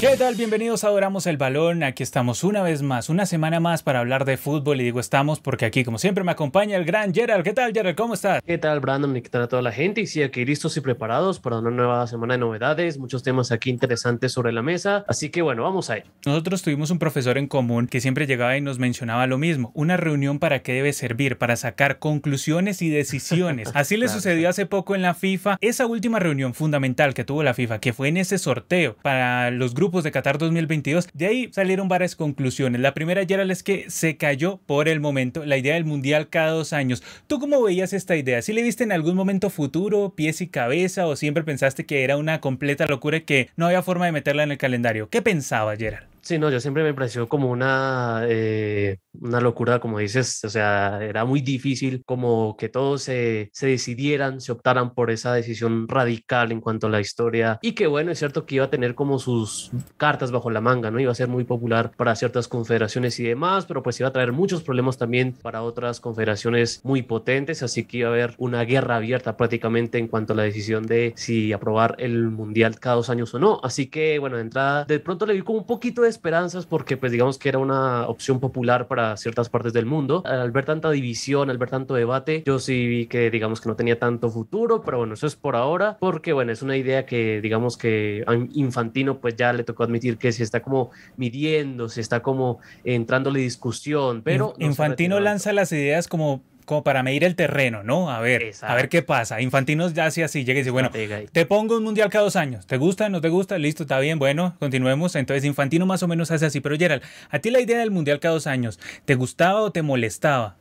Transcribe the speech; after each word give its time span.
¿Qué 0.00 0.16
tal? 0.16 0.34
Bienvenidos 0.34 0.82
a 0.82 0.86
Adoramos 0.86 1.26
el 1.26 1.36
Balón. 1.36 1.82
Aquí 1.82 2.02
estamos 2.02 2.42
una 2.42 2.62
vez 2.62 2.80
más, 2.80 3.10
una 3.10 3.26
semana 3.26 3.60
más 3.60 3.82
para 3.82 3.98
hablar 3.98 4.24
de 4.24 4.38
fútbol. 4.38 4.80
Y 4.80 4.84
digo 4.84 4.98
estamos 4.98 5.40
porque 5.40 5.66
aquí, 5.66 5.84
como 5.84 5.98
siempre, 5.98 6.24
me 6.24 6.32
acompaña 6.32 6.78
el 6.78 6.86
gran 6.86 7.12
Gerald. 7.12 7.44
¿Qué 7.44 7.52
tal, 7.52 7.74
Gerald? 7.74 7.98
¿Cómo 7.98 8.14
estás? 8.14 8.42
¿Qué 8.42 8.56
tal, 8.56 8.80
Brandon? 8.80 9.14
¿Y 9.14 9.20
qué 9.20 9.28
tal 9.28 9.42
a 9.42 9.48
toda 9.48 9.60
la 9.60 9.72
gente? 9.72 10.00
Y 10.00 10.06
sí, 10.06 10.22
aquí 10.22 10.46
listos 10.46 10.74
y 10.78 10.80
preparados 10.80 11.38
para 11.38 11.58
una 11.58 11.70
nueva 11.70 12.06
semana 12.06 12.32
de 12.32 12.38
novedades, 12.38 12.96
muchos 12.96 13.22
temas 13.22 13.52
aquí 13.52 13.68
interesantes 13.68 14.32
sobre 14.32 14.52
la 14.52 14.62
mesa. 14.62 15.04
Así 15.06 15.28
que 15.28 15.42
bueno, 15.42 15.64
vamos 15.64 15.90
a 15.90 15.98
ello. 15.98 16.06
Nosotros 16.24 16.62
tuvimos 16.62 16.90
un 16.90 16.98
profesor 16.98 17.36
en 17.36 17.46
común 17.46 17.86
que 17.86 18.00
siempre 18.00 18.26
llegaba 18.26 18.56
y 18.56 18.62
nos 18.62 18.78
mencionaba 18.78 19.26
lo 19.26 19.36
mismo. 19.36 19.70
Una 19.74 19.98
reunión 19.98 20.38
para 20.38 20.60
qué 20.60 20.72
debe 20.72 20.94
servir, 20.94 21.36
para 21.36 21.56
sacar 21.56 21.98
conclusiones 21.98 22.80
y 22.80 22.88
decisiones. 22.88 23.70
Así 23.74 23.98
le 23.98 24.08
sucedió 24.08 24.48
hace 24.48 24.64
poco 24.64 24.94
en 24.94 25.02
la 25.02 25.12
FIFA. 25.12 25.58
Esa 25.60 25.84
última 25.84 26.18
reunión 26.20 26.54
fundamental 26.54 27.12
que 27.12 27.24
tuvo 27.24 27.42
la 27.42 27.52
FIFA, 27.52 27.80
que 27.80 27.92
fue 27.92 28.08
en 28.08 28.16
ese 28.16 28.38
sorteo 28.38 28.96
para 29.02 29.50
los 29.50 29.74
grupos 29.74 29.89
de 29.90 30.12
Qatar 30.12 30.38
2020 30.38 30.80
de 31.12 31.26
ahí 31.26 31.50
salieron 31.52 31.88
varias 31.88 32.16
conclusiones. 32.16 32.80
La 32.80 32.94
primera, 32.94 33.24
Gerald, 33.26 33.50
es 33.50 33.62
que 33.62 33.90
se 33.90 34.16
cayó 34.16 34.60
por 34.66 34.88
el 34.88 35.00
momento 35.00 35.44
la 35.44 35.56
idea 35.56 35.74
del 35.74 35.84
mundial 35.84 36.28
cada 36.28 36.52
dos 36.52 36.72
años. 36.72 37.02
¿Tú 37.26 37.38
cómo 37.38 37.62
veías 37.62 37.92
esta 37.92 38.16
idea? 38.16 38.40
¿Si 38.42 38.52
le 38.52 38.62
viste 38.62 38.84
en 38.84 38.92
algún 38.92 39.16
momento 39.16 39.50
futuro, 39.50 40.14
pies 40.14 40.40
y 40.40 40.48
cabeza, 40.48 41.06
o 41.06 41.16
siempre 41.16 41.44
pensaste 41.44 41.86
que 41.86 42.04
era 42.04 42.16
una 42.16 42.40
completa 42.40 42.86
locura 42.86 43.18
y 43.18 43.22
que 43.22 43.50
no 43.56 43.66
había 43.66 43.82
forma 43.82 44.06
de 44.06 44.12
meterla 44.12 44.42
en 44.42 44.52
el 44.52 44.58
calendario? 44.58 45.08
¿Qué 45.08 45.22
pensaba, 45.22 45.76
Gerald? 45.76 46.09
Sí, 46.22 46.38
no, 46.38 46.50
yo 46.50 46.60
siempre 46.60 46.82
me 46.82 46.94
pareció 46.94 47.28
como 47.28 47.50
una, 47.50 48.22
eh, 48.28 48.98
una 49.20 49.40
locura, 49.40 49.80
como 49.80 49.98
dices, 49.98 50.44
o 50.44 50.50
sea, 50.50 51.02
era 51.02 51.24
muy 51.24 51.40
difícil 51.40 52.02
como 52.04 52.56
que 52.58 52.68
todos 52.68 53.02
se, 53.02 53.50
se, 53.52 53.68
decidieran, 53.68 54.40
se 54.40 54.52
optaran 54.52 54.94
por 54.94 55.10
esa 55.10 55.32
decisión 55.32 55.88
radical 55.88 56.52
en 56.52 56.60
cuanto 56.60 56.86
a 56.88 56.90
la 56.90 57.00
historia 57.00 57.58
y 57.62 57.72
que 57.72 57.86
bueno, 57.86 58.12
es 58.12 58.18
cierto 58.18 58.44
que 58.44 58.56
iba 58.56 58.66
a 58.66 58.70
tener 58.70 58.94
como 58.94 59.18
sus 59.18 59.70
cartas 59.96 60.30
bajo 60.30 60.50
la 60.50 60.60
manga, 60.60 60.90
¿no? 60.90 61.00
Iba 61.00 61.12
a 61.12 61.14
ser 61.14 61.28
muy 61.28 61.44
popular 61.44 61.92
para 61.96 62.14
ciertas 62.14 62.48
confederaciones 62.48 63.18
y 63.18 63.24
demás, 63.24 63.64
pero 63.66 63.82
pues 63.82 63.98
iba 64.00 64.08
a 64.08 64.12
traer 64.12 64.32
muchos 64.32 64.62
problemas 64.62 64.98
también 64.98 65.32
para 65.32 65.62
otras 65.62 66.00
confederaciones 66.00 66.80
muy 66.84 67.02
potentes, 67.02 67.62
así 67.62 67.84
que 67.84 67.98
iba 67.98 68.10
a 68.10 68.12
haber 68.12 68.34
una 68.38 68.62
guerra 68.64 68.96
abierta 68.96 69.36
prácticamente 69.36 69.98
en 69.98 70.08
cuanto 70.08 70.34
a 70.34 70.36
la 70.36 70.42
decisión 70.42 70.86
de 70.86 71.14
si 71.16 71.52
aprobar 71.52 71.96
el 71.98 72.28
mundial 72.28 72.78
cada 72.78 72.96
dos 72.96 73.08
años 73.08 73.32
o 73.34 73.38
no, 73.38 73.60
así 73.62 73.86
que 73.86 74.18
bueno, 74.18 74.36
de 74.36 74.42
entrada, 74.42 74.84
de 74.84 75.00
pronto 75.00 75.24
le 75.24 75.34
vi 75.34 75.42
como 75.42 75.58
un 75.58 75.66
poquito 75.66 76.02
de 76.02 76.09
esperanzas 76.10 76.66
porque 76.66 76.96
pues 76.96 77.12
digamos 77.12 77.38
que 77.38 77.48
era 77.48 77.58
una 77.58 78.06
opción 78.06 78.40
popular 78.40 78.86
para 78.86 79.16
ciertas 79.16 79.48
partes 79.48 79.72
del 79.72 79.86
mundo. 79.86 80.22
Al 80.26 80.50
ver 80.50 80.64
tanta 80.64 80.90
división, 80.90 81.50
al 81.50 81.58
ver 81.58 81.70
tanto 81.70 81.94
debate, 81.94 82.42
yo 82.44 82.58
sí 82.58 82.86
vi 82.86 83.06
que 83.06 83.30
digamos 83.30 83.60
que 83.60 83.68
no 83.68 83.76
tenía 83.76 83.98
tanto 83.98 84.30
futuro, 84.30 84.82
pero 84.82 84.98
bueno, 84.98 85.14
eso 85.14 85.26
es 85.26 85.36
por 85.36 85.56
ahora 85.56 85.96
porque 85.98 86.32
bueno, 86.32 86.52
es 86.52 86.62
una 86.62 86.76
idea 86.76 87.06
que 87.06 87.40
digamos 87.40 87.76
que 87.76 88.24
a 88.26 88.34
Infantino 88.34 89.18
pues 89.18 89.36
ya 89.36 89.52
le 89.52 89.64
tocó 89.64 89.84
admitir 89.84 90.18
que 90.18 90.32
se 90.32 90.42
está 90.42 90.60
como 90.60 90.90
midiendo, 91.16 91.88
se 91.88 92.00
está 92.00 92.20
como 92.20 92.58
entrándole 92.84 93.40
discusión, 93.40 94.22
pero... 94.22 94.54
Infantino 94.58 95.20
lanza 95.20 95.52
las 95.52 95.72
ideas 95.72 96.08
como 96.08 96.42
como 96.70 96.84
para 96.84 97.02
medir 97.02 97.24
el 97.24 97.34
terreno, 97.34 97.82
¿no? 97.82 98.12
A 98.12 98.20
ver, 98.20 98.52
a 98.62 98.74
ver 98.76 98.88
qué 98.88 99.02
pasa. 99.02 99.40
Infantinos 99.40 99.92
ya 99.92 100.06
hacía 100.06 100.26
así, 100.26 100.44
llega 100.44 100.60
y 100.60 100.62
dice, 100.62 100.70
bueno, 100.70 100.88
te 101.32 101.44
pongo 101.44 101.76
un 101.76 101.82
mundial 101.82 102.10
cada 102.10 102.22
dos 102.22 102.36
años. 102.36 102.64
¿Te 102.68 102.76
gusta? 102.76 103.08
¿No 103.08 103.20
te 103.20 103.28
gusta? 103.28 103.58
Listo, 103.58 103.82
está 103.82 103.98
bien, 103.98 104.20
bueno, 104.20 104.54
continuemos. 104.60 105.16
Entonces, 105.16 105.44
Infantino 105.44 105.84
más 105.84 106.04
o 106.04 106.06
menos 106.06 106.30
hace 106.30 106.46
así. 106.46 106.60
Pero 106.60 106.76
Gerald, 106.76 107.02
¿a 107.28 107.40
ti 107.40 107.50
la 107.50 107.60
idea 107.60 107.80
del 107.80 107.90
mundial 107.90 108.20
cada 108.20 108.34
dos 108.34 108.46
años, 108.46 108.78
¿te 109.04 109.16
gustaba 109.16 109.62
o 109.62 109.72
te 109.72 109.82
molestaba? 109.82 110.58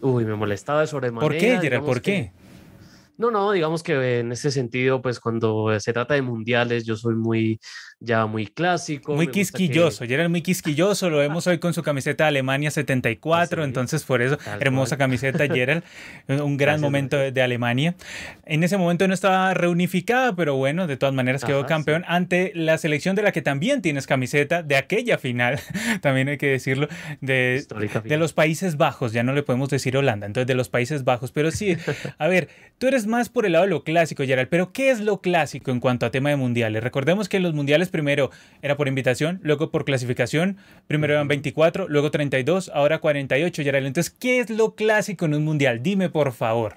Uy, 0.00 0.24
me 0.24 0.36
molestaba 0.36 0.80
de 0.80 0.86
sobremanera. 0.86 1.28
¿Por 1.28 1.36
qué, 1.36 1.58
Gerald? 1.60 1.84
¿Por 1.84 2.00
qué? 2.00 2.32
No, 3.18 3.30
no, 3.30 3.52
digamos 3.52 3.82
que 3.82 4.20
en 4.20 4.32
ese 4.32 4.50
sentido, 4.50 5.02
pues 5.02 5.20
cuando 5.20 5.78
se 5.80 5.92
trata 5.92 6.14
de 6.14 6.22
mundiales, 6.22 6.86
yo 6.86 6.96
soy 6.96 7.14
muy 7.14 7.60
ya 8.04 8.26
muy 8.26 8.46
clásico. 8.46 9.14
Muy 9.14 9.28
quisquilloso, 9.28 10.04
ya 10.04 10.16
era 10.16 10.28
muy 10.28 10.42
quisquilloso, 10.42 11.08
lo 11.08 11.18
vemos 11.18 11.46
hoy 11.46 11.58
con 11.58 11.72
su 11.72 11.82
camiseta 11.82 12.24
de 12.24 12.28
Alemania 12.28 12.70
74, 12.70 13.64
entonces 13.64 14.04
por 14.04 14.22
eso, 14.22 14.38
hermosa 14.60 14.96
camiseta 14.96 15.46
Gerald, 15.46 15.84
un 16.28 16.56
gran 16.56 16.80
momento 16.80 17.16
de, 17.16 17.42
Alemania. 17.42 17.94
En 18.44 18.62
ese 18.62 18.76
momento 18.76 19.08
no 19.08 19.14
estaba 19.14 19.52
reunificada, 19.54 20.34
pero 20.36 20.56
bueno, 20.56 20.86
de 20.86 20.96
todas 20.96 21.14
maneras 21.14 21.44
quedó 21.44 21.66
campeón 21.66 22.04
ante 22.06 22.52
la 22.54 22.78
selección 22.78 23.16
de 23.16 23.22
la 23.22 23.32
que 23.32 23.42
también 23.42 23.82
tienes 23.82 24.06
camiseta, 24.06 24.62
de 24.62 24.76
aquella 24.76 25.18
final, 25.18 25.60
también 26.00 26.28
hay 26.28 26.38
que 26.38 26.48
decirlo, 26.48 26.88
de, 27.20 27.64
de 28.04 28.16
los 28.16 28.32
Países 28.32 28.76
Bajos, 28.76 29.12
ya 29.12 29.22
no 29.22 29.32
le 29.32 29.42
podemos 29.42 29.68
decir 29.70 29.96
Holanda, 29.96 30.26
entonces 30.26 30.46
de 30.46 30.54
los 30.54 30.68
Países 30.68 31.04
Bajos, 31.04 31.32
pero 31.32 31.50
sí, 31.50 31.76
a 32.18 32.28
ver, 32.28 32.48
tú 32.78 32.86
eres 32.86 33.06
más 33.06 33.28
por 33.28 33.46
el 33.46 33.52
lado 33.52 33.64
de 33.64 33.70
lo 33.70 33.84
clásico, 33.84 34.24
Gerald, 34.24 34.48
pero 34.48 34.72
¿qué 34.72 34.90
es 34.90 35.00
lo 35.00 35.20
clásico 35.20 35.70
en 35.70 35.80
cuanto 35.80 36.06
a 36.06 36.10
tema 36.10 36.30
de 36.30 36.36
mundiales? 36.36 36.82
Recordemos 36.82 37.28
que 37.28 37.40
los 37.40 37.54
mundiales 37.54 37.91
primero 37.92 38.32
era 38.60 38.76
por 38.76 38.88
invitación, 38.88 39.38
luego 39.44 39.70
por 39.70 39.84
clasificación, 39.84 40.56
primero 40.88 41.12
eran 41.12 41.28
24, 41.28 41.86
luego 41.88 42.10
32, 42.10 42.72
ahora 42.74 42.98
48, 42.98 43.62
Gerald. 43.62 43.86
Entonces, 43.86 44.12
¿qué 44.18 44.40
es 44.40 44.50
lo 44.50 44.74
clásico 44.74 45.26
en 45.26 45.34
un 45.34 45.44
mundial? 45.44 45.80
Dime, 45.84 46.10
por 46.10 46.32
favor 46.32 46.74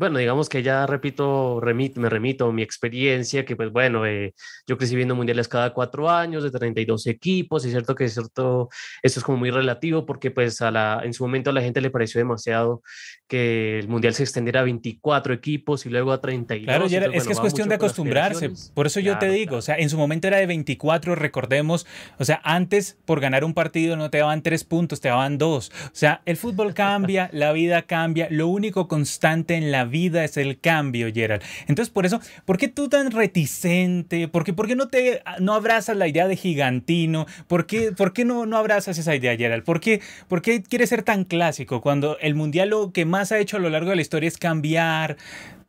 bueno, 0.00 0.18
digamos 0.18 0.48
que 0.48 0.62
ya 0.62 0.86
repito, 0.86 1.60
me 1.96 2.08
remito 2.08 2.50
mi 2.52 2.62
experiencia, 2.62 3.44
que 3.44 3.54
pues 3.54 3.70
bueno, 3.70 4.06
eh, 4.06 4.32
yo 4.66 4.78
crecí 4.78 4.96
viendo 4.96 5.14
mundiales 5.14 5.46
cada 5.46 5.74
cuatro 5.74 6.08
años, 6.08 6.42
de 6.42 6.50
32 6.50 7.06
equipos, 7.06 7.64
y 7.64 7.68
es 7.68 7.72
cierto 7.74 7.94
que 7.94 8.06
es 8.06 8.14
cierto, 8.14 8.70
esto 9.02 9.20
es 9.20 9.24
como 9.24 9.36
muy 9.36 9.50
relativo, 9.50 10.06
porque 10.06 10.30
pues 10.30 10.62
a 10.62 10.70
la, 10.70 11.02
en 11.04 11.12
su 11.12 11.22
momento 11.22 11.50
a 11.50 11.52
la 11.52 11.60
gente 11.60 11.82
le 11.82 11.90
pareció 11.90 12.18
demasiado 12.18 12.82
que 13.28 13.78
el 13.78 13.88
mundial 13.88 14.14
se 14.14 14.22
extendiera 14.22 14.60
a 14.60 14.62
24 14.62 15.34
equipos 15.34 15.84
y 15.84 15.90
luego 15.90 16.12
a 16.12 16.20
32. 16.22 16.64
Claro, 16.64 16.86
es 16.86 17.26
que 17.26 17.32
es 17.34 17.38
cuestión 17.38 17.68
de 17.68 17.74
acostumbrarse, 17.74 18.50
por 18.72 18.86
eso 18.86 19.00
yo 19.00 19.18
te 19.18 19.28
digo, 19.28 19.56
o 19.56 19.62
sea, 19.62 19.76
en 19.76 19.90
su 19.90 19.98
momento 19.98 20.28
era 20.28 20.38
de 20.38 20.46
24, 20.46 21.14
recordemos, 21.14 21.86
o 22.18 22.24
sea, 22.24 22.40
antes 22.42 22.96
por 23.04 23.20
ganar 23.20 23.44
un 23.44 23.52
partido 23.52 23.96
no 23.96 24.08
te 24.08 24.16
daban 24.16 24.42
tres 24.42 24.64
puntos, 24.64 25.02
te 25.02 25.10
daban 25.10 25.36
dos, 25.36 25.70
o 25.84 25.90
sea, 25.92 26.22
el 26.24 26.38
fútbol 26.38 26.72
cambia, 26.72 27.28
la 27.34 27.52
vida 27.52 27.82
cambia, 27.82 28.28
lo 28.30 28.48
único 28.48 28.88
constante 28.88 29.56
en 29.56 29.70
la 29.70 29.89
vida 29.90 30.24
es 30.24 30.36
el 30.36 30.58
cambio, 30.58 31.12
Gerald. 31.12 31.42
Entonces, 31.66 31.92
por 31.92 32.06
eso, 32.06 32.20
¿por 32.44 32.56
qué 32.56 32.68
tú 32.68 32.88
tan 32.88 33.10
reticente? 33.10 34.28
¿Por 34.28 34.44
qué, 34.44 34.52
por 34.54 34.66
qué 34.66 34.76
no, 34.76 34.88
te, 34.88 35.22
no 35.40 35.54
abrazas 35.54 35.96
la 35.96 36.08
idea 36.08 36.26
de 36.26 36.36
gigantino? 36.36 37.26
¿Por 37.46 37.66
qué, 37.66 37.92
por 37.92 38.12
qué 38.12 38.24
no, 38.24 38.46
no 38.46 38.56
abrazas 38.56 38.96
esa 38.96 39.14
idea, 39.14 39.36
Gerald? 39.36 39.64
¿Por 39.64 39.80
qué, 39.80 40.00
¿Por 40.28 40.40
qué 40.40 40.62
quieres 40.62 40.88
ser 40.88 41.02
tan 41.02 41.24
clásico 41.24 41.82
cuando 41.82 42.18
el 42.20 42.34
mundial 42.34 42.70
lo 42.70 42.92
que 42.92 43.04
más 43.04 43.32
ha 43.32 43.38
hecho 43.38 43.56
a 43.56 43.60
lo 43.60 43.68
largo 43.68 43.90
de 43.90 43.96
la 43.96 44.02
historia 44.02 44.28
es 44.28 44.38
cambiar, 44.38 45.16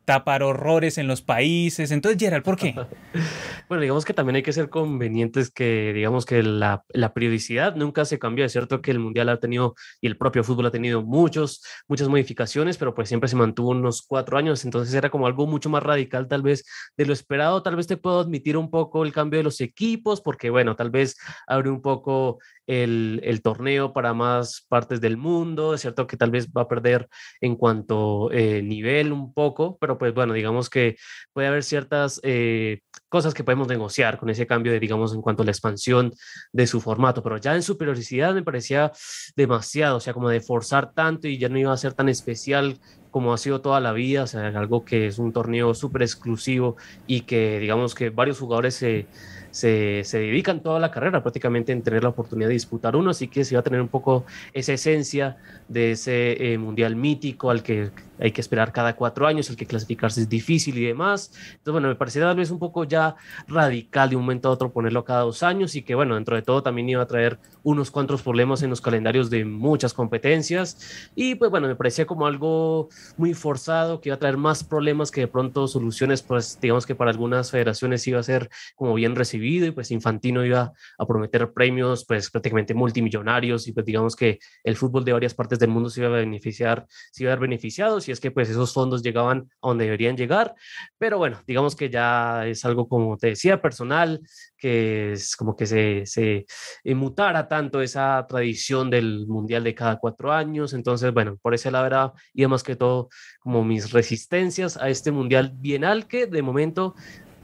tapar 0.04 0.42
horrores 0.42 0.98
en 0.98 1.06
los 1.06 1.22
países. 1.22 1.90
Entonces, 1.90 2.20
Gerald, 2.20 2.44
¿por 2.44 2.56
qué? 2.56 2.74
bueno, 3.68 3.82
digamos 3.82 4.04
que 4.04 4.14
también 4.14 4.36
hay 4.36 4.42
que 4.42 4.52
ser 4.52 4.68
convenientes 4.68 5.50
que, 5.50 5.92
digamos 5.94 6.26
que 6.26 6.42
la, 6.42 6.84
la, 6.88 7.12
periodicidad 7.12 7.76
nunca 7.76 8.04
se 8.04 8.18
cambió. 8.18 8.44
Es 8.44 8.52
cierto 8.52 8.82
que 8.82 8.90
el 8.90 8.98
Mundial 8.98 9.28
ha 9.28 9.38
tenido 9.38 9.74
y 10.00 10.06
el 10.06 10.16
propio 10.16 10.44
fútbol 10.44 10.66
ha 10.66 10.70
tenido 10.70 11.02
muchos, 11.02 11.64
muchas 11.88 12.08
modificaciones, 12.08 12.76
pero 12.78 12.94
pues 12.94 13.08
siempre 13.08 13.28
se 13.28 13.36
mantuvo 13.36 13.70
unos 13.70 14.02
cuatro 14.02 14.38
años. 14.38 14.64
Entonces 14.64 14.94
era 14.94 15.10
como 15.10 15.26
algo 15.26 15.46
mucho 15.46 15.70
más 15.70 15.82
radical 15.82 16.28
tal 16.28 16.42
vez 16.42 16.64
de 16.96 17.06
lo 17.06 17.12
esperado. 17.12 17.62
Tal 17.62 17.76
vez 17.76 17.86
te 17.86 17.96
puedo 17.96 18.20
admitir 18.20 18.56
un 18.56 18.70
poco 18.70 19.04
el 19.04 19.12
cambio 19.12 19.38
de 19.38 19.44
los 19.44 19.60
equipos, 19.60 20.20
porque 20.20 20.50
bueno, 20.50 20.74
tal 20.76 20.90
vez 20.90 21.16
abre 21.46 21.70
un 21.70 21.80
poco 21.80 22.38
el, 22.66 23.40
torneo 23.42 23.92
para 23.92 24.14
más 24.14 24.66
partes 24.68 25.00
del 25.00 25.16
mundo. 25.16 25.74
Es 25.74 25.80
cierto 25.82 26.06
que 26.06 26.16
tal 26.16 26.30
vez 26.30 26.48
va 26.48 26.62
a 26.62 26.68
perder 26.68 27.08
en 27.40 27.56
cuanto 27.56 28.30
eh, 28.32 28.62
nivel 28.62 29.12
un 29.12 29.32
poco, 29.32 29.78
pero 29.80 29.98
pues 29.98 30.14
bueno, 30.14 30.32
digamos 30.32 30.70
que 30.70 30.96
puede 31.32 31.48
haber 31.48 31.64
ciertas 31.64 32.20
eh, 32.22 32.80
cosas 33.08 33.34
que 33.34 33.44
podemos 33.44 33.68
negociar 33.68 34.18
con 34.18 34.30
ese 34.30 34.46
cambio 34.46 34.72
de, 34.72 34.80
digamos, 34.80 35.14
en 35.14 35.22
cuanto 35.22 35.42
a 35.42 35.46
la 35.46 35.52
expansión 35.52 36.12
de 36.52 36.66
su 36.66 36.80
formato, 36.80 37.22
pero 37.22 37.36
ya 37.36 37.54
en 37.54 37.62
su 37.62 37.76
periodicidad 37.76 38.34
me 38.34 38.42
parecía 38.42 38.92
demasiado, 39.36 39.96
o 39.96 40.00
sea, 40.00 40.14
como 40.14 40.28
de 40.28 40.40
forzar 40.40 40.92
tanto 40.92 41.28
y 41.28 41.38
ya 41.38 41.48
no 41.48 41.58
iba 41.58 41.72
a 41.72 41.76
ser 41.76 41.94
tan 41.94 42.08
especial 42.08 42.78
como 43.10 43.34
ha 43.34 43.38
sido 43.38 43.60
toda 43.60 43.78
la 43.80 43.92
vida, 43.92 44.22
o 44.22 44.26
sea, 44.26 44.48
algo 44.48 44.84
que 44.84 45.06
es 45.06 45.18
un 45.18 45.32
torneo 45.32 45.74
súper 45.74 46.02
exclusivo 46.02 46.76
y 47.06 47.20
que 47.20 47.58
digamos 47.60 47.94
que 47.94 48.08
varios 48.08 48.38
jugadores 48.40 48.74
se 48.74 49.06
se, 49.52 50.02
se, 50.04 50.18
dedican 50.18 50.60
toda 50.60 50.80
la 50.80 50.90
carrera 50.90 51.22
prácticamente 51.22 51.70
en 51.70 51.82
tener 51.82 52.02
la 52.02 52.08
oportunidad 52.08 52.48
de 52.48 52.54
disputar 52.54 52.96
uno, 52.96 53.10
así 53.10 53.28
que 53.28 53.44
se 53.44 53.54
va 53.54 53.60
a 53.60 53.62
tener 53.62 53.80
un 53.80 53.88
poco 53.88 54.24
esa 54.52 54.72
esencia 54.72 55.36
de 55.68 55.92
ese 55.92 56.52
eh, 56.52 56.58
mundial 56.58 56.96
mítico 56.96 57.50
al 57.50 57.62
que 57.62 57.90
hay 58.18 58.30
que 58.30 58.40
esperar 58.40 58.72
cada 58.72 58.94
cuatro 58.94 59.26
años, 59.26 59.50
el 59.50 59.56
que 59.56 59.66
clasificarse 59.66 60.20
es 60.20 60.28
difícil 60.28 60.78
y 60.78 60.84
demás. 60.84 61.32
Entonces, 61.52 61.72
bueno, 61.72 61.88
me 61.88 61.96
parecía 61.96 62.22
tal 62.22 62.36
vez 62.36 62.50
un 62.50 62.58
poco 62.58 62.84
ya 62.84 63.16
radical 63.48 64.10
de 64.10 64.16
un 64.16 64.22
momento 64.22 64.48
a 64.48 64.52
otro 64.52 64.70
ponerlo 64.70 65.04
cada 65.04 65.22
dos 65.22 65.42
años 65.42 65.74
y 65.74 65.82
que, 65.82 65.94
bueno, 65.94 66.14
dentro 66.14 66.36
de 66.36 66.42
todo 66.42 66.62
también 66.62 66.88
iba 66.88 67.02
a 67.02 67.06
traer 67.06 67.38
unos 67.64 67.90
cuantos 67.90 68.22
problemas 68.22 68.62
en 68.62 68.70
los 68.70 68.80
calendarios 68.80 69.28
de 69.28 69.44
muchas 69.44 69.92
competencias 69.92 71.10
y, 71.16 71.34
pues, 71.34 71.50
bueno, 71.50 71.66
me 71.66 71.74
parecía 71.74 72.06
como 72.06 72.26
algo 72.26 72.88
muy 73.16 73.34
forzado 73.34 74.00
que 74.00 74.10
iba 74.10 74.16
a 74.16 74.18
traer 74.20 74.36
más 74.36 74.62
problemas 74.62 75.10
que 75.10 75.22
de 75.22 75.28
pronto 75.28 75.66
soluciones, 75.66 76.22
pues, 76.22 76.58
digamos 76.60 76.86
que 76.86 76.94
para 76.94 77.10
algunas 77.10 77.50
federaciones 77.50 78.06
iba 78.06 78.20
a 78.20 78.22
ser 78.22 78.50
como 78.76 78.94
bien 78.94 79.16
recibido 79.16 79.41
recibido 79.42 79.66
y 79.66 79.70
pues 79.72 79.90
Infantino 79.90 80.44
iba 80.44 80.72
a 80.98 81.06
prometer 81.06 81.52
premios 81.52 82.04
pues 82.06 82.30
prácticamente 82.30 82.74
multimillonarios 82.74 83.66
y 83.66 83.72
pues 83.72 83.84
digamos 83.84 84.16
que 84.16 84.38
el 84.62 84.76
fútbol 84.76 85.04
de 85.04 85.12
varias 85.12 85.34
partes 85.34 85.58
del 85.58 85.70
mundo 85.70 85.90
se 85.90 86.00
iba 86.00 86.08
a 86.08 86.20
beneficiar, 86.20 86.86
se 87.10 87.24
iba 87.24 87.32
a 87.32 87.36
ver 87.36 87.42
beneficiado 87.42 88.00
si 88.00 88.12
es 88.12 88.20
que 88.20 88.30
pues 88.30 88.48
esos 88.48 88.72
fondos 88.72 89.02
llegaban 89.02 89.48
a 89.60 89.68
donde 89.68 89.84
deberían 89.84 90.16
llegar, 90.16 90.54
pero 90.98 91.18
bueno, 91.18 91.40
digamos 91.46 91.74
que 91.74 91.90
ya 91.90 92.46
es 92.46 92.64
algo 92.64 92.88
como 92.88 93.16
te 93.16 93.28
decía, 93.28 93.60
personal, 93.60 94.20
que 94.56 95.12
es 95.12 95.36
como 95.36 95.56
que 95.56 95.66
se, 95.66 96.06
se 96.06 96.46
mutara 96.84 97.48
tanto 97.48 97.82
esa 97.82 98.24
tradición 98.28 98.90
del 98.90 99.26
mundial 99.26 99.64
de 99.64 99.74
cada 99.74 99.98
cuatro 99.98 100.32
años, 100.32 100.72
entonces 100.72 101.12
bueno, 101.12 101.36
por 101.42 101.54
ese 101.54 101.70
lado 101.70 101.86
era, 101.86 102.12
y 102.32 102.46
más 102.46 102.62
que 102.62 102.76
todo 102.76 103.08
como 103.40 103.64
mis 103.64 103.92
resistencias 103.92 104.76
a 104.76 104.88
este 104.88 105.10
mundial 105.10 105.52
bienal 105.54 106.06
que 106.06 106.26
de 106.26 106.42
momento 106.42 106.94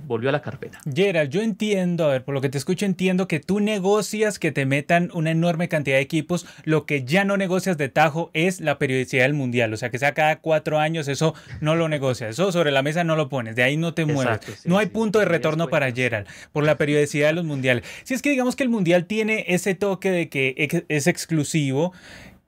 volvió 0.07 0.29
a 0.29 0.33
la 0.33 0.43
carpeta. 0.43 0.81
Gerald, 0.93 1.31
yo 1.31 1.43
entiendo, 1.43 2.05
a 2.05 2.09
ver, 2.09 2.25
por 2.25 2.35
lo 2.35 2.41
que 2.41 2.49
te 2.49 2.59
escucho, 2.59 2.87
entiendo 2.87 3.29
que 3.29 3.41
tú 3.41 3.61
negocias 3.61 4.39
que 4.39 4.53
te 4.53 4.67
metan 4.67 5.11
una 5.15 5.31
enorme 5.31 5.69
cantidad 5.69 5.97
de 5.97 6.03
equipos. 6.03 6.47
Lo 6.65 6.87
que 6.87 7.05
ya 7.05 7.25
no 7.25 7.37
negocias 7.37 7.79
de 7.79 7.89
tajo 7.89 8.31
es 8.35 8.61
la 8.61 8.79
periodicidad 8.79 9.25
del 9.25 9.35
mundial. 9.35 9.73
O 9.73 9.77
sea, 9.77 9.91
que 9.91 9.99
sea 9.99 10.15
cada 10.15 10.41
cuatro 10.41 10.79
años, 10.79 11.09
eso 11.09 11.35
no 11.61 11.77
lo 11.77 11.89
negocias. 11.89 12.31
Eso 12.31 12.53
sobre 12.53 12.71
la 12.71 12.83
mesa 12.83 13.05
no 13.05 13.17
lo 13.17 13.29
pones. 13.29 13.57
De 13.57 13.63
ahí 13.63 13.77
no 13.77 13.95
te 13.95 14.05
mueves. 14.05 14.41
no 14.65 14.79
hay 14.79 14.87
punto 14.87 15.19
de 15.19 15.25
retorno 15.25 15.69
para 15.69 15.93
Gerald 15.93 16.27
por 16.53 16.65
la 16.65 16.77
periodicidad 16.77 17.29
de 17.29 17.35
los 17.35 17.45
mundiales. 17.45 17.85
Si 18.05 18.15
es 18.15 18.23
que 18.23 18.31
digamos 18.31 18.57
que 18.57 18.63
el 18.63 18.69
mundial 18.69 19.07
tiene 19.07 19.45
ese 19.49 19.75
toque 19.75 20.11
de 20.11 20.29
que 20.29 20.85
es 20.89 21.07
exclusivo 21.07 21.93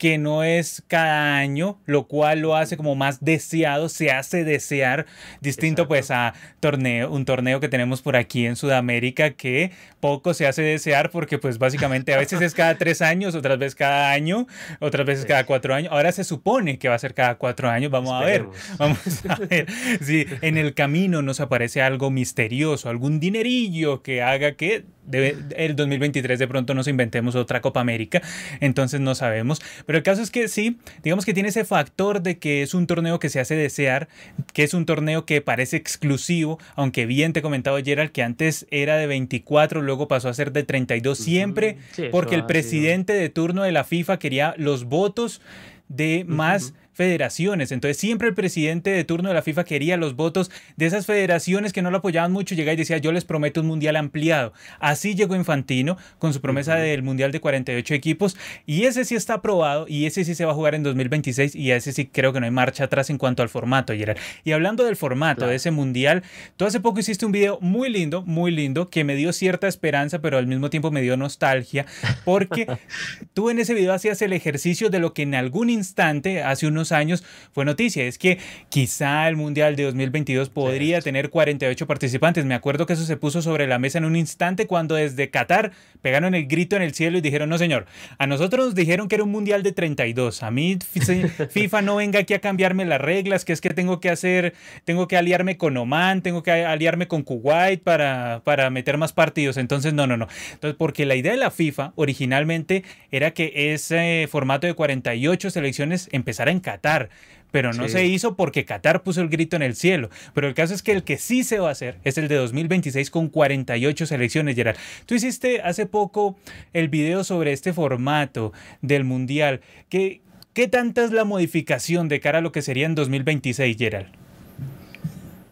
que 0.00 0.16
no 0.16 0.44
es 0.44 0.82
cada 0.88 1.36
año, 1.36 1.78
lo 1.84 2.08
cual 2.08 2.38
lo 2.38 2.56
hace 2.56 2.78
como 2.78 2.94
más 2.94 3.22
deseado, 3.22 3.90
se 3.90 4.10
hace 4.10 4.44
desear, 4.44 5.04
distinto 5.42 5.88
pues 5.88 6.10
a 6.10 6.32
torneo, 6.58 7.10
un 7.10 7.26
torneo 7.26 7.60
que 7.60 7.68
tenemos 7.68 8.00
por 8.00 8.16
aquí 8.16 8.46
en 8.46 8.56
Sudamérica 8.56 9.32
que 9.32 9.72
poco 10.00 10.32
se 10.32 10.46
hace 10.46 10.62
desear 10.62 11.10
porque 11.10 11.36
pues 11.36 11.58
básicamente 11.58 12.14
a 12.14 12.16
veces 12.16 12.40
es 12.40 12.54
cada 12.54 12.78
tres 12.78 13.02
años, 13.02 13.34
otras 13.34 13.58
veces 13.58 13.74
cada 13.74 14.10
año, 14.12 14.46
otras 14.78 15.04
veces 15.04 15.26
cada 15.26 15.44
cuatro 15.44 15.74
años. 15.74 15.92
Ahora 15.92 16.12
se 16.12 16.24
supone 16.24 16.78
que 16.78 16.88
va 16.88 16.94
a 16.94 16.98
ser 16.98 17.12
cada 17.12 17.34
cuatro 17.34 17.68
años, 17.68 17.90
vamos 17.90 18.12
a 18.12 18.24
ver, 18.24 18.46
vamos 18.78 19.22
a 19.28 19.34
ver. 19.34 19.66
Si 20.00 20.24
en 20.40 20.56
el 20.56 20.72
camino 20.72 21.20
nos 21.20 21.40
aparece 21.40 21.82
algo 21.82 22.10
misterioso, 22.10 22.88
algún 22.88 23.20
dinerillo 23.20 24.02
que 24.02 24.22
haga 24.22 24.52
que 24.52 24.86
el 25.12 25.76
2023 25.76 26.38
de 26.38 26.48
pronto 26.48 26.74
nos 26.74 26.88
inventemos 26.88 27.34
otra 27.34 27.60
Copa 27.60 27.80
América, 27.80 28.22
entonces 28.60 29.00
no 29.00 29.14
sabemos. 29.14 29.60
Pero 29.86 29.98
el 29.98 30.02
caso 30.02 30.22
es 30.22 30.30
que 30.30 30.48
sí, 30.48 30.78
digamos 31.02 31.24
que 31.24 31.34
tiene 31.34 31.48
ese 31.48 31.64
factor 31.64 32.22
de 32.22 32.38
que 32.38 32.62
es 32.62 32.74
un 32.74 32.86
torneo 32.86 33.18
que 33.18 33.28
se 33.28 33.40
hace 33.40 33.54
desear, 33.54 34.08
que 34.52 34.62
es 34.62 34.74
un 34.74 34.86
torneo 34.86 35.26
que 35.26 35.40
parece 35.40 35.76
exclusivo, 35.76 36.58
aunque 36.74 37.06
bien 37.06 37.32
te 37.32 37.42
comentaba 37.42 37.80
Gerald 37.82 38.12
que 38.12 38.22
antes 38.22 38.66
era 38.70 38.96
de 38.96 39.06
24, 39.06 39.82
luego 39.82 40.08
pasó 40.08 40.28
a 40.28 40.34
ser 40.34 40.52
de 40.52 40.62
32, 40.62 41.18
siempre 41.18 41.78
porque 42.10 42.34
el 42.34 42.46
presidente 42.46 43.12
de 43.12 43.28
turno 43.28 43.62
de 43.62 43.72
la 43.72 43.84
FIFA 43.84 44.18
quería 44.18 44.54
los 44.56 44.84
votos 44.84 45.40
de 45.88 46.24
más 46.26 46.72
federaciones. 47.00 47.72
Entonces 47.72 47.96
siempre 47.96 48.28
el 48.28 48.34
presidente 48.34 48.90
de 48.90 49.04
turno 49.04 49.30
de 49.30 49.34
la 49.34 49.40
FIFA 49.40 49.64
quería 49.64 49.96
los 49.96 50.16
votos 50.16 50.50
de 50.76 50.84
esas 50.84 51.06
federaciones 51.06 51.72
que 51.72 51.80
no 51.80 51.90
lo 51.90 51.96
apoyaban 51.96 52.30
mucho, 52.30 52.54
llegaba 52.54 52.74
y 52.74 52.76
decía 52.76 52.98
yo 52.98 53.10
les 53.10 53.24
prometo 53.24 53.62
un 53.62 53.68
mundial 53.68 53.96
ampliado. 53.96 54.52
Así 54.80 55.14
llegó 55.14 55.34
Infantino 55.34 55.96
con 56.18 56.34
su 56.34 56.42
promesa 56.42 56.74
del 56.74 57.02
mundial 57.02 57.32
de 57.32 57.40
48 57.40 57.94
equipos 57.94 58.36
y 58.66 58.84
ese 58.84 59.06
sí 59.06 59.14
está 59.14 59.32
aprobado 59.36 59.86
y 59.88 60.04
ese 60.04 60.26
sí 60.26 60.34
se 60.34 60.44
va 60.44 60.52
a 60.52 60.54
jugar 60.54 60.74
en 60.74 60.82
2026 60.82 61.54
y 61.54 61.70
ese 61.70 61.94
sí 61.94 62.04
creo 62.04 62.34
que 62.34 62.40
no 62.40 62.44
hay 62.44 62.52
marcha 62.52 62.84
atrás 62.84 63.08
en 63.08 63.16
cuanto 63.16 63.42
al 63.42 63.48
formato, 63.48 63.94
Gerard. 63.94 64.18
Y 64.44 64.52
hablando 64.52 64.84
del 64.84 64.96
formato 64.96 65.46
de 65.46 65.54
ese 65.54 65.70
mundial, 65.70 66.22
tú 66.58 66.66
hace 66.66 66.80
poco 66.80 67.00
hiciste 67.00 67.24
un 67.24 67.32
video 67.32 67.58
muy 67.62 67.88
lindo, 67.88 68.20
muy 68.24 68.50
lindo, 68.50 68.90
que 68.90 69.04
me 69.04 69.14
dio 69.14 69.32
cierta 69.32 69.68
esperanza, 69.68 70.18
pero 70.18 70.36
al 70.36 70.46
mismo 70.46 70.68
tiempo 70.68 70.90
me 70.90 71.00
dio 71.00 71.16
nostalgia, 71.16 71.86
porque 72.26 72.66
tú 73.32 73.48
en 73.48 73.58
ese 73.58 73.72
video 73.72 73.94
hacías 73.94 74.20
el 74.20 74.34
ejercicio 74.34 74.90
de 74.90 74.98
lo 74.98 75.14
que 75.14 75.22
en 75.22 75.34
algún 75.34 75.70
instante, 75.70 76.42
hace 76.42 76.66
unos 76.66 76.89
años 76.92 77.24
fue 77.52 77.64
noticia, 77.64 78.04
es 78.04 78.18
que 78.18 78.38
quizá 78.68 79.28
el 79.28 79.36
Mundial 79.36 79.76
de 79.76 79.84
2022 79.84 80.50
podría 80.50 81.00
tener 81.00 81.30
48 81.30 81.86
participantes. 81.86 82.44
Me 82.44 82.54
acuerdo 82.54 82.86
que 82.86 82.92
eso 82.92 83.04
se 83.04 83.16
puso 83.16 83.42
sobre 83.42 83.66
la 83.66 83.78
mesa 83.78 83.98
en 83.98 84.04
un 84.04 84.16
instante 84.16 84.66
cuando 84.66 84.94
desde 84.94 85.30
Qatar 85.30 85.72
pegaron 86.02 86.34
el 86.34 86.46
grito 86.46 86.76
en 86.76 86.82
el 86.82 86.94
cielo 86.94 87.18
y 87.18 87.20
dijeron, 87.20 87.48
no 87.48 87.58
señor, 87.58 87.86
a 88.18 88.26
nosotros 88.26 88.66
nos 88.66 88.74
dijeron 88.74 89.08
que 89.08 89.16
era 89.16 89.24
un 89.24 89.30
Mundial 89.30 89.62
de 89.62 89.72
32, 89.72 90.42
a 90.42 90.50
mí 90.50 90.78
FIFA 91.50 91.82
no 91.82 91.96
venga 91.96 92.20
aquí 92.20 92.34
a 92.34 92.40
cambiarme 92.40 92.84
las 92.84 93.00
reglas, 93.00 93.44
que 93.44 93.52
es 93.52 93.60
que 93.60 93.70
tengo 93.70 94.00
que 94.00 94.10
hacer, 94.10 94.54
tengo 94.84 95.08
que 95.08 95.16
aliarme 95.16 95.56
con 95.56 95.76
Oman, 95.76 96.22
tengo 96.22 96.42
que 96.42 96.50
aliarme 96.50 97.08
con 97.08 97.22
Kuwait 97.22 97.82
para, 97.82 98.42
para 98.44 98.70
meter 98.70 98.98
más 98.98 99.12
partidos, 99.12 99.56
entonces 99.56 99.94
no, 99.94 100.06
no, 100.06 100.16
no. 100.16 100.28
Entonces, 100.52 100.76
porque 100.76 101.06
la 101.06 101.16
idea 101.16 101.32
de 101.32 101.38
la 101.38 101.50
FIFA 101.50 101.92
originalmente 101.96 102.84
era 103.10 103.32
que 103.32 103.72
ese 103.72 104.28
formato 104.30 104.66
de 104.66 104.74
48 104.74 105.50
selecciones 105.50 106.08
empezara 106.12 106.50
en 106.50 106.60
Qatar 106.60 106.69
Qatar. 106.70 107.10
Pero 107.50 107.72
no 107.72 107.88
se 107.88 108.06
hizo 108.06 108.36
porque 108.36 108.64
Qatar 108.64 109.02
puso 109.02 109.20
el 109.20 109.28
grito 109.28 109.56
en 109.56 109.62
el 109.62 109.74
cielo. 109.74 110.08
Pero 110.34 110.46
el 110.46 110.54
caso 110.54 110.72
es 110.72 110.82
que 110.82 110.92
el 110.92 111.02
que 111.02 111.18
sí 111.18 111.42
se 111.42 111.58
va 111.58 111.68
a 111.68 111.72
hacer 111.72 111.98
es 112.04 112.16
el 112.16 112.28
de 112.28 112.36
2026 112.36 113.10
con 113.10 113.28
48 113.28 114.06
selecciones, 114.06 114.54
Gerald. 114.54 114.78
Tú 115.06 115.16
hiciste 115.16 115.60
hace 115.62 115.86
poco 115.86 116.38
el 116.72 116.88
video 116.88 117.24
sobre 117.24 117.52
este 117.52 117.72
formato 117.72 118.52
del 118.82 119.02
Mundial. 119.02 119.62
¿Qué, 119.88 120.20
qué 120.52 120.68
tanta 120.68 121.02
es 121.02 121.10
la 121.10 121.24
modificación 121.24 122.08
de 122.08 122.20
cara 122.20 122.38
a 122.38 122.42
lo 122.42 122.52
que 122.52 122.62
sería 122.62 122.86
en 122.86 122.94
2026, 122.94 123.76
Gerald? 123.76 124.29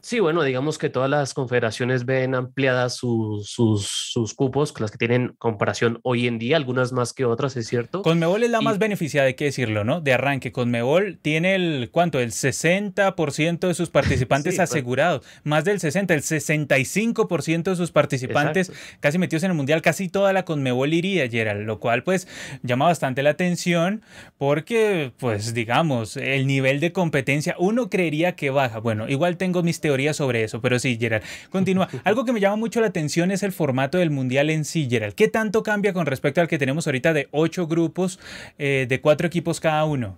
Sí, 0.08 0.20
bueno, 0.20 0.42
digamos 0.42 0.78
que 0.78 0.88
todas 0.88 1.10
las 1.10 1.34
confederaciones 1.34 2.06
ven 2.06 2.34
ampliadas 2.34 2.96
sus, 2.96 3.50
sus, 3.50 4.32
cupos, 4.34 4.72
las 4.80 4.90
que 4.90 4.96
tienen 4.96 5.34
comparación 5.36 6.00
hoy 6.02 6.26
en 6.26 6.38
día, 6.38 6.56
algunas 6.56 6.92
más 6.92 7.12
que 7.12 7.26
otras, 7.26 7.58
es 7.58 7.66
cierto. 7.66 8.00
Conmebol 8.00 8.42
es 8.42 8.48
la 8.48 8.62
más 8.62 8.78
beneficiada, 8.78 9.26
hay 9.26 9.34
que 9.34 9.44
decirlo, 9.44 9.84
¿no? 9.84 10.00
De 10.00 10.14
arranque, 10.14 10.50
Conmebol 10.50 11.18
tiene 11.20 11.56
el, 11.56 11.90
¿cuánto? 11.92 12.20
El 12.20 12.30
60% 12.30 13.58
de 13.68 13.74
sus 13.74 13.90
participantes 13.90 14.58
asegurados, 14.58 15.26
más 15.44 15.66
del 15.66 15.78
60, 15.78 16.14
el 16.14 16.22
65% 16.22 17.64
de 17.64 17.76
sus 17.76 17.90
participantes 17.90 18.72
casi 19.00 19.18
metidos 19.18 19.42
en 19.42 19.50
el 19.50 19.58
Mundial, 19.58 19.82
casi 19.82 20.08
toda 20.08 20.32
la 20.32 20.46
Conmebol 20.46 20.94
iría, 20.94 21.28
Gerald, 21.28 21.66
lo 21.66 21.80
cual 21.80 22.02
pues 22.02 22.28
llama 22.62 22.86
bastante 22.86 23.22
la 23.22 23.28
atención 23.28 24.00
porque, 24.38 25.12
pues 25.18 25.52
digamos, 25.52 26.16
el 26.16 26.46
nivel 26.46 26.80
de 26.80 26.92
competencia, 26.92 27.56
uno 27.58 27.90
creería 27.90 28.36
que 28.36 28.48
baja. 28.48 28.78
Bueno, 28.78 29.06
igual 29.06 29.36
tengo 29.36 29.62
mis 29.62 29.82
teorías 29.82 29.97
sobre 30.14 30.44
eso, 30.44 30.60
pero 30.60 30.78
sí, 30.78 30.96
Gerald. 30.98 31.24
Continúa. 31.50 31.88
Algo 32.04 32.24
que 32.24 32.32
me 32.32 32.40
llama 32.40 32.56
mucho 32.56 32.80
la 32.80 32.88
atención 32.88 33.30
es 33.30 33.42
el 33.42 33.52
formato 33.52 33.98
del 33.98 34.10
Mundial 34.10 34.50
en 34.50 34.64
sí, 34.64 34.88
Gerald. 34.90 35.14
¿Qué 35.14 35.28
tanto 35.28 35.62
cambia 35.62 35.92
con 35.92 36.06
respecto 36.06 36.40
al 36.40 36.48
que 36.48 36.58
tenemos 36.58 36.86
ahorita 36.86 37.12
de 37.12 37.28
ocho 37.30 37.66
grupos, 37.66 38.18
eh, 38.58 38.86
de 38.88 39.00
cuatro 39.00 39.26
equipos 39.26 39.60
cada 39.60 39.84
uno? 39.84 40.16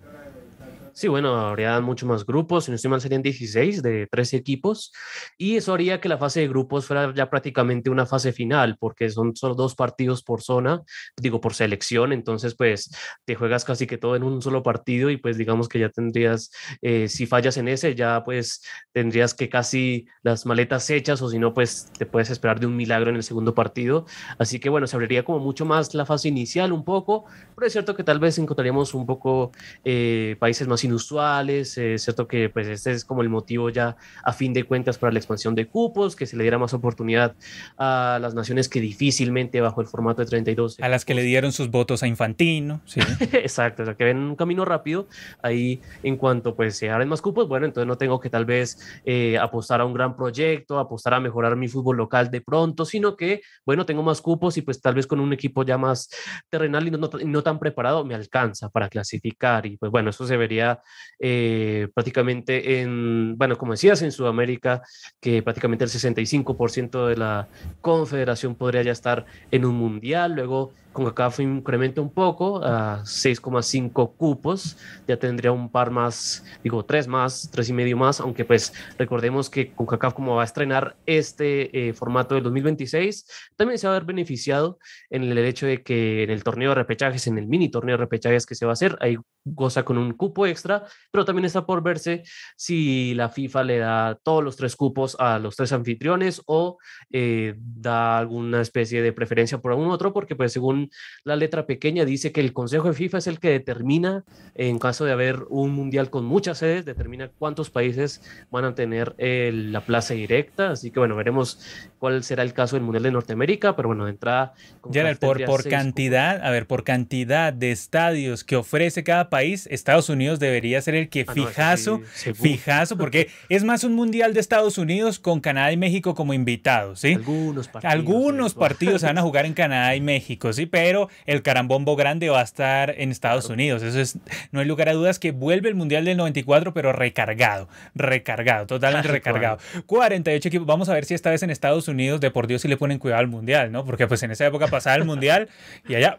Sí, 1.00 1.08
bueno, 1.08 1.35
habría 1.35 1.81
mucho 1.81 2.05
más 2.05 2.26
grupos, 2.26 2.67
si 2.67 2.70
no 2.70 2.75
estoy 2.75 2.91
mal 2.91 3.00
serían 3.00 3.23
16 3.23 3.82
de 3.82 4.06
13 4.06 4.37
equipos 4.37 4.93
y 5.38 5.56
eso 5.56 5.72
haría 5.72 5.98
que 5.98 6.10
la 6.10 6.19
fase 6.19 6.41
de 6.41 6.48
grupos 6.48 6.84
fuera 6.84 7.15
ya 7.15 7.31
prácticamente 7.31 7.89
una 7.89 8.05
fase 8.05 8.34
final 8.34 8.77
porque 8.79 9.08
son 9.08 9.34
solo 9.34 9.55
dos 9.55 9.74
partidos 9.74 10.22
por 10.22 10.43
zona, 10.43 10.82
digo 11.17 11.41
por 11.41 11.55
selección, 11.55 12.13
entonces 12.13 12.55
pues 12.55 12.94
te 13.24 13.34
juegas 13.34 13.65
casi 13.65 13.86
que 13.86 13.96
todo 13.96 14.15
en 14.15 14.24
un 14.24 14.43
solo 14.43 14.63
partido 14.63 15.08
y 15.08 15.17
pues 15.17 15.39
digamos 15.39 15.70
que 15.70 15.79
ya 15.79 15.89
tendrías, 15.89 16.51
eh, 16.82 17.08
si 17.08 17.24
fallas 17.24 17.56
en 17.56 17.69
ese 17.69 17.94
ya 17.94 18.22
pues 18.22 18.63
tendrías 18.93 19.32
que 19.32 19.48
casi 19.48 20.06
las 20.22 20.44
maletas 20.44 20.91
hechas 20.91 21.22
o 21.22 21.31
si 21.31 21.39
no 21.39 21.55
pues 21.55 21.91
te 21.96 22.05
puedes 22.05 22.29
esperar 22.29 22.60
de 22.60 22.67
un 22.67 22.77
milagro 22.77 23.08
en 23.08 23.17
el 23.17 23.22
segundo 23.22 23.55
partido, 23.55 24.05
así 24.39 24.60
que 24.60 24.69
bueno, 24.69 24.86
se 24.86 24.96
abriría 24.96 25.24
como 25.24 25.39
mucho 25.39 25.65
más 25.65 25.94
la 25.94 26.05
fase 26.05 26.29
inicial 26.29 26.74
un 26.74 26.84
poco, 26.84 27.24
pero 27.55 27.67
es 27.67 27.72
cierto 27.72 27.96
que 27.96 28.05
tal 28.05 28.19
vez 28.19 28.36
encontraríamos 28.36 28.93
un 28.93 29.06
poco 29.06 29.51
eh, 29.82 30.36
países 30.39 30.69
más 30.69 30.84
inusuales. 30.91 31.79
Eh, 31.79 31.94
es 31.94 32.03
cierto 32.03 32.27
que 32.27 32.49
pues 32.49 32.67
este 32.69 32.91
es 32.91 33.05
como 33.05 33.23
el 33.23 33.29
motivo 33.29 33.70
ya 33.70 33.97
a 34.23 34.32
fin 34.32 34.53
de 34.53 34.65
cuentas 34.65 34.99
para 34.99 35.13
la 35.13 35.19
expansión 35.19 35.55
de 35.55 35.67
cupos, 35.67 36.17
que 36.17 36.27
se 36.27 36.37
le 36.37 36.43
diera 36.43 36.59
más 36.59 36.75
oportunidad 36.75 37.35
a 37.79 38.19
las 38.20 38.35
naciones 38.35 38.69
que 38.69 38.81
difícilmente 38.81 39.61
bajo 39.61 39.81
el 39.81 39.87
formato 39.87 40.23
de 40.23 40.27
32. 40.27 40.79
A 40.81 40.89
las 40.89 41.05
que 41.05 41.15
le 41.15 41.23
dieron 41.23 41.53
sus 41.53 41.70
votos 41.70 42.03
a 42.03 42.06
Infantino. 42.06 42.81
Sí. 42.85 43.01
Exacto, 43.32 43.82
o 43.82 43.87
sea, 43.87 43.94
que 43.94 44.05
ven 44.05 44.19
un 44.19 44.37
camino 44.37 44.65
rápido 44.65 45.09
ahí 45.43 45.81
en 46.03 46.17
cuanto 46.17 46.55
pues 46.55 46.77
se 46.77 46.91
abren 46.91 47.09
más 47.09 47.23
cupos, 47.23 47.49
bueno, 47.49 47.67
entonces 47.67 47.87
no 47.87 47.97
tengo 47.97 48.20
que 48.20 48.31
tal 48.31 48.44
vez 48.44 48.79
eh, 49.05 49.39
apostar 49.39 49.81
a 49.81 49.85
un 49.85 49.94
gran 49.94 50.17
proyecto, 50.17 50.79
apostar 50.79 51.15
a 51.15 51.20
mejorar 51.20 51.56
mi 51.56 51.69
fútbol 51.69 51.97
local 51.97 52.31
de 52.31 52.41
pronto, 52.41 52.85
sino 52.85 53.17
que, 53.17 53.43
bueno, 53.65 53.87
tengo 53.87 54.03
más 54.03 54.20
cupos 54.20 54.56
y 54.56 54.63
pues 54.63 54.81
tal 54.81 54.94
vez 54.94 55.06
con 55.06 55.20
un 55.20 55.32
equipo 55.32 55.65
ya 55.65 55.79
más 55.79 56.11
terrenal 56.49 56.87
y 56.87 56.91
no, 56.91 56.99
no 56.99 57.43
tan 57.43 57.59
preparado 57.59 58.05
me 58.05 58.15
alcanza 58.15 58.69
para 58.69 58.89
clasificar 58.89 59.67
y 59.67 59.77
pues 59.77 59.93
bueno, 59.93 60.11
eso 60.11 60.27
se 60.27 60.37
vería 60.37 60.80
eh, 61.19 61.89
prácticamente 61.94 62.81
en, 62.81 63.37
bueno, 63.37 63.56
como 63.56 63.72
decías, 63.72 64.03
en 64.03 64.13
Sudamérica, 64.13 64.82
que 65.20 65.43
prácticamente 65.43 65.84
el 65.84 65.91
65% 65.91 67.06
de 67.06 67.17
la 67.17 67.49
confederación 67.81 68.55
podría 68.55 68.82
ya 68.82 68.93
estar 68.93 69.27
en 69.51 69.65
un 69.65 69.77
mundial. 69.77 70.34
Luego 70.34 70.72
CONCACAF 70.93 71.41
incrementa 71.41 72.01
un 72.01 72.10
poco 72.10 72.65
a 72.65 73.03
6,5 73.05 74.17
cupos, 74.17 74.77
ya 75.06 75.17
tendría 75.17 75.53
un 75.53 75.70
par 75.70 75.91
más, 75.91 76.44
digo, 76.65 76.84
tres 76.84 77.06
más, 77.06 77.49
tres 77.53 77.69
y 77.69 77.72
medio 77.72 77.96
más, 77.96 78.20
aunque 78.20 78.44
pues 78.44 78.72
recordemos 78.99 79.51
que 79.51 79.72
CONCACAF 79.72 80.15
como 80.15 80.37
va 80.37 80.43
a 80.43 80.44
estrenar 80.44 80.96
este 81.06 81.89
eh, 81.89 81.93
formato 81.93 82.34
del 82.34 82.44
2026, 82.44 83.27
también 83.56 83.79
se 83.79 83.87
va 83.87 83.94
a 83.94 83.99
ver 83.99 84.06
beneficiado 84.06 84.79
en 85.10 85.25
el 85.25 85.39
hecho 85.39 85.67
de 85.67 85.82
que 85.82 86.25
en 86.25 86.31
el 86.31 86.43
torneo 86.43 86.70
de 86.70 86.77
repechajes, 86.77 87.27
en 87.27 87.39
el 87.39 87.46
mini 87.46 87.70
torneo 87.70 87.94
de 87.96 88.03
repechajes 88.03 88.46
que 88.46 88.55
se 88.55 88.67
va 88.67 88.72
a 88.72 88.75
hacer, 88.75 88.96
ahí 89.01 89.17
goza 89.44 89.85
con 89.85 89.99
un 89.99 90.13
cupo 90.13 90.47
extra, 90.47 90.85
pero 91.11 91.25
también 91.25 91.47
está 91.47 91.65
por 91.67 91.82
verse 91.82 92.23
si 92.56 93.15
la 93.15 93.29
FIFA 93.29 93.65
le 93.65 93.79
da 93.79 94.19
todos 94.23 94.44
los 94.44 94.56
tres 94.56 94.77
cupos 94.77 95.17
a 95.19 95.39
los 95.39 95.56
tres 95.56 95.73
anfitriones 95.73 96.43
o 96.47 96.79
eh, 97.11 97.55
da 97.59 98.19
alguna 98.19 98.61
especie 98.61 99.03
de 99.03 99.13
preferencia 99.13 99.59
por 99.59 99.73
algún 99.73 99.91
otro, 99.91 100.13
porque 100.13 100.37
pues 100.37 100.53
según 100.53 100.91
la 101.25 101.37
letra 101.37 101.67
pequeña 101.67 102.05
dice 102.05 102.32
que 102.32 102.41
el 102.41 102.53
Consejo 102.53 102.89
de 102.89 102.94
FIFA 102.94 103.19
es 103.19 103.27
el 103.27 103.41
que 103.41 103.51
determina, 103.51 104.25
en 104.55 104.79
caso 104.79 105.05
de 105.05 105.13
haber 105.13 105.44
un 105.49 105.73
mundial 105.73 106.11
con 106.11 106.25
muchas 106.25 106.59
sedes, 106.59 106.85
determina 106.85 107.29
cuántos 107.29 107.70
países 107.70 108.23
van 108.51 108.65
a 108.65 108.75
tener 108.75 109.15
la 109.19 109.81
plaza 109.81 110.15
directa. 110.15 110.70
Así 110.70 110.91
que 110.91 110.99
bueno, 110.99 111.17
veremos 111.17 111.61
cuál 111.99 112.23
será 112.25 112.43
el 112.43 112.53
caso 112.53 112.77
del 112.77 112.85
Mundial 112.85 113.05
de 113.05 113.13
Norteamérica, 113.13 113.77
pero 113.77 113.89
bueno, 113.89 114.05
de 114.05 114.13
entrada... 114.13 114.53
Ya, 114.91 115.15
por, 115.15 115.44
por 115.44 115.69
cantidad, 115.69 116.43
a 116.43 116.51
ver, 116.51 116.67
por 116.67 116.85
cantidad 116.85 117.53
de 117.53 117.70
estadios 117.70 118.44
que 118.44 118.56
ofrece 118.56 119.05
cada 119.05 119.30
país, 119.31 119.67
Estados 119.70 120.10
Unidos 120.10 120.39
debería 120.39 120.82
ser 120.82 120.94
el 120.94 121.08
que 121.08 121.25
ah, 121.27 121.32
fijazo, 121.32 122.03
fijazo, 122.34 122.99
porque 122.99 123.31
es 123.49 123.65
más 123.65 123.84
un 123.84 123.94
Mundial 123.94 124.34
de 124.34 124.41
Estados 124.41 124.77
Unidos 124.77 125.19
con 125.19 125.41
Canadá 125.41 125.72
y 125.72 125.79
México 125.79 126.15
como 126.15 126.34
invitados, 126.34 127.01
¿sí? 127.01 127.15
Algunos 127.15 127.69
partidos. 127.69 127.94
Algunos 127.94 128.55
partidos 128.55 129.03
van 129.03 129.17
a 129.17 129.22
jugar 129.22 129.46
en 129.46 129.55
Canadá 129.60 129.96
y 129.96 130.01
México, 130.03 130.53
¿sí? 130.53 130.67
pero 130.67 131.08
el 131.27 131.43
carambombo 131.43 131.96
grande 131.96 132.29
va 132.29 132.41
a 132.41 132.44
estar 132.44 132.94
en 132.99 133.10
Estados 133.10 133.49
Unidos. 133.49 133.82
Eso 133.82 134.01
es, 134.01 134.19
no 134.53 134.60
hay 134.60 134.67
lugar 134.67 134.89
a 134.89 134.93
dudas 134.93 135.19
que 135.19 135.32
vuelve 135.32 135.69
el 135.69 135.75
Mundial 135.75 136.05
del 136.05 136.17
94, 136.17 136.72
pero 136.75 136.93
recargado, 136.93 137.69
recargado, 137.94 138.67
totalmente 138.67 139.08
recargado. 139.08 139.58
48 139.87 140.49
equipos. 140.49 140.67
Vamos 140.67 140.89
a 140.89 140.94
ver 140.94 141.05
si 141.05 141.15
esta 141.15 141.31
vez 141.31 141.43
en 141.43 141.51
Estados 141.51 141.89
Unidos, 141.89 142.20
de 142.20 142.31
por 142.31 142.46
Dios, 142.46 142.63
si 142.63 142.69
le 142.69 142.77
ponen 142.77 142.99
cuidado 142.99 143.20
al 143.20 143.29
Mundial, 143.29 143.72
¿no? 143.72 143.84
Porque 143.84 144.06
pues 144.06 144.22
en 144.22 144.31
esa 144.31 144.46
época 144.46 144.69
pasaba 144.69 144.96
el 144.96 145.05
Mundial 145.05 145.49
y 145.89 145.94
allá, 145.94 146.19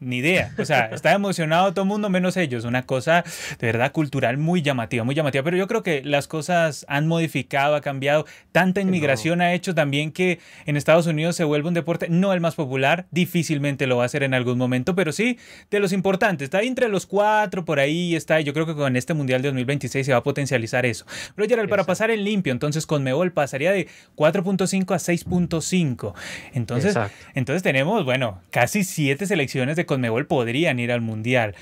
ni 0.00 0.16
idea. 0.16 0.52
O 0.58 0.64
sea, 0.64 0.86
está 0.92 1.12
emocionado 1.12 1.72
todo 1.72 1.82
el 1.84 1.88
mundo 1.88 2.08
menos 2.08 2.36
ellos. 2.36 2.64
Una 2.64 2.86
cosa 2.86 3.24
de 3.58 3.66
verdad 3.66 3.92
cultural 3.92 4.38
muy 4.38 4.62
llamativa, 4.62 5.04
muy 5.04 5.14
llamativa. 5.14 5.44
Pero 5.44 5.56
yo 5.56 5.68
creo 5.68 5.82
que 5.82 6.02
las 6.04 6.26
cosas 6.26 6.84
han 6.88 7.06
modificado, 7.06 7.74
ha 7.74 7.80
cambiado. 7.80 8.26
Tanta 8.52 8.80
inmigración 8.80 9.40
ha 9.40 9.52
hecho 9.52 9.74
también 9.74 10.12
que 10.12 10.40
en 10.66 10.76
Estados 10.76 11.06
Unidos 11.06 11.36
se 11.36 11.44
vuelve 11.44 11.68
un 11.68 11.74
deporte 11.74 12.08
no 12.08 12.32
el 12.32 12.40
más 12.40 12.54
popular. 12.54 13.06
Difícilmente 13.10 13.86
lo 13.86 13.98
va 13.98 14.04
a 14.04 14.08
ser 14.08 14.22
en 14.22 14.34
algún 14.34 14.58
momento, 14.58 14.94
pero 14.94 15.12
sí 15.12 15.38
de 15.70 15.80
los 15.80 15.92
importantes. 15.92 16.46
Está 16.46 16.62
entre 16.62 16.88
los 16.88 17.06
cuatro, 17.06 17.64
por 17.64 17.78
ahí 17.78 18.16
está. 18.16 18.40
Yo 18.40 18.52
creo 18.52 18.66
que 18.66 18.74
con 18.74 18.96
este 18.96 19.14
Mundial 19.14 19.42
de 19.42 19.48
2026 19.48 20.06
se 20.06 20.12
va 20.12 20.18
a 20.18 20.22
potencializar 20.22 20.86
eso. 20.86 21.04
Pero 21.34 21.48
Gerald, 21.48 21.68
para 21.68 21.84
pasar 21.84 22.10
en 22.10 22.24
limpio, 22.24 22.52
entonces 22.52 22.86
con 22.86 23.02
Mebol 23.02 23.32
pasaría 23.32 23.72
de 23.72 23.88
4.5 24.16 24.94
a 24.94 24.98
6.5. 24.98 26.14
Entonces, 26.54 26.96
entonces 27.34 27.62
tenemos, 27.62 28.04
bueno, 28.04 28.40
casi 28.50 28.84
siete 28.84 29.26
selecciones 29.26 29.76
de 29.76 29.86
Conmebol 29.90 30.26
podrían 30.26 30.78
ir 30.78 30.92
al 30.92 31.00
Mundial. 31.00 31.56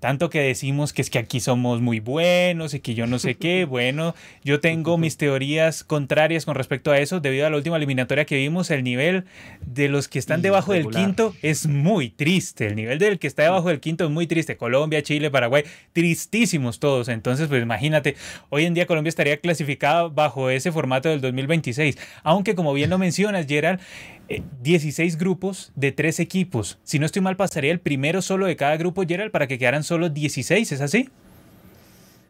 Tanto 0.00 0.28
que 0.28 0.40
decimos 0.40 0.92
que 0.92 1.02
es 1.02 1.08
que 1.08 1.18
aquí 1.18 1.40
somos 1.40 1.80
muy 1.80 2.00
buenos 2.00 2.74
y 2.74 2.80
que 2.80 2.94
yo 2.94 3.06
no 3.06 3.18
sé 3.18 3.34
qué. 3.34 3.66
Bueno, 3.76 4.14
yo 4.44 4.60
tengo 4.60 4.96
mis 4.96 5.18
teorías 5.18 5.84
contrarias 5.84 6.46
con 6.46 6.54
respecto 6.54 6.90
a 6.90 6.98
eso. 6.98 7.20
Debido 7.20 7.46
a 7.46 7.50
la 7.50 7.56
última 7.56 7.76
eliminatoria 7.76 8.24
que 8.24 8.36
vimos, 8.36 8.70
el 8.70 8.84
nivel 8.84 9.24
de 9.66 9.88
los 9.88 10.08
que 10.08 10.18
están 10.18 10.40
debajo 10.40 10.72
del 10.72 10.88
quinto 10.88 11.34
es 11.42 11.66
muy 11.66 12.08
triste. 12.08 12.68
El 12.68 12.76
nivel 12.76 12.98
del 12.98 13.18
que 13.18 13.26
está 13.26 13.42
debajo 13.42 13.68
del 13.68 13.80
quinto 13.80 14.04
es 14.04 14.10
muy 14.10 14.26
triste. 14.26 14.56
Colombia, 14.56 15.02
Chile, 15.02 15.30
Paraguay, 15.30 15.64
tristísimos 15.92 16.78
todos. 16.78 17.08
Entonces, 17.08 17.48
pues 17.48 17.62
imagínate, 17.62 18.16
hoy 18.48 18.64
en 18.64 18.74
día 18.74 18.86
Colombia 18.86 19.08
estaría 19.10 19.38
clasificada 19.38 20.08
bajo 20.08 20.48
ese 20.48 20.72
formato 20.72 21.08
del 21.08 21.20
2026. 21.20 21.98
Aunque, 22.22 22.54
como 22.54 22.72
bien 22.72 22.88
lo 22.88 22.98
mencionas, 22.98 23.46
Gerald, 23.46 23.80
16 24.28 25.14
eh, 25.14 25.16
grupos 25.18 25.72
de 25.74 25.92
3 25.92 26.20
equipos. 26.20 26.78
Si 26.82 26.98
no 26.98 27.06
estoy 27.06 27.22
mal, 27.22 27.36
pasaría 27.36 27.72
el 27.72 27.80
primero 27.80 28.22
solo 28.22 28.46
de 28.46 28.56
cada 28.56 28.76
grupo, 28.76 29.04
Gerald, 29.06 29.30
para 29.30 29.46
que 29.46 29.58
quedaran 29.58 29.84
solo 29.84 30.08
16, 30.08 30.72
¿es 30.72 30.80
así? 30.80 31.10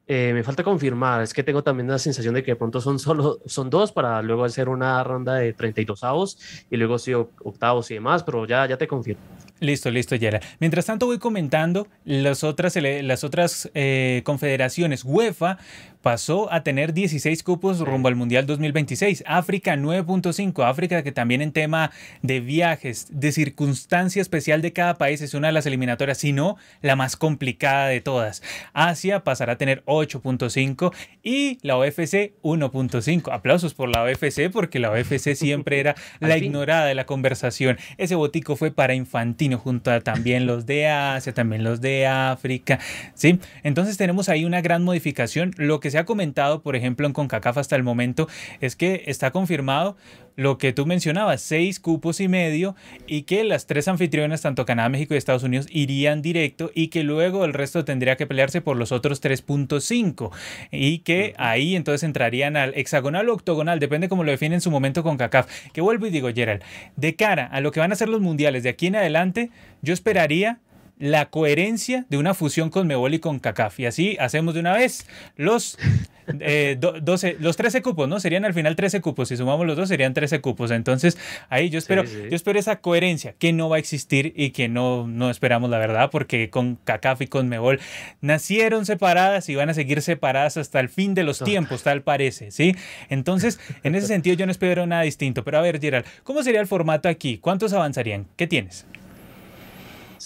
Eh, 0.08 0.30
me 0.32 0.44
falta 0.44 0.62
confirmar, 0.62 1.22
es 1.22 1.34
que 1.34 1.42
tengo 1.42 1.64
también 1.64 1.88
la 1.88 1.98
sensación 1.98 2.32
de 2.34 2.44
que 2.44 2.52
de 2.52 2.56
pronto 2.56 2.80
son 2.80 3.00
solo 3.00 3.40
son 3.44 3.70
dos 3.70 3.90
para 3.90 4.22
luego 4.22 4.44
hacer 4.44 4.68
una 4.68 5.02
ronda 5.02 5.34
de 5.34 5.52
32 5.52 6.04
avos 6.04 6.38
y 6.70 6.76
luego 6.76 6.96
sí 7.00 7.12
octavos 7.12 7.90
y 7.90 7.94
demás, 7.94 8.22
pero 8.22 8.46
ya, 8.46 8.66
ya 8.68 8.76
te 8.76 8.86
confirmo. 8.86 9.20
Listo, 9.58 9.90
listo, 9.90 10.14
Yara. 10.14 10.40
Mientras 10.60 10.84
tanto 10.84 11.06
voy 11.06 11.18
comentando 11.18 11.88
las 12.04 12.44
otras, 12.44 12.76
las 12.76 13.24
otras 13.24 13.70
eh, 13.74 14.20
confederaciones. 14.24 15.02
UEFA 15.02 15.58
pasó 16.06 16.52
a 16.52 16.62
tener 16.62 16.94
16 16.94 17.42
cupos 17.42 17.80
rumbo 17.80 18.06
al 18.06 18.14
Mundial 18.14 18.46
2026. 18.46 19.24
África 19.26 19.74
9.5. 19.74 20.64
África 20.64 21.02
que 21.02 21.10
también 21.10 21.42
en 21.42 21.50
tema 21.50 21.90
de 22.22 22.38
viajes, 22.38 23.08
de 23.10 23.32
circunstancia 23.32 24.22
especial 24.22 24.62
de 24.62 24.72
cada 24.72 24.98
país 24.98 25.20
es 25.20 25.34
una 25.34 25.48
de 25.48 25.52
las 25.52 25.66
eliminatorias, 25.66 26.18
si 26.18 26.32
no 26.32 26.58
la 26.80 26.94
más 26.94 27.16
complicada 27.16 27.88
de 27.88 28.00
todas. 28.00 28.40
Asia 28.72 29.24
pasará 29.24 29.54
a 29.54 29.58
tener 29.58 29.82
8.5 29.86 30.94
y 31.24 31.58
la 31.62 31.76
OFC 31.76 32.34
1.5. 32.44 33.32
Aplausos 33.32 33.74
por 33.74 33.88
la 33.88 34.04
OFC 34.04 34.48
porque 34.52 34.78
la 34.78 34.92
OFC 34.92 35.34
siempre 35.34 35.80
era 35.80 35.96
la 36.20 36.38
ignorada 36.38 36.86
de 36.86 36.94
la 36.94 37.06
conversación. 37.06 37.78
Ese 37.98 38.14
botico 38.14 38.54
fue 38.54 38.70
para 38.70 38.94
infantil 38.94 39.56
junto 39.56 39.90
a 39.90 40.00
también 40.00 40.46
los 40.46 40.66
de 40.66 40.86
Asia, 40.86 41.34
también 41.34 41.64
los 41.64 41.80
de 41.80 42.06
África, 42.06 42.78
¿sí? 43.14 43.40
Entonces 43.64 43.96
tenemos 43.96 44.28
ahí 44.28 44.44
una 44.44 44.60
gran 44.60 44.84
modificación. 44.84 45.50
Lo 45.56 45.80
que 45.80 45.90
se 45.90 45.95
ha 45.98 46.04
comentado, 46.04 46.62
por 46.62 46.76
ejemplo, 46.76 47.06
en 47.06 47.12
CONCACAF 47.12 47.58
hasta 47.58 47.76
el 47.76 47.82
momento, 47.82 48.28
es 48.60 48.76
que 48.76 49.04
está 49.06 49.30
confirmado 49.30 49.96
lo 50.36 50.58
que 50.58 50.72
tú 50.72 50.86
mencionabas, 50.86 51.40
seis 51.40 51.80
cupos 51.80 52.20
y 52.20 52.28
medio, 52.28 52.76
y 53.06 53.22
que 53.22 53.42
las 53.42 53.66
tres 53.66 53.88
anfitrionas, 53.88 54.42
tanto 54.42 54.66
Canadá, 54.66 54.88
México 54.90 55.14
y 55.14 55.16
Estados 55.16 55.42
Unidos, 55.42 55.66
irían 55.70 56.22
directo 56.22 56.70
y 56.74 56.88
que 56.88 57.02
luego 57.02 57.44
el 57.44 57.54
resto 57.54 57.84
tendría 57.84 58.16
que 58.16 58.26
pelearse 58.26 58.60
por 58.60 58.76
los 58.76 58.92
otros 58.92 59.22
3.5 59.22 60.30
y 60.70 60.98
que 60.98 61.34
ahí 61.38 61.74
entonces 61.74 62.02
entrarían 62.02 62.56
al 62.56 62.74
hexagonal 62.76 63.28
o 63.28 63.34
octogonal, 63.34 63.80
depende 63.80 64.08
cómo 64.08 64.24
lo 64.24 64.30
definen 64.30 64.54
en 64.54 64.60
su 64.60 64.70
momento 64.70 65.02
con 65.02 65.16
CACAF. 65.16 65.50
Que 65.72 65.80
vuelvo 65.80 66.06
y 66.06 66.10
digo, 66.10 66.28
Gerald, 66.34 66.62
de 66.96 67.16
cara 67.16 67.46
a 67.46 67.60
lo 67.60 67.72
que 67.72 67.80
van 67.80 67.92
a 67.92 67.96
ser 67.96 68.08
los 68.08 68.20
mundiales 68.20 68.62
de 68.62 68.68
aquí 68.68 68.88
en 68.88 68.96
adelante, 68.96 69.50
yo 69.82 69.94
esperaría 69.94 70.60
la 70.98 71.26
coherencia 71.26 72.06
de 72.08 72.16
una 72.16 72.34
fusión 72.34 72.70
con 72.70 72.86
Mebol 72.86 73.14
y 73.14 73.18
con 73.18 73.38
CACAF. 73.38 73.80
Y 73.80 73.86
así 73.86 74.16
hacemos 74.18 74.54
de 74.54 74.60
una 74.60 74.72
vez 74.72 75.06
los, 75.36 75.78
12, 76.26 77.28
eh, 77.28 77.36
los 77.38 77.56
13 77.56 77.82
cupos, 77.82 78.08
¿no? 78.08 78.18
Serían 78.18 78.44
al 78.44 78.54
final 78.54 78.76
13 78.76 79.00
cupos. 79.02 79.28
Si 79.28 79.36
sumamos 79.36 79.66
los 79.66 79.76
dos, 79.76 79.88
serían 79.88 80.14
13 80.14 80.40
cupos. 80.40 80.70
Entonces, 80.70 81.18
ahí 81.50 81.68
yo 81.68 81.78
espero, 81.78 82.04
yo 82.04 82.34
espero 82.34 82.58
esa 82.58 82.80
coherencia 82.80 83.34
que 83.38 83.52
no 83.52 83.68
va 83.68 83.76
a 83.76 83.78
existir 83.78 84.32
y 84.36 84.50
que 84.50 84.68
no, 84.68 85.06
no 85.06 85.30
esperamos, 85.30 85.68
la 85.68 85.78
verdad, 85.78 86.10
porque 86.10 86.48
con 86.48 86.76
CACAF 86.76 87.22
y 87.22 87.26
con 87.26 87.48
Mebol 87.48 87.78
nacieron 88.22 88.86
separadas 88.86 89.48
y 89.50 89.54
van 89.54 89.68
a 89.68 89.74
seguir 89.74 90.00
separadas 90.00 90.56
hasta 90.56 90.80
el 90.80 90.88
fin 90.88 91.14
de 91.14 91.24
los 91.24 91.40
tiempos, 91.40 91.82
tal 91.82 92.02
parece, 92.02 92.50
¿sí? 92.50 92.74
Entonces, 93.10 93.60
en 93.82 93.94
ese 93.94 94.06
sentido, 94.06 94.34
yo 94.34 94.46
no 94.46 94.52
espero 94.52 94.86
nada 94.86 95.02
distinto. 95.02 95.44
Pero 95.44 95.58
a 95.58 95.60
ver, 95.60 95.78
Gerald, 95.78 96.06
¿cómo 96.24 96.42
sería 96.42 96.60
el 96.60 96.66
formato 96.66 97.08
aquí? 97.08 97.38
¿Cuántos 97.38 97.74
avanzarían? 97.74 98.26
¿Qué 98.36 98.46
tienes? 98.46 98.86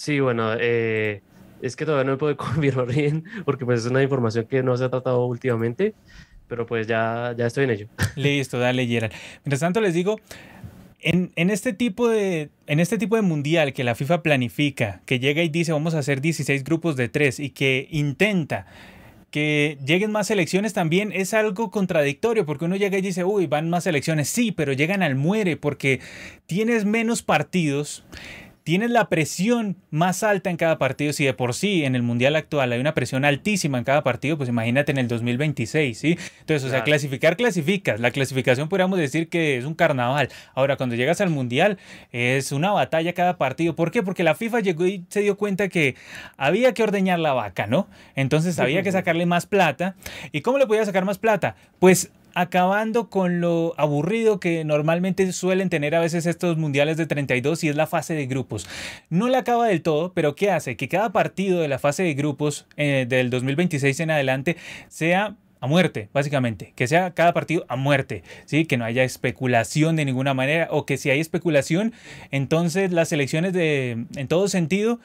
Sí, 0.00 0.18
bueno, 0.18 0.54
eh, 0.58 1.20
es 1.60 1.76
que 1.76 1.84
todavía 1.84 2.10
no 2.10 2.16
puedo 2.16 2.34
confirmar 2.38 2.86
bien 2.86 3.22
porque 3.44 3.66
pues 3.66 3.80
es 3.80 3.90
una 3.90 4.02
información 4.02 4.46
que 4.46 4.62
no 4.62 4.74
se 4.74 4.84
ha 4.84 4.88
tratado 4.88 5.26
últimamente, 5.26 5.92
pero 6.48 6.64
pues 6.64 6.86
ya, 6.86 7.34
ya 7.36 7.46
estoy 7.46 7.64
en 7.64 7.70
ello. 7.70 7.86
Listo, 8.16 8.58
dale, 8.58 8.86
Gerald. 8.86 9.12
Mientras 9.44 9.60
tanto 9.60 9.82
les 9.82 9.92
digo, 9.92 10.18
en, 11.00 11.32
en, 11.36 11.50
este 11.50 11.74
tipo 11.74 12.08
de, 12.08 12.48
en 12.66 12.80
este 12.80 12.96
tipo 12.96 13.16
de 13.16 13.20
mundial 13.20 13.74
que 13.74 13.84
la 13.84 13.94
FIFA 13.94 14.22
planifica, 14.22 15.02
que 15.04 15.18
llega 15.18 15.42
y 15.42 15.50
dice 15.50 15.72
vamos 15.72 15.94
a 15.94 15.98
hacer 15.98 16.22
16 16.22 16.64
grupos 16.64 16.96
de 16.96 17.10
3 17.10 17.38
y 17.38 17.50
que 17.50 17.86
intenta 17.90 18.64
que 19.30 19.76
lleguen 19.84 20.12
más 20.12 20.28
selecciones 20.28 20.72
también 20.72 21.12
es 21.12 21.34
algo 21.34 21.70
contradictorio, 21.70 22.46
porque 22.46 22.64
uno 22.64 22.76
llega 22.76 22.96
y 22.96 23.02
dice, 23.02 23.22
uy, 23.24 23.46
van 23.46 23.68
más 23.68 23.84
selecciones, 23.84 24.30
sí, 24.30 24.50
pero 24.50 24.72
llegan 24.72 25.02
al 25.02 25.14
muere 25.14 25.58
porque 25.58 26.00
tienes 26.46 26.86
menos 26.86 27.22
partidos 27.22 28.02
tienes 28.70 28.92
la 28.92 29.08
presión 29.08 29.74
más 29.90 30.22
alta 30.22 30.48
en 30.48 30.56
cada 30.56 30.78
partido. 30.78 31.12
Si 31.12 31.24
de 31.24 31.34
por 31.34 31.54
sí 31.54 31.82
en 31.84 31.96
el 31.96 32.04
Mundial 32.04 32.36
actual 32.36 32.70
hay 32.70 32.78
una 32.78 32.94
presión 32.94 33.24
altísima 33.24 33.78
en 33.78 33.82
cada 33.82 34.04
partido, 34.04 34.36
pues 34.36 34.48
imagínate 34.48 34.92
en 34.92 34.98
el 34.98 35.08
2026, 35.08 35.98
¿sí? 35.98 36.16
Entonces, 36.38 36.68
o 36.68 36.70
sea, 36.70 36.84
clasificar, 36.84 37.36
clasificas. 37.36 37.98
La 37.98 38.12
clasificación 38.12 38.68
podríamos 38.68 38.96
decir 38.96 39.28
que 39.28 39.58
es 39.58 39.64
un 39.64 39.74
carnaval. 39.74 40.28
Ahora, 40.54 40.76
cuando 40.76 40.94
llegas 40.94 41.20
al 41.20 41.30
Mundial, 41.30 41.78
es 42.12 42.52
una 42.52 42.70
batalla 42.70 43.12
cada 43.12 43.38
partido. 43.38 43.74
¿Por 43.74 43.90
qué? 43.90 44.04
Porque 44.04 44.22
la 44.22 44.36
FIFA 44.36 44.60
llegó 44.60 44.86
y 44.86 45.04
se 45.08 45.22
dio 45.22 45.36
cuenta 45.36 45.66
que 45.66 45.96
había 46.36 46.72
que 46.72 46.84
ordeñar 46.84 47.18
la 47.18 47.32
vaca, 47.32 47.66
¿no? 47.66 47.88
Entonces 48.14 48.60
había 48.60 48.84
que 48.84 48.92
sacarle 48.92 49.26
más 49.26 49.46
plata. 49.46 49.96
¿Y 50.30 50.42
cómo 50.42 50.58
le 50.58 50.68
podía 50.68 50.84
sacar 50.84 51.04
más 51.04 51.18
plata? 51.18 51.56
Pues 51.80 52.12
acabando 52.34 53.08
con 53.10 53.40
lo 53.40 53.74
aburrido 53.76 54.40
que 54.40 54.64
normalmente 54.64 55.32
suelen 55.32 55.70
tener 55.70 55.94
a 55.94 56.00
veces 56.00 56.26
estos 56.26 56.56
mundiales 56.56 56.96
de 56.96 57.06
32 57.06 57.64
y 57.64 57.68
es 57.68 57.76
la 57.76 57.86
fase 57.86 58.14
de 58.14 58.26
grupos. 58.26 58.68
No 59.08 59.28
le 59.28 59.36
acaba 59.36 59.66
del 59.66 59.82
todo, 59.82 60.12
pero 60.12 60.34
¿qué 60.34 60.50
hace? 60.50 60.76
Que 60.76 60.88
cada 60.88 61.12
partido 61.12 61.60
de 61.60 61.68
la 61.68 61.78
fase 61.78 62.02
de 62.02 62.14
grupos 62.14 62.66
eh, 62.76 63.06
del 63.08 63.30
2026 63.30 64.00
en 64.00 64.10
adelante 64.10 64.56
sea 64.88 65.36
a 65.60 65.66
muerte, 65.66 66.08
básicamente, 66.12 66.72
que 66.74 66.88
sea 66.88 67.12
cada 67.12 67.34
partido 67.34 67.66
a 67.68 67.76
muerte, 67.76 68.22
¿sí? 68.46 68.64
que 68.64 68.78
no 68.78 68.84
haya 68.84 69.04
especulación 69.04 69.94
de 69.96 70.06
ninguna 70.06 70.32
manera 70.32 70.68
o 70.70 70.86
que 70.86 70.96
si 70.96 71.10
hay 71.10 71.20
especulación, 71.20 71.92
entonces 72.30 72.92
las 72.92 73.12
elecciones 73.12 73.52
de, 73.52 74.06
en 74.16 74.28
todo 74.28 74.48
sentido, 74.48 75.00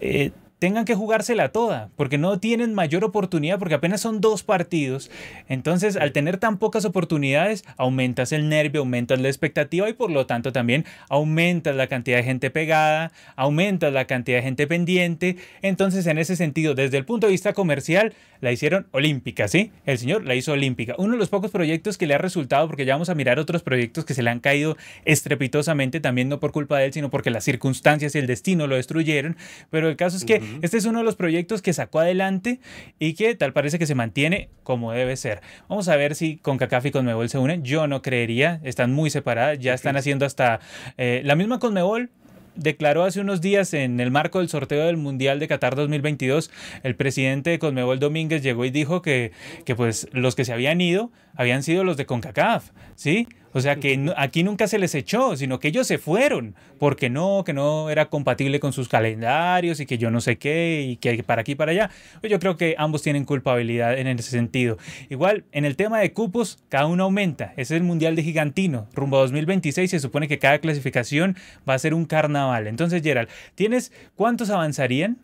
eh, 0.00 0.32
tengan 0.58 0.86
que 0.86 0.94
jugársela 0.94 1.50
toda, 1.50 1.90
porque 1.96 2.16
no 2.16 2.40
tienen 2.40 2.72
mayor 2.72 3.04
oportunidad, 3.04 3.58
porque 3.58 3.74
apenas 3.74 4.00
son 4.00 4.20
dos 4.20 4.42
partidos. 4.42 5.10
Entonces, 5.48 5.96
al 5.96 6.12
tener 6.12 6.38
tan 6.38 6.58
pocas 6.58 6.84
oportunidades, 6.84 7.64
aumentas 7.76 8.32
el 8.32 8.48
nervio, 8.48 8.80
aumentas 8.80 9.20
la 9.20 9.28
expectativa 9.28 9.88
y 9.88 9.92
por 9.92 10.10
lo 10.10 10.26
tanto 10.26 10.52
también 10.52 10.84
aumentas 11.10 11.76
la 11.76 11.88
cantidad 11.88 12.16
de 12.16 12.24
gente 12.24 12.50
pegada, 12.50 13.12
aumentas 13.36 13.92
la 13.92 14.06
cantidad 14.06 14.38
de 14.38 14.44
gente 14.44 14.66
pendiente. 14.66 15.36
Entonces, 15.60 16.06
en 16.06 16.18
ese 16.18 16.36
sentido, 16.36 16.74
desde 16.74 16.96
el 16.96 17.04
punto 17.04 17.26
de 17.26 17.32
vista 17.32 17.52
comercial, 17.52 18.14
la 18.40 18.52
hicieron 18.52 18.86
olímpica, 18.92 19.48
¿sí? 19.48 19.72
El 19.84 19.98
señor 19.98 20.24
la 20.24 20.34
hizo 20.34 20.52
olímpica. 20.52 20.94
Uno 20.98 21.12
de 21.12 21.18
los 21.18 21.28
pocos 21.28 21.50
proyectos 21.50 21.98
que 21.98 22.06
le 22.06 22.14
ha 22.14 22.18
resultado, 22.18 22.66
porque 22.66 22.84
ya 22.84 22.94
vamos 22.94 23.08
a 23.08 23.14
mirar 23.14 23.38
otros 23.38 23.62
proyectos 23.62 24.04
que 24.04 24.14
se 24.14 24.22
le 24.22 24.30
han 24.30 24.40
caído 24.40 24.76
estrepitosamente, 25.04 26.00
también 26.00 26.28
no 26.28 26.40
por 26.40 26.52
culpa 26.52 26.78
de 26.78 26.86
él, 26.86 26.92
sino 26.92 27.10
porque 27.10 27.30
las 27.30 27.44
circunstancias 27.44 28.14
y 28.14 28.18
el 28.18 28.26
destino 28.26 28.66
lo 28.66 28.76
destruyeron. 28.76 29.36
Pero 29.70 29.88
el 29.88 29.96
caso 29.96 30.16
es 30.16 30.24
que 30.24 30.45
este 30.62 30.76
es 30.76 30.84
uno 30.84 30.98
de 30.98 31.04
los 31.04 31.16
proyectos 31.16 31.62
que 31.62 31.72
sacó 31.72 32.00
adelante 32.00 32.60
y 32.98 33.14
que 33.14 33.34
tal 33.34 33.52
parece 33.52 33.78
que 33.78 33.86
se 33.86 33.94
mantiene 33.94 34.48
como 34.62 34.92
debe 34.92 35.16
ser. 35.16 35.40
Vamos 35.68 35.88
a 35.88 35.96
ver 35.96 36.14
si 36.14 36.36
con 36.36 36.58
CACAF 36.58 36.86
y 36.86 36.90
Conmebol 36.90 37.28
se 37.28 37.38
unen. 37.38 37.64
Yo 37.64 37.86
no 37.86 38.02
creería, 38.02 38.60
están 38.64 38.92
muy 38.92 39.10
separadas, 39.10 39.58
ya 39.58 39.74
están 39.74 39.96
haciendo 39.96 40.26
hasta 40.26 40.60
eh, 40.96 41.22
la 41.24 41.36
misma 41.36 41.58
Conmebol 41.58 42.10
declaró 42.56 43.04
hace 43.04 43.20
unos 43.20 43.40
días 43.40 43.74
en 43.74 44.00
el 44.00 44.10
marco 44.10 44.38
del 44.40 44.48
sorteo 44.48 44.86
del 44.86 44.96
Mundial 44.96 45.38
de 45.38 45.48
Qatar 45.48 45.76
2022, 45.76 46.50
el 46.82 46.96
presidente 46.96 47.50
de 47.50 47.58
Conmebol 47.58 47.98
Domínguez 47.98 48.42
llegó 48.42 48.64
y 48.64 48.70
dijo 48.70 49.02
que, 49.02 49.32
que 49.64 49.74
pues 49.76 50.08
los 50.12 50.34
que 50.34 50.44
se 50.44 50.52
habían 50.52 50.80
ido 50.80 51.12
habían 51.34 51.62
sido 51.62 51.84
los 51.84 51.96
de 51.96 52.06
CONCACAF, 52.06 52.70
¿sí? 52.94 53.28
O 53.56 53.60
sea 53.62 53.76
que 53.76 54.12
aquí 54.18 54.42
nunca 54.42 54.68
se 54.68 54.78
les 54.78 54.94
echó, 54.94 55.34
sino 55.34 55.58
que 55.58 55.68
ellos 55.68 55.86
se 55.86 55.96
fueron, 55.96 56.54
porque 56.78 57.08
no, 57.08 57.42
que 57.42 57.54
no 57.54 57.88
era 57.88 58.10
compatible 58.10 58.60
con 58.60 58.74
sus 58.74 58.86
calendarios 58.86 59.80
y 59.80 59.86
que 59.86 59.96
yo 59.96 60.10
no 60.10 60.20
sé 60.20 60.36
qué, 60.36 60.82
y 60.86 60.96
que 60.96 61.22
para 61.22 61.40
aquí 61.40 61.52
y 61.52 61.54
para 61.54 61.72
allá. 61.72 61.88
Pues 62.20 62.30
yo 62.30 62.38
creo 62.38 62.58
que 62.58 62.74
ambos 62.76 63.00
tienen 63.00 63.24
culpabilidad 63.24 63.98
en 63.98 64.08
ese 64.08 64.30
sentido. 64.30 64.76
Igual, 65.08 65.44
en 65.52 65.64
el 65.64 65.74
tema 65.74 66.00
de 66.00 66.12
cupos, 66.12 66.58
cada 66.68 66.84
uno 66.84 67.04
aumenta. 67.04 67.54
Ese 67.56 67.74
es 67.74 67.80
el 67.80 67.82
Mundial 67.82 68.14
de 68.14 68.24
Gigantino. 68.24 68.88
Rumbo 68.92 69.16
a 69.16 69.20
2026 69.20 69.90
se 69.90 70.00
supone 70.00 70.28
que 70.28 70.38
cada 70.38 70.58
clasificación 70.58 71.34
va 71.66 71.72
a 71.72 71.78
ser 71.78 71.94
un 71.94 72.04
carnaval. 72.04 72.66
Entonces, 72.66 73.02
Gerald, 73.02 73.30
¿tienes 73.54 73.90
cuántos 74.16 74.50
avanzarían? 74.50 75.16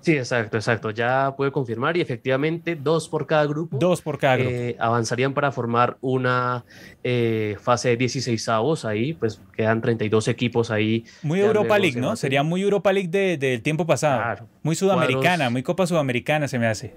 Sí, 0.00 0.16
exacto, 0.16 0.56
exacto. 0.56 0.90
Ya 0.90 1.34
puede 1.36 1.52
confirmar 1.52 1.96
y 1.96 2.00
efectivamente 2.00 2.74
dos 2.74 3.08
por 3.08 3.26
cada 3.26 3.44
grupo. 3.46 3.76
Dos 3.78 4.00
por 4.00 4.18
cada 4.18 4.36
grupo. 4.36 4.50
Eh, 4.50 4.76
avanzarían 4.78 5.34
para 5.34 5.52
formar 5.52 5.98
una 6.00 6.64
eh, 7.04 7.56
fase 7.60 7.90
de 7.90 7.96
16 7.98 8.48
avos 8.48 8.84
ahí, 8.84 9.12
pues 9.12 9.40
quedan 9.54 9.80
32 9.80 10.28
equipos 10.28 10.70
ahí. 10.70 11.04
Muy 11.22 11.40
Europa 11.40 11.78
League, 11.78 12.00
¿no? 12.00 12.16
Sería 12.16 12.42
muy 12.42 12.62
Europa 12.62 12.92
League 12.92 13.36
del 13.36 13.62
tiempo 13.62 13.86
pasado. 13.86 14.48
Muy 14.62 14.74
sudamericana, 14.74 15.50
muy 15.50 15.62
Copa 15.62 15.86
Sudamericana 15.86 16.48
se 16.48 16.58
me 16.58 16.66
hace. 16.66 16.94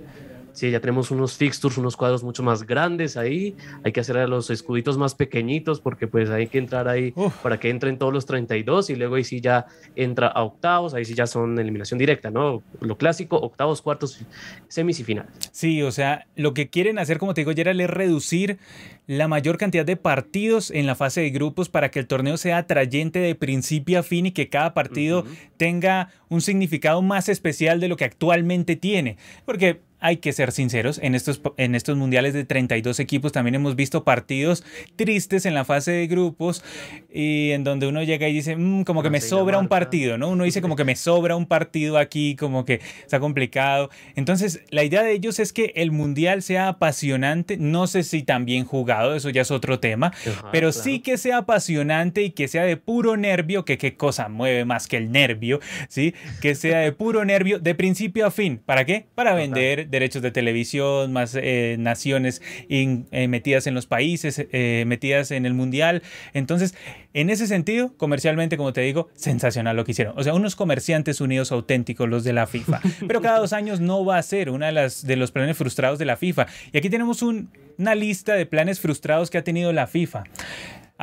Sí, 0.54 0.70
ya 0.70 0.80
tenemos 0.80 1.10
unos 1.10 1.36
fixtures, 1.36 1.78
unos 1.78 1.98
cuadros 1.98 2.24
mucho 2.24 2.44
más 2.44 2.64
grandes 2.64 3.18
ahí. 3.18 3.56
Hay 3.84 3.92
que 3.92 4.00
hacer 4.00 4.18
a 4.18 4.28
los 4.28 4.52
escuditos 4.52 5.00
más 5.00 5.16
pequeñitos 5.16 5.82
porque 5.82 6.08
pues 6.08 6.30
hay 6.30 6.48
que 6.48 6.60
entrar 6.60 6.88
ahí 6.88 7.14
para 7.42 7.60
que 7.60 7.70
entren 7.70 7.98
todos 7.98 8.14
los 8.14 8.28
32 8.28 8.92
y 8.92 8.96
luego 8.96 9.16
ahí 9.16 9.24
sí 9.24 9.42
ya 9.42 9.66
entra 9.96 10.28
a 10.28 10.44
octavos, 10.44 10.94
ahí 10.94 11.06
sí 11.06 11.16
ya 11.16 11.26
son 11.26 11.58
eliminación 11.58 11.98
directa, 11.98 12.30
¿no? 12.30 12.62
Lo 12.82 12.98
clásico, 12.98 13.38
octavos, 13.38 13.82
cuartos, 13.82 14.24
semis 14.68 15.00
y 15.00 15.04
finales. 15.04 15.32
Sí, 15.52 15.82
o 15.82 15.92
sea, 15.92 16.28
lo 16.36 16.54
que 16.54 16.70
quieren 16.70 17.00
hacer, 17.00 17.18
como 17.18 17.34
te 17.34 17.42
digo, 17.42 17.54
Gerald, 17.56 17.82
es 17.82 17.90
reducir 17.90 18.60
la 19.08 19.28
mayor 19.28 19.58
cantidad 19.58 19.86
de 19.86 19.98
partidos 19.98 20.72
en 20.72 20.86
la 20.86 20.96
fase 20.96 21.22
de 21.22 21.32
grupos 21.32 21.68
para 21.68 21.90
que 21.90 22.00
el 22.00 22.08
torneo 22.08 22.38
sea 22.38 22.60
atrayente 22.60 23.20
de 23.20 23.36
principio 23.36 24.00
a 24.00 24.04
fin 24.04 24.28
y 24.28 24.32
que 24.32 24.50
cada 24.50 24.74
partido 24.74 25.26
tenga 25.58 26.10
un 26.30 26.42
significado 26.42 27.02
más 27.02 27.28
especial 27.28 27.80
de 27.80 27.88
lo 27.88 27.98
que 27.98 28.06
actualmente 28.06 28.76
tiene. 28.76 29.18
Porque 29.46 29.82
hay 30.04 30.18
que 30.18 30.34
ser 30.34 30.52
sinceros, 30.52 31.00
en 31.02 31.16
estos, 31.16 31.42
en 31.56 31.76
estos 31.76 31.96
mundiales 31.96 32.34
de 32.34 32.44
32 32.44 33.00
equipos 33.00 33.32
también 33.32 33.56
hemos 33.56 33.78
visto 33.78 34.04
partidos 34.04 34.66
tristes 34.98 35.46
en 35.46 35.54
la 35.54 35.64
fase 35.64 35.92
de 35.92 36.08
grupos 36.08 36.62
y 37.10 37.52
en 37.52 37.64
donde 37.64 37.88
uno 37.88 38.04
llega 38.04 38.28
y 38.28 38.34
dice, 38.34 38.58
mm, 38.58 38.84
como 38.84 39.02
que 39.02 39.10
me 39.10 39.22
sobra 39.22 39.58
un 39.58 39.70
partido, 39.70 40.18
¿no? 40.18 40.28
Uno 40.28 40.44
dice 40.44 40.62
como 40.62 40.76
que 40.76 40.84
me 40.84 40.96
sobra 40.98 41.38
un 41.38 41.46
partido 41.46 41.98
aquí, 41.98 42.36
como 42.36 42.66
que 42.66 42.82
está 43.02 43.22
complicado. 43.22 43.90
Entonces, 44.16 44.62
la 44.72 44.84
idea 44.84 45.04
de 45.04 45.14
ellos 45.14 45.40
es 45.40 45.54
que 45.54 45.72
el 45.76 45.92
mundial 45.92 46.42
sea 46.42 46.68
apasionante, 46.68 47.56
no 47.56 47.88
sé 47.88 48.04
si 48.04 48.24
también 48.24 48.66
jugado, 48.66 49.16
eso 49.16 49.30
ya 49.30 49.44
es 49.44 49.52
otro 49.52 49.80
tema, 49.80 50.12
pero 50.52 50.74
sí 50.74 51.00
que 51.00 51.18
sea 51.18 51.38
apasionante 51.38 52.24
y 52.24 52.32
que 52.32 52.50
sea 52.50 52.64
de 52.64 52.76
puro 52.76 53.16
nervio, 53.16 53.64
que 53.64 53.78
qué 53.78 53.96
cosa 53.96 54.28
mueve 54.28 54.66
más 54.66 54.88
que 54.88 54.98
el 54.98 55.14
nervio, 55.14 55.62
¿sí? 55.88 56.14
Que 56.42 56.56
sea 56.56 56.80
de 56.80 56.92
puro 56.92 57.24
nervio 57.24 57.60
de 57.60 57.74
principio 57.74 58.26
a 58.26 58.32
fin. 58.32 58.60
¿Para 58.66 58.84
qué? 58.86 59.06
Para 59.16 59.34
vender 59.34 59.93
derechos 59.94 60.22
de 60.22 60.32
televisión, 60.32 61.14
más 61.14 61.38
eh, 61.40 61.78
naciones 61.80 62.42
eh, 62.68 63.28
metidas 63.28 63.68
en 63.68 63.76
los 63.76 63.86
países, 63.86 64.46
eh, 64.52 64.84
metidas 64.88 65.32
en 65.32 65.46
el 65.46 65.54
mundial. 65.54 66.02
Entonces, 66.34 66.76
en 67.14 67.30
ese 67.30 67.48
sentido, 67.48 67.94
comercialmente, 67.96 68.58
como 68.58 68.74
te 68.74 68.82
digo, 68.82 69.10
sensacional 69.14 69.78
lo 69.78 69.86
que 69.86 69.92
hicieron. 69.92 70.18
O 70.18 70.24
sea, 70.24 70.34
unos 70.34 70.56
comerciantes 70.56 71.22
unidos 71.22 71.52
auténticos, 71.52 72.10
los 72.10 72.24
de 72.24 72.34
la 72.34 72.48
FIFA. 72.48 72.82
Pero 73.08 73.22
cada 73.22 73.40
dos 73.40 73.54
años 73.54 73.80
no 73.80 74.04
va 74.04 74.18
a 74.18 74.24
ser 74.24 74.50
una 74.50 74.66
de, 74.66 74.72
las, 74.74 75.06
de 75.06 75.16
los 75.16 75.32
planes 75.32 75.56
frustrados 75.56 76.00
de 76.00 76.06
la 76.06 76.18
FIFA. 76.18 76.48
Y 76.72 76.78
aquí 76.78 76.90
tenemos 76.90 77.22
una 77.22 77.96
lista 77.96 78.34
de 78.34 78.46
planes 78.46 78.80
frustrados 78.80 79.30
que 79.30 79.38
ha 79.38 79.44
tenido 79.44 79.72
la 79.72 79.88
FIFA. 79.88 80.24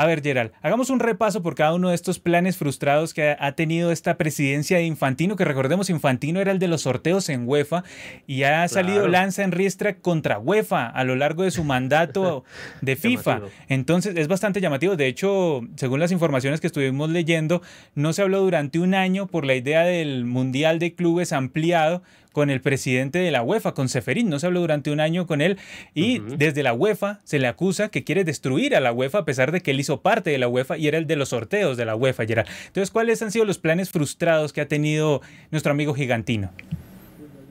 A 0.00 0.06
ver, 0.06 0.22
Gerald, 0.22 0.52
hagamos 0.62 0.88
un 0.88 0.98
repaso 0.98 1.42
por 1.42 1.54
cada 1.54 1.74
uno 1.74 1.90
de 1.90 1.94
estos 1.94 2.18
planes 2.18 2.56
frustrados 2.56 3.12
que 3.12 3.36
ha 3.38 3.52
tenido 3.52 3.92
esta 3.92 4.16
presidencia 4.16 4.78
de 4.78 4.84
Infantino, 4.84 5.36
que 5.36 5.44
recordemos, 5.44 5.90
Infantino 5.90 6.40
era 6.40 6.52
el 6.52 6.58
de 6.58 6.68
los 6.68 6.80
sorteos 6.80 7.28
en 7.28 7.46
UEFA 7.46 7.84
y 8.26 8.44
ha 8.44 8.66
salido 8.68 9.08
lanza 9.08 9.44
en 9.44 9.52
riestra 9.52 9.98
contra 9.98 10.38
UEFA 10.38 10.86
a 10.86 11.04
lo 11.04 11.16
largo 11.16 11.42
de 11.42 11.50
su 11.50 11.64
mandato 11.64 12.44
de 12.80 12.96
FIFA. 12.96 13.42
Entonces 13.68 14.16
es 14.16 14.26
bastante 14.26 14.62
llamativo. 14.62 14.96
De 14.96 15.06
hecho, 15.06 15.60
según 15.76 16.00
las 16.00 16.12
informaciones 16.12 16.62
que 16.62 16.68
estuvimos 16.68 17.10
leyendo, 17.10 17.60
no 17.94 18.14
se 18.14 18.22
habló 18.22 18.40
durante 18.40 18.78
un 18.78 18.94
año 18.94 19.26
por 19.26 19.44
la 19.44 19.54
idea 19.54 19.82
del 19.82 20.24
Mundial 20.24 20.78
de 20.78 20.94
Clubes 20.94 21.34
ampliado 21.34 22.02
con 22.32 22.50
el 22.50 22.60
presidente 22.60 23.18
de 23.18 23.30
la 23.30 23.42
UEFA, 23.42 23.74
con 23.74 23.88
Seferín. 23.88 24.28
No 24.28 24.38
se 24.38 24.46
habló 24.46 24.60
durante 24.60 24.90
un 24.90 25.00
año 25.00 25.26
con 25.26 25.40
él 25.40 25.58
y 25.94 26.18
desde 26.18 26.62
la 26.62 26.72
UEFA 26.72 27.20
se 27.24 27.38
le 27.38 27.48
acusa 27.48 27.88
que 27.88 28.04
quiere 28.04 28.24
destruir 28.24 28.76
a 28.76 28.80
la 28.80 28.92
UEFA 28.92 29.18
a 29.18 29.24
pesar 29.24 29.52
de 29.52 29.60
que 29.60 29.70
él 29.72 29.80
hizo 29.80 30.00
parte 30.02 30.30
de 30.30 30.38
la 30.38 30.48
UEFA 30.48 30.78
y 30.78 30.88
era 30.88 30.98
el 30.98 31.06
de 31.06 31.16
los 31.16 31.30
sorteos 31.30 31.76
de 31.76 31.84
la 31.84 31.96
UEFA, 31.96 32.26
Gerard. 32.26 32.46
Entonces, 32.66 32.90
¿cuáles 32.90 33.22
han 33.22 33.32
sido 33.32 33.44
los 33.44 33.58
planes 33.58 33.90
frustrados 33.90 34.52
que 34.52 34.60
ha 34.60 34.68
tenido 34.68 35.20
nuestro 35.50 35.72
amigo 35.72 35.94
gigantino? 35.94 36.50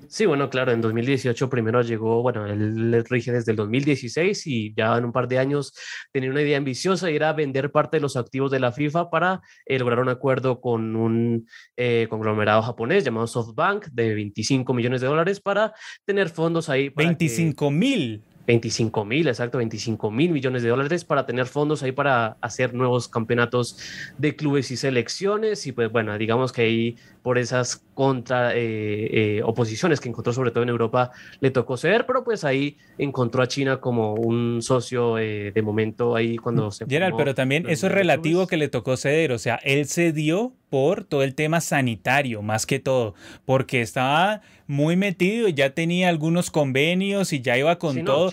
Sí, 0.10 0.26
bueno, 0.26 0.50
claro, 0.50 0.72
en 0.72 0.82
2018 0.82 1.50
primero 1.52 1.84
llegó, 1.84 2.24
bueno, 2.24 2.48
él 2.48 3.06
rige 3.08 3.32
desde 3.32 3.52
el 3.52 3.58
2016 3.58 4.48
y 4.48 4.74
ya 4.74 4.98
en 4.98 5.06
un 5.06 5.12
par 5.12 5.28
de 5.28 5.38
años 5.38 5.72
tenía 6.12 6.32
una 6.32 6.41
idea 6.41 6.58
ambiciosa 6.58 7.12
y 7.12 7.15
era 7.15 7.32
vender 7.34 7.72
parte 7.72 7.98
de 7.98 8.02
los 8.02 8.17
activos 8.17 8.50
de 8.50 8.60
la 8.60 8.72
FIFA 8.72 9.12
para 9.12 9.41
eh, 9.67 9.78
lograr 9.78 10.00
un 10.00 10.10
acuerdo 10.10 10.62
con 10.62 10.95
un 10.95 11.48
eh, 11.78 12.08
conglomerado 12.10 12.63
japonés 12.63 13.04
llamado 13.04 13.28
SoftBank 13.28 13.86
de 13.91 14.15
25 14.15 14.74
millones 14.74 15.02
de 15.02 15.08
dólares 15.08 15.39
para 15.39 15.74
tener 16.06 16.30
fondos 16.30 16.69
ahí. 16.69 16.89
25 16.89 17.69
mil. 17.69 18.24
25 18.50 19.06
mil, 19.06 19.28
exacto, 19.28 19.60
25 19.60 20.10
mil 20.10 20.32
millones 20.32 20.64
de 20.64 20.70
dólares 20.70 21.06
para 21.06 21.28
tener 21.28 21.46
fondos 21.46 21.84
ahí 21.84 21.92
para 21.92 22.36
hacer 22.42 22.74
nuevos 22.74 23.08
campeonatos 23.08 23.78
de 24.18 24.36
clubes 24.36 24.72
y 24.72 24.78
selecciones. 24.78 25.68
Y 25.68 25.72
pues 25.72 25.92
bueno, 25.92 26.18
digamos 26.18 26.52
que 26.52 26.64
ahí 26.64 26.96
por 27.22 27.38
esas 27.38 27.86
contra 27.94 28.56
eh, 28.56 29.38
eh, 29.38 29.42
oposiciones 29.44 30.00
que 30.00 30.10
encontró 30.10 30.34
sobre 30.34 30.50
todo 30.50 30.64
en 30.64 30.70
Europa 30.70 31.12
le 31.42 31.52
tocó 31.52 31.78
ceder, 31.78 32.08
pero 32.08 32.24
pues 32.24 32.44
ahí 32.44 32.76
encontró 32.98 33.44
a 33.44 33.48
China 33.48 33.80
como 33.80 34.16
un 34.16 34.64
socio 34.64 35.20
eh, 35.20 35.52
de 35.54 35.62
momento 35.62 36.16
ahí 36.16 36.38
cuando 36.38 36.72
se... 36.72 36.88
Gerald, 36.88 37.18
pero 37.18 37.36
también 37.36 37.70
eso 37.70 37.86
es 37.86 37.94
relativo 37.94 38.48
que 38.48 38.58
le 38.58 38.68
tocó 38.68 38.98
ceder, 38.98 39.32
o 39.32 39.38
sea, 39.38 39.60
él 39.64 39.86
cedió 39.86 40.56
por 40.69 41.03
todo 41.03 41.23
el 41.23 41.36
tema 41.36 41.62
sanitario, 41.62 42.41
más 42.41 42.65
que 42.65 42.79
todo, 42.79 43.15
porque 43.45 43.82
estaba 43.82 44.41
muy 44.69 44.95
metido 44.95 45.47
y 45.47 45.53
ya 45.55 45.71
tenía 45.71 46.10
algunos 46.10 46.51
convenios 46.51 47.34
y 47.34 47.41
ya 47.41 47.58
iba 47.58 47.79
con 47.79 48.05
todo. 48.05 48.32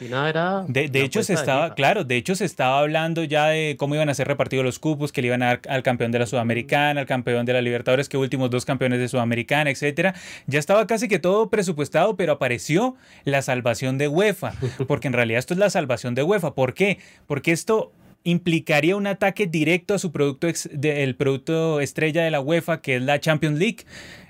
de, 0.68 1.02
hecho, 1.02 1.22
se 1.22 1.32
estaba, 1.32 1.74
claro, 1.74 2.04
de 2.04 2.16
hecho 2.16 2.34
se 2.34 2.44
estaba 2.44 2.80
hablando 2.80 3.24
ya 3.24 3.46
de 3.46 3.76
cómo 3.78 3.94
iban 3.94 4.10
a 4.10 4.14
ser 4.14 4.28
repartidos 4.28 4.62
los 4.62 4.78
cupos, 4.78 5.12
que 5.12 5.22
le 5.22 5.28
iban 5.28 5.42
a 5.42 5.46
dar 5.46 5.60
al 5.68 5.82
campeón 5.82 6.12
de 6.12 6.18
la 6.18 6.26
Sudamericana, 6.26 7.00
al 7.00 7.06
campeón 7.06 7.46
de 7.46 7.54
la 7.54 7.62
Libertadores, 7.62 8.10
que 8.10 8.18
últimos 8.18 8.50
dos 8.50 8.66
campeones 8.66 8.98
de 8.98 9.08
Sudamericana, 9.08 9.70
etcétera. 9.70 10.14
Ya 10.46 10.58
estaba 10.58 10.86
casi 10.86 11.08
que 11.08 11.18
todo 11.18 11.48
presupuestado, 11.48 12.16
pero 12.16 12.34
apareció 12.34 12.96
la 13.24 13.40
salvación 13.40 13.96
de 13.96 14.08
UEFA, 14.08 14.52
porque 14.86 15.08
en 15.08 15.14
realidad 15.14 15.38
esto 15.38 15.54
es 15.54 15.58
la 15.58 15.70
salvación 15.70 16.14
de 16.14 16.22
UEFA. 16.22 16.54
¿Por 16.54 16.74
qué? 16.74 16.98
Porque 17.26 17.52
esto 17.52 17.92
implicaría 18.26 18.96
un 18.96 19.06
ataque 19.06 19.46
directo 19.46 19.94
a 19.94 19.98
su 19.98 20.10
producto, 20.10 20.48
el 20.48 21.14
producto 21.14 21.80
estrella 21.80 22.24
de 22.24 22.30
la 22.32 22.40
UEFA, 22.40 22.80
que 22.82 22.96
es 22.96 23.02
la 23.02 23.20
Champions 23.20 23.58
League. 23.58 23.84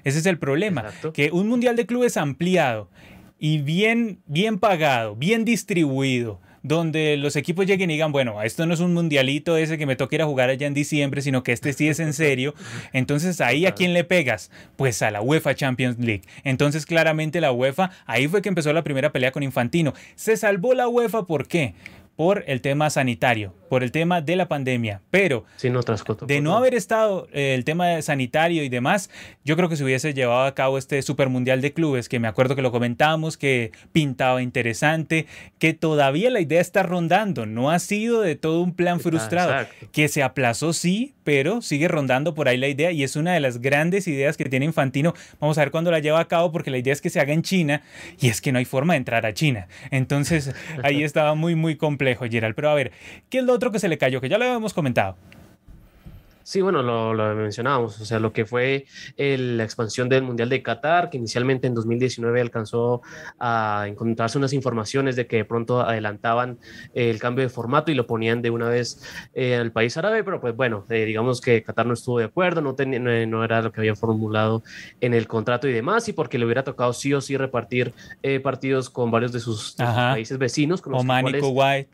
Ese 0.05 0.19
es 0.19 0.27
el 0.27 0.39
problema, 0.39 0.85
que 1.15 1.31
un 1.33 1.49
mundial 1.49 1.77
de 1.77 1.87
clubes 1.87 2.19
ampliado 2.19 2.91
y 3.39 3.59
bien, 3.59 4.21
bien 4.27 4.59
pagado, 4.59 5.17
bien 5.17 5.47
distribuido, 5.47 6.41
donde 6.63 7.17
los 7.17 7.37
equipos 7.37 7.65
lleguen 7.65 7.91
y 7.91 7.95
digan, 7.95 8.13
bueno, 8.13 8.43
esto 8.43 8.67
no 8.67 8.75
es 8.75 8.81
un 8.81 8.93
mundialito 8.93 9.57
ese 9.57 9.79
que 9.79 9.87
me 9.87 9.97
toca 9.97 10.17
ir 10.17 10.23
a 10.23 10.27
jugar 10.27 10.51
allá 10.51 10.67
en 10.67 10.75
diciembre, 10.75 11.23
sino 11.23 11.43
que 11.43 11.53
este 11.53 11.73
sí 11.73 11.89
es 11.89 11.99
en 11.99 12.13
serio. 12.13 12.55
Entonces 12.93 13.41
ahí 13.41 13.65
a 13.65 13.73
quién 13.73 13.95
le 13.95 14.05
pegas? 14.05 14.51
Pues 14.77 15.01
a 15.01 15.11
la 15.11 15.23
UEFA 15.23 15.55
Champions 15.55 15.99
League. 15.99 16.23
Entonces 16.45 16.85
claramente 16.85 17.41
la 17.41 17.51
UEFA, 17.51 17.93
ahí 18.05 18.29
fue 18.29 18.43
que 18.43 18.51
empezó 18.51 18.75
la 18.75 18.85
primera 18.85 19.11
pelea 19.11 19.33
con 19.33 19.43
Infantino. 19.43 19.95
Se 20.17 20.37
salvó 20.37 20.75
la 20.75 20.87
UEFA, 20.87 21.25
¿por 21.25 21.49
qué? 21.49 21.75
Por 22.17 22.45
el 22.47 22.63
tema 22.63 22.89
sanitario, 22.89 23.55
por 23.69 23.83
el 23.83 23.93
tema 23.93 24.23
de 24.23 24.37
la 24.37 24.49
pandemia. 24.49 25.03
Pero 25.11 25.45
de 26.27 26.41
no 26.41 26.57
haber 26.57 26.75
estado 26.75 27.29
eh, 27.33 27.55
el 27.55 27.65
tema 27.65 28.01
sanitario 28.01 28.65
y 28.65 28.71
demás, 28.71 29.11
yo 29.45 29.55
creo 29.57 29.69
que 29.69 29.77
se 29.77 29.85
hubiese 29.85 30.15
llevado 30.15 30.45
a 30.45 30.55
cabo 30.55 30.79
este 30.79 31.01
Super 31.03 31.29
Mundial 31.29 31.61
de 31.61 31.75
Clubes, 31.75 32.09
que 32.09 32.19
me 32.19 32.27
acuerdo 32.27 32.57
que 32.57 32.63
lo 32.63 32.73
comentamos, 32.73 33.37
que 33.37 33.71
pintaba 33.93 34.43
interesante, 34.43 35.27
que 35.59 35.75
todavía 35.75 36.31
la 36.31 36.41
idea 36.41 36.61
está 36.61 36.83
rondando, 36.83 37.45
no 37.45 37.71
ha 37.71 37.79
sido 37.79 38.23
de 38.23 38.35
todo 38.35 38.63
un 38.63 38.75
plan 38.75 38.99
frustrado, 38.99 39.67
que 39.93 40.09
se 40.09 40.23
aplazó 40.23 40.73
sí, 40.73 41.15
pero 41.23 41.61
sigue 41.61 41.89
rondando 41.89 42.35
por 42.35 42.49
ahí 42.49 42.57
la 42.57 42.69
idea 42.69 42.93
y 42.93 43.03
es 43.03 43.17
una 43.17 43.35
de 43.35 43.41
las 43.41 43.61
grandes 43.61 44.09
ideas 44.09 44.37
que 44.37 44.45
tiene 44.47 44.65
Infantino. 44.65 45.13
Vamos 45.39 45.59
a 45.59 45.63
ver 45.63 45.71
cuándo 45.71 45.91
la 45.91 45.99
lleva 45.99 46.21
a 46.21 46.29
cabo, 46.29 46.51
porque 46.51 46.71
la 46.71 46.79
idea 46.79 46.93
es 46.93 47.03
que 47.03 47.11
se 47.11 47.21
haga 47.21 47.35
en 47.35 47.43
China 47.43 47.83
y 48.21 48.29
es 48.29 48.41
que 48.41 48.53
no 48.53 48.59
hay 48.59 48.65
forma 48.65 48.95
de 48.95 48.99
entrar 48.99 49.27
a 49.27 49.35
China. 49.35 49.67
Entonces 49.91 50.55
ahí 50.83 51.03
estaba 51.05 51.35
muy, 51.35 51.55
muy 51.55 51.77
complejo 51.77 52.06
complejo, 52.07 52.27
Gerald. 52.31 52.55
Pero 52.55 52.71
a 52.71 52.75
ver, 52.75 52.93
¿qué 53.31 53.39
es 53.39 53.45
lo 53.45 53.53
otro 53.53 53.73
que 53.73 53.79
se 53.79 53.89
le 53.89 53.99
cayó? 53.99 54.21
Que 54.21 54.29
ya 54.29 54.39
lo 54.39 54.45
habíamos 54.45 54.75
comentado. 54.75 55.17
Sí, 56.47 56.61
bueno, 56.61 56.81
lo, 56.81 57.13
lo, 57.13 57.35
mencionábamos, 57.35 58.01
o 58.01 58.05
sea, 58.05 58.21
lo 58.21 58.33
que 58.33 58.47
fue 58.47 58.87
la 59.17 59.65
expansión 59.65 60.09
del 60.09 60.23
Mundial 60.23 60.49
de 60.49 60.63
Qatar, 60.63 61.11
que 61.11 61.17
inicialmente 61.17 61.67
en 61.67 61.75
2019 61.75 62.41
alcanzó 62.41 63.03
a 63.41 63.87
encontrarse 63.89 64.39
unas 64.39 64.53
informaciones 64.53 65.17
de 65.17 65.27
que 65.27 65.39
de 65.39 65.45
pronto 65.45 65.81
adelantaban 65.81 66.61
el 66.95 67.19
cambio 67.19 67.43
de 67.43 67.49
formato 67.49 67.91
y 67.91 67.97
lo 67.97 68.07
ponían 68.07 68.43
de 68.43 68.51
una 68.51 68.69
vez 68.69 69.03
eh, 69.35 69.57
al 69.57 69.73
país 69.73 69.97
árabe, 69.97 70.23
pero 70.23 70.41
pues 70.41 70.55
bueno, 70.55 70.85
eh, 70.89 71.05
digamos 71.05 71.41
que 71.41 71.65
Qatar 71.65 71.85
no 71.85 71.95
estuvo 71.95 72.21
de 72.21 72.27
acuerdo, 72.27 72.61
no, 72.61 72.77
no, 72.79 73.45
era 73.45 73.61
lo 73.61 73.73
que 73.73 73.81
había 73.81 73.97
formulado 73.97 74.63
en 75.01 75.15
el 75.15 75.27
contrato 75.27 75.67
y 75.67 75.73
demás, 75.73 76.09
y 76.09 76.13
porque 76.13 76.39
le 76.39 76.45
hubiera 76.45 76.63
tocado 76.63 76.93
sí 76.93 77.13
o 77.13 77.21
sí 77.21 77.37
repartir 77.37 77.93
eh, 78.23 78.39
partidos 78.39 78.89
con 78.89 79.11
varios 79.11 79.33
de 79.33 79.41
sus, 79.41 79.75
países 79.75 80.39
vecinos. 80.39 80.81
Con 80.81 80.95
Oman 80.95 81.27
y 81.27 81.41
Kuwait 81.41 81.89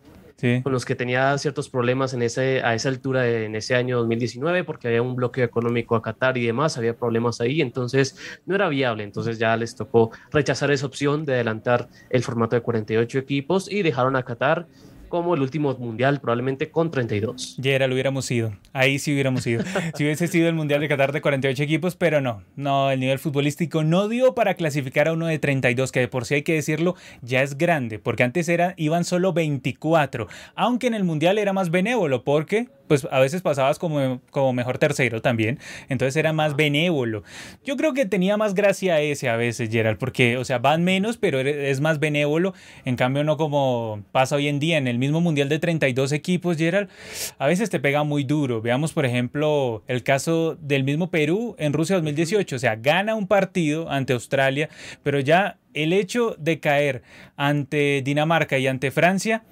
con 0.62 0.72
los 0.72 0.84
que 0.84 0.96
tenía 0.96 1.36
ciertos 1.38 1.68
problemas 1.68 2.14
en 2.14 2.22
ese, 2.22 2.62
a 2.62 2.74
esa 2.74 2.88
altura 2.88 3.28
en 3.28 3.54
ese 3.54 3.76
año 3.76 3.98
2019 3.98 4.64
porque 4.64 4.88
había 4.88 5.02
un 5.02 5.14
bloqueo 5.14 5.44
económico 5.44 5.94
a 5.94 6.02
Qatar 6.02 6.36
y 6.36 6.46
demás, 6.46 6.76
había 6.78 6.96
problemas 6.96 7.40
ahí, 7.40 7.60
entonces 7.60 8.16
no 8.44 8.54
era 8.54 8.68
viable, 8.68 9.04
entonces 9.04 9.38
ya 9.38 9.56
les 9.56 9.76
tocó 9.76 10.10
rechazar 10.30 10.70
esa 10.72 10.86
opción 10.86 11.24
de 11.24 11.34
adelantar 11.34 11.88
el 12.10 12.22
formato 12.24 12.56
de 12.56 12.62
48 12.62 13.18
equipos 13.18 13.70
y 13.70 13.82
dejaron 13.82 14.16
a 14.16 14.24
Qatar 14.24 14.66
como 15.12 15.34
el 15.34 15.42
último 15.42 15.76
mundial, 15.76 16.22
probablemente 16.22 16.70
con 16.70 16.90
32. 16.90 17.56
Ya 17.58 17.86
lo 17.86 17.92
hubiéramos 17.92 18.30
ido. 18.30 18.56
Ahí 18.72 18.98
sí 18.98 19.12
hubiéramos 19.12 19.46
ido. 19.46 19.62
si 19.94 20.04
hubiese 20.04 20.26
sido 20.26 20.48
el 20.48 20.54
mundial 20.54 20.80
de 20.80 20.88
Qatar 20.88 21.12
de 21.12 21.20
48 21.20 21.62
equipos, 21.64 21.96
pero 21.96 22.22
no. 22.22 22.44
No, 22.56 22.90
el 22.90 22.98
nivel 22.98 23.18
futbolístico 23.18 23.84
no 23.84 24.08
dio 24.08 24.34
para 24.34 24.54
clasificar 24.54 25.08
a 25.08 25.12
uno 25.12 25.26
de 25.26 25.38
32, 25.38 25.92
que 25.92 26.00
de 26.00 26.08
por 26.08 26.24
sí 26.24 26.36
hay 26.36 26.42
que 26.44 26.54
decirlo, 26.54 26.94
ya 27.20 27.42
es 27.42 27.58
grande, 27.58 27.98
porque 27.98 28.22
antes 28.22 28.48
era, 28.48 28.72
iban 28.78 29.04
solo 29.04 29.34
24, 29.34 30.28
aunque 30.54 30.86
en 30.86 30.94
el 30.94 31.04
mundial 31.04 31.36
era 31.36 31.52
más 31.52 31.70
benévolo, 31.70 32.24
porque 32.24 32.68
pues 32.92 33.08
a 33.10 33.20
veces 33.20 33.40
pasabas 33.40 33.78
como, 33.78 34.20
como 34.30 34.52
mejor 34.52 34.76
tercero 34.76 35.22
también, 35.22 35.58
entonces 35.88 36.14
era 36.14 36.34
más 36.34 36.56
benévolo. 36.56 37.22
Yo 37.64 37.78
creo 37.78 37.94
que 37.94 38.04
tenía 38.04 38.36
más 38.36 38.52
gracia 38.52 39.00
ese 39.00 39.30
a 39.30 39.36
veces, 39.36 39.70
Gerald, 39.70 39.96
porque, 39.96 40.36
o 40.36 40.44
sea, 40.44 40.58
van 40.58 40.84
menos, 40.84 41.16
pero 41.16 41.40
es 41.40 41.80
más 41.80 42.00
benévolo, 42.00 42.52
en 42.84 42.96
cambio 42.96 43.24
no 43.24 43.38
como 43.38 44.02
pasa 44.12 44.36
hoy 44.36 44.48
en 44.48 44.58
día 44.58 44.76
en 44.76 44.88
el 44.88 44.98
mismo 44.98 45.22
Mundial 45.22 45.48
de 45.48 45.58
32 45.58 46.12
equipos, 46.12 46.58
Gerald, 46.58 46.90
a 47.38 47.46
veces 47.46 47.70
te 47.70 47.80
pega 47.80 48.04
muy 48.04 48.24
duro. 48.24 48.60
Veamos, 48.60 48.92
por 48.92 49.06
ejemplo, 49.06 49.82
el 49.86 50.02
caso 50.02 50.58
del 50.60 50.84
mismo 50.84 51.10
Perú 51.10 51.56
en 51.58 51.72
Rusia 51.72 51.96
2018, 51.96 52.56
o 52.56 52.58
sea, 52.58 52.76
gana 52.76 53.14
un 53.14 53.26
partido 53.26 53.90
ante 53.90 54.12
Australia, 54.12 54.68
pero 55.02 55.18
ya 55.18 55.56
el 55.72 55.94
hecho 55.94 56.36
de 56.38 56.60
caer 56.60 57.02
ante 57.38 58.02
Dinamarca 58.04 58.58
y 58.58 58.66
ante 58.66 58.90
Francia, 58.90 59.44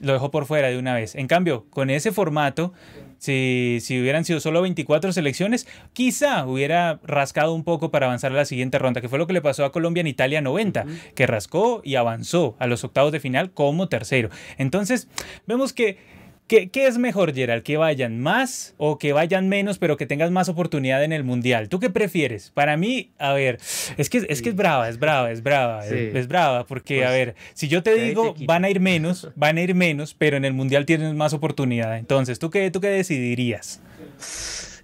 lo 0.00 0.12
dejó 0.12 0.30
por 0.30 0.46
fuera 0.46 0.68
de 0.68 0.78
una 0.78 0.94
vez. 0.94 1.14
En 1.14 1.26
cambio, 1.26 1.66
con 1.70 1.90
ese 1.90 2.12
formato, 2.12 2.72
si, 3.18 3.78
si, 3.80 4.00
hubieran 4.00 4.24
sido 4.24 4.40
solo 4.40 4.62
24 4.62 5.12
selecciones, 5.12 5.66
quizá 5.92 6.46
hubiera 6.46 7.00
rascado 7.04 7.54
un 7.54 7.64
poco 7.64 7.90
para 7.90 8.06
avanzar 8.06 8.32
a 8.32 8.36
la 8.36 8.44
siguiente 8.44 8.78
ronda, 8.78 9.00
que 9.00 9.08
fue 9.08 9.18
lo 9.18 9.26
que 9.26 9.34
le 9.34 9.42
pasó 9.42 9.64
a 9.64 9.72
Colombia 9.72 10.00
en 10.00 10.06
Italia 10.06 10.40
90, 10.40 10.86
que 11.14 11.26
rascó 11.26 11.82
y 11.84 11.96
avanzó 11.96 12.56
a 12.58 12.66
los 12.66 12.82
octavos 12.82 13.12
de 13.12 13.20
final 13.20 13.52
como 13.52 13.88
tercero. 13.88 14.30
Entonces, 14.56 15.08
vemos 15.46 15.72
que 15.72 16.19
¿Qué, 16.50 16.68
es 16.74 16.98
mejor, 16.98 17.32
Gerald? 17.32 17.62
¿Que 17.62 17.76
vayan 17.76 18.18
más 18.18 18.74
o 18.76 18.98
que 18.98 19.12
vayan 19.12 19.48
menos, 19.48 19.78
pero 19.78 19.96
que 19.96 20.04
tengas 20.06 20.32
más 20.32 20.48
oportunidad 20.48 21.04
en 21.04 21.12
el 21.12 21.22
Mundial? 21.22 21.68
¿Tú 21.68 21.78
qué 21.78 21.90
prefieres? 21.90 22.50
Para 22.50 22.76
mí, 22.76 23.12
a 23.18 23.32
ver, 23.32 23.60
es 23.96 24.10
que 24.10 24.26
es, 24.28 24.42
que 24.42 24.48
es 24.48 24.56
brava, 24.56 24.88
es 24.88 24.98
brava, 24.98 25.30
es 25.30 25.44
brava, 25.44 25.86
es, 25.86 26.26
brava, 26.26 26.66
porque, 26.66 27.04
a 27.04 27.06
pues, 27.06 27.18
ver, 27.18 27.34
si 27.54 27.68
yo 27.68 27.84
te 27.84 27.94
digo, 27.94 28.34
van 28.46 28.64
a 28.64 28.70
ir 28.70 28.80
menos, 28.80 29.30
van 29.36 29.58
a 29.58 29.62
ir 29.62 29.76
menos, 29.76 30.14
pero 30.14 30.36
en 30.36 30.44
el 30.44 30.52
Mundial 30.52 30.86
tienes 30.86 31.14
más 31.14 31.34
oportunidad. 31.34 31.96
Entonces, 31.96 32.40
¿tú 32.40 32.50
qué, 32.50 32.68
tú 32.72 32.80
qué 32.80 32.88
decidirías? 32.88 33.80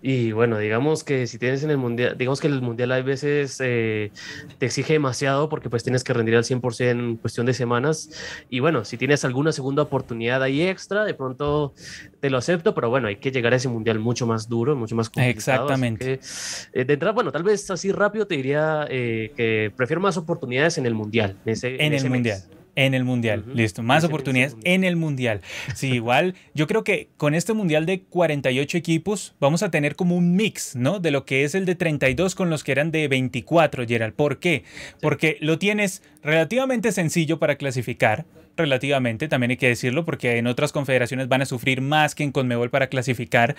Y 0.03 0.33
bueno, 0.33 0.59
digamos 0.59 1.05
que 1.05 1.27
si 1.27 1.39
tienes 1.39 1.63
en 1.63 1.71
el 1.71 1.79
mundial, 1.79 2.17
digamos 2.19 2.41
que 2.41 2.47
el 2.47 2.61
mundial 2.61 2.93
hay 2.93 3.03
veces 3.03 3.61
eh, 3.63 4.11
te 4.59 4.67
exige 4.67 4.95
demasiado 4.95 5.49
porque 5.49 5.71
pues 5.71 5.83
tienes 5.83 6.05
que 6.05 6.13
rendir 6.13 6.37
al 6.37 6.45
100% 6.45 6.91
en 6.91 7.17
cuestión 7.17 7.47
de 7.47 7.55
semanas. 7.55 8.11
Y 8.51 8.61
bueno, 8.61 8.85
si 8.85 8.97
tienes 8.97 9.25
alguna 9.25 9.53
segunda 9.53 9.83
oportunidad 9.83 10.43
ahí 10.43 10.63
extra, 10.63 11.05
de 11.05 11.15
pronto 11.15 11.75
te 12.21 12.31
lo 12.31 12.39
acepto, 12.39 12.75
pero 12.75 12.91
bueno, 12.91 13.09
hay 13.09 13.17
que 13.17 13.31
llegar 13.31 13.53
a 13.53 13.57
ese 13.57 13.69
mundial 13.69 13.99
mucho 13.99 14.27
más 14.27 14.49
duro, 14.49 14.77
mucho 14.77 14.95
más 14.95 15.09
complicado. 15.09 15.31
Exactamente. 15.31 16.21
Eh, 16.73 16.85
de 16.85 16.93
entrada, 16.93 17.13
bueno, 17.13 17.33
tal 17.33 17.43
vez 17.43 17.71
así 17.71 17.93
rápido 17.93 18.27
te 18.27 18.37
diría 18.37 18.87
eh, 18.89 19.33
que 19.37 19.73
prefiero 19.77 20.01
más 20.01 20.17
oportunidades 20.17 20.79
en 20.79 20.87
el 20.87 20.95
mundial. 20.95 21.37
En, 21.45 21.53
ese, 21.53 21.77
en, 21.85 21.93
el 21.93 22.09
mundial. 22.09 22.43
En 22.77 22.93
el 22.93 23.05
mundial, 23.05 23.43
listo. 23.55 23.83
Más 23.83 24.05
oportunidades 24.05 24.55
en 24.65 24.85
el 24.85 24.97
mundial. 24.97 25.41
Sí, 25.75 25.95
igual, 25.95 26.35
yo 26.55 26.67
creo 26.67 26.85
que 26.85 27.09
con 27.17 27.35
este 27.35 27.55
mundial 27.55 27.87
de 27.87 28.03
48 28.03 28.77
equipos 28.77 29.35
vamos 29.41 29.63
a 29.63 29.71
tener 29.71 29.97
como 29.97 30.15
un 30.15 30.37
mix, 30.37 30.77
¿no? 30.77 31.01
De 31.01 31.11
lo 31.11 31.25
que 31.25 31.45
es 31.45 31.55
el 31.55 31.65
de 31.65 31.75
32 31.75 32.35
con 32.35 32.51
los 32.51 32.65
que 32.65 32.73
eran 32.73 32.91
de 32.91 33.09
24, 33.09 33.87
Gerald. 33.87 34.13
¿Por 34.13 34.39
qué? 34.41 34.65
Porque 35.01 35.39
lo 35.41 35.59
tienes 35.59 36.03
relativamente 36.23 36.93
sencillo 36.93 37.39
para 37.39 37.57
clasificar, 37.57 38.27
relativamente, 38.57 39.29
también 39.29 39.53
hay 39.53 39.57
que 39.57 39.69
decirlo, 39.69 40.05
porque 40.05 40.37
en 40.37 40.47
otras 40.47 40.73
confederaciones 40.73 41.29
van 41.29 41.43
a 41.43 41.47
sufrir 41.47 41.81
más 41.81 42.15
que 42.15 42.25
en 42.25 42.33
Conmebol 42.33 42.71
para 42.71 42.89
clasificar. 42.89 43.57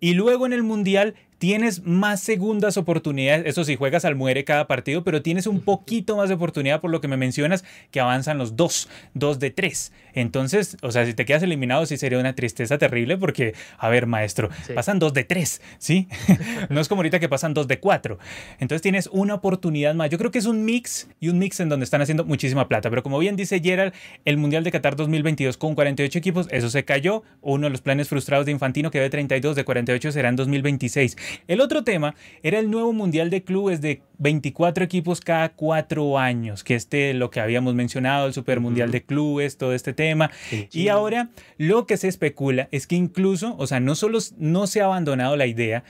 Y 0.00 0.14
luego 0.14 0.46
en 0.46 0.52
el 0.52 0.62
mundial 0.62 1.14
tienes 1.38 1.84
más 1.84 2.20
segundas 2.20 2.76
oportunidades. 2.76 3.46
Eso 3.46 3.64
sí, 3.64 3.76
juegas 3.76 4.04
al 4.04 4.14
muere 4.14 4.44
cada 4.44 4.66
partido, 4.66 5.04
pero 5.04 5.22
tienes 5.22 5.46
un 5.46 5.60
poquito 5.60 6.16
más 6.16 6.28
de 6.28 6.34
oportunidad 6.34 6.80
por 6.80 6.90
lo 6.90 7.00
que 7.00 7.08
me 7.08 7.16
mencionas, 7.16 7.64
que 7.90 8.00
avanzan 8.00 8.38
los 8.38 8.56
dos, 8.56 8.88
dos 9.14 9.38
de 9.38 9.50
tres. 9.50 9.92
Entonces, 10.14 10.76
o 10.82 10.92
sea, 10.92 11.06
si 11.06 11.14
te 11.14 11.24
quedas 11.24 11.42
eliminado, 11.42 11.86
sí 11.86 11.96
sería 11.96 12.18
una 12.18 12.34
tristeza 12.34 12.78
terrible 12.78 13.16
porque, 13.16 13.54
a 13.78 13.88
ver, 13.88 14.06
maestro, 14.06 14.48
pasan 14.74 14.98
dos 14.98 15.12
de 15.12 15.24
tres, 15.24 15.60
¿sí? 15.78 16.08
no 16.70 16.80
es 16.80 16.88
como 16.88 17.00
ahorita 17.00 17.20
que 17.20 17.28
pasan 17.28 17.54
dos 17.54 17.68
de 17.68 17.80
cuatro. 17.80 18.18
Entonces 18.58 18.82
tienes 18.82 19.08
una 19.12 19.34
oportunidad 19.34 19.94
más. 19.94 20.10
Yo 20.10 20.18
creo 20.18 20.30
que 20.30 20.38
es 20.38 20.46
un 20.46 20.64
mix 20.64 21.08
y 21.20 21.28
un 21.28 21.38
mix 21.38 21.60
en 21.60 21.68
donde 21.68 21.84
están 21.84 22.00
haciendo 22.00 22.24
muchísima 22.24 22.68
plata. 22.68 22.90
Pero 22.90 23.02
como 23.02 23.18
bien 23.18 23.36
dice 23.36 23.60
Gerald, 23.60 23.92
el 24.24 24.36
Mundial 24.36 24.64
de 24.64 24.70
Qatar 24.70 24.96
2022 24.96 25.56
con 25.56 25.74
48 25.74 26.18
equipos, 26.18 26.48
eso 26.50 26.70
se 26.70 26.84
cayó. 26.84 27.22
Uno 27.40 27.66
de 27.66 27.70
los 27.70 27.80
planes 27.80 28.08
frustrados 28.08 28.46
de 28.46 28.52
Infantino 28.52 28.90
que 28.90 29.00
de 29.00 29.10
32, 29.10 29.56
de 29.56 29.64
48 29.64 30.12
será 30.12 30.28
en 30.28 30.36
2026. 30.36 31.16
El 31.48 31.60
otro 31.60 31.84
tema 31.84 32.14
era 32.42 32.58
el 32.58 32.70
nuevo 32.70 32.92
Mundial 32.92 33.30
de 33.30 33.42
Clubes 33.42 33.80
de 33.80 34.02
24 34.18 34.84
equipos 34.84 35.20
cada 35.20 35.50
cuatro 35.50 36.18
años, 36.18 36.64
que 36.64 36.74
este 36.74 37.14
lo 37.14 37.30
que 37.30 37.40
habíamos 37.40 37.74
mencionado, 37.74 38.26
el 38.26 38.32
Super 38.32 38.60
Mundial 38.60 38.90
de 38.90 39.02
Clubes, 39.02 39.56
todo 39.58 39.74
este 39.74 39.92
tema. 39.92 40.30
Y 40.72 40.88
ahora 40.88 41.30
lo 41.58 41.86
que 41.86 41.96
se 41.96 42.08
especula 42.08 42.68
es 42.70 42.86
que 42.86 42.96
incluso, 42.96 43.56
o 43.58 43.66
sea, 43.66 43.80
no 43.80 43.94
solo 43.94 44.18
no 44.38 44.66
se 44.66 44.80
ha 44.80 44.84
abandonado 44.84 45.36
la 45.36 45.46
idea, 45.46 45.84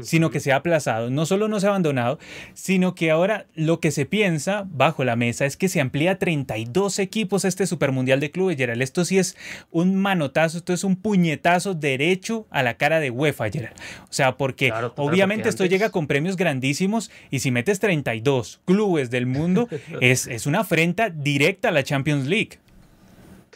sino 0.00 0.30
que 0.30 0.40
se 0.40 0.52
ha 0.52 0.56
aplazado. 0.56 1.10
No 1.10 1.26
solo 1.26 1.48
no 1.48 1.60
se 1.60 1.66
ha 1.66 1.70
abandonado, 1.70 2.18
sino 2.54 2.94
que 2.94 3.10
ahora 3.10 3.46
lo 3.54 3.80
que 3.80 3.90
se 3.90 4.06
piensa 4.06 4.66
bajo 4.68 5.04
la 5.04 5.16
mesa 5.16 5.46
es 5.46 5.56
que 5.56 5.68
se 5.68 5.80
amplía 5.80 6.12
a 6.12 6.18
32 6.18 6.98
equipos 6.98 7.44
este 7.44 7.66
Supermundial 7.66 8.20
de 8.20 8.30
Clubes, 8.30 8.56
Gerald. 8.56 8.82
Esto 8.82 9.04
sí 9.04 9.18
es 9.18 9.36
un 9.70 9.96
manotazo, 9.96 10.58
esto 10.58 10.72
es 10.72 10.84
un 10.84 10.96
puñetazo 10.96 11.74
derecho 11.74 12.46
a 12.50 12.62
la 12.62 12.76
cara 12.76 13.00
de 13.00 13.10
UEFA, 13.10 13.50
Gerald. 13.50 13.76
O 14.04 14.12
sea, 14.12 14.36
porque 14.36 14.72
obviamente 14.96 15.48
esto 15.48 15.64
llega 15.64 15.90
con 15.90 16.06
premios 16.06 16.36
grandísimos 16.36 17.10
y 17.30 17.40
si 17.40 17.50
metes 17.50 17.80
32 17.80 18.60
clubes 18.64 19.10
del 19.10 19.26
mundo, 19.26 19.68
es, 20.00 20.26
es 20.26 20.46
una 20.46 20.60
afrenta 20.60 21.10
directa 21.10 21.68
a 21.68 21.72
la 21.72 21.82
Champions 21.82 22.26
League. 22.26 22.58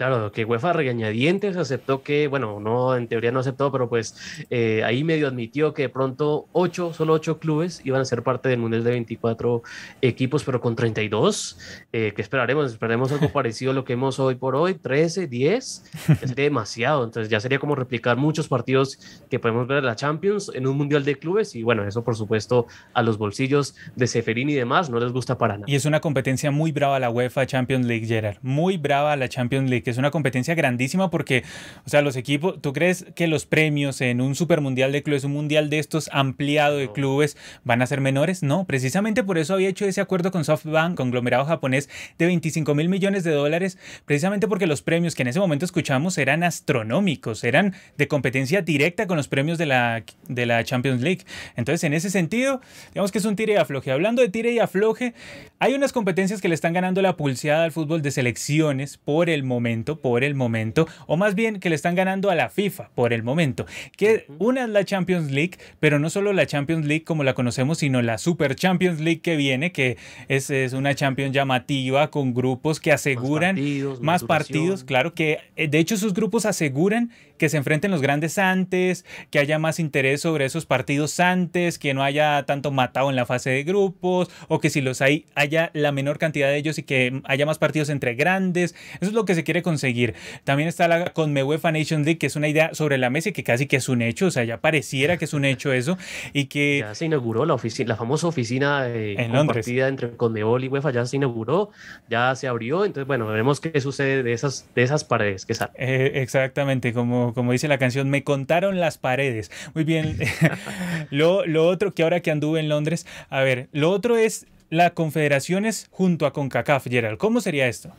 Claro, 0.01 0.33
que 0.33 0.47
UEFA 0.47 0.73
regañadientes 0.73 1.59
aceptó 1.59 2.03
que, 2.03 2.27
bueno, 2.27 2.59
no, 2.59 2.97
en 2.97 3.07
teoría 3.07 3.33
no 3.33 3.41
aceptó, 3.41 3.71
pero 3.71 3.91
pues 3.91 4.15
eh, 4.49 4.83
ahí 4.83 5.05
medio 5.05 5.29
admitió 5.29 5.75
que 5.75 5.83
de 5.83 5.89
pronto 5.91 6.47
ocho, 6.53 6.95
solo 6.95 7.13
ocho 7.13 7.39
clubes 7.39 7.83
iban 7.85 8.01
a 8.01 8.07
ser 8.07 8.23
parte 8.23 8.49
del 8.49 8.61
Mundial 8.61 8.83
de 8.83 8.93
24 8.93 9.63
equipos, 10.01 10.43
pero 10.43 10.59
con 10.63 10.75
32, 10.75 11.59
eh, 11.93 12.15
que 12.17 12.23
esperaremos, 12.23 12.73
esperaremos 12.73 13.13
algo 13.13 13.29
parecido 13.35 13.73
a 13.73 13.75
lo 13.75 13.85
que 13.85 13.93
hemos 13.93 14.19
hoy 14.19 14.37
por 14.37 14.57
hoy, 14.57 14.73
13, 14.73 15.27
10, 15.27 15.85
es 16.23 16.35
demasiado, 16.35 17.05
entonces 17.05 17.29
ya 17.29 17.39
sería 17.39 17.59
como 17.59 17.75
replicar 17.75 18.17
muchos 18.17 18.49
partidos 18.49 18.99
que 19.29 19.39
podemos 19.39 19.67
ver 19.67 19.81
en 19.81 19.85
la 19.85 19.97
Champions 19.97 20.51
en 20.55 20.67
un 20.67 20.79
Mundial 20.79 21.05
de 21.05 21.17
clubes 21.17 21.55
y 21.55 21.63
bueno, 21.63 21.87
eso 21.87 22.03
por 22.03 22.17
supuesto 22.17 22.67
a 22.95 23.03
los 23.03 23.19
bolsillos 23.19 23.75
de 23.97 24.07
Seferín 24.07 24.49
y 24.49 24.55
demás 24.55 24.89
no 24.89 24.99
les 24.99 25.13
gusta 25.13 25.37
para 25.37 25.59
nada. 25.59 25.67
Y 25.69 25.75
es 25.75 25.85
una 25.85 26.01
competencia 26.01 26.51
muy 26.51 26.73
brava 26.73 26.99
la 26.99 27.11
UEFA 27.11 27.45
Champions 27.45 27.85
League, 27.85 28.07
Gerard, 28.07 28.39
muy 28.41 28.79
brava 28.79 29.15
la 29.15 29.29
Champions 29.29 29.69
League 29.69 29.90
es 29.91 29.99
una 29.99 30.11
competencia 30.11 30.55
grandísima 30.55 31.11
porque, 31.11 31.45
o 31.85 31.89
sea, 31.89 32.03
los 32.03 32.17
equipos, 32.17 32.61
¿tú 32.61 32.73
crees 32.73 33.07
que 33.15 33.27
los 33.27 33.47
premios 33.47 34.01
en 34.01 34.21
un 34.21 34.35
super 34.35 34.61
mundial 34.61 34.93
de 34.93 35.03
clubes, 35.03 35.25
un 35.25 35.33
mundial 35.33 35.71
de 35.71 35.79
estos 35.79 36.09
ampliado 36.13 36.77
de 36.77 36.93
clubes, 36.93 37.37
van 37.65 37.83
a 37.83 37.87
ser 37.87 38.01
menores? 38.01 38.43
No, 38.43 38.65
precisamente 38.65 39.25
por 39.25 39.39
eso 39.39 39.55
había 39.55 39.69
hecho 39.69 39.85
ese 39.85 40.01
acuerdo 40.01 40.31
con 40.31 40.45
SoftBank, 40.45 40.97
conglomerado 40.97 41.45
japonés, 41.45 41.89
de 42.19 42.27
25 42.27 42.75
mil 42.75 42.89
millones 42.89 43.25
de 43.25 43.33
dólares, 43.33 43.79
precisamente 44.05 44.49
porque 44.49 44.67
los 44.67 44.83
premios 44.83 45.15
que 45.15 45.23
en 45.23 45.29
ese 45.29 45.41
momento 45.41 45.65
escuchamos 45.65 46.19
eran 46.19 46.43
astronómicos, 46.43 47.45
eran 47.45 47.75
de 47.97 48.09
competencia 48.09 48.63
directa 48.63 49.07
con 49.07 49.17
los 49.17 49.29
premios 49.29 49.59
de 49.59 49.67
la, 49.67 50.05
de 50.29 50.47
la 50.47 50.65
Champions 50.65 51.03
League. 51.03 51.25
Entonces, 51.57 51.85
en 51.85 51.95
ese 51.95 52.11
sentido, 52.11 52.61
digamos 52.93 53.13
que 53.13 53.19
es 53.19 53.25
un 53.25 53.37
tire 53.37 53.55
y 53.55 53.57
afloje. 53.57 53.91
Hablando 53.91 54.23
de 54.23 54.29
tire 54.29 54.53
y 54.53 54.59
afloje, 54.59 55.15
hay 55.61 55.75
unas 55.75 55.93
competencias 55.93 56.41
que 56.41 56.49
le 56.49 56.55
están 56.55 56.73
ganando 56.73 57.03
la 57.03 57.19
pulseada 57.19 57.65
al 57.65 57.71
fútbol 57.71 58.01
de 58.01 58.11
selecciones 58.11 58.97
por 58.97 59.29
el 59.29 59.45
momento 59.45 60.01
por 60.01 60.25
el 60.25 60.35
momento, 60.35 60.89
o 61.07 61.19
más 61.19 61.35
bien 61.35 61.61
que 61.61 61.69
le 61.69 61.77
están 61.77 61.95
ganando 61.95 62.31
a 62.31 62.35
la 62.35 62.49
FIFA 62.49 62.91
por 62.95 63.13
el 63.13 63.23
momento, 63.23 63.67
que 63.97 64.25
una 64.39 64.65
es 64.65 64.71
la 64.71 64.85
Champions 64.87 65.31
League, 65.31 65.59
pero 65.79 65.99
no 65.99 66.09
solo 66.09 66.33
la 66.33 66.47
Champions 66.47 66.87
League 66.87 67.05
como 67.05 67.25
la 67.25 67.35
conocemos, 67.35 67.79
sino 67.79 68.01
la 68.01 68.17
Super 68.17 68.57
Champions 68.57 69.01
League 69.01 69.21
que 69.21 69.37
viene, 69.37 69.71
que 69.71 69.99
es, 70.29 70.49
es 70.49 70.73
una 70.73 70.95
Champions 70.95 71.35
llamativa 71.35 72.11
con 72.11 72.33
grupos 72.33 72.81
que 72.81 72.91
aseguran 72.91 73.59
más 74.01 74.25
partidos, 74.25 74.83
claro 74.83 75.13
que 75.13 75.41
eh, 75.57 75.69
de 75.69 75.79
hecho 75.79 75.99
sus 75.99 76.15
grupos 76.15 76.47
aseguran 76.47 77.11
que 77.41 77.49
se 77.49 77.57
enfrenten 77.57 77.91
los 77.91 78.03
grandes 78.03 78.37
antes, 78.37 79.07
que 79.31 79.39
haya 79.39 79.59
más 79.59 79.81
interés 79.81 80.21
sobre 80.21 80.45
esos 80.45 80.67
partidos 80.67 81.19
antes, 81.21 81.79
que 81.79 81.95
no 81.95 82.05
haya 82.05 82.45
tanto 82.45 82.71
matado 82.71 83.09
en 83.09 83.17
la 83.17 83.25
fase 83.25 83.49
de 83.49 83.65
grupos, 83.65 84.29
o 84.49 84.61
que 84.61 84.69
si 84.69 84.83
los 84.83 85.01
hay, 85.01 85.25
haya 85.35 85.71
la 85.73 85.91
menor 85.91 86.19
cantidad 86.19 86.49
de 86.49 86.59
ellos 86.59 86.77
y 86.77 86.83
que 86.83 87.23
haya 87.25 87.47
más 87.47 87.57
partidos 87.57 87.89
entre 87.89 88.15
grandes. 88.15 88.75
Eso 89.01 89.07
es 89.07 89.15
lo 89.15 89.25
que 89.25 89.35
se 89.35 89.43
quiere 89.43 89.63
conseguir. 89.63 90.15
También 90.45 90.69
está 90.69 90.87
la 90.87 91.15
con 91.15 91.35
UEFA 91.35 91.73
Nation 91.73 92.05
League, 92.05 92.19
que 92.19 92.27
es 92.27 92.37
una 92.37 92.47
idea 92.47 92.75
sobre 92.75 92.99
la 92.99 93.09
mesa 93.09 93.31
y 93.31 93.33
que 93.33 93.43
casi 93.43 93.67
que 93.67 93.77
es 93.77 93.89
un 93.89 94.03
hecho, 94.03 94.27
o 94.27 94.31
sea, 94.31 94.45
ya 94.45 94.61
pareciera 94.61 95.17
que 95.17 95.25
es 95.25 95.33
un 95.33 95.47
hecho 95.47 95.73
eso, 95.73 95.97
y 96.35 96.45
que... 96.45 96.81
Ya 96.81 96.95
se 96.95 97.07
inauguró 97.07 97.47
la, 97.47 97.55
oficina, 97.55 97.89
la 97.89 97.97
famosa 97.97 98.27
oficina 98.27 98.87
eh, 98.87 99.15
en 99.19 99.33
compartida 99.33 99.89
entre 99.89 100.11
Conmebol 100.11 100.63
y 100.63 100.69
UEFA, 100.69 100.91
ya 100.91 101.07
se 101.07 101.17
inauguró, 101.17 101.71
ya 102.11 102.35
se 102.37 102.49
abrió, 102.49 102.85
entonces 102.85 103.07
bueno, 103.07 103.27
veremos 103.27 103.61
qué 103.61 103.81
sucede 103.81 104.23
de 104.23 104.35
esas, 104.35 104.69
de 104.75 104.83
esas 104.83 105.05
paredes 105.05 105.47
que 105.47 105.55
salen. 105.55 105.75
Eh, 105.79 106.13
exactamente, 106.17 106.93
como 106.93 107.30
como, 107.35 107.53
dice 107.53 107.69
la 107.69 107.79
canción, 107.79 108.11
me 108.11 108.25
contaron 108.25 108.81
las 108.81 108.99
paredes. 108.99 109.51
Muy 109.75 109.85
bien. 109.85 110.19
lo, 111.11 111.47
lo 111.47 111.67
otro 111.67 111.95
que 111.95 112.03
ahora 112.03 112.21
que 112.21 112.31
anduve 112.31 112.61
en 112.61 112.69
Londres, 112.69 113.07
a 113.29 113.41
ver, 113.41 113.69
lo 113.73 113.91
otro 113.91 114.17
es 114.17 114.47
la 114.71 114.91
confederaciones 114.91 115.89
junto 115.91 116.27
a 116.27 116.33
CONCACAF, 116.33 116.87
Gerald. 116.89 117.19
¿Cómo 117.19 117.41
sería 117.41 117.67
esto? 117.67 117.93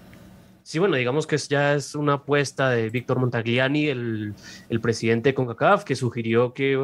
Sí, 0.63 0.79
bueno, 0.79 0.95
digamos 0.95 1.25
que 1.25 1.37
ya 1.37 1.73
es 1.73 1.95
una 1.95 2.13
apuesta 2.13 2.69
de 2.69 2.89
Víctor 2.89 3.19
Montagliani, 3.19 3.87
el, 3.87 4.35
presidente 4.81 5.29
de 5.29 5.33
CONCACAF, 5.33 5.83
que 5.83 5.95
sugirió 5.95 6.53
que 6.53 6.79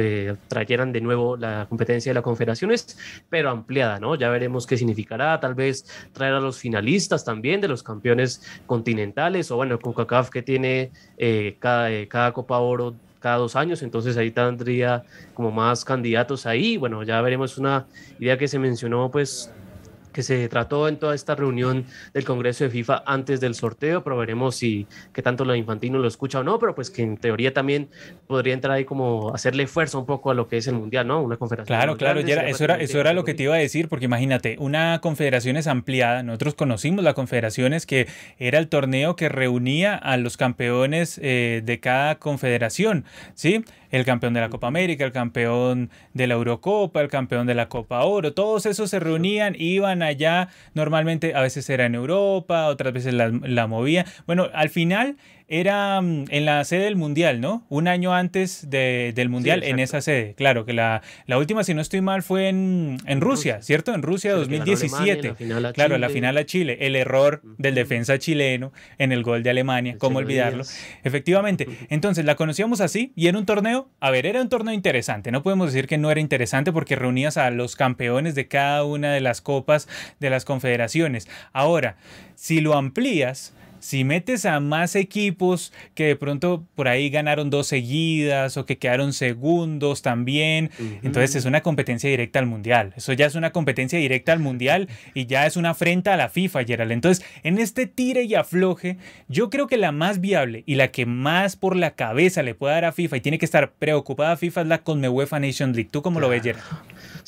eh, 0.00 0.36
trajeran 0.48 0.92
de 0.92 1.00
nuevo 1.00 1.36
la 1.36 1.66
competencia 1.68 2.10
de 2.10 2.14
las 2.14 2.24
confederaciones, 2.24 2.98
pero 3.28 3.50
ampliada, 3.50 4.00
¿no? 4.00 4.16
Ya 4.16 4.28
veremos 4.30 4.66
qué 4.66 4.76
significará, 4.76 5.38
tal 5.38 5.54
vez 5.54 5.86
traer 6.12 6.34
a 6.34 6.40
los 6.40 6.58
finalistas 6.58 7.24
también 7.24 7.60
de 7.60 7.68
los 7.68 7.82
campeones 7.82 8.42
continentales, 8.66 9.50
o 9.50 9.56
bueno, 9.56 9.78
CONCACAF 9.78 10.30
que 10.30 10.42
tiene 10.42 10.90
eh, 11.16 11.56
cada, 11.60 11.90
eh, 11.92 12.08
cada 12.08 12.32
Copa 12.32 12.58
Oro 12.58 12.94
cada 13.20 13.36
dos 13.36 13.54
años, 13.54 13.82
entonces 13.82 14.16
ahí 14.16 14.30
tendría 14.30 15.04
como 15.34 15.50
más 15.50 15.84
candidatos 15.84 16.46
ahí. 16.46 16.76
Bueno, 16.78 17.02
ya 17.02 17.20
veremos 17.20 17.58
una 17.58 17.86
idea 18.18 18.38
que 18.38 18.48
se 18.48 18.58
mencionó 18.58 19.10
pues 19.10 19.52
que 20.12 20.22
se 20.22 20.48
trató 20.48 20.88
en 20.88 20.98
toda 20.98 21.14
esta 21.14 21.34
reunión 21.34 21.84
del 22.12 22.24
Congreso 22.24 22.64
de 22.64 22.70
FIFA 22.70 23.02
antes 23.06 23.40
del 23.40 23.54
sorteo, 23.54 24.02
pero 24.02 24.16
veremos 24.16 24.56
si 24.56 24.86
qué 25.12 25.22
tanto 25.22 25.44
la 25.44 25.56
Infantino 25.56 25.98
lo 25.98 26.08
escucha 26.08 26.40
o 26.40 26.44
no, 26.44 26.58
pero 26.58 26.74
pues 26.74 26.90
que 26.90 27.02
en 27.02 27.16
teoría 27.16 27.52
también 27.52 27.88
podría 28.26 28.54
entrar 28.54 28.76
ahí 28.76 28.84
como 28.84 29.34
hacerle 29.34 29.66
fuerza 29.66 29.98
un 29.98 30.06
poco 30.06 30.30
a 30.30 30.34
lo 30.34 30.48
que 30.48 30.56
es 30.56 30.66
el 30.66 30.74
Mundial, 30.74 31.06
¿no? 31.06 31.22
Una 31.22 31.36
confederación. 31.36 31.76
Claro, 31.76 31.96
claro, 31.96 32.20
eso 32.20 32.64
era, 32.64 32.76
eso 32.76 33.00
era 33.00 33.12
lo 33.12 33.24
que 33.24 33.34
te 33.34 33.44
iba 33.44 33.54
a 33.54 33.58
decir, 33.58 33.88
porque 33.88 34.06
imagínate, 34.06 34.56
una 34.58 35.00
confederación 35.00 35.56
es 35.56 35.66
ampliada, 35.66 36.22
nosotros 36.22 36.54
conocimos 36.54 37.04
la 37.04 37.14
confederación 37.14 37.72
es 37.72 37.86
que 37.86 38.08
era 38.38 38.58
el 38.58 38.68
torneo 38.68 39.16
que 39.16 39.28
reunía 39.28 39.94
a 39.94 40.16
los 40.16 40.36
campeones 40.36 41.18
eh, 41.22 41.62
de 41.64 41.80
cada 41.80 42.18
confederación, 42.18 43.04
¿sí? 43.34 43.64
El 43.90 44.04
campeón 44.04 44.34
de 44.34 44.40
la 44.40 44.48
Copa 44.48 44.66
América, 44.66 45.04
el 45.04 45.12
campeón 45.12 45.90
de 46.14 46.26
la 46.26 46.34
Eurocopa, 46.34 47.00
el 47.00 47.08
campeón 47.08 47.46
de 47.46 47.54
la 47.54 47.68
Copa 47.68 48.04
Oro, 48.04 48.32
todos 48.32 48.66
esos 48.66 48.90
se 48.90 49.00
reunían, 49.00 49.54
iban 49.58 50.02
allá, 50.02 50.48
normalmente 50.74 51.34
a 51.34 51.40
veces 51.40 51.68
era 51.70 51.86
en 51.86 51.94
Europa, 51.94 52.66
otras 52.66 52.92
veces 52.92 53.14
la, 53.14 53.28
la 53.28 53.66
movían. 53.66 54.06
Bueno, 54.26 54.48
al 54.54 54.68
final 54.68 55.16
era 55.50 56.00
mm, 56.00 56.26
en 56.30 56.44
la 56.44 56.64
sede 56.64 56.84
del 56.84 56.96
Mundial, 56.96 57.40
¿no? 57.40 57.66
Un 57.68 57.88
año 57.88 58.14
antes 58.14 58.70
del 58.70 59.28
Mundial 59.28 59.64
en 59.64 59.80
esa 59.80 60.00
sede. 60.00 60.34
Claro, 60.36 60.64
que 60.64 60.72
la, 60.72 61.02
la, 61.26 61.38
última, 61.38 61.64
si 61.64 61.74
no 61.74 61.82
estoy 61.82 62.00
mal, 62.00 62.22
fue 62.22 62.48
en, 62.48 62.98
en 63.04 63.20
Rusia, 63.20 63.60
¿cierto? 63.60 63.92
En 63.92 64.02
Rusia 64.02 64.32
2017. 64.32 65.34
claro, 65.74 65.98
la 65.98 66.08
final 66.08 66.38
a 66.38 66.46
Chile. 66.46 66.78
El 66.80 66.94
error 66.94 67.42
del 67.58 67.74
defensa 67.74 68.18
chileno 68.18 68.72
en 68.98 69.10
el 69.10 69.24
gol 69.24 69.42
de 69.42 69.50
Alemania, 69.50 69.96
¿cómo 69.98 70.20
olvidarlo? 70.20 70.62
Efectivamente. 71.02 71.66
Entonces, 71.90 72.24
la 72.24 72.36
conocíamos 72.36 72.80
así 72.80 73.12
y 73.16 73.26
era 73.26 73.36
un 73.36 73.44
torneo, 73.44 73.90
a 73.98 74.10
ver, 74.10 74.26
era 74.26 74.40
un 74.40 74.48
torneo 74.48 74.72
interesante. 74.72 75.32
No 75.32 75.42
podemos 75.42 75.72
decir 75.72 75.88
que 75.88 75.98
no 75.98 76.12
era 76.12 76.20
interesante 76.20 76.72
porque 76.72 76.94
reunías 76.94 77.36
a 77.36 77.50
los 77.50 77.74
campeones 77.74 78.36
de 78.36 78.46
cada 78.46 78.84
una 78.84 79.12
de 79.12 79.20
las 79.20 79.40
copas 79.40 79.88
de 80.20 80.30
las 80.30 80.44
confederaciones. 80.44 81.28
Ahora, 81.52 81.96
si 82.36 82.60
lo 82.60 82.74
amplías, 82.74 83.52
si 83.80 84.04
metes 84.04 84.44
a 84.46 84.60
más 84.60 84.94
equipos 84.94 85.72
que 85.94 86.04
de 86.04 86.16
pronto 86.16 86.64
por 86.74 86.88
ahí 86.88 87.10
ganaron 87.10 87.50
dos 87.50 87.66
seguidas 87.66 88.56
o 88.56 88.66
que 88.66 88.78
quedaron 88.78 89.12
segundos 89.12 90.02
también, 90.02 90.70
entonces 91.02 91.34
es 91.34 91.44
una 91.44 91.62
competencia 91.62 92.08
directa 92.08 92.38
al 92.38 92.46
mundial. 92.46 92.92
Eso 92.96 93.12
ya 93.12 93.26
es 93.26 93.34
una 93.34 93.50
competencia 93.50 93.98
directa 93.98 94.32
al 94.32 94.38
mundial 94.38 94.88
y 95.14 95.26
ya 95.26 95.46
es 95.46 95.56
una 95.56 95.70
afrenta 95.70 96.14
a 96.14 96.16
la 96.16 96.28
FIFA, 96.28 96.64
Gerald. 96.64 96.92
Entonces, 96.92 97.24
en 97.42 97.58
este 97.58 97.86
tire 97.86 98.22
y 98.22 98.34
afloje, 98.34 98.98
yo 99.28 99.50
creo 99.50 99.66
que 99.66 99.76
la 99.76 99.92
más 99.92 100.20
viable 100.20 100.62
y 100.66 100.76
la 100.76 100.88
que 100.88 101.06
más 101.06 101.56
por 101.56 101.76
la 101.76 101.92
cabeza 101.92 102.42
le 102.42 102.54
puede 102.54 102.74
dar 102.74 102.84
a 102.84 102.92
FIFA 102.92 103.16
y 103.16 103.20
tiene 103.20 103.38
que 103.38 103.44
estar 103.44 103.72
preocupada 103.72 104.32
a 104.32 104.36
FIFA 104.36 104.60
es 104.62 104.66
la 104.68 104.80
UEFA 105.10 105.40
Nation 105.40 105.72
League. 105.72 105.90
¿Tú 105.90 106.02
cómo 106.02 106.20
lo 106.20 106.28
ves, 106.28 106.42
Gerald? 106.42 106.64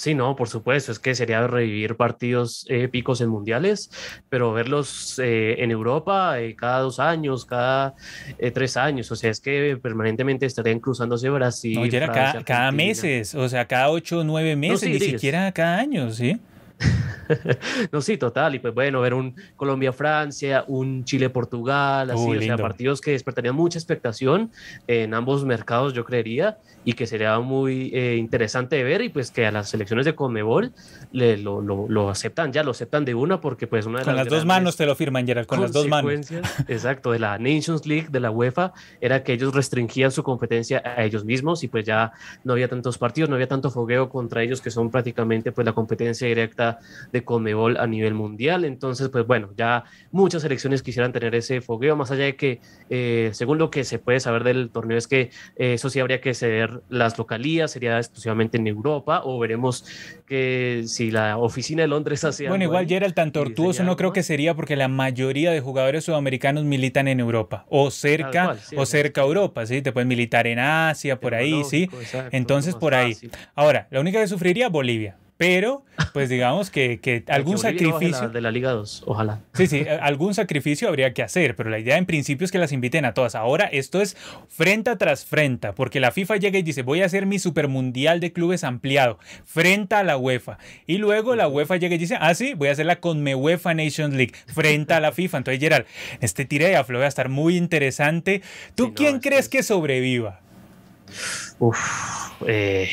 Sí, 0.03 0.17
no, 0.17 0.35
por 0.35 0.49
supuesto, 0.49 0.91
es 0.91 0.99
que 0.99 1.15
sería 1.15 1.47
revivir 1.47 1.95
partidos 1.95 2.67
épicos 2.69 3.21
en 3.21 3.29
mundiales, 3.29 3.89
pero 4.29 4.53
verlos 4.53 5.17
eh, 5.23 5.63
en 5.63 5.71
Europa 5.71 6.41
eh, 6.41 6.57
cada 6.57 6.81
dos 6.81 6.99
años, 6.99 7.45
cada 7.45 7.95
eh, 8.37 8.51
tres 8.51 8.77
años, 8.77 9.13
o 9.13 9.15
sea, 9.15 9.31
es 9.31 9.39
que 9.39 9.79
permanentemente 9.81 10.45
estarían 10.45 10.81
cruzándose 10.81 11.31
Brasil. 11.31 11.79
No, 11.81 12.13
cada, 12.13 12.43
cada, 12.43 12.73
meses, 12.73 13.37
o 13.37 13.49
sea, 13.49 13.69
cada 13.69 13.91
ocho 13.91 14.19
o 14.19 14.25
nueve 14.25 14.57
meses, 14.57 14.89
ni 14.89 14.99
siquiera 14.99 15.53
cada 15.53 15.79
año, 15.79 16.11
¿sí? 16.11 16.37
no, 17.93 18.01
sí, 18.01 18.17
total. 18.17 18.55
Y 18.55 18.59
pues 18.59 18.75
bueno, 18.75 19.01
ver 19.01 19.15
un 19.15 19.35
Colombia-Francia, 19.57 20.65
un 20.67 21.05
Chile-Portugal, 21.05 22.11
así, 22.11 22.37
o 22.37 22.41
sea, 22.41 22.57
partidos 22.57 23.01
que 23.01 23.13
despertarían 23.13 23.55
mucha 23.55 23.79
expectación 23.79 24.51
en 24.87 25.15
ambos 25.15 25.45
mercados, 25.45 25.95
yo 25.95 26.05
creería, 26.05 26.59
y 26.85 26.95
que 26.95 27.07
sería 27.07 27.39
muy 27.39 27.91
eh, 27.95 28.17
interesante 28.17 28.77
de 28.77 28.85
ver 28.85 29.03
y 29.03 29.09
pues 29.09 29.31
que 29.31 29.47
a 29.47 29.53
las 29.53 29.69
selecciones 29.69 30.05
de 30.05 30.15
Conmebol 30.15 30.73
le, 31.13 31.39
lo, 31.39 31.61
lo, 31.61 32.11
aceptan 32.11 32.53
ya, 32.53 32.63
lo 32.63 32.73
aceptan 32.73 33.05
de 33.05 33.15
una 33.15 33.41
porque 33.41 33.67
pues 33.67 33.87
una 33.87 34.01
de 34.01 34.05
Con 34.05 34.17
las, 34.17 34.29
dos 34.29 34.45
manos 34.45 34.77
te 34.77 34.87
lo 34.87 34.95
firman, 34.95 35.27
Gerald, 35.27 35.47
con 35.47 35.61
las 35.61 35.73
dos 35.73 35.87
manos. 35.87 36.31
Exacto, 36.69 37.13
de 37.13 37.19
la 37.19 37.39
Nations 37.39 37.87
League, 37.87 38.09
de 38.11 38.21
la 38.21 38.31
UEFA, 38.31 38.73
era 39.01 39.23
que 39.23 39.33
ellos 39.33 39.55
restringían 39.55 40.11
su 40.11 40.23
competencia 40.23 40.83
a 40.85 41.05
ellos 41.05 41.25
mismos 41.25 41.63
y 41.63 41.69
pues 41.69 41.85
ya 41.85 42.13
no 42.45 42.55
había 42.55 42.69
tantos 42.69 42.99
partidos, 42.99 43.31
no 43.31 43.37
había 43.37 43.49
tanto 43.49 43.71
fogueo 43.71 44.09
contra 44.09 44.43
ellos 44.43 44.61
que 44.61 44.71
son 44.71 44.91
prácticamente 44.91 45.53
pues 45.53 45.65
la 45.65 45.73
competencia 45.73 46.27
directa 46.27 46.72
de 47.13 47.25
Conmebol 47.25 47.77
a 47.77 47.87
nivel 47.87 48.15
mundial. 48.15 48.65
Entonces, 48.65 49.09
pues 49.09 49.27
bueno, 49.27 49.51
ya 49.57 49.85
muchas 50.11 50.43
selecciones 50.43 50.83
quisieran 50.83 51.13
tener 51.13 51.35
ese 51.35 51.61
fogueo, 51.61 51.97
más 51.97 52.11
allá 52.11 52.25
de 52.25 52.37
que, 52.37 52.61
eh, 52.91 53.31
según 53.33 53.59
lo 53.59 53.71
que 53.71 53.85
se 53.85 53.99
puede 53.99 54.21
saber 54.21 54.45
del 54.45 54.71
torneo, 54.71 54.99
es 54.99 55.09
que 55.09 55.31
eh, 55.57 55.75
eso 55.75 55.91
sí 55.91 56.01
habría 56.01 56.21
que 56.21 56.35
ceder 56.35 56.83
las 56.89 57.19
localías, 57.19 57.71
sería 57.71 57.99
exclusivamente 57.99 58.59
en 58.59 58.67
Europa, 58.67 59.23
o 59.25 59.39
veremos 59.39 59.85
que 60.27 60.85
si 60.87 61.11
la 61.11 61.39
oficina 61.39 61.83
de 61.83 61.89
Londres 61.89 62.25
hace. 62.25 62.49
Bueno, 62.49 62.65
igual 62.65 62.87
ya 62.87 62.97
era 62.97 63.07
el 63.07 63.15
tan 63.15 63.33
tortuoso, 63.33 63.85
no 63.85 63.97
creo 63.97 64.13
que 64.13 64.23
sería 64.23 64.55
porque 64.55 64.77
la 64.77 64.89
mayoría 64.89 65.51
de 65.51 65.61
jugadores 65.61 66.05
sudamericanos 66.05 66.65
militan 66.65 67.09
en 67.09 67.21
Europa, 67.21 67.67
o 67.69 67.91
cerca, 67.91 68.57
o 68.77 68.87
cerca 68.87 69.23
a 69.23 69.25
Europa, 69.25 69.67
¿sí? 69.67 69.83
Te 69.83 69.93
pueden 69.93 70.09
militar 70.09 70.47
en 70.47 70.59
Asia, 70.59 71.19
por 71.19 71.35
ahí, 71.35 71.63
¿sí? 71.65 71.89
Entonces, 72.31 72.75
por 72.75 72.95
ahí. 72.95 73.17
Ahora, 73.55 73.89
la 73.91 74.01
única 74.01 74.21
que 74.21 74.27
sufriría, 74.27 74.69
Bolivia 74.69 75.17
pero 75.43 75.83
pues 76.13 76.29
digamos 76.29 76.71
que, 76.71 77.01
que 77.01 77.25
algún 77.29 77.59
sacrificio... 77.59 78.29
de 78.29 78.41
la 78.41 78.53
Liga 78.53 78.71
2, 78.71 79.03
ojalá. 79.07 79.41
Sí, 79.55 79.67
sí, 79.67 79.85
algún 80.01 80.35
sacrificio 80.35 80.87
habría 80.87 81.13
que 81.15 81.23
hacer, 81.25 81.57
pero 81.57 81.69
la 81.69 81.81
idea 81.81 81.99
en 81.99 82.07
principio 82.07 82.45
es 82.45 82.53
que 82.53 82.59
las 82.59 82.71
inviten 82.71 83.05
a 83.05 83.13
todas. 83.13 83.35
Ahora 83.35 83.65
esto 83.67 84.01
es 84.01 84.17
frente 84.49 84.95
tras 84.95 85.25
frente, 85.25 85.73
porque 85.73 85.99
la 85.99 86.13
FIFA 86.13 86.37
llega 86.37 86.59
y 86.61 86.63
dice, 86.63 86.83
voy 86.83 87.03
a 87.03 87.07
hacer 87.07 87.27
mi 87.27 87.41
supermundial 87.41 88.21
de 88.21 88.33
clubes 88.33 88.63
ampliado, 88.63 89.19
frente 89.45 89.97
a 89.97 90.05
la 90.05 90.17
UEFA. 90.17 90.59
Y 90.87 90.99
luego 90.99 91.35
la 91.35 91.49
UEFA 91.49 91.77
llega 91.77 91.97
y 91.97 91.99
dice, 91.99 92.17
ah, 92.21 92.35
sí, 92.37 92.55
voy 92.55 92.69
a 92.69 92.73
hacer 92.73 92.87
la 92.87 93.01
UEFA 93.03 93.75
Nations 93.75 94.15
League, 94.15 94.35
frente 94.47 94.95
a 94.95 95.01
la 95.01 95.11
FIFA. 95.11 95.39
Entonces, 95.39 95.61
Gerald, 95.61 95.87
este 96.21 96.45
tira 96.45 96.69
de 96.69 96.77
aflo 96.77 97.01
va 97.01 97.07
a 97.07 97.09
estar 97.09 97.29
muy 97.29 97.57
interesante. 97.57 98.43
¿Tú 98.77 98.95
quién 98.95 99.19
crees 99.19 99.49
que 99.49 99.65
sobreviva? 99.65 100.41
Uf, 101.59 102.43
eh, 102.47 102.89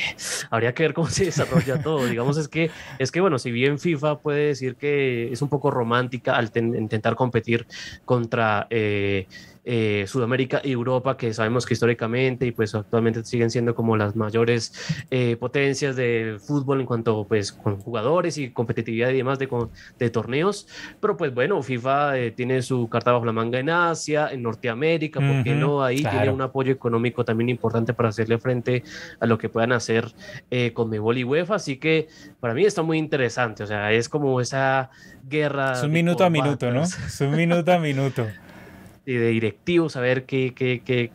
habría 0.50 0.74
que 0.74 0.84
ver 0.84 0.94
cómo 0.94 1.10
se 1.10 1.26
desarrolla 1.26 1.82
todo. 1.84 2.06
Digamos, 2.06 2.38
es 2.38 2.48
que, 2.48 2.72
es 2.98 3.12
que, 3.12 3.22
bueno, 3.22 3.40
si 3.40 3.52
bien 3.52 3.80
FIFA 3.80 4.20
puede 4.20 4.48
decir 4.48 4.76
que 4.76 5.32
es 5.32 5.42
un 5.42 5.50
poco 5.50 5.72
romántica 5.72 6.36
al 6.36 6.52
intentar 6.56 7.16
competir 7.16 7.66
contra 8.06 8.68
eh, 8.70 9.28
eh, 9.72 10.06
Sudamérica 10.08 10.62
y 10.64 10.72
Europa, 10.72 11.16
que 11.16 11.32
sabemos 11.32 11.68
que 11.68 11.76
históricamente 11.76 12.48
y 12.48 12.52
pues 12.52 12.74
actualmente 12.74 13.24
siguen 13.24 13.52
siendo 13.52 13.76
como 13.76 13.96
las 13.96 14.16
mayores 14.16 14.74
eh, 15.12 15.36
potencias 15.40 15.96
de 15.96 16.40
fútbol 16.42 16.80
en 16.80 16.88
cuanto 16.88 17.24
pues 17.28 17.52
con 17.52 17.78
jugadores 17.78 18.40
y 18.40 18.50
competitividad 18.50 19.12
y 19.12 19.18
demás 19.18 19.38
de, 19.38 19.48
de 20.00 20.10
torneos. 20.10 20.68
Pero 21.00 21.18
pues 21.18 21.32
bueno, 21.36 21.62
FIFA 21.62 22.18
eh, 22.18 22.32
tiene 22.32 22.64
su 22.64 22.90
carta 22.90 23.12
bajo 23.12 23.26
la 23.26 23.32
manga 23.32 23.60
en 23.60 23.70
Asia, 23.70 24.30
en 24.32 24.42
Norteamérica, 24.42 25.20
¿por 25.20 25.44
qué 25.44 25.54
no? 25.54 25.84
Ahí 25.84 26.02
tiene 26.02 26.32
un 26.32 26.42
apoyo 26.42 26.74
económico 26.74 27.24
también 27.24 27.50
importante 27.50 27.94
para 27.94 28.10
hacerle 28.10 28.40
frente 28.40 28.82
a 29.20 29.28
lo 29.28 29.38
que 29.38 29.50
puedan 29.50 29.72
hacer 29.72 30.08
con 30.74 30.90
Mebol 30.90 31.20
y 31.20 31.24
UEFA. 31.24 31.54
Así 31.54 31.78
que 31.78 32.08
para 32.40 32.56
mí 32.56 32.66
está 32.66 32.82
muy 32.82 32.98
interesante, 32.98 33.62
o 33.62 33.68
sea, 33.68 33.92
es 33.92 34.10
como 34.10 34.42
esa 34.42 34.90
guerra. 35.30 35.74
Es 35.74 35.84
un 35.84 35.92
minuto 35.92 36.24
a 36.24 36.32
minuto, 36.32 36.72
¿no? 36.72 36.82
Es 36.82 37.22
un 37.22 37.36
minuto 37.36 37.72
a 37.72 37.78
minuto. 37.78 38.26
de 39.18 39.30
directivos, 39.30 39.94
saber 39.94 40.26
qué, 40.26 40.54
qué, 40.54 40.82
qué, 40.84 41.10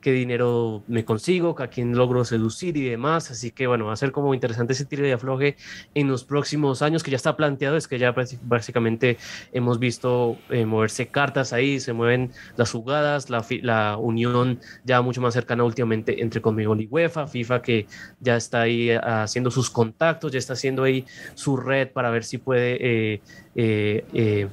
qué, 0.00 0.12
dinero 0.12 0.82
me 0.86 1.04
consigo, 1.04 1.54
a 1.58 1.66
quién 1.68 1.96
logro 1.96 2.24
seducir 2.24 2.76
y 2.76 2.84
demás. 2.84 3.30
Así 3.30 3.50
que 3.50 3.66
bueno, 3.66 3.86
va 3.86 3.92
a 3.92 3.96
ser 3.96 4.12
como 4.12 4.32
interesante 4.34 4.72
ese 4.72 4.84
tiro 4.84 5.04
de 5.04 5.12
afloje 5.12 5.56
en 5.94 6.08
los 6.08 6.24
próximos 6.24 6.82
años 6.82 7.02
que 7.02 7.10
ya 7.10 7.16
está 7.16 7.36
planteado. 7.36 7.76
Es 7.76 7.88
que 7.88 7.98
ya 7.98 8.14
básicamente 8.42 9.18
hemos 9.52 9.78
visto 9.78 10.38
eh, 10.48 10.64
moverse 10.64 11.08
cartas 11.08 11.52
ahí, 11.52 11.80
se 11.80 11.92
mueven 11.92 12.30
las 12.56 12.70
jugadas, 12.72 13.30
la, 13.30 13.44
la, 13.62 13.96
unión 13.96 14.60
ya 14.84 15.02
mucho 15.02 15.20
más 15.20 15.34
cercana 15.34 15.64
últimamente 15.64 16.22
entre 16.22 16.40
Conmebol 16.40 16.80
y 16.80 16.86
UEFA, 16.86 17.26
FIFA 17.26 17.62
que 17.62 17.86
ya 18.20 18.36
está 18.36 18.62
ahí 18.62 18.90
eh, 18.90 19.00
haciendo 19.02 19.50
sus 19.50 19.70
contactos, 19.70 20.32
ya 20.32 20.38
está 20.38 20.54
haciendo 20.54 20.84
ahí 20.84 21.04
su 21.34 21.56
red 21.56 21.88
para 21.88 22.10
ver 22.10 22.24
si 22.24 22.38
puede... 22.38 23.20
Eh 23.54 24.48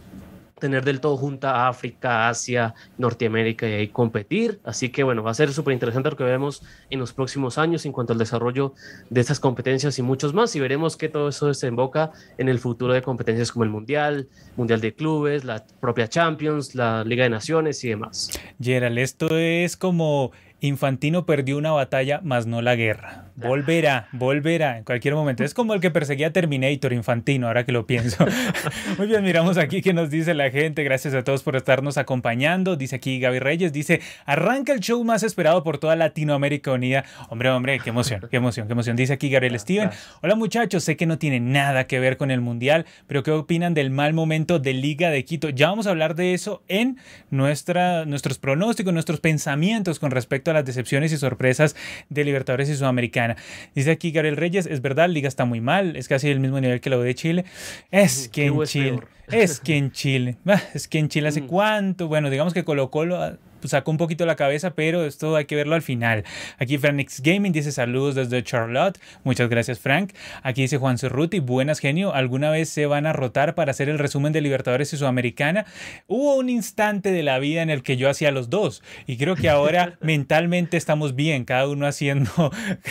tener 0.59 0.83
del 0.83 0.99
todo 0.99 1.17
junta 1.17 1.67
África, 1.67 2.29
Asia, 2.29 2.73
Norteamérica 2.97 3.67
y 3.67 3.73
ahí 3.73 3.87
competir. 3.87 4.59
Así 4.63 4.89
que 4.89 5.03
bueno, 5.03 5.23
va 5.23 5.31
a 5.31 5.33
ser 5.33 5.51
súper 5.53 5.73
interesante 5.73 6.09
lo 6.09 6.17
que 6.17 6.23
veremos 6.23 6.63
en 6.89 6.99
los 6.99 7.13
próximos 7.13 7.57
años 7.57 7.85
en 7.85 7.91
cuanto 7.91 8.13
al 8.13 8.19
desarrollo 8.19 8.73
de 9.09 9.21
estas 9.21 9.39
competencias 9.39 9.97
y 9.99 10.01
muchos 10.01 10.33
más. 10.33 10.55
Y 10.55 10.59
veremos 10.59 10.97
que 10.97 11.09
todo 11.09 11.29
eso 11.29 11.47
desemboca 11.47 12.11
en 12.37 12.49
el 12.49 12.59
futuro 12.59 12.93
de 12.93 13.01
competencias 13.01 13.51
como 13.51 13.63
el 13.63 13.69
Mundial, 13.69 14.27
Mundial 14.55 14.81
de 14.81 14.93
Clubes, 14.93 15.43
la 15.43 15.65
propia 15.79 16.07
Champions, 16.07 16.75
la 16.75 17.03
Liga 17.03 17.23
de 17.23 17.29
Naciones 17.29 17.83
y 17.83 17.89
demás. 17.89 18.31
Gerald, 18.59 18.97
esto 18.97 19.37
es 19.37 19.77
como 19.77 20.31
Infantino 20.59 21.25
perdió 21.25 21.57
una 21.57 21.71
batalla, 21.71 22.19
más 22.23 22.47
no 22.47 22.63
la 22.63 22.75
guerra. 22.75 23.25
Volverá, 23.35 24.07
volverá 24.11 24.79
en 24.79 24.83
cualquier 24.83 25.13
momento. 25.13 25.43
Es 25.43 25.53
como 25.53 25.75
el 25.75 25.79
que 25.79 25.91
perseguía 25.91 26.33
Terminator, 26.33 26.93
Infantino, 26.93 27.45
ahora 27.45 27.63
que 27.63 27.71
lo 27.71 27.85
pienso. 27.85 28.25
Muy 28.97 29.05
bien, 29.05 29.23
miramos 29.23 29.59
aquí 29.59 29.83
qué 29.83 29.93
nos 29.93 30.09
dice 30.09 30.33
la 30.33 30.49
gente. 30.49 30.83
Gracias 30.83 31.13
a 31.13 31.23
todos 31.23 31.43
por 31.43 31.55
estarnos 31.55 31.99
acompañando. 31.99 32.75
Dice 32.75 32.95
aquí 32.95 33.19
Gaby 33.19 33.37
Reyes, 33.37 33.71
dice, 33.71 34.01
arranca 34.25 34.73
el 34.73 34.79
show 34.79 35.03
más 35.03 35.21
esperado 35.21 35.63
por 35.63 35.77
toda 35.77 35.95
Latinoamérica 35.95 36.71
Unida. 36.71 37.05
Hombre, 37.29 37.51
hombre, 37.51 37.79
qué 37.79 37.91
emoción, 37.91 38.21
qué 38.31 38.37
emoción, 38.37 38.65
qué 38.65 38.73
emoción. 38.73 38.95
Dice 38.95 39.13
aquí 39.13 39.29
Gabriel 39.29 39.59
Steven. 39.59 39.91
Hola 40.23 40.33
muchachos, 40.33 40.83
sé 40.83 40.97
que 40.97 41.05
no 41.05 41.19
tiene 41.19 41.39
nada 41.39 41.85
que 41.85 41.99
ver 41.99 42.17
con 42.17 42.31
el 42.31 42.41
Mundial, 42.41 42.87
pero 43.05 43.21
¿qué 43.21 43.29
opinan 43.29 43.75
del 43.75 43.91
mal 43.91 44.13
momento 44.13 44.57
de 44.57 44.73
Liga 44.73 45.11
de 45.11 45.23
Quito? 45.23 45.49
Ya 45.49 45.69
vamos 45.69 45.85
a 45.85 45.91
hablar 45.91 46.15
de 46.15 46.33
eso 46.33 46.63
en 46.67 46.97
nuestra, 47.29 48.05
nuestros 48.05 48.39
pronósticos, 48.39 48.91
nuestros 48.93 49.19
pensamientos 49.19 49.99
con 49.99 50.09
respecto 50.09 50.46
a 50.51 50.53
las 50.53 50.65
decepciones 50.65 51.11
y 51.11 51.17
sorpresas 51.17 51.75
de 52.09 52.23
Libertadores 52.23 52.69
y 52.69 52.75
Sudamericana. 52.75 53.35
Dice 53.75 53.91
aquí 53.91 54.11
Gabriel 54.11 54.37
Reyes, 54.37 54.65
es 54.65 54.81
verdad, 54.81 55.09
Liga 55.09 55.27
está 55.27 55.45
muy 55.45 55.61
mal, 55.61 55.95
es 55.95 56.07
casi 56.07 56.29
el 56.29 56.39
mismo 56.39 56.59
nivel 56.59 56.81
que 56.81 56.89
la 56.89 56.97
de 56.97 57.15
Chile. 57.15 57.45
Es 57.91 58.27
que 58.29 58.45
en 58.45 58.63
Chile, 58.63 58.99
es 59.27 59.59
que 59.59 59.77
en 59.77 59.91
Chile, 59.91 60.37
es 60.73 60.87
que 60.87 60.99
en 60.99 61.09
Chile 61.09 61.27
hace 61.29 61.41
mm. 61.43 61.47
cuánto, 61.47 62.07
bueno, 62.07 62.29
digamos 62.29 62.53
que 62.53 62.63
Colo 62.63 62.91
Colo 62.91 63.37
pues, 63.59 63.71
sacó 63.71 63.91
un 63.91 63.97
poquito 63.97 64.25
la 64.25 64.35
cabeza, 64.35 64.71
pero 64.71 65.05
esto 65.05 65.35
hay 65.35 65.45
que 65.45 65.55
verlo 65.55 65.75
al 65.75 65.81
final. 65.81 66.23
Aquí 66.57 66.77
Franix 66.77 67.21
Gaming 67.21 67.51
dice 67.51 67.71
saludos 67.71 68.15
desde 68.15 68.43
Charlotte. 68.43 68.99
Muchas 69.23 69.49
gracias, 69.49 69.79
Frank. 69.79 70.13
Aquí 70.43 70.61
dice 70.61 70.77
Juan 70.77 70.97
Cerruti, 70.97 71.39
buenas 71.39 71.79
genio. 71.79 72.13
¿Alguna 72.13 72.49
vez 72.49 72.69
se 72.69 72.85
van 72.85 73.05
a 73.05 73.13
rotar 73.13 73.55
para 73.55 73.71
hacer 73.71 73.89
el 73.89 73.99
resumen 73.99 74.33
de 74.33 74.41
Libertadores 74.41 74.93
y 74.93 74.97
Sudamericana? 74.97 75.65
Hubo 76.07 76.35
un 76.35 76.49
instante 76.49 77.11
de 77.11 77.23
la 77.23 77.39
vida 77.39 77.61
en 77.61 77.69
el 77.69 77.83
que 77.83 77.97
yo 77.97 78.09
hacía 78.09 78.31
los 78.31 78.49
dos 78.49 78.83
y 79.05 79.17
creo 79.17 79.35
que 79.35 79.49
ahora 79.49 79.97
mentalmente 80.01 80.77
estamos 80.77 81.15
bien, 81.15 81.45
cada 81.45 81.67
uno 81.67 81.87
haciendo... 81.87 82.31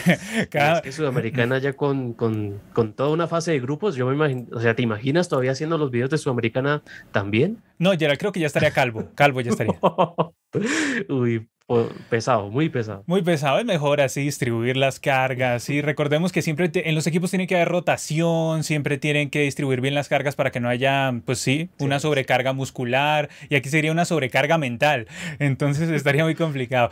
cada... 0.51 0.79
Es 0.79 0.83
que 0.83 0.93
Sudamericana 0.93 1.59
ya 1.59 1.75
con, 1.75 2.13
con, 2.13 2.61
con, 2.73 2.93
toda 2.93 3.11
una 3.11 3.27
fase 3.27 3.53
de 3.53 3.61
grupos, 3.61 3.97
yo 3.97 4.07
me 4.07 4.15
imagino, 4.15 4.47
o 4.53 4.61
sea, 4.61 4.75
¿te 4.75 4.83
imaginas 4.83 5.29
todavía 5.29 5.53
haciendo 5.53 5.79
los 5.79 5.91
videos 5.91 6.11
de 6.11 6.19
Sudamericana 6.19 6.83
también? 7.13 7.63
No, 7.79 7.93
ya 7.95 8.15
creo 8.17 8.33
que 8.33 8.41
ya 8.41 8.47
estaría 8.47 8.71
calvo, 8.71 9.09
calvo 9.15 9.41
ya 9.41 9.51
estaría. 9.51 9.79
Uy, 11.09 11.47
pesado, 12.09 12.49
muy 12.49 12.69
pesado. 12.69 13.03
Muy 13.07 13.23
pesado, 13.23 13.59
es 13.59 13.65
mejor 13.65 14.01
así 14.01 14.21
distribuir 14.21 14.77
las 14.77 15.01
cargas. 15.01 15.69
Y 15.69 15.83
recordemos 15.83 16.31
que 16.31 16.41
siempre 16.41 16.71
en 16.73 16.95
los 16.95 17.09
equipos 17.09 17.31
tiene 17.31 17.49
que 17.49 17.57
haber 17.57 17.69
rotación, 17.69 18.63
siempre 18.63 18.99
tienen 18.99 19.31
que 19.31 19.41
distribuir 19.41 19.81
bien 19.81 19.95
las 19.95 20.09
cargas 20.09 20.37
para 20.37 20.53
que 20.53 20.61
no 20.61 20.69
haya, 20.69 21.13
pues 21.25 21.41
sí, 21.41 21.69
una 21.81 21.99
sobrecarga 21.99 22.53
muscular. 22.53 23.31
Y 23.49 23.57
aquí 23.57 23.69
sería 23.69 23.91
una 23.91 24.05
sobrecarga 24.05 24.59
mental. 24.59 25.09
Entonces 25.41 25.91
estaría 25.91 26.23
muy 26.23 26.37
complicado. 26.37 26.91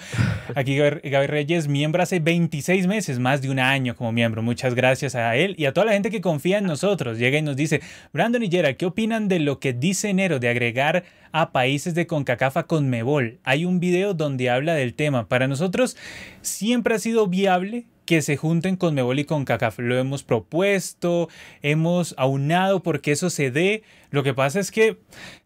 Aquí 0.56 0.76
Gaby 0.76 1.26
Reyes, 1.28 1.68
miembro 1.68 2.02
hace 2.02 2.18
26 2.18 2.88
meses, 2.88 3.20
más 3.20 3.42
de 3.42 3.50
un 3.50 3.60
año 3.60 3.94
como 3.94 4.10
miembro. 4.10 4.42
Muchas 4.42 4.74
gracias 4.74 5.14
a 5.14 5.36
él 5.36 5.54
y 5.56 5.66
a 5.66 5.72
toda 5.72 5.86
la 5.86 5.92
gente 5.92 6.10
que 6.10 6.20
confía 6.20 6.58
en 6.58 6.64
nosotros. 6.64 7.18
Llega 7.18 7.38
y 7.38 7.42
nos 7.42 7.54
dice, 7.54 7.80
Brandon 8.12 8.42
y 8.42 8.50
Gerald, 8.50 8.76
¿qué 8.76 8.86
opinan 8.86 9.28
de 9.28 9.38
lo 9.38 9.60
que 9.60 9.72
dice 9.72 10.08
Enero 10.10 10.40
de 10.40 10.48
agregar 10.48 11.04
a 11.34 11.50
países 11.50 11.96
de 11.96 12.06
CONCACAF 12.06 12.58
con 12.68 12.88
Mebol? 12.88 13.40
Hay 13.42 13.64
un 13.64 13.80
video 13.80 14.14
donde 14.14 14.50
habla 14.50 14.74
del 14.74 14.94
tema. 14.94 15.28
Para 15.28 15.48
nosotros 15.48 15.96
siempre 16.42 16.94
ha 16.94 16.98
sido 17.00 17.26
viable 17.26 17.86
que 18.06 18.22
se 18.22 18.36
junten 18.36 18.76
con 18.76 18.94
Mebol 18.94 19.18
y 19.18 19.24
con 19.24 19.44
CACAF. 19.44 19.80
Lo 19.80 19.98
hemos 19.98 20.22
propuesto, 20.22 21.28
hemos 21.60 22.14
aunado 22.18 22.84
porque 22.84 23.10
eso 23.10 23.30
se 23.30 23.50
dé. 23.50 23.82
Lo 24.10 24.22
que 24.22 24.32
pasa 24.32 24.60
es 24.60 24.70
que 24.70 24.98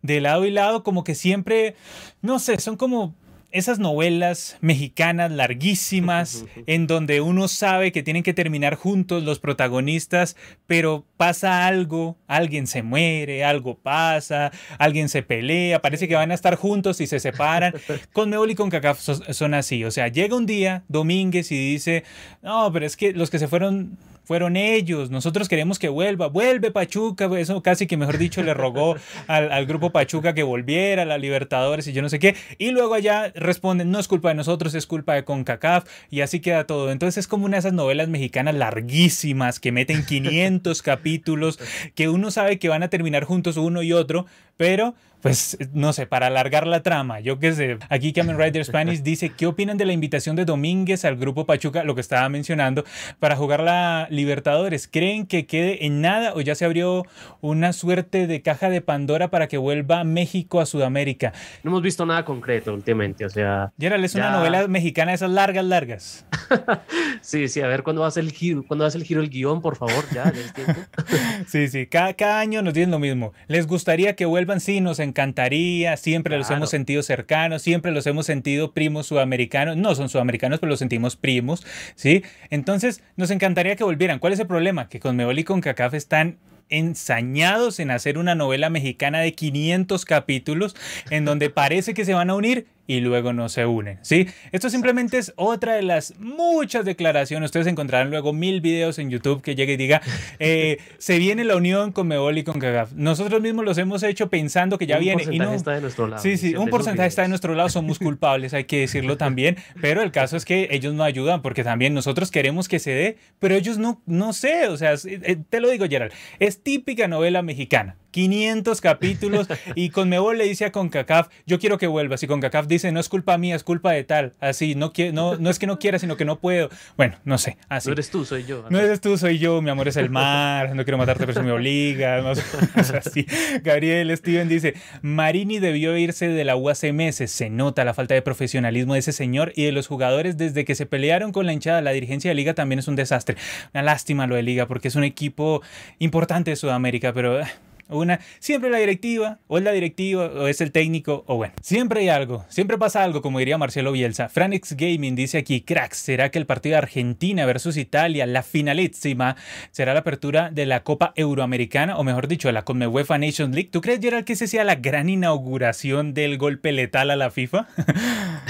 de 0.03 0.21
lado 0.21 0.45
y 0.45 0.51
lado 0.51 0.83
como 0.83 1.05
que 1.05 1.15
siempre, 1.15 1.75
no 2.21 2.39
sé, 2.39 2.61
son 2.61 2.77
como 2.77 3.15
esas 3.51 3.79
novelas 3.79 4.59
mexicanas 4.61 5.31
larguísimas 5.31 6.45
en 6.67 6.87
donde 6.87 7.21
uno 7.21 7.49
sabe 7.49 7.93
que 7.93 8.03
tienen 8.03 8.23
que 8.23 8.35
terminar 8.35 8.75
juntos 8.75 9.23
los 9.23 9.39
protagonistas, 9.39 10.37
pero 10.67 11.05
pasa 11.17 11.67
algo, 11.67 12.17
alguien 12.27 12.67
se 12.67 12.83
muere, 12.83 13.45
algo 13.45 13.77
pasa, 13.79 14.53
alguien 14.79 15.09
se 15.09 15.23
pelea, 15.23 15.81
parece 15.81 16.09
que 16.09 16.15
van 16.15 16.31
a 16.31 16.35
estar 16.35 16.57
juntos 16.57 17.01
y 17.01 17.07
se 17.07 17.21
separan. 17.21 17.75
Con 18.13 18.31
Mebol 18.31 18.51
y 18.51 18.55
con 18.55 18.71
Cacaf 18.71 19.01
son 19.01 19.55
así, 19.55 19.85
o 19.85 19.91
sea, 19.91 20.09
llega 20.09 20.37
un 20.37 20.47
día 20.47 20.85
Domínguez 20.89 21.51
y 21.53 21.73
dice, 21.73 22.05
no, 22.43 22.73
pero 22.73 22.87
es 22.87 22.97
que 22.97 23.13
los 23.13 23.31
que 23.31 23.39
se 23.39 23.49
fueron 23.49 23.99
fueron 24.29 24.59
ellos, 24.59 25.09
nosotros 25.09 25.49
queremos 25.49 25.79
que 25.79 25.89
vuelva, 25.89 26.27
vuelve 26.27 26.71
Pachuca, 26.71 27.31
eso 27.39 27.63
casi 27.63 27.87
que 27.87 27.97
mejor 27.97 28.19
dicho 28.19 28.43
le 28.43 28.53
rogó 28.53 28.95
al, 29.27 29.65
grupo 29.65 29.89
Pachuca 29.89 30.35
que 30.35 30.43
volviera, 30.43 31.05
a 31.05 31.07
la 31.07 31.17
Libertadores 31.17 31.87
y 31.87 31.95
yo 31.95 32.03
no 32.03 32.11
sé 32.11 32.19
qué, 32.19 32.37
y 32.59 32.71
luego 32.71 32.93
allá 32.93 33.33
responden, 33.35 33.91
no 33.91 33.99
es 33.99 34.07
culpa 34.07 34.29
de 34.29 34.35
nosotros, 34.35 34.75
es 34.75 34.87
culpa 34.87 35.15
de 35.15 35.25
CONCACAF, 35.25 35.89
y 36.11 36.21
así 36.21 36.41
queda 36.41 36.67
todo. 36.67 36.93
Entonces 36.93 37.17
es 37.17 37.27
como 37.27 37.47
una 37.47 37.57
de 37.57 37.61
esas 37.61 37.73
novelas 37.73 38.09
mexicanas 38.09 38.55
larguísimas 38.55 39.61
que 39.61 39.73
meten 39.73 40.05
500 40.05 40.83
capítulos, 40.83 41.59
que 41.95 42.11
uno 42.11 42.31
sabe 42.31 42.59
que 42.59 42.69
van 42.69 42.83
a 42.83 42.89
terminar 42.89 43.25
juntos 43.25 43.57
uno 43.57 43.83
y 43.83 43.95
otro, 43.95 44.27
pero 44.59 44.95
pues 45.21 45.59
no 45.73 45.93
sé, 45.93 46.07
para 46.07 46.27
alargar 46.27 46.67
la 46.67 46.83
trama, 46.83 47.21
yo 47.21 47.39
qué 47.39 47.53
sé, 47.53 47.79
aquí 47.89 48.13
Kamen 48.13 48.39
Rider 48.39 48.65
Spanish 48.65 49.03
dice, 49.03 49.31
¿qué 49.31 49.47
opinan 49.47 49.77
de 49.77 49.85
la 49.85 49.93
invitación 49.93 50.37
de 50.37 50.45
Domínguez 50.45 51.05
al 51.05 51.17
grupo 51.17 51.47
Pachuca, 51.47 51.85
lo 51.85 51.95
que 51.95 52.01
estaba 52.01 52.29
mencionando, 52.29 52.85
para 53.19 53.37
jugar 53.37 53.61
la 53.61 54.07
Libertadores? 54.11 54.89
¿Creen 54.89 55.27
que 55.27 55.47
quede 55.47 55.87
en 55.87 56.01
nada 56.01 56.33
o 56.35 56.41
ya 56.41 56.55
se 56.55 56.65
abrió 56.65 57.05
una 57.41 57.73
suerte 57.73 58.27
de 58.27 58.43
caja 58.43 58.71
de 58.71 58.81
Pandora 58.81 59.29
para 59.29 59.49
que 59.49 59.59
vuelva 59.59 60.05
México 60.05 60.61
a 60.61 60.67
Sudamérica? 60.67 61.33
No 61.63 61.71
hemos 61.71 61.83
visto 61.83 62.07
nada 62.07 62.25
concreto 62.25 62.73
últimamente, 62.73 63.25
o 63.25 63.31
sea... 63.31 63.73
Gerald, 63.79 64.05
es 64.05 64.15
una 64.15 64.31
novela 64.31 64.69
mexicana 64.69 65.13
de 65.13 65.17
esas 65.17 65.31
largas, 65.31 65.65
largas. 65.65 66.27
sí, 67.21 67.49
sí, 67.49 67.61
a 67.61 67.67
ver, 67.67 67.83
¿cuándo 67.83 68.05
hace 68.05 68.21
el 68.21 68.33
giro, 68.33 68.65
cuándo 68.67 68.85
hace 68.85 68.99
el 68.99 69.05
giro 69.05 69.21
el 69.21 69.31
guion, 69.31 69.61
por 69.61 69.77
favor? 69.77 70.05
Ya, 70.13 70.33
ya 70.33 70.41
es 70.41 70.53
tiempo. 70.53 70.81
sí, 71.47 71.69
sí, 71.69 71.87
cada, 71.87 72.15
cada 72.15 72.41
año 72.41 72.63
nos 72.63 72.75
dicen 72.75 72.91
lo 72.91 72.99
mismo. 72.99 73.33
¿Les 73.47 73.67
gustaría 73.67 74.15
que 74.15 74.27
vuelvan? 74.27 74.61
Sí, 74.61 74.81
nos 74.81 75.01
encantaría, 75.09 75.97
siempre 75.97 76.39
los 76.39 76.51
hemos 76.51 76.71
sentido 76.71 77.03
cercanos, 77.03 77.63
siempre 77.63 77.93
los 77.93 78.07
hemos 78.07 78.27
sentido 78.27 78.73
primos 78.73 79.07
sudamericanos, 79.07 79.77
no 79.77 79.95
son 79.95 80.09
sudamericanos, 80.09 80.61
pero 80.61 80.71
los 80.71 80.79
sentimos 80.79 81.17
primos, 81.17 81.67
¿sí? 81.95 82.23
Entonces, 82.51 83.03
nos 83.17 83.31
encantaría 83.31 83.77
que 83.77 83.85
volvieran. 83.85 84.19
¿Cuál 84.19 84.33
es 84.33 84.41
el 84.41 84.47
problema? 84.47 84.89
Que 84.89 85.01
con 85.01 85.17
Meoli 85.17 85.41
y 85.41 85.45
con 85.45 85.61
CACAF 85.61 85.95
están 85.95 86.39
ensañados 86.71 87.81
en 87.81 87.91
hacer 87.91 88.19
una 88.19 88.35
novela 88.35 88.71
mexicana 88.71 89.21
de 89.21 89.33
500 89.33 90.05
capítulos 90.05 90.77
en 91.11 91.25
donde 91.25 91.51
parece 91.51 91.95
que 91.95 92.05
se 92.05 92.15
van 92.15 92.31
a 92.31 92.35
unir 92.35 92.67
y 92.89 93.01
luego 93.01 93.35
no 93.35 93.51
se 93.51 93.67
unen, 93.67 93.99
¿sí? 94.01 94.27
Esto 94.51 94.71
simplemente 94.71 95.19
es 95.19 95.35
otra 95.37 95.75
de 95.75 95.83
las 95.83 96.19
muchas 96.19 96.87
declaraciones. 96.87 97.49
Ustedes 97.49 97.67
encontrarán 97.67 98.09
luego 98.09 98.33
mil 98.33 98.63
videos 98.63 98.99
en 98.99 99.11
YouTube 99.11 99.43
que 99.43 99.55
llegue 99.55 99.75
y 99.75 99.77
diga, 99.77 100.01
eh, 100.39 100.79
se 100.97 101.19
viene 101.19 101.45
la 101.45 101.57
unión 101.57 101.93
con 101.93 102.09
Mebol 102.09 102.39
y 102.39 102.45
con 102.45 102.59
Cagaf. 102.59 102.93
Nosotros 102.95 103.43
mismos 103.43 103.67
los 103.67 103.77
hemos 103.77 104.03
hecho 104.03 104.31
pensando 104.31 104.79
que 104.79 104.87
ya 104.87 104.99
viene. 104.99 105.23
y 105.31 105.39
no, 105.39 105.53
está 105.53 105.73
de 105.73 105.83
nuestro 105.83 106.07
lado. 106.07 106.23
Sí, 106.23 106.39
sí, 106.39 106.57
un 106.57 106.71
porcentaje 106.71 107.09
está 107.09 107.23
de 107.23 107.29
nuestro 107.29 107.55
lado, 107.55 107.69
somos 107.69 107.99
culpables, 107.99 108.55
hay 108.55 108.65
que 108.65 108.81
decirlo 108.81 109.19
también, 109.19 109.59
pero 109.83 110.01
el 110.01 110.11
caso 110.11 110.39
es 110.39 110.47
que 110.47 110.69
ellos 110.71 110.95
no 110.95 111.05
ayudan 111.05 111.43
porque 111.43 111.65
también 111.65 111.93
nosotros 111.93 112.31
queremos 112.31 112.69
que 112.69 112.79
se 112.79 112.93
dé, 112.93 113.19
pero 113.39 113.55
ellos 113.55 113.77
no, 113.77 114.01
no 114.07 114.33
sé, 114.33 114.67
o 114.69 114.79
sea, 114.79 114.95
eh, 115.05 115.37
te 115.51 115.61
lo 115.61 115.69
digo 115.69 115.85
Gerald, 115.87 116.13
es 116.39 116.63
típica 116.63 117.07
novela 117.07 117.43
mexicana. 117.43 117.97
500 118.11 118.81
capítulos 118.81 119.49
y 119.75 119.91
con 119.91 120.09
Mebol 120.09 120.39
le 120.39 120.45
dice 120.45 120.65
a 120.65 120.73
CONCACAF, 120.73 121.29
yo 121.47 121.59
quiero 121.59 121.79
que 121.79 121.87
vuelvas 121.87 122.23
y 122.23 122.27
CONCACAF 122.27 122.67
dice, 122.67 122.93
no 122.93 123.01
es 123.01 123.09
culpa 123.09 123.39
mía, 123.39 123.57
es 123.57 123.65
culpa 123.65 123.93
de 123.93 124.05
tal, 124.05 124.35
así, 124.41 124.75
no, 124.75 124.93
no, 125.13 125.37
no 125.37 125.51
es 125.51 125.59
que 125.59 125.67
no 125.67 125.79
quiera, 125.79 125.99
sino 125.99 126.17
que 126.17 126.25
no 126.25 126.39
puedo. 126.39 126.71
Bueno, 126.97 127.17
no 127.25 127.39
sé, 127.39 127.59
así. 127.69 127.89
No 127.89 127.93
eres 127.93 128.11
tú, 128.11 128.25
soy 128.25 128.45
yo. 128.45 128.65
No 128.71 128.79
eres 128.79 129.01
tú, 129.01 129.17
soy 129.19 129.39
yo, 129.39 129.61
mi 129.63 129.71
amor 129.71 129.89
es 129.89 129.97
el 129.97 130.11
mar, 130.11 130.75
no 130.75 130.85
quiero 130.85 130.99
matarte, 130.99 131.21
pero 131.21 131.33
eso 131.33 131.43
me 131.43 131.53
obliga, 131.53 132.21
no 132.21 132.31
así. 132.31 133.27
Gabriel 133.63 134.17
Steven 134.17 134.49
dice, 134.49 134.75
Marini 135.03 135.59
debió 135.59 135.97
irse 135.97 136.29
de 136.29 136.45
la 136.45 136.57
U 136.57 136.69
hace 136.69 136.93
meses, 136.93 137.31
se 137.31 137.51
nota 137.51 137.85
la 137.85 137.95
falta 137.95 138.15
de 138.15 138.23
profesionalismo 138.23 138.95
de 138.95 139.01
ese 139.01 139.13
señor 139.13 139.53
y 139.55 139.65
de 139.65 139.73
los 139.73 139.87
jugadores 139.87 140.37
desde 140.37 140.65
que 140.65 140.75
se 140.75 140.87
pelearon 140.87 141.33
con 141.33 141.47
la 141.47 141.53
hinchada, 141.53 141.81
la 141.83 141.93
dirigencia 141.93 142.31
de 142.31 142.35
Liga 142.35 142.55
también 142.55 142.79
es 142.79 142.89
un 142.89 142.97
desastre. 142.97 143.37
Una 143.75 143.83
lástima 143.83 144.27
lo 144.27 144.35
de 144.35 144.43
Liga 144.43 144.67
porque 144.67 144.89
es 144.89 144.97
un 144.97 145.05
equipo 145.05 145.63
importante 145.99 146.51
de 146.51 146.57
Sudamérica, 146.57 147.13
pero 147.13 147.41
una, 147.89 148.21
siempre 148.39 148.71
la 148.71 148.79
directiva, 148.79 149.39
o 149.47 149.59
es 149.59 149.65
la 149.65 149.73
directiva, 149.73 150.27
o 150.27 150.47
es 150.47 150.61
el 150.61 150.73
técnico, 150.73 151.25
o 151.27 151.37
bueno, 151.37 151.55
siempre 151.63 152.01
hay 152.01 152.09
algo, 152.09 152.45
siempre 152.49 152.79
pasa 152.79 153.03
algo, 153.03 153.23
como 153.23 153.39
diría 153.39 153.59
Marcelo 153.59 153.93
Bielsa. 153.93 154.29
Franix 154.29 154.75
Gaming 154.77 155.15
dice 155.15 155.39
aquí, 155.39 155.63
cracks, 155.63 155.99
¿será 155.99 156.31
que 156.31 156.39
el 156.39 156.47
partido 156.47 156.75
de 156.75 156.79
Argentina 156.79 157.47
versus 157.47 157.77
Italia, 157.77 158.27
la 158.27 158.43
finalísima, 158.43 159.37
será 159.71 159.95
la 159.95 160.01
apertura 160.01 160.51
de 160.51 160.67
la 160.67 160.85
Copa 160.85 161.13
Euroamericana, 161.17 161.97
o 161.97 162.05
mejor 162.05 162.29
dicho, 162.29 162.51
la 162.53 162.65
UEFA 162.67 163.19
Nations 163.19 163.55
League? 163.55 163.71
¿Tú 163.71 163.81
crees, 163.81 164.01
Gerald, 164.01 164.25
que 164.25 164.35
ese 164.35 164.47
sea 164.47 164.65
la 164.65 164.77
gran 164.77 165.09
inauguración 165.09 166.15
del 166.15 166.39
golpe 166.39 166.73
letal 166.73 167.11
a 167.11 167.17
la 167.17 167.31
FIFA? 167.31 167.69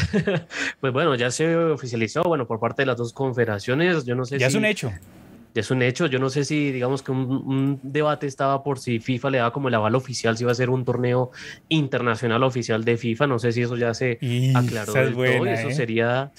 pues 0.80 0.92
bueno, 0.92 1.14
ya 1.14 1.30
se 1.30 1.54
oficializó, 1.56 2.22
bueno, 2.22 2.46
por 2.46 2.58
parte 2.58 2.82
de 2.82 2.86
las 2.86 2.96
dos 2.96 3.12
confederaciones, 3.12 4.04
yo 4.04 4.14
no 4.14 4.24
sé 4.24 4.38
ya 4.38 4.48
es 4.48 4.54
un 4.54 4.64
hecho 4.64 4.92
es 5.54 5.70
un 5.70 5.82
hecho. 5.82 6.06
Yo 6.06 6.18
no 6.18 6.30
sé 6.30 6.44
si, 6.44 6.72
digamos 6.72 7.02
que 7.02 7.12
un, 7.12 7.80
debate 7.82 8.26
estaba 8.26 8.62
por 8.62 8.78
si 8.78 9.00
FIFA 9.00 9.30
le 9.30 9.38
da 9.38 9.50
como 9.50 9.68
el 9.68 9.74
aval 9.74 9.94
oficial, 9.94 10.36
si 10.36 10.44
va 10.44 10.52
a 10.52 10.54
ser 10.54 10.70
un 10.70 10.84
torneo 10.84 11.30
internacional 11.68 12.42
oficial 12.42 12.84
de 12.84 12.96
FIFA. 12.96 13.26
No 13.26 13.38
sé 13.38 13.52
si 13.52 13.62
eso 13.62 13.76
ya 13.76 13.94
se 13.94 14.18
aclaró 14.54 14.92
del 14.92 15.14
todo. 15.14 15.46
Eso 15.46 15.68
¿eh? 15.68 15.74
sería. 15.74 16.32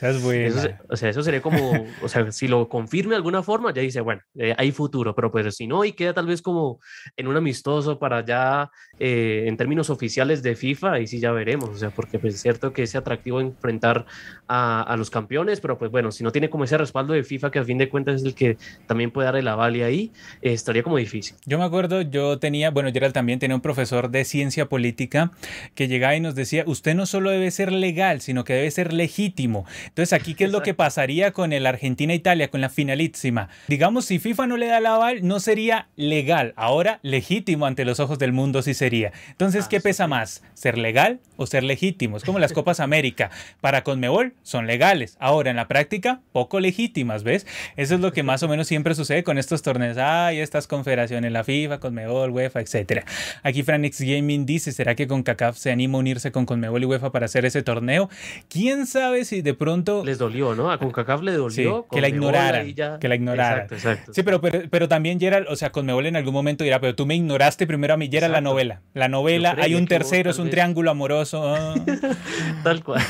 o 0.89 0.95
sea, 0.95 1.10
eso 1.10 1.24
sería 1.24 1.41
como, 1.41 1.88
o 2.01 2.07
sea, 2.07 2.32
si 2.32 2.47
lo 2.47 2.70
confirme 2.70 3.12
de 3.12 3.18
alguna 3.18 3.43
forma, 3.43 3.74
ya 3.74 3.82
dice, 3.82 4.01
bueno, 4.01 4.22
eh, 4.38 4.53
hay 4.57 4.72
futuro, 4.72 5.16
pero 5.16 5.32
pues 5.32 5.55
si 5.55 5.68
no, 5.68 5.84
y 5.86 5.93
queda 5.93 6.14
tal 6.14 6.28
vez 6.28 6.41
como 6.41 6.80
en 7.18 7.28
un 7.28 7.36
amistoso 7.36 7.99
para 7.99 8.24
ya, 8.24 8.70
eh, 8.99 9.45
en 9.47 9.57
términos 9.57 9.89
oficiales 9.89 10.43
de 10.43 10.55
FIFA, 10.55 10.93
ahí 10.93 11.07
sí 11.07 11.20
ya 11.20 11.32
veremos. 11.32 11.70
O 11.70 11.78
sea, 11.78 11.89
porque 11.89 12.20
pues 12.20 12.36
es 12.36 12.41
cierto 12.41 12.74
que 12.74 12.84
es 12.84 12.95
atractivo 12.95 13.41
enfrentar 13.41 14.05
a, 14.47 14.82
a 14.82 14.97
los 14.97 15.10
campeones, 15.10 15.60
pero 15.60 15.78
pues 15.78 15.91
bueno, 15.91 16.12
si 16.12 16.24
no 16.24 16.32
tiene 16.32 16.49
como 16.49 16.64
ese 16.64 16.78
respaldo 16.78 17.14
de 17.14 17.24
FIFA, 17.24 17.51
que 17.51 17.60
a 17.60 17.64
fin 17.64 17.78
de 17.78 17.89
cuentas 17.89 18.16
es 18.16 18.24
el 18.24 18.36
que 18.36 18.57
también 18.88 18.99
puede 19.08 19.26
dar 19.26 19.36
el 19.38 19.47
aval 19.47 19.76
y 19.76 19.84
ahí, 19.84 20.12
eh, 20.41 20.54
estaría 20.54 20.84
como 20.84 20.97
difícil. 20.97 21.36
Yo 21.45 21.58
me 21.58 21.66
acuerdo, 21.66 22.02
yo 22.02 22.39
tenía, 22.39 22.70
bueno, 22.72 22.91
Gerald 22.91 23.14
también 23.14 23.39
tenía 23.39 23.56
un 23.56 23.62
profesor 23.62 24.12
de 24.12 24.26
ciencia 24.26 24.68
política 24.68 25.32
que 25.76 25.88
llegaba 25.88 26.16
y 26.16 26.20
nos 26.20 26.36
decía, 26.36 26.64
usted 26.68 26.95
no 26.95 27.06
solo 27.06 27.30
debe 27.30 27.50
ser 27.52 27.72
legal, 27.72 28.22
sino 28.22 28.43
que 28.43 28.54
debe 28.54 28.72
ser 28.72 28.93
legítimo. 28.93 29.66
Entonces, 29.88 30.14
aquí, 30.14 30.34
¿qué 30.36 30.45
es 30.45 30.52
lo 30.52 30.62
que 30.62 30.74
pasaría 30.74 31.32
con 31.32 31.54
el 31.54 31.66
Argentina-Italia, 31.66 32.50
con 32.50 32.62
la 32.62 32.70
finalísima? 32.70 33.50
Digamos, 33.68 34.06
si 34.06 34.20
FIFA 34.20 34.47
no 34.47 34.58
le 34.58 34.68
da 34.68 34.80
el 34.80 34.86
aval, 34.86 35.26
no 35.26 35.39
sería 35.39 35.88
legal. 35.95 36.54
Ahora, 36.56 37.00
legítimo 37.02 37.66
ante 37.66 37.86
los 37.86 38.00
ojos 38.00 38.20
del 38.20 38.34
mundo 38.34 38.62
sí 38.62 38.74
sería. 38.74 39.12
Entonces, 39.30 39.68
¿qué 39.68 39.78
ah, 39.78 39.82
pesa 39.82 40.08
más? 40.08 40.43
¿Ser 40.54 40.78
legal 40.78 41.20
o 41.38 41.45
ser 41.45 41.64
legítimo? 41.64 42.18
Es 42.18 42.24
como 42.24 42.39
las 42.39 42.54
Copas 42.54 42.80
América. 42.80 43.30
Para 43.62 43.84
Conmebol 43.84 44.34
son 44.43 44.68
legales. 44.68 45.18
Ahora, 45.20 45.50
en 45.50 45.56
la 45.56 45.68
práctica, 45.68 46.22
poco 46.32 46.60
legítimas, 46.60 47.24
¿ves? 47.24 47.47
Eso 47.76 47.95
es 47.95 48.02
lo 48.02 48.12
que 48.12 48.24
más 48.24 48.43
o 48.43 48.47
menos 48.47 48.68
siempre 48.68 48.89
sucede 48.96 49.24
con 49.24 49.38
estos 49.38 49.62
torneos. 49.62 49.98
Hay 49.98 50.40
estas 50.40 50.68
confederaciones, 50.68 51.32
la 51.32 51.44
FIFA, 51.44 51.80
Conmebol, 51.80 52.32
UEFA, 52.32 52.62
etc. 52.62 53.04
Aquí 53.44 53.64
Franix 53.64 54.02
Gaming 54.02 54.46
dice, 54.46 54.72
¿será 54.72 54.96
que 54.96 55.08
con 55.08 55.24
CACAF 55.24 55.58
se 55.58 55.72
anima 55.72 55.98
a 55.98 56.00
unirse 56.00 56.32
con 56.32 56.46
Conmebol 56.46 56.84
y 56.84 56.86
UEFA 56.86 57.12
para 57.12 57.26
hacer 57.26 57.46
ese 57.46 57.64
torneo? 57.64 58.10
¿Quién 58.50 58.86
sabe 58.86 59.26
si 59.26 59.42
de 59.42 59.54
pronto... 59.54 60.04
Les 60.06 60.18
dolió, 60.18 60.56
¿no? 60.56 60.72
A 60.72 60.78
CONCACAF 60.78 61.22
le 61.22 61.34
dolió. 61.34 61.88
que 61.92 62.02
la 62.02 62.10
ignoraran. 62.10 63.00
Que 63.00 63.08
la 63.08 63.16
ignoraran. 63.16 63.64
Exacto, 63.64 63.76
exacto. 63.76 64.14
Sí, 64.14 64.24
pero, 64.24 64.42
pero, 64.42 64.88
también 64.88 65.20
Gerald, 65.20 65.48
o 65.50 65.56
sea, 65.56 65.72
Conmebol 65.72 66.06
en 66.06 66.16
algún 66.16 66.34
momento 66.34 66.64
dirá, 66.64 66.80
pero 66.80 66.96
tú 66.96 67.06
me 67.06 67.16
ignoraste 67.16 67.68
primero 67.68 67.94
a 67.94 67.98
mí, 67.98 68.10
Gerald, 68.12 68.34
la 68.34 68.42
novela. 68.42 68.82
La 68.94 69.08
novela, 69.08 69.56
hay 69.60 69.76
un 69.76 69.88
tercero, 69.88 70.32
es 70.32 70.40
un 70.40 70.50
triángulo 70.50 70.92
amoroso. 70.92 71.76
Tal 72.64 72.84
cual. 72.84 73.02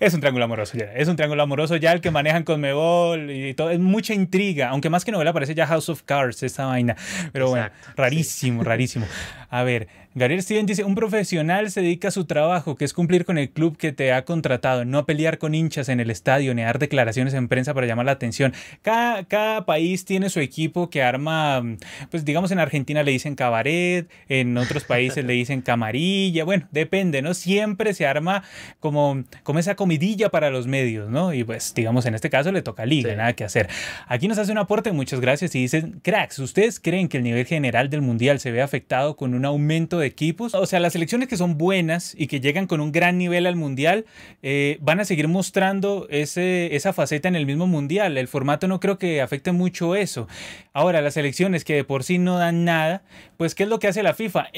es 0.00 0.14
un 0.14 0.20
triángulo 0.20 0.44
amoroso, 0.44 0.76
Gerald. 0.76 0.96
Es 0.96 1.08
un 1.08 1.16
triángulo 1.16 1.42
amoroso 1.42 1.76
ya 1.76 1.92
el 1.92 2.00
que 2.00 2.10
manejan 2.10 2.44
Conmebol 2.44 3.30
y 3.30 3.54
todo. 3.54 3.70
Es 3.70 3.80
mucha 3.80 4.14
intriga, 4.14 4.68
aunque 4.70 4.90
más 4.90 5.04
que 5.04 5.12
novela 5.14 5.32
parece 5.32 5.54
ya 5.54 5.66
House 5.66 5.88
of 5.88 6.02
Cards, 6.02 6.42
esa 6.42 6.66
vaina. 6.66 6.96
Pero 7.32 7.48
bueno, 7.48 7.70
rarísimo, 7.96 8.62
rarísimo. 8.62 9.06
A 9.48 9.62
ver, 9.62 9.88
Gabriel 10.16 10.42
Steven 10.42 10.66
dice, 10.66 10.84
un 10.84 10.94
profesional 10.94 11.70
se 11.70 11.82
dedica 11.82 12.08
a 12.08 12.10
su 12.10 12.24
trabajo, 12.24 12.76
que 12.76 12.84
es 12.84 12.92
cumplir 12.92 13.24
con 13.24 13.38
el 13.38 13.50
club 13.50 13.76
que 13.76 13.92
te 13.92 14.12
ha 14.12 14.24
contratado, 14.24 14.84
no 14.84 15.06
pelear 15.06 15.38
con 15.38 15.54
hinchas 15.54 15.88
en 15.88 16.00
el 16.00 16.10
estadio, 16.10 16.54
ni 16.54 16.62
dar 16.62 16.78
declaraciones 16.78 17.34
en 17.34 17.48
prensa 17.48 17.74
para 17.74 17.86
llamar 17.86 18.06
la 18.06 18.12
atención. 18.12 18.52
Cada, 18.82 19.24
cada 19.24 19.64
país 19.66 20.04
tiene 20.04 20.30
su 20.30 20.40
equipo 20.40 20.90
que 20.90 21.02
arma, 21.02 21.62
pues 22.10 22.24
digamos 22.24 22.50
en 22.50 22.58
Argentina 22.58 23.02
le 23.02 23.12
dicen 23.12 23.34
cabaret, 23.36 24.08
en 24.28 24.56
otros 24.58 24.84
países 24.84 25.24
le 25.24 25.34
dicen 25.34 25.62
camarilla, 25.62 26.44
bueno, 26.44 26.66
depende, 26.70 27.22
¿no? 27.22 27.34
Siempre 27.34 27.94
se 27.94 28.06
arma 28.06 28.42
como, 28.80 29.22
como 29.42 29.58
esa 29.58 29.74
comidilla 29.74 30.30
para 30.30 30.50
los 30.50 30.66
medios, 30.66 31.10
¿no? 31.10 31.32
Y 31.32 31.44
pues 31.44 31.74
digamos 31.74 32.06
en 32.06 32.14
este 32.14 32.30
caso 32.30 32.50
le 32.50 32.62
toca 32.62 32.86
Liga, 32.86 33.14
nada 33.14 33.34
que 33.34 33.44
hacer. 33.44 33.68
Aquí 34.08 34.26
nos 34.26 34.38
hace 34.38 34.52
un 34.52 34.58
aporte, 34.58 34.92
muchas 34.92 35.20
gracias, 35.20 35.54
y 35.54 35.60
dicen, 35.60 36.00
cracks, 36.02 36.38
¿ustedes 36.38 36.80
creen 36.80 37.08
que 37.08 37.18
el 37.18 37.22
nivel 37.24 37.46
general 37.46 37.90
del 37.90 38.02
Mundial 38.02 38.40
se 38.40 38.50
ve 38.50 38.62
afectado 38.62 39.16
con 39.16 39.34
un 39.34 39.44
un 39.44 39.46
aumento 39.46 39.98
de 40.04 40.08
equipos. 40.08 40.54
O 40.54 40.66
sea, 40.66 40.80
las 40.80 40.92
selecciones 40.92 41.28
que 41.28 41.36
son 41.36 41.58
buenas 41.58 42.14
y 42.16 42.26
que 42.26 42.40
llegan 42.40 42.66
con 42.66 42.80
un 42.80 42.92
gran 42.92 43.18
nivel 43.18 43.46
al 43.46 43.56
mundial 43.56 44.04
eh, 44.42 44.78
van 44.80 45.00
a 45.00 45.04
seguir 45.04 45.28
mostrando 45.28 46.06
ese, 46.10 46.76
esa 46.76 46.92
faceta 46.92 47.28
en 47.28 47.36
el 47.36 47.46
mismo 47.46 47.66
mundial. 47.66 48.16
El 48.16 48.28
formato 48.28 48.68
no 48.68 48.80
creo 48.80 48.98
que 48.98 49.20
afecte 49.20 49.52
mucho 49.52 49.96
eso. 49.96 50.28
Ahora, 50.72 51.00
las 51.02 51.14
selecciones 51.14 51.64
que 51.64 51.74
de 51.74 51.84
por 51.84 52.04
sí 52.04 52.18
no 52.18 52.38
dan 52.38 52.64
nada, 52.64 53.02
pues 53.36 53.54
¿qué 53.54 53.64
es 53.64 53.68
lo 53.68 53.78
que 53.78 53.88
hace 53.88 54.02
la 54.02 54.14
FIFA? 54.14 54.48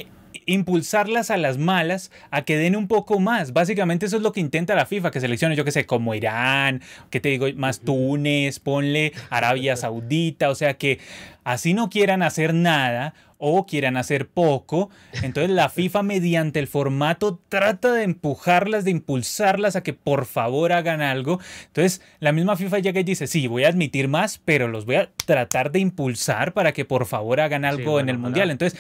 impulsarlas 0.45 1.31
a 1.31 1.37
las 1.37 1.59
malas 1.59 2.11
a 2.31 2.43
que 2.43 2.57
den 2.57 2.77
un 2.77 2.89
poco 2.89 3.19
más. 3.21 3.53
Básicamente 3.53 4.07
eso 4.07 4.17
es 4.17 4.23
lo 4.23 4.33
que 4.33 4.41
intenta 4.41 4.75
la 4.75 4.87
FIFA, 4.87 5.11
que 5.11 5.21
seleccione, 5.21 5.57
yo 5.57 5.65
que 5.65 5.73
sé, 5.73 5.87
como 5.87 6.15
Irán, 6.15 6.83
que 7.11 7.21
te 7.21 7.31
digo, 7.31 7.47
más 7.57 7.81
Túnez, 7.81 8.61
ponle 8.61 9.13
Arabia 9.31 9.77
Saudita, 9.77 10.51
o 10.51 10.55
sea 10.55 10.75
que 10.75 10.99
así 11.45 11.75
no 11.75 11.91
quieran 11.91 12.23
hacer 12.23 12.55
nada 12.55 13.15
o 13.39 13.67
quieran 13.67 13.97
hacer 13.97 14.29
poco. 14.29 14.91
Entonces 15.23 15.51
la 15.51 15.69
FIFA 15.69 16.03
mediante 16.05 16.59
el 16.59 16.67
formato 16.67 17.41
trata 17.49 17.93
de 17.93 18.03
empujarlas, 18.03 18.85
de 18.85 18.91
impulsarlas 18.91 19.77
a 19.77 19.83
que 19.83 19.93
por 19.93 20.27
favor 20.27 20.73
hagan 20.73 21.01
algo. 21.01 21.41
Entonces 21.67 22.03
la 22.21 22.33
misma 22.33 22.57
FIFA 22.57 22.79
llega 22.79 23.01
y 23.01 23.05
dice, 23.05 23.27
sí, 23.27 23.47
voy 23.47 23.65
a 23.65 23.69
admitir 23.69 24.09
más, 24.09 24.39
pero 24.45 24.69
los 24.69 24.87
voy 24.87 24.97
a 24.97 25.11
tratar 25.27 25.73
de 25.73 25.81
impulsar 25.81 26.53
para 26.53 26.73
que 26.73 26.85
por 26.85 27.07
favor 27.07 27.41
hagan 27.41 27.65
algo 27.65 28.01
en 28.01 28.09
el 28.09 28.19
Mundial. 28.19 28.51
Entonces 28.51 28.79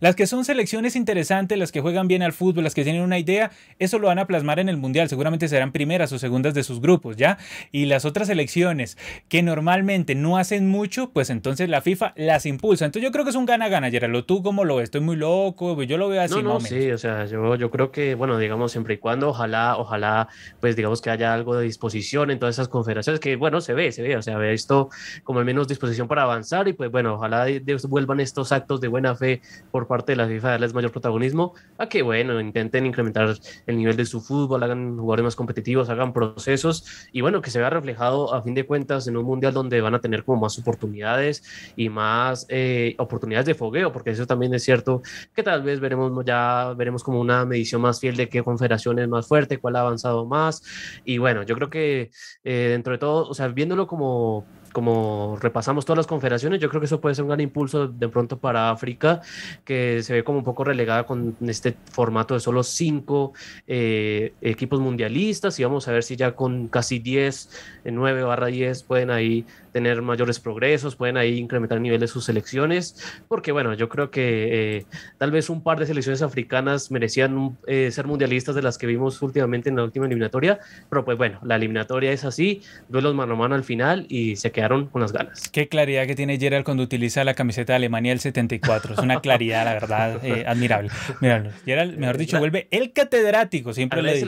las 0.00 0.16
que 0.16 0.26
son 0.26 0.44
selecciones 0.44 0.96
interesantes, 0.96 1.58
las 1.58 1.72
que 1.72 1.80
juegan 1.80 2.08
bien 2.08 2.22
al 2.22 2.32
fútbol, 2.32 2.64
las 2.64 2.74
que 2.74 2.84
tienen 2.84 3.02
una 3.02 3.18
idea, 3.18 3.50
eso 3.78 3.98
lo 3.98 4.08
van 4.08 4.18
a 4.18 4.26
plasmar 4.26 4.58
en 4.58 4.68
el 4.68 4.76
Mundial. 4.76 5.08
Seguramente 5.08 5.48
serán 5.48 5.72
primeras 5.72 6.12
o 6.12 6.18
segundas 6.18 6.54
de 6.54 6.62
sus 6.62 6.80
grupos, 6.80 7.16
¿ya? 7.16 7.38
Y 7.72 7.86
las 7.86 8.04
otras 8.04 8.28
selecciones 8.28 8.96
que 9.28 9.42
normalmente 9.42 10.14
no 10.14 10.38
hacen 10.38 10.68
mucho, 10.68 11.10
pues 11.10 11.30
entonces 11.30 11.68
la 11.68 11.80
FIFA 11.80 12.12
las 12.16 12.46
impulsa. 12.46 12.84
Entonces 12.84 13.04
yo 13.04 13.12
creo 13.12 13.24
que 13.24 13.30
es 13.30 13.36
un 13.36 13.46
gana-gana 13.46 13.88
¿tú 14.26 14.42
cómo 14.42 14.64
lo 14.64 14.76
ves? 14.76 14.84
Estoy 14.84 15.00
muy 15.00 15.16
loco, 15.16 15.74
pues 15.74 15.88
yo 15.88 15.98
lo 15.98 16.08
veo 16.08 16.22
así. 16.22 16.34
No, 16.34 16.42
no, 16.42 16.60
sí, 16.60 16.90
o 16.90 16.98
sea, 16.98 17.26
yo, 17.26 17.54
yo 17.56 17.70
creo 17.70 17.90
que, 17.90 18.14
bueno, 18.14 18.38
digamos, 18.38 18.72
siempre 18.72 18.94
y 18.94 18.98
cuando, 18.98 19.28
ojalá, 19.28 19.76
ojalá, 19.76 20.28
pues 20.60 20.76
digamos 20.76 21.00
que 21.00 21.10
haya 21.10 21.32
algo 21.32 21.56
de 21.56 21.64
disposición 21.64 22.30
en 22.30 22.38
todas 22.38 22.56
esas 22.56 22.68
confederaciones, 22.68 23.20
que 23.20 23.36
bueno, 23.36 23.60
se 23.60 23.74
ve, 23.74 23.92
se 23.92 24.02
ve, 24.02 24.16
o 24.16 24.22
sea, 24.22 24.38
ve 24.38 24.52
esto 24.52 24.88
como 25.24 25.38
al 25.38 25.44
menos 25.44 25.68
disposición 25.68 26.08
para 26.08 26.22
avanzar 26.22 26.68
y 26.68 26.72
pues 26.72 26.90
bueno, 26.90 27.14
ojalá 27.14 27.46
vuelvan 27.88 28.20
estos 28.20 28.52
actos 28.52 28.80
de 28.80 28.88
buena 28.88 29.14
fe 29.14 29.40
por 29.70 29.86
parte 29.86 30.12
de 30.12 30.16
la 30.16 30.26
FIFA, 30.26 30.50
darles 30.50 30.74
mayor 30.74 30.92
protagonismo, 30.92 31.54
a 31.78 31.88
que 31.88 32.02
bueno, 32.02 32.40
intenten 32.40 32.86
incrementar 32.86 33.34
el 33.66 33.76
nivel 33.76 33.96
de 33.96 34.04
su 34.04 34.20
fútbol, 34.20 34.62
hagan 34.62 34.96
jugadores 34.96 35.24
más 35.24 35.36
competitivos, 35.36 35.88
hagan 35.88 36.12
procesos 36.12 37.08
y 37.12 37.20
bueno, 37.20 37.40
que 37.40 37.50
se 37.50 37.58
vea 37.58 37.70
reflejado 37.70 38.34
a 38.34 38.42
fin 38.42 38.54
de 38.54 38.66
cuentas 38.66 39.06
en 39.08 39.16
un 39.16 39.24
mundial 39.24 39.52
donde 39.52 39.80
van 39.80 39.94
a 39.94 40.00
tener 40.00 40.24
como 40.24 40.40
más 40.42 40.58
oportunidades 40.58 41.42
y 41.76 41.88
más 41.88 42.46
eh, 42.48 42.94
oportunidades 42.98 43.46
de 43.46 43.54
fogueo 43.54 43.85
porque 43.92 44.10
eso 44.10 44.26
también 44.26 44.54
es 44.54 44.64
cierto 44.64 45.02
que 45.34 45.42
tal 45.42 45.62
vez 45.62 45.80
veremos 45.80 46.24
ya 46.24 46.74
veremos 46.76 47.02
como 47.02 47.20
una 47.20 47.44
medición 47.44 47.80
más 47.80 48.00
fiel 48.00 48.16
de 48.16 48.28
qué 48.28 48.42
confederación 48.42 48.98
es 48.98 49.08
más 49.08 49.26
fuerte, 49.26 49.58
cuál 49.58 49.76
ha 49.76 49.80
avanzado 49.80 50.26
más. 50.26 50.62
Y 51.04 51.18
bueno, 51.18 51.42
yo 51.42 51.54
creo 51.54 51.70
que 51.70 52.10
eh, 52.44 52.68
dentro 52.70 52.92
de 52.92 52.98
todo, 52.98 53.28
o 53.28 53.34
sea, 53.34 53.48
viéndolo 53.48 53.86
como 53.86 54.46
como 54.76 55.38
repasamos 55.40 55.86
todas 55.86 55.96
las 55.96 56.06
confederaciones, 56.06 56.60
yo 56.60 56.68
creo 56.68 56.82
que 56.82 56.84
eso 56.84 57.00
puede 57.00 57.14
ser 57.14 57.22
un 57.22 57.30
gran 57.30 57.40
impulso 57.40 57.88
de 57.88 58.08
pronto 58.10 58.36
para 58.36 58.68
África, 58.70 59.22
que 59.64 60.02
se 60.02 60.12
ve 60.12 60.22
como 60.22 60.36
un 60.36 60.44
poco 60.44 60.64
relegada 60.64 61.06
con 61.06 61.34
este 61.48 61.74
formato 61.92 62.34
de 62.34 62.40
solo 62.40 62.62
cinco 62.62 63.32
eh, 63.66 64.34
equipos 64.42 64.78
mundialistas 64.78 65.58
y 65.58 65.64
vamos 65.64 65.88
a 65.88 65.92
ver 65.92 66.02
si 66.02 66.16
ya 66.16 66.32
con 66.32 66.68
casi 66.68 66.98
10, 66.98 67.48
9 67.86 68.22
barra 68.24 68.48
10 68.48 68.82
pueden 68.82 69.10
ahí 69.10 69.46
tener 69.76 70.00
mayores 70.00 70.40
progresos, 70.40 70.96
pueden 70.96 71.18
ahí 71.18 71.38
incrementar 71.38 71.76
el 71.76 71.82
nivel 71.82 72.00
de 72.00 72.08
sus 72.08 72.24
selecciones, 72.24 72.96
porque 73.28 73.52
bueno, 73.52 73.74
yo 73.74 73.90
creo 73.90 74.10
que 74.10 74.78
eh, 74.78 74.86
tal 75.18 75.30
vez 75.30 75.50
un 75.50 75.62
par 75.62 75.78
de 75.78 75.84
selecciones 75.84 76.22
africanas 76.22 76.90
merecían 76.90 77.58
eh, 77.66 77.90
ser 77.90 78.06
mundialistas 78.06 78.54
de 78.54 78.62
las 78.62 78.78
que 78.78 78.86
vimos 78.86 79.20
últimamente 79.20 79.68
en 79.68 79.76
la 79.76 79.84
última 79.84 80.06
eliminatoria, 80.06 80.60
pero 80.88 81.04
pues 81.04 81.18
bueno, 81.18 81.40
la 81.42 81.56
eliminatoria 81.56 82.10
es 82.10 82.24
así, 82.24 82.62
duelos 82.88 83.14
mano 83.14 83.34
a 83.34 83.36
mano 83.36 83.54
al 83.54 83.64
final 83.64 84.06
y 84.08 84.36
se 84.36 84.50
quedaron 84.68 84.90
las 84.94 85.12
ganas. 85.12 85.48
Qué 85.48 85.68
claridad 85.68 86.06
que 86.06 86.14
tiene 86.14 86.38
Gerald 86.38 86.64
cuando 86.64 86.82
utiliza 86.82 87.24
la 87.24 87.34
camiseta 87.34 87.74
de 87.74 87.76
Alemania 87.76 88.12
del 88.12 88.20
74, 88.20 88.94
es 88.94 88.98
una 89.00 89.20
claridad, 89.20 89.64
la 89.64 89.74
verdad, 89.74 90.24
eh, 90.24 90.44
admirable. 90.46 90.90
Míralo, 91.20 91.50
Gerald, 91.64 91.98
mejor 91.98 92.18
dicho, 92.18 92.38
vuelve 92.38 92.68
el 92.70 92.92
catedrático, 92.92 93.72
siempre 93.72 94.02
le 94.02 94.14
dice. 94.14 94.26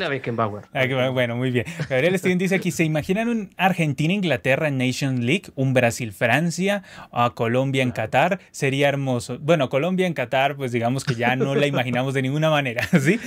Ah, 0.73 1.11
bueno, 1.11 1.37
muy 1.37 1.51
bien. 1.51 1.67
Gabriel 1.89 2.19
Steven 2.19 2.39
dice 2.39 2.55
aquí, 2.55 2.71
¿se 2.71 2.85
imaginan 2.85 3.29
un 3.29 3.51
Argentina-Inglaterra 3.57 4.69
en 4.69 4.79
Nation 4.79 5.27
League? 5.27 5.49
un 5.55 5.75
Brasil-Francia, 5.75 6.83
a 7.13 7.31
Colombia 7.31 7.83
en 7.83 7.91
Qatar, 7.91 8.41
sería 8.51 8.89
hermoso. 8.89 9.39
Bueno, 9.41 9.69
Colombia 9.69 10.07
en 10.07 10.15
Qatar, 10.15 10.57
pues 10.57 10.73
digamos 10.73 11.05
que 11.05 11.15
ya 11.15 11.37
no 11.37 11.55
la 11.55 11.67
imaginamos 11.67 12.15
de 12.15 12.23
ninguna 12.23 12.51
manera, 12.51 12.87
¿sí? 13.01 13.19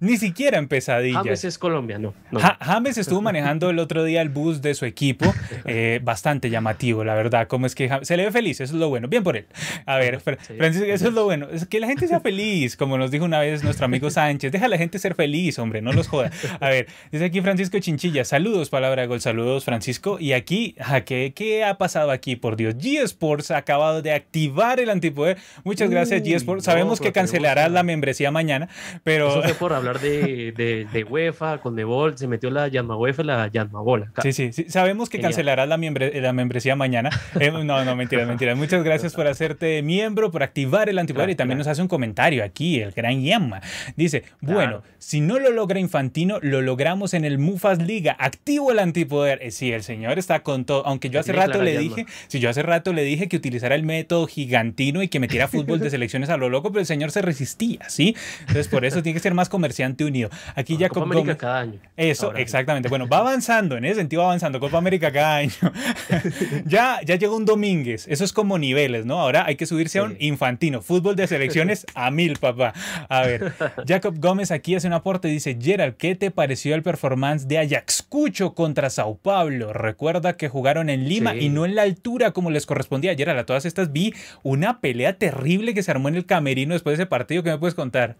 Ni 0.00 0.16
siquiera 0.16 0.58
en 0.58 0.68
pesadillas. 0.68 1.22
James 1.24 1.44
es 1.44 1.58
Colombia, 1.58 1.98
no. 1.98 2.14
James 2.60 2.98
estuvo 2.98 3.22
manejando 3.22 3.70
el 3.70 3.78
otro 3.78 4.04
día 4.04 4.22
el 4.22 4.28
bus 4.28 4.62
de 4.62 4.74
su 4.74 4.84
equipo, 4.84 5.32
eh, 5.64 6.00
bastante 6.02 6.49
llamativo, 6.50 7.04
la 7.04 7.14
verdad. 7.14 7.48
Como 7.48 7.66
es 7.66 7.74
que 7.74 7.90
se 8.02 8.16
le 8.16 8.24
ve 8.24 8.32
feliz, 8.32 8.60
eso 8.60 8.74
es 8.74 8.80
lo 8.80 8.88
bueno. 8.88 9.08
Bien 9.08 9.22
por 9.22 9.36
él. 9.36 9.46
A 9.86 9.96
ver, 9.96 10.20
Francisco, 10.20 10.86
eso 10.86 11.08
es 11.08 11.14
lo 11.14 11.24
bueno. 11.30 11.48
Es 11.50 11.66
que 11.66 11.80
la 11.80 11.86
gente 11.86 12.08
sea 12.08 12.20
feliz, 12.20 12.76
como 12.76 12.98
nos 12.98 13.10
dijo 13.10 13.24
una 13.24 13.40
vez 13.40 13.62
nuestro 13.64 13.86
amigo 13.86 14.10
Sánchez. 14.10 14.52
Deja 14.52 14.66
a 14.66 14.68
la 14.68 14.78
gente 14.78 14.98
ser 14.98 15.14
feliz, 15.14 15.58
hombre, 15.58 15.82
no 15.82 15.92
los 15.92 16.08
joda. 16.08 16.30
A 16.60 16.68
ver, 16.68 16.86
dice 17.10 17.24
aquí 17.24 17.40
Francisco 17.40 17.78
Chinchilla. 17.78 18.24
Saludos, 18.24 18.70
palabra 18.70 19.02
de 19.02 19.08
gol. 19.08 19.20
Saludos, 19.20 19.64
Francisco. 19.64 20.18
Y 20.20 20.32
aquí, 20.32 20.74
¿a 20.80 21.02
qué, 21.02 21.32
qué 21.34 21.64
ha 21.64 21.78
pasado 21.78 22.10
aquí? 22.10 22.36
Por 22.36 22.56
Dios, 22.56 22.76
G 22.76 23.02
Sports 23.02 23.50
ha 23.50 23.56
acabado 23.56 24.02
de 24.02 24.12
activar 24.12 24.80
el 24.80 24.90
antipoder. 24.90 25.38
Muchas 25.64 25.90
gracias, 25.90 26.22
G 26.22 26.34
Sports. 26.34 26.64
Sabemos 26.64 27.00
que 27.00 27.12
cancelarás 27.12 27.70
la 27.70 27.82
membresía 27.82 28.30
mañana, 28.30 28.68
pero. 29.04 29.30
Eso 29.30 29.42
fue 29.42 29.54
por 29.54 29.72
hablar 29.72 30.00
de, 30.00 30.52
de, 30.52 30.86
de 30.92 31.04
UEFA, 31.04 31.58
con 31.58 31.76
Debol, 31.76 32.16
se 32.18 32.26
metió 32.26 32.50
la 32.50 32.68
Yanma 32.68 32.96
UEFA, 32.96 33.22
la 33.22 33.48
Yanma 33.48 33.80
Bola. 33.80 34.12
Sí, 34.22 34.32
sí, 34.32 34.52
sí. 34.52 34.66
Sabemos 34.68 35.08
que 35.08 35.20
cancelarás 35.20 35.68
la, 35.68 35.76
la 35.76 36.32
membresía 36.32 36.32
mañana. 36.76 37.10
Eh, 37.40 37.50
no, 37.50 37.84
no, 37.84 37.96
mentiras, 37.96 38.28
mentiras. 38.28 38.56
Muchas 38.56 38.82
gracias 38.82 39.14
por 39.14 39.26
hacerte 39.26 39.82
miembro, 39.82 40.30
por 40.30 40.42
activar 40.42 40.88
el 40.88 40.98
antipoder 40.98 41.30
y 41.30 41.34
también 41.36 41.58
nos 41.58 41.66
hace 41.68 41.80
un 41.80 41.88
comentario 41.88 42.44
aquí, 42.44 42.80
el 42.80 42.92
gran 42.92 43.22
Yamma. 43.22 43.62
Dice, 43.96 44.24
bueno, 44.40 44.82
si 44.98 45.20
no 45.20 45.38
lo 45.38 45.50
logra 45.50 45.80
Infantino, 45.80 46.38
lo 46.42 46.60
logramos 46.60 47.14
en 47.14 47.24
el 47.24 47.38
Mufas 47.38 47.80
Liga. 47.80 48.16
Activo 48.18 48.72
el 48.72 48.78
antipoder. 48.78 49.38
Eh, 49.42 49.52
sí, 49.52 49.72
el 49.72 49.82
señor 49.82 50.18
está 50.18 50.42
con 50.42 50.64
todo, 50.64 50.86
aunque 50.86 51.08
yo 51.08 51.20
hace 51.20 51.32
rato 51.32 51.62
le 51.62 51.78
dije, 51.78 52.04
si 52.28 52.40
yo 52.40 52.50
hace 52.50 52.62
rato 52.62 52.92
le 52.92 53.04
dije 53.04 53.28
que 53.28 53.36
utilizara 53.36 53.74
el 53.74 53.84
método 53.84 54.26
gigantino 54.26 55.02
y 55.02 55.08
que 55.08 55.20
metiera 55.20 55.48
fútbol 55.48 55.80
de 55.80 55.88
selecciones 55.88 56.28
a 56.28 56.36
lo 56.36 56.48
loco, 56.48 56.70
pero 56.70 56.80
el 56.80 56.86
señor 56.86 57.10
se 57.10 57.22
resistía, 57.22 57.88
¿sí? 57.88 58.16
Entonces 58.40 58.68
por 58.68 58.84
eso 58.84 59.02
tiene 59.02 59.14
que 59.14 59.22
ser 59.22 59.34
más 59.34 59.48
comerciante 59.48 60.04
unido. 60.04 60.30
Aquí 60.54 60.76
ya 60.76 60.88
Copa 60.88 61.06
América 61.06 61.36
cada 61.36 61.60
año. 61.60 61.78
Eso, 61.96 62.34
exactamente. 62.34 62.88
Bueno, 62.88 63.08
va 63.08 63.18
avanzando, 63.18 63.76
en 63.76 63.84
ese 63.84 63.96
sentido 63.96 64.22
va 64.22 64.28
avanzando. 64.28 64.60
Copa 64.60 64.78
América 64.78 65.10
cada 65.12 65.36
año. 65.36 65.52
ya, 66.66 67.00
ya 67.04 67.16
llegó 67.16 67.36
un 67.36 67.44
Domínguez. 67.44 68.06
Eso 68.08 68.24
es 68.24 68.32
como 68.32 68.58
niveles, 68.58 69.06
¿no? 69.06 69.20
Ahora 69.20 69.44
hay 69.46 69.56
que 69.56 69.66
subirse 69.66 69.98
a 69.98 70.04
un 70.04 70.16
infantino. 70.18 70.82
Fútbol 70.82 71.16
de 71.16 71.26
selecciones 71.26 71.86
a 71.94 72.10
mil, 72.10 72.38
papá. 72.38 72.72
A 73.08 73.22
ver, 73.22 73.52
Jacob 73.86 74.14
Gómez 74.18 74.50
aquí 74.50 74.74
hace 74.74 74.86
un 74.86 74.92
aporte 74.92 75.28
y 75.28 75.32
dice, 75.32 75.56
Gerald, 75.60 75.96
¿qué 75.96 76.14
te 76.14 76.30
pareció 76.30 76.74
el 76.74 76.82
performance 76.82 77.48
de 77.48 77.58
Ajaxcucho 77.58 78.54
contra 78.54 78.90
Sao 78.90 79.16
Paulo? 79.16 79.72
Recuerda 79.72 80.36
que 80.36 80.48
jugaron 80.48 80.90
en 80.90 81.08
Lima 81.08 81.34
y 81.34 81.48
no 81.48 81.64
en 81.64 81.74
la 81.74 81.82
altura 81.82 82.32
como 82.32 82.50
les 82.50 82.66
correspondía 82.66 83.12
ayer. 83.12 83.30
A 83.30 83.46
todas 83.46 83.64
estas 83.64 83.92
vi 83.92 84.12
una 84.42 84.80
pelea 84.80 85.18
terrible 85.18 85.72
que 85.74 85.82
se 85.82 85.90
armó 85.90 86.08
en 86.08 86.16
el 86.16 86.26
camerino 86.26 86.74
después 86.74 86.96
de 86.98 87.04
ese 87.04 87.08
partido. 87.08 87.42
¿Qué 87.42 87.50
me 87.50 87.58
puedes 87.58 87.74
contar? 87.74 88.16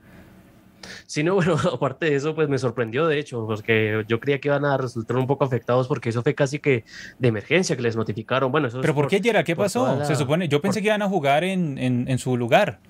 Sí, 1.07 1.23
no, 1.23 1.35
bueno, 1.37 1.57
aparte 1.73 2.07
de 2.07 2.17
eso, 2.17 2.35
pues 2.35 2.49
me 2.49 2.59
sorprendió, 2.59 3.07
de 3.07 3.19
hecho, 3.19 3.47
porque 3.47 4.05
yo 4.09 4.21
creía 4.21 4.41
que 4.41 4.49
iban 4.49 4.65
a 4.65 4.77
resultar 4.77 5.17
un 5.17 5.27
poco 5.27 5.45
afectados 5.45 5.89
porque 5.89 6.11
eso 6.11 6.23
fue 6.23 6.35
casi 6.35 6.59
que 6.59 6.85
de 7.19 7.29
emergencia 7.29 7.77
que 7.77 7.83
les 7.83 7.97
notificaron. 7.97 8.51
Bueno, 8.53 8.69
eso 8.69 8.81
¿Pero 8.81 8.95
por, 8.95 9.09
qué, 9.09 9.21
Yera? 9.21 9.45
¿Qué 9.45 9.57
pasó? 9.57 10.05
Se 10.05 10.17
supone, 10.17 10.49
yo 10.49 10.61
pensé 10.61 10.81
que 10.81 10.89
iban 10.89 11.03
a 11.03 11.09
jugar 11.09 11.45
en, 11.45 11.79
en, 11.79 12.19
su 12.19 12.37
lugar. 12.37 12.81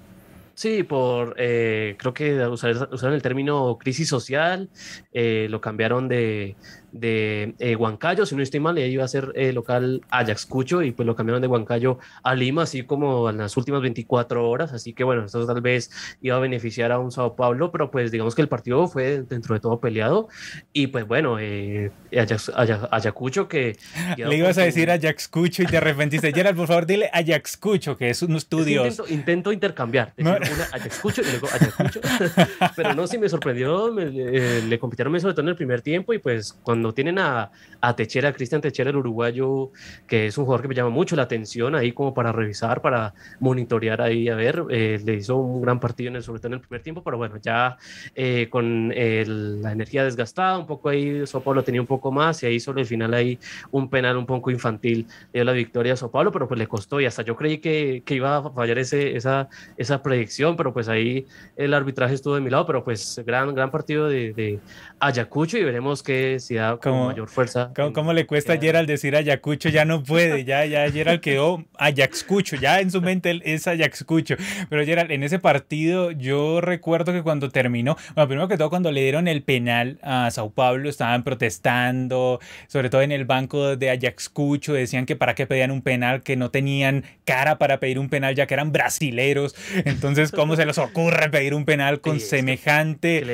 Sí, 0.54 0.82
por, 0.82 1.36
eh, 1.38 1.96
creo 1.98 2.12
que 2.12 2.46
usaron 2.46 3.14
el 3.14 3.22
término 3.22 3.78
crisis 3.78 4.08
social, 4.08 4.68
eh, 5.12 5.46
lo 5.48 5.60
cambiaron 5.60 6.08
de, 6.08 6.56
de 6.92 7.54
eh, 7.58 7.76
Huancayo, 7.76 8.26
si 8.26 8.34
no 8.34 8.42
estoy 8.42 8.60
mal, 8.60 8.78
iba 8.78 9.04
a 9.04 9.08
ser 9.08 9.32
eh, 9.34 9.52
local 9.52 10.02
Ayaxcucho 10.10 10.82
y 10.82 10.92
pues 10.92 11.06
lo 11.06 11.14
cambiaron 11.14 11.42
de 11.42 11.48
Huancayo 11.48 11.98
a 12.22 12.34
Lima, 12.34 12.62
así 12.62 12.82
como 12.82 13.30
en 13.30 13.38
las 13.38 13.56
últimas 13.56 13.82
24 13.82 14.48
horas, 14.48 14.72
así 14.72 14.92
que 14.92 15.04
bueno, 15.04 15.24
esto 15.24 15.46
tal 15.46 15.60
vez 15.60 15.90
iba 16.20 16.36
a 16.36 16.40
beneficiar 16.40 16.92
a 16.92 16.98
un 16.98 17.12
Sao 17.12 17.36
Paulo, 17.36 17.70
pero 17.70 17.90
pues 17.90 18.10
digamos 18.10 18.34
que 18.34 18.42
el 18.42 18.48
partido 18.48 18.88
fue 18.88 19.22
dentro 19.22 19.54
de 19.54 19.60
todo 19.60 19.80
peleado 19.80 20.28
y 20.72 20.88
pues 20.88 21.06
bueno, 21.06 21.38
eh, 21.38 21.90
Ayacucho 22.10 23.48
que... 23.48 23.76
Le 24.16 24.36
ibas 24.36 24.58
a 24.58 24.62
decir 24.62 24.90
Ayaxcucho 24.90 25.62
y 25.62 25.66
te 25.66 25.76
arrepentiste. 25.76 26.32
Gerald, 26.32 26.56
por 26.56 26.66
favor, 26.66 26.86
dile 26.86 27.10
Ayaxcucho, 27.12 27.96
que 27.96 28.10
es 28.10 28.22
un 28.22 28.36
estudio. 28.36 28.84
intento, 29.08 29.52
intercambiar, 29.52 30.12
una 30.18 30.40
Ayaxcucho 30.72 31.22
y 31.22 31.30
luego 31.30 31.48
Ayacucho, 31.52 32.00
pero 32.76 32.94
no, 32.94 33.06
sí 33.06 33.18
me 33.18 33.28
sorprendió, 33.28 33.90
le 33.90 34.78
compitieron 34.78 35.10
sobre 35.20 35.34
todo 35.34 35.42
en 35.42 35.48
el 35.48 35.56
primer 35.56 35.82
tiempo 35.82 36.12
y 36.12 36.18
pues 36.18 36.52
con 36.62 36.79
cuando 36.80 36.94
tienen 36.94 37.18
a, 37.18 37.50
a 37.82 37.94
Techera, 37.94 38.32
Cristian 38.32 38.62
Techera, 38.62 38.88
el 38.88 38.96
uruguayo, 38.96 39.70
que 40.06 40.26
es 40.26 40.38
un 40.38 40.46
jugador 40.46 40.62
que 40.62 40.68
me 40.68 40.74
llama 40.74 40.88
mucho 40.88 41.14
la 41.14 41.22
atención 41.24 41.74
ahí 41.74 41.92
como 41.92 42.14
para 42.14 42.32
revisar, 42.32 42.80
para 42.80 43.12
monitorear 43.38 44.00
ahí, 44.00 44.28
a 44.30 44.34
ver, 44.34 44.64
eh, 44.70 44.98
le 45.04 45.14
hizo 45.14 45.36
un 45.36 45.60
gran 45.60 45.78
partido, 45.78 46.08
en 46.08 46.16
el, 46.16 46.22
sobre 46.22 46.40
todo 46.40 46.48
en 46.48 46.54
el 46.54 46.60
primer 46.60 46.82
tiempo, 46.82 47.02
pero 47.02 47.18
bueno, 47.18 47.36
ya 47.36 47.76
eh, 48.14 48.48
con 48.48 48.88
la 48.88 49.72
energía 49.72 50.04
desgastada, 50.04 50.58
un 50.58 50.66
poco 50.66 50.88
ahí 50.88 51.26
Sao 51.26 51.42
Paulo 51.42 51.62
tenía 51.62 51.82
un 51.82 51.86
poco 51.86 52.10
más 52.10 52.42
y 52.42 52.46
ahí 52.46 52.60
sobre 52.60 52.80
el 52.80 52.86
final 52.86 53.12
ahí 53.12 53.38
un 53.70 53.90
penal 53.90 54.16
un 54.16 54.26
poco 54.26 54.50
infantil 54.50 55.06
dio 55.34 55.44
la 55.44 55.52
victoria 55.52 55.92
a 55.92 55.96
Sao 55.96 56.10
Paulo, 56.10 56.32
pero 56.32 56.48
pues 56.48 56.58
le 56.58 56.66
costó 56.66 56.98
y 57.00 57.06
hasta 57.06 57.22
yo 57.22 57.36
creí 57.36 57.58
que, 57.58 58.02
que 58.06 58.14
iba 58.14 58.38
a 58.38 58.50
fallar 58.50 58.78
ese, 58.78 59.16
esa, 59.16 59.48
esa 59.76 60.02
predicción, 60.02 60.56
pero 60.56 60.72
pues 60.72 60.88
ahí 60.88 61.26
el 61.56 61.74
arbitraje 61.74 62.14
estuvo 62.14 62.34
de 62.34 62.40
mi 62.40 62.48
lado, 62.48 62.66
pero 62.66 62.84
pues 62.84 63.20
gran, 63.26 63.54
gran 63.54 63.70
partido 63.70 64.08
de, 64.08 64.32
de 64.32 64.60
Ayacucho 64.98 65.58
y 65.58 65.64
veremos 65.64 66.02
que 66.02 66.38
si 66.40 66.54
da 66.54 66.69
con 66.78 67.06
mayor 67.06 67.28
fuerza. 67.28 67.72
¿Cómo, 67.94 68.12
le 68.12 68.26
cuesta 68.26 68.54
a 68.54 68.58
Gerald 68.58 68.88
decir 68.88 69.16
Ayacucho? 69.16 69.68
Ya 69.68 69.84
no 69.84 70.02
puede, 70.02 70.44
ya, 70.44 70.64
ya 70.66 70.90
Gerald 70.90 71.20
quedó 71.20 71.64
Ayacucho, 71.78 72.56
ya 72.56 72.80
en 72.80 72.90
su 72.90 73.00
mente 73.00 73.40
es 73.44 73.66
Ayacucho. 73.66 74.36
Pero 74.68 74.84
Gerald, 74.84 75.10
en 75.10 75.22
ese 75.22 75.38
partido 75.38 76.10
yo 76.10 76.60
recuerdo 76.60 77.12
que 77.12 77.22
cuando 77.22 77.50
terminó, 77.50 77.96
bueno, 78.14 78.28
primero 78.28 78.48
que 78.48 78.56
todo 78.56 78.70
cuando 78.70 78.92
le 78.92 79.02
dieron 79.02 79.28
el 79.28 79.42
penal 79.42 79.98
a 80.02 80.30
Sao 80.30 80.50
Paulo 80.50 80.88
estaban 80.88 81.24
protestando, 81.24 82.40
sobre 82.68 82.90
todo 82.90 83.02
en 83.02 83.12
el 83.12 83.24
banco 83.24 83.76
de 83.76 83.90
Ayacucho, 83.90 84.72
decían 84.72 85.06
que 85.06 85.16
para 85.16 85.34
qué 85.34 85.46
pedían 85.46 85.70
un 85.70 85.82
penal, 85.82 86.22
que 86.22 86.36
no 86.36 86.50
tenían 86.50 87.04
cara 87.24 87.58
para 87.58 87.80
pedir 87.80 87.98
un 87.98 88.08
penal 88.08 88.34
ya 88.34 88.46
que 88.46 88.54
eran 88.54 88.72
brasileros. 88.72 89.54
Entonces, 89.84 90.30
¿cómo 90.30 90.56
se 90.56 90.66
les 90.66 90.78
ocurre 90.78 91.30
pedir 91.30 91.54
un 91.54 91.64
penal 91.64 92.00
con 92.00 92.20
semejante 92.20 93.24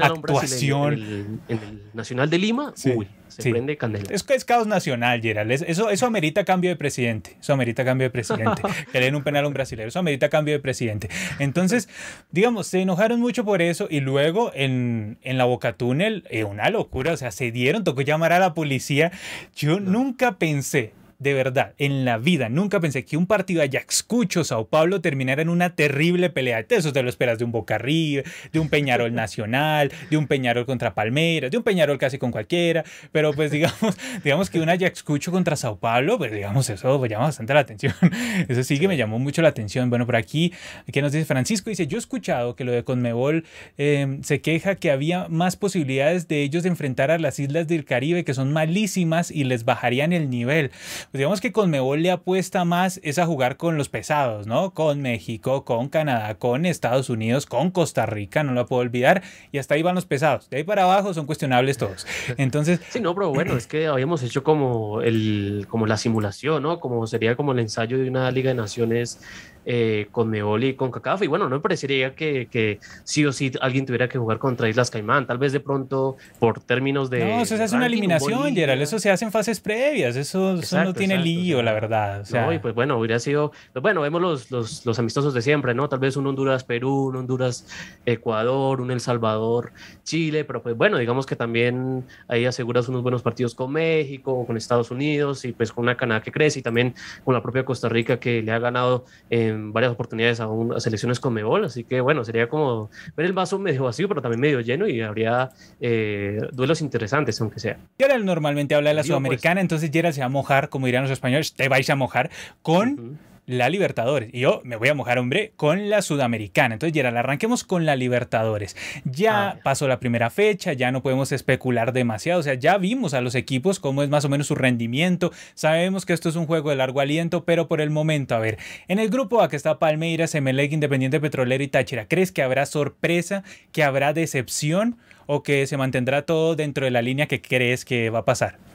actuación? 0.00 1.40
En 1.48 1.58
el, 1.58 1.80
Nacional 1.92 2.30
de 2.30 2.38
Lima, 2.38 2.72
uy, 2.86 3.08
se 3.28 3.50
prende 3.50 3.76
candela. 3.76 4.06
Es, 4.10 4.24
es 4.28 4.44
caos 4.44 4.66
nacional, 4.66 5.20
Gerald. 5.20 5.50
Eso, 5.52 5.90
eso 5.90 6.06
amerita 6.06 6.44
cambio 6.44 6.70
de 6.70 6.76
presidente. 6.76 7.36
Eso 7.40 7.52
amerita 7.52 7.84
cambio 7.84 8.06
de 8.06 8.10
presidente. 8.10 8.62
que 8.92 8.98
le 8.98 9.06
den 9.06 9.14
un 9.14 9.22
penal 9.22 9.44
a 9.44 9.48
un 9.48 9.54
brasileño. 9.54 9.88
Eso 9.88 9.98
amerita 9.98 10.28
cambio 10.28 10.54
de 10.54 10.60
presidente. 10.60 11.08
Entonces, 11.38 11.88
digamos, 12.30 12.66
se 12.66 12.80
enojaron 12.80 13.20
mucho 13.20 13.44
por 13.44 13.62
eso 13.62 13.86
y 13.90 14.00
luego 14.00 14.52
en, 14.54 15.18
en 15.22 15.38
la 15.38 15.44
Boca 15.44 15.74
Túnel, 15.74 16.24
eh, 16.30 16.44
una 16.44 16.70
locura. 16.70 17.12
O 17.12 17.16
sea, 17.16 17.30
se 17.30 17.50
dieron, 17.50 17.84
tocó 17.84 18.02
llamar 18.02 18.32
a 18.32 18.38
la 18.38 18.54
policía. 18.54 19.12
Yo 19.54 19.80
nunca 19.80 20.38
pensé 20.38 20.92
de 21.20 21.34
verdad, 21.34 21.74
en 21.76 22.06
la 22.06 22.16
vida 22.16 22.48
nunca 22.48 22.80
pensé 22.80 23.04
que 23.04 23.18
un 23.18 23.26
partido 23.26 23.60
Ayacucho 23.60 24.42
Sao 24.42 24.68
Paulo 24.68 25.02
terminara 25.02 25.42
en 25.42 25.50
una 25.50 25.76
terrible 25.76 26.30
pelea. 26.30 26.64
Eso 26.68 26.94
te 26.94 27.02
lo 27.02 27.10
esperas 27.10 27.38
de 27.38 27.44
un 27.44 27.52
Boca 27.52 27.76
River, 27.76 28.24
de 28.52 28.58
un 28.58 28.70
Peñarol 28.70 29.14
Nacional, 29.20 29.92
de 30.08 30.16
un 30.16 30.26
Peñarol 30.26 30.64
contra 30.64 30.94
Palmeiras, 30.94 31.50
de 31.50 31.58
un 31.58 31.62
Peñarol 31.62 31.98
casi 31.98 32.16
con 32.16 32.32
cualquiera, 32.32 32.84
pero 33.12 33.34
pues 33.34 33.50
digamos, 33.52 33.98
digamos 34.24 34.48
que 34.48 34.60
un 34.60 34.70
Ayacucho 34.70 35.30
contra 35.30 35.56
Sao 35.56 35.78
Paulo, 35.78 36.16
pues 36.16 36.32
digamos 36.32 36.70
eso 36.70 36.98
me 36.98 37.08
llama 37.08 37.26
bastante 37.26 37.52
la 37.52 37.60
atención. 37.60 37.92
Eso 38.48 38.64
sí 38.64 38.78
que 38.78 38.88
me 38.88 38.96
llamó 38.96 39.18
mucho 39.18 39.42
la 39.42 39.48
atención. 39.48 39.90
Bueno, 39.90 40.06
por 40.06 40.16
aquí, 40.16 40.52
¿qué 40.90 41.02
nos 41.02 41.12
dice 41.12 41.26
Francisco? 41.26 41.68
Dice, 41.68 41.86
yo 41.86 41.98
he 41.98 42.00
escuchado 42.00 42.56
que 42.56 42.64
lo 42.64 42.72
de 42.72 42.82
Conmebol 42.84 43.44
em, 43.76 44.22
se 44.22 44.40
queja 44.40 44.76
que 44.76 44.90
había 44.90 45.28
más 45.28 45.56
posibilidades 45.56 46.28
de 46.28 46.42
ellos 46.42 46.62
de 46.62 46.70
enfrentar 46.70 47.10
a 47.10 47.18
las 47.18 47.38
islas 47.38 47.68
del 47.68 47.84
Caribe 47.84 48.24
que 48.24 48.32
son 48.32 48.52
malísimas 48.52 49.30
y 49.30 49.44
les 49.44 49.64
bajarían 49.64 50.12
el 50.12 50.30
nivel. 50.30 50.70
Pues 51.10 51.18
digamos 51.18 51.40
que 51.40 51.50
Conmebol 51.50 52.04
le 52.04 52.12
apuesta 52.12 52.64
más 52.64 53.00
es 53.02 53.18
a 53.18 53.26
jugar 53.26 53.56
con 53.56 53.76
los 53.76 53.88
pesados, 53.88 54.46
¿no? 54.46 54.74
Con 54.74 55.02
México, 55.02 55.64
con 55.64 55.88
Canadá, 55.88 56.36
con 56.36 56.64
Estados 56.64 57.10
Unidos, 57.10 57.46
con 57.46 57.72
Costa 57.72 58.06
Rica, 58.06 58.44
no 58.44 58.52
lo 58.52 58.64
puedo 58.66 58.82
olvidar, 58.82 59.24
y 59.50 59.58
hasta 59.58 59.74
ahí 59.74 59.82
van 59.82 59.96
los 59.96 60.06
pesados. 60.06 60.48
De 60.50 60.58
ahí 60.58 60.62
para 60.62 60.84
abajo 60.84 61.12
son 61.12 61.26
cuestionables 61.26 61.78
todos. 61.78 62.06
Entonces... 62.36 62.80
Sí, 62.90 63.00
no, 63.00 63.12
pero 63.16 63.30
bueno, 63.30 63.56
es 63.56 63.66
que 63.66 63.88
habíamos 63.88 64.22
hecho 64.22 64.44
como, 64.44 65.02
el, 65.02 65.66
como 65.68 65.86
la 65.86 65.96
simulación, 65.96 66.62
¿no? 66.62 66.78
Como 66.78 67.04
sería 67.08 67.34
como 67.34 67.50
el 67.50 67.58
ensayo 67.58 67.98
de 67.98 68.08
una 68.08 68.30
Liga 68.30 68.50
de 68.50 68.54
Naciones 68.54 69.20
eh, 69.66 70.08
con 70.10 70.30
Meoli 70.30 70.68
y 70.68 70.74
con 70.74 70.90
Cacafa. 70.90 71.24
Y 71.24 71.28
bueno, 71.28 71.48
no 71.48 71.56
me 71.56 71.60
parecería 71.60 72.14
que, 72.14 72.48
que, 72.50 72.80
sí 73.04 73.24
o 73.24 73.32
sí 73.32 73.52
alguien 73.60 73.86
tuviera 73.86 74.08
que 74.08 74.18
jugar 74.18 74.38
contra 74.38 74.68
Islas 74.68 74.90
Caimán. 74.90 75.26
Tal 75.26 75.38
vez 75.38 75.52
de 75.52 75.60
pronto 75.60 76.16
por 76.38 76.60
términos 76.60 77.10
de. 77.10 77.24
No, 77.24 77.40
eso 77.42 77.56
se 77.56 77.62
hace 77.62 77.76
una 77.76 77.86
eliminación, 77.86 78.54
Gerald. 78.54 78.82
Eso 78.82 78.98
se 78.98 79.10
hace 79.10 79.24
en 79.24 79.32
fases 79.32 79.60
previas. 79.60 80.16
Eso, 80.16 80.58
no 80.72 80.94
tiene 80.94 81.18
lío, 81.18 81.62
la 81.62 81.72
verdad. 81.72 82.26
No, 82.32 82.52
y 82.52 82.58
pues 82.58 82.74
bueno, 82.74 82.98
hubiera 82.98 83.18
sido. 83.18 83.52
Pues 83.72 83.82
bueno, 83.82 84.00
vemos 84.00 84.20
los, 84.20 84.50
los, 84.50 84.86
los, 84.86 84.98
amistosos 84.98 85.34
de 85.34 85.42
siempre, 85.42 85.74
¿no? 85.74 85.88
Tal 85.88 85.98
vez 85.98 86.16
un 86.16 86.26
Honduras-Perú, 86.26 87.08
un 87.08 87.16
Honduras-Ecuador, 87.16 88.80
un 88.80 88.90
El 88.90 89.00
Salvador, 89.00 89.72
Chile. 90.04 90.44
Pero 90.44 90.62
pues 90.62 90.76
bueno, 90.76 90.98
digamos 90.98 91.26
que 91.26 91.36
también 91.36 92.04
ahí 92.28 92.46
aseguras 92.46 92.88
unos 92.88 93.02
buenos 93.02 93.22
partidos 93.22 93.54
con 93.54 93.72
México, 93.72 94.46
con 94.46 94.56
Estados 94.56 94.90
Unidos 94.90 95.44
y 95.44 95.52
pues 95.52 95.72
con 95.72 95.84
una 95.84 95.96
Canadá 95.96 96.22
que 96.22 96.32
crece 96.32 96.60
y 96.60 96.62
también 96.62 96.94
con 97.24 97.34
la 97.34 97.42
propia 97.42 97.64
Costa 97.64 97.88
Rica 97.88 98.18
que 98.18 98.42
le 98.42 98.52
ha 98.52 98.58
ganado 98.58 99.04
en 99.50 99.72
varias 99.72 99.92
oportunidades 99.92 100.40
a, 100.40 100.48
a 100.74 100.80
selecciones 100.80 101.20
con 101.20 101.34
Mebol, 101.34 101.64
así 101.64 101.84
que 101.84 102.00
bueno, 102.00 102.24
sería 102.24 102.48
como 102.48 102.90
ver 103.16 103.26
el 103.26 103.32
vaso 103.32 103.58
medio 103.58 103.84
vacío, 103.84 104.08
pero 104.08 104.22
también 104.22 104.40
medio 104.40 104.60
lleno 104.60 104.88
y 104.88 105.00
habría 105.00 105.50
eh, 105.80 106.40
duelos 106.52 106.80
interesantes, 106.80 107.40
aunque 107.40 107.60
sea. 107.60 107.78
Gerald 107.98 108.24
normalmente 108.24 108.74
habla 108.74 108.90
de 108.90 108.94
la 108.94 109.00
pues. 109.00 109.08
Sudamericana, 109.08 109.60
entonces 109.60 109.90
Gerald 109.92 110.14
se 110.14 110.20
va 110.20 110.26
a 110.26 110.30
mojar, 110.30 110.68
como 110.68 110.86
dirían 110.86 111.02
los 111.02 111.12
españoles, 111.12 111.52
te 111.54 111.68
vais 111.68 111.88
a 111.90 111.96
mojar 111.96 112.30
con 112.62 113.18
la 113.46 113.68
Libertadores. 113.68 114.30
Y 114.32 114.40
yo 114.40 114.60
me 114.64 114.76
voy 114.76 114.88
a 114.88 114.94
mojar, 114.94 115.18
hombre, 115.18 115.52
con 115.56 115.90
la 115.90 116.02
Sudamericana. 116.02 116.74
Entonces, 116.74 116.94
Gerald, 116.94 117.16
arranquemos 117.16 117.64
con 117.64 117.86
la 117.86 117.96
Libertadores. 117.96 118.76
Ya 119.04 119.48
ah. 119.48 119.58
pasó 119.62 119.88
la 119.88 120.00
primera 120.00 120.30
fecha, 120.30 120.72
ya 120.72 120.92
no 120.92 121.02
podemos 121.02 121.32
especular 121.32 121.92
demasiado. 121.92 122.40
O 122.40 122.42
sea, 122.42 122.54
ya 122.54 122.78
vimos 122.78 123.14
a 123.14 123.20
los 123.20 123.34
equipos 123.34 123.80
cómo 123.80 124.02
es 124.02 124.08
más 124.08 124.24
o 124.24 124.28
menos 124.28 124.46
su 124.46 124.54
rendimiento. 124.54 125.32
Sabemos 125.54 126.06
que 126.06 126.12
esto 126.12 126.28
es 126.28 126.36
un 126.36 126.46
juego 126.46 126.70
de 126.70 126.76
largo 126.76 127.00
aliento, 127.00 127.44
pero 127.44 127.68
por 127.68 127.80
el 127.80 127.90
momento, 127.90 128.34
a 128.34 128.38
ver, 128.38 128.58
en 128.88 128.98
el 128.98 129.10
grupo 129.10 129.42
A 129.42 129.48
que 129.48 129.56
está 129.56 129.78
Palmeiras, 129.78 130.34
Emelec, 130.34 130.72
Independiente 130.72 131.20
Petrolero 131.20 131.64
y 131.64 131.68
Táchira, 131.68 132.06
¿crees 132.06 132.32
que 132.32 132.42
habrá 132.42 132.66
sorpresa, 132.66 133.42
que 133.72 133.82
habrá 133.82 134.12
decepción 134.12 134.96
o 135.26 135.42
que 135.42 135.66
se 135.66 135.76
mantendrá 135.76 136.22
todo 136.22 136.56
dentro 136.56 136.84
de 136.84 136.90
la 136.90 137.02
línea 137.02 137.26
que 137.26 137.42
crees 137.42 137.84
que 137.84 138.10
va 138.10 138.20
a 138.20 138.24
pasar? 138.24 138.69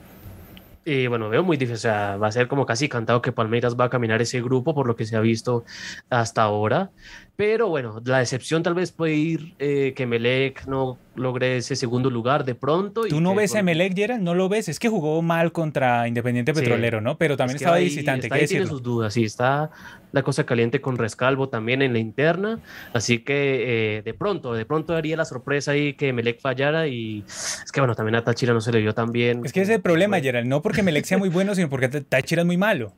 Y 0.88 1.08
bueno, 1.08 1.28
veo 1.28 1.42
muy 1.42 1.56
difícil, 1.56 1.74
o 1.74 1.78
sea, 1.78 2.16
va 2.16 2.28
a 2.28 2.32
ser 2.32 2.46
como 2.46 2.64
casi 2.64 2.88
cantado 2.88 3.20
que 3.20 3.32
Palmeiras 3.32 3.74
va 3.76 3.86
a 3.86 3.90
caminar 3.90 4.22
ese 4.22 4.40
grupo 4.40 4.72
por 4.72 4.86
lo 4.86 4.94
que 4.94 5.04
se 5.04 5.16
ha 5.16 5.20
visto 5.20 5.64
hasta 6.10 6.42
ahora. 6.42 6.92
Pero 7.34 7.68
bueno, 7.68 8.00
la 8.04 8.18
decepción 8.20 8.62
tal 8.62 8.74
vez 8.74 8.92
puede 8.92 9.14
ir 9.14 9.56
eh, 9.58 9.94
que 9.96 10.06
Melec 10.06 10.64
no 10.66 10.96
logre 11.16 11.58
ese 11.58 11.76
segundo 11.76 12.10
lugar 12.10 12.44
de 12.44 12.54
pronto. 12.54 13.02
¿Tú 13.08 13.20
no 13.20 13.34
ves 13.34 13.54
a 13.54 13.62
Melec, 13.62 13.94
Gerard? 13.94 14.20
¿No 14.20 14.34
lo 14.34 14.48
ves? 14.48 14.68
Es 14.68 14.78
que 14.78 14.88
jugó 14.88 15.20
mal 15.22 15.52
contra 15.52 16.08
Independiente 16.08 16.54
Petrolero, 16.54 17.00
¿no? 17.00 17.18
Pero 17.18 17.36
también 17.36 17.56
estaba 17.56 17.78
visitante. 17.78 18.26
Está, 18.26 18.46
tiene 18.46 18.66
sus 18.66 18.82
dudas, 18.82 19.14
sí, 19.14 19.24
está 19.24 19.70
la 20.12 20.22
cosa 20.22 20.44
caliente 20.44 20.80
con 20.80 20.96
Rescalvo 20.96 21.48
también 21.48 21.82
en 21.82 21.92
la 21.92 21.98
interna. 21.98 22.58
Así 22.92 23.18
que 23.18 23.98
eh, 23.98 24.02
de 24.02 24.14
pronto, 24.14 24.54
de 24.54 24.64
pronto 24.64 24.94
haría 24.96 25.16
la 25.16 25.24
sorpresa 25.24 25.72
ahí 25.72 25.94
que 25.94 26.12
Melec 26.12 26.40
fallara 26.40 26.86
y 26.88 27.24
es 27.26 27.70
que 27.72 27.80
bueno, 27.80 27.94
también 27.94 28.16
a 28.16 28.24
Táchira 28.24 28.54
no 28.54 28.60
se 28.60 28.72
le 28.72 28.80
vio 28.80 28.94
tan 28.94 29.12
bien. 29.12 29.42
Es 29.44 29.52
que 29.52 29.60
ese 29.60 29.72
es 29.72 29.76
el 29.76 29.82
problema, 29.82 30.20
Gerald, 30.20 30.48
no 30.48 30.62
porque 30.62 30.82
Melec 30.82 31.04
sea 31.04 31.18
muy 31.18 31.28
bueno, 31.28 31.54
sino 31.54 31.68
porque 31.68 31.88
Táchira 31.88 32.42
es 32.42 32.46
muy 32.46 32.56
malo. 32.56 32.92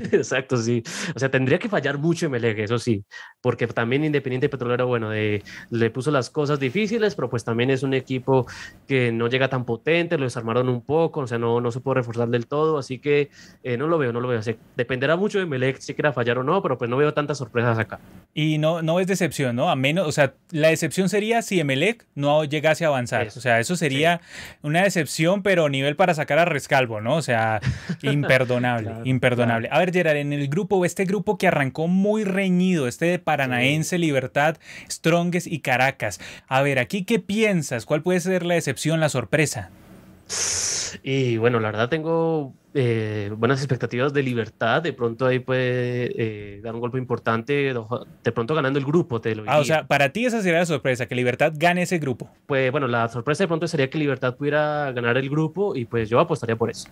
Exacto, 0.12 0.56
sí. 0.56 0.82
O 1.14 1.18
sea, 1.18 1.30
tendría 1.30 1.58
que 1.58 1.68
fallar 1.68 1.98
mucho 1.98 2.28
MLG, 2.28 2.60
eso 2.60 2.78
sí, 2.78 3.04
porque 3.40 3.66
también 3.66 4.04
Independiente 4.04 4.48
Petrolero, 4.48 4.86
bueno, 4.86 5.10
le 5.12 5.90
puso 5.90 6.10
las 6.10 6.30
cosas 6.30 6.58
difíciles, 6.58 7.14
pero 7.14 7.28
pues 7.28 7.44
también 7.44 7.70
es 7.70 7.82
un 7.82 7.94
equipo 7.94 8.46
que 8.86 9.12
no 9.12 9.28
llega 9.28 9.48
tan 9.48 9.64
potente, 9.64 10.18
lo 10.18 10.24
desarmaron 10.24 10.68
un 10.68 10.82
poco, 10.82 11.20
o 11.20 11.26
sea, 11.26 11.38
no, 11.38 11.60
no 11.60 11.70
se 11.70 11.80
puede 11.80 11.96
reforzar 11.96 12.28
del 12.28 12.46
todo, 12.46 12.78
así 12.78 12.98
que 12.98 13.30
eh, 13.62 13.76
no 13.76 13.86
lo 13.86 13.98
veo, 13.98 14.12
no 14.12 14.20
lo 14.20 14.28
veo. 14.28 14.40
dependerá 14.76 15.16
mucho 15.16 15.38
de 15.38 15.46
Melec 15.46 15.78
si 15.78 15.94
quiera 15.94 16.12
fallar 16.12 16.38
o 16.38 16.42
no, 16.42 16.62
pero 16.62 16.78
pues 16.78 16.90
no 16.90 16.96
veo 16.96 17.12
tantas 17.14 17.38
sorpresas 17.38 17.78
acá. 17.78 18.00
Y 18.34 18.58
no, 18.58 18.82
no 18.82 19.00
es 19.00 19.06
decepción, 19.06 19.56
¿no? 19.56 19.70
A 19.70 19.76
menos, 19.76 20.06
o 20.06 20.12
sea, 20.12 20.34
la 20.50 20.68
decepción 20.68 21.08
sería 21.08 21.42
si 21.42 21.60
Emelec 21.60 22.06
no 22.14 22.44
llegase 22.44 22.84
a 22.84 22.88
avanzar. 22.88 23.28
o 23.28 23.30
sea, 23.30 23.60
eso 23.60 23.76
sería 23.76 24.20
una 24.62 24.82
decepción, 24.82 25.42
pero 25.42 25.68
nivel 25.68 25.96
para 25.96 26.14
sacar 26.14 26.38
a 26.38 26.44
Rescalvo, 26.44 27.00
¿no? 27.00 27.16
O 27.16 27.22
sea, 27.22 27.60
imperdonable, 28.02 28.92
imperdonable. 29.04 29.68
A 29.70 29.78
ver, 29.78 29.85
Gerard, 29.92 30.16
en 30.16 30.32
el 30.32 30.48
grupo, 30.48 30.84
este 30.84 31.04
grupo 31.04 31.38
que 31.38 31.48
arrancó 31.48 31.88
muy 31.88 32.24
reñido, 32.24 32.88
este 32.88 33.06
de 33.06 33.18
Paranaense, 33.18 33.98
Libertad, 33.98 34.56
Strongest 34.90 35.46
y 35.46 35.60
Caracas. 35.60 36.20
A 36.48 36.62
ver, 36.62 36.78
aquí, 36.78 37.04
¿qué 37.04 37.18
piensas? 37.18 37.86
¿Cuál 37.86 38.02
puede 38.02 38.20
ser 38.20 38.44
la 38.44 38.54
decepción, 38.54 39.00
la 39.00 39.08
sorpresa? 39.08 39.70
Y 41.02 41.36
bueno, 41.36 41.60
la 41.60 41.70
verdad 41.70 41.88
tengo 41.88 42.52
eh, 42.74 43.30
buenas 43.36 43.60
expectativas 43.60 44.12
de 44.12 44.22
libertad. 44.22 44.82
De 44.82 44.92
pronto 44.92 45.26
ahí 45.26 45.38
puede 45.38 46.12
eh, 46.16 46.60
dar 46.62 46.74
un 46.74 46.80
golpe 46.80 46.98
importante, 46.98 47.72
de 48.24 48.32
pronto 48.32 48.54
ganando 48.54 48.78
el 48.78 48.84
grupo. 48.84 49.20
Te 49.20 49.34
lo 49.34 49.44
ah, 49.46 49.58
o 49.58 49.64
sea, 49.64 49.86
para 49.86 50.10
ti 50.10 50.26
esa 50.26 50.42
sería 50.42 50.58
la 50.58 50.66
sorpresa, 50.66 51.06
que 51.06 51.14
Libertad 51.14 51.52
gane 51.56 51.82
ese 51.82 51.98
grupo. 51.98 52.28
Pues 52.46 52.70
bueno, 52.72 52.88
la 52.88 53.08
sorpresa 53.08 53.44
de 53.44 53.48
pronto 53.48 53.68
sería 53.68 53.88
que 53.88 53.98
Libertad 53.98 54.36
pudiera 54.36 54.92
ganar 54.92 55.16
el 55.16 55.30
grupo 55.30 55.74
y 55.74 55.84
pues 55.84 56.08
yo 56.08 56.20
apostaría 56.20 56.56
por 56.56 56.70
eso. 56.70 56.88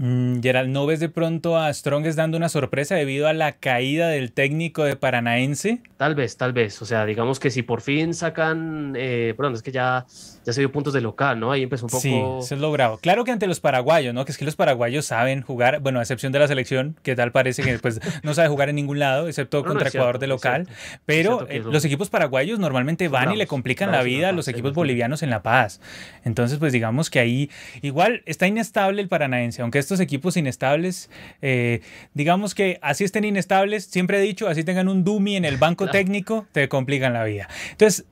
Mm, 0.00 0.40
Gerald, 0.42 0.70
¿no 0.70 0.86
ves 0.86 1.00
de 1.00 1.08
pronto 1.08 1.58
a 1.58 1.74
Strongest 1.74 2.16
dando 2.16 2.36
una 2.36 2.48
sorpresa 2.48 2.94
debido 2.94 3.26
a 3.26 3.32
la 3.32 3.52
caída 3.52 4.08
del 4.08 4.30
técnico 4.30 4.84
de 4.84 4.94
Paranaense? 4.94 5.82
Tal 5.96 6.14
vez, 6.14 6.36
tal 6.36 6.52
vez. 6.52 6.80
O 6.80 6.86
sea, 6.86 7.04
digamos 7.04 7.40
que 7.40 7.50
si 7.50 7.62
por 7.62 7.80
fin 7.80 8.14
sacan, 8.14 8.94
eh, 8.96 9.34
perdón, 9.36 9.54
es 9.54 9.62
que 9.62 9.72
ya, 9.72 10.06
ya 10.44 10.52
se 10.52 10.60
dio 10.60 10.70
puntos 10.70 10.94
de 10.94 11.00
local, 11.00 11.40
¿no? 11.40 11.50
Ahí 11.50 11.64
empezó 11.64 11.86
un 11.86 11.90
poco... 11.90 12.00
Sí, 12.00 12.14
eso 12.14 12.54
es 12.54 12.60
logrado. 12.60 12.98
Claro 12.98 13.24
que 13.24 13.32
ante 13.32 13.48
los 13.48 13.58
paraguayos, 13.58 14.14
¿no? 14.14 14.24
Que 14.24 14.30
es 14.30 14.38
que 14.38 14.44
los 14.44 14.54
paraguayos 14.54 15.04
saben 15.04 15.42
jugar, 15.42 15.80
bueno, 15.80 15.98
a 15.98 16.02
excepción 16.02 16.30
de 16.30 16.38
la 16.38 16.46
selección, 16.46 16.96
que 17.02 17.16
tal 17.16 17.32
parece 17.32 17.64
que 17.64 17.76
pues, 17.80 18.00
no 18.22 18.34
sabe 18.34 18.48
jugar 18.48 18.68
en 18.68 18.76
ningún 18.76 19.00
lado, 19.00 19.26
excepto 19.26 19.64
contra 19.64 19.88
Ecuador 19.88 20.20
de 20.20 20.28
local. 20.28 20.68
Pero 21.06 21.44
eh, 21.50 21.58
los 21.58 21.84
equipos 21.84 22.08
paraguayos 22.08 22.60
normalmente 22.60 23.08
van 23.08 23.32
y 23.32 23.36
le 23.36 23.48
complican 23.48 23.90
la 23.90 24.02
vida 24.02 24.28
a 24.28 24.32
los 24.32 24.46
equipos 24.46 24.74
bolivianos 24.74 25.24
en 25.24 25.30
La 25.30 25.42
Paz. 25.42 25.80
Entonces, 26.24 26.58
pues 26.58 26.72
digamos 26.72 27.10
que 27.10 27.18
ahí 27.18 27.50
igual 27.82 28.22
está 28.26 28.46
inestable 28.46 29.02
el 29.02 29.08
paranaense, 29.08 29.62
aunque 29.62 29.87
estos 29.88 30.00
equipos 30.00 30.36
inestables, 30.36 31.10
eh, 31.40 31.80
digamos 32.12 32.54
que 32.54 32.78
así 32.82 33.04
estén 33.04 33.24
inestables, 33.24 33.86
siempre 33.86 34.18
he 34.18 34.20
dicho, 34.20 34.46
así 34.46 34.62
tengan 34.62 34.88
un 34.88 35.02
dummy 35.02 35.36
en 35.36 35.46
el 35.46 35.56
banco 35.56 35.88
técnico, 35.88 36.46
te 36.52 36.68
complican 36.68 37.14
la 37.14 37.24
vida. 37.24 37.48
Entonces, 37.70 38.04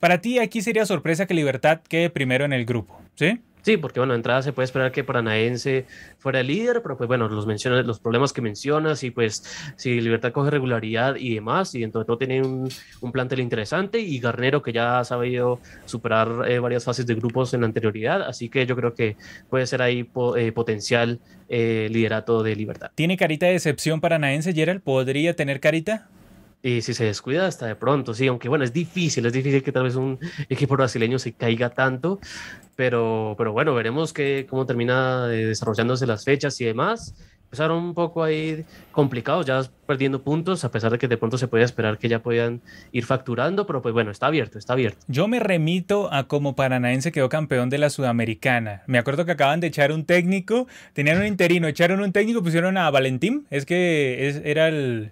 para, 0.00 0.20
ti 0.22 0.38
aquí 0.38 0.62
sería 0.62 0.86
sorpresa 0.86 1.26
que 1.26 1.34
Libertad 1.34 1.80
quede 1.86 2.08
primero 2.08 2.46
en 2.46 2.54
el 2.54 2.64
grupo, 2.64 2.98
¿sí? 3.16 3.40
Sí, 3.62 3.76
porque 3.76 4.00
bueno, 4.00 4.12
de 4.12 4.18
entrada 4.18 4.42
se 4.42 4.52
puede 4.52 4.64
esperar 4.64 4.92
que 4.92 5.04
Paranaense 5.04 5.86
fuera 6.18 6.40
el 6.40 6.46
líder, 6.46 6.82
pero 6.82 6.96
pues 6.96 7.08
bueno, 7.08 7.28
los, 7.28 7.46
mencionas, 7.46 7.84
los 7.86 8.00
problemas 8.00 8.32
que 8.32 8.40
mencionas 8.40 9.02
y 9.02 9.10
pues 9.10 9.44
si 9.76 10.00
Libertad 10.00 10.32
coge 10.32 10.50
regularidad 10.50 11.16
y 11.16 11.34
demás, 11.34 11.74
y 11.74 11.82
entonces 11.82 12.06
todo 12.06 12.18
tiene 12.18 12.42
un, 12.42 12.68
un 13.00 13.12
plantel 13.12 13.40
interesante 13.40 14.00
y 14.00 14.18
Garnero 14.18 14.62
que 14.62 14.72
ya 14.72 14.98
ha 14.98 15.04
sabido 15.04 15.60
superar 15.84 16.48
eh, 16.48 16.58
varias 16.58 16.84
fases 16.84 17.06
de 17.06 17.14
grupos 17.14 17.54
en 17.54 17.64
anterioridad, 17.64 18.22
así 18.22 18.48
que 18.48 18.66
yo 18.66 18.76
creo 18.76 18.94
que 18.94 19.16
puede 19.48 19.66
ser 19.66 19.82
ahí 19.82 20.08
eh, 20.36 20.52
potencial 20.52 21.20
eh, 21.48 21.88
liderato 21.90 22.42
de 22.42 22.56
Libertad. 22.56 22.90
¿Tiene 22.94 23.16
carita 23.16 23.46
de 23.46 23.52
decepción 23.52 24.00
Paranaense, 24.00 24.52
Gerald? 24.52 24.82
¿Podría 24.82 25.34
tener 25.34 25.60
carita? 25.60 26.08
Y 26.62 26.82
si 26.82 26.92
se 26.92 27.04
descuida 27.04 27.46
hasta 27.46 27.66
de 27.66 27.74
pronto, 27.74 28.12
sí, 28.12 28.26
aunque 28.26 28.48
bueno, 28.48 28.64
es 28.64 28.72
difícil, 28.72 29.24
es 29.24 29.32
difícil 29.32 29.62
que 29.62 29.72
tal 29.72 29.84
vez 29.84 29.94
un 29.94 30.18
equipo 30.48 30.76
brasileño 30.76 31.18
se 31.18 31.32
caiga 31.32 31.70
tanto, 31.70 32.20
pero, 32.76 33.34
pero 33.38 33.52
bueno, 33.52 33.74
veremos 33.74 34.12
que, 34.12 34.46
cómo 34.48 34.66
termina 34.66 35.26
desarrollándose 35.26 36.06
las 36.06 36.24
fechas 36.24 36.60
y 36.60 36.66
demás 36.66 37.14
empezaron 37.50 37.82
un 37.82 37.94
poco 37.94 38.22
ahí 38.22 38.64
complicados, 38.92 39.44
ya 39.44 39.62
perdiendo 39.86 40.22
puntos, 40.22 40.64
a 40.64 40.70
pesar 40.70 40.92
de 40.92 40.98
que 40.98 41.08
de 41.08 41.16
pronto 41.16 41.36
se 41.36 41.48
podía 41.48 41.64
esperar 41.64 41.98
que 41.98 42.08
ya 42.08 42.22
podían 42.22 42.60
ir 42.92 43.04
facturando, 43.04 43.66
pero 43.66 43.82
pues 43.82 43.92
bueno, 43.92 44.12
está 44.12 44.28
abierto, 44.28 44.56
está 44.56 44.74
abierto. 44.74 45.04
Yo 45.08 45.26
me 45.26 45.40
remito 45.40 46.12
a 46.12 46.28
como 46.28 46.54
Paranaense 46.54 47.10
quedó 47.10 47.28
campeón 47.28 47.68
de 47.68 47.78
la 47.78 47.90
Sudamericana. 47.90 48.84
Me 48.86 48.98
acuerdo 48.98 49.26
que 49.26 49.32
acaban 49.32 49.58
de 49.58 49.66
echar 49.66 49.90
un 49.90 50.04
técnico, 50.04 50.68
tenían 50.92 51.18
un 51.18 51.26
interino, 51.26 51.66
echaron 51.66 52.00
un 52.00 52.12
técnico, 52.12 52.40
pusieron 52.40 52.78
a 52.78 52.88
Valentín, 52.88 53.46
es 53.50 53.66
que 53.66 54.40
era 54.44 54.68
el, 54.68 55.10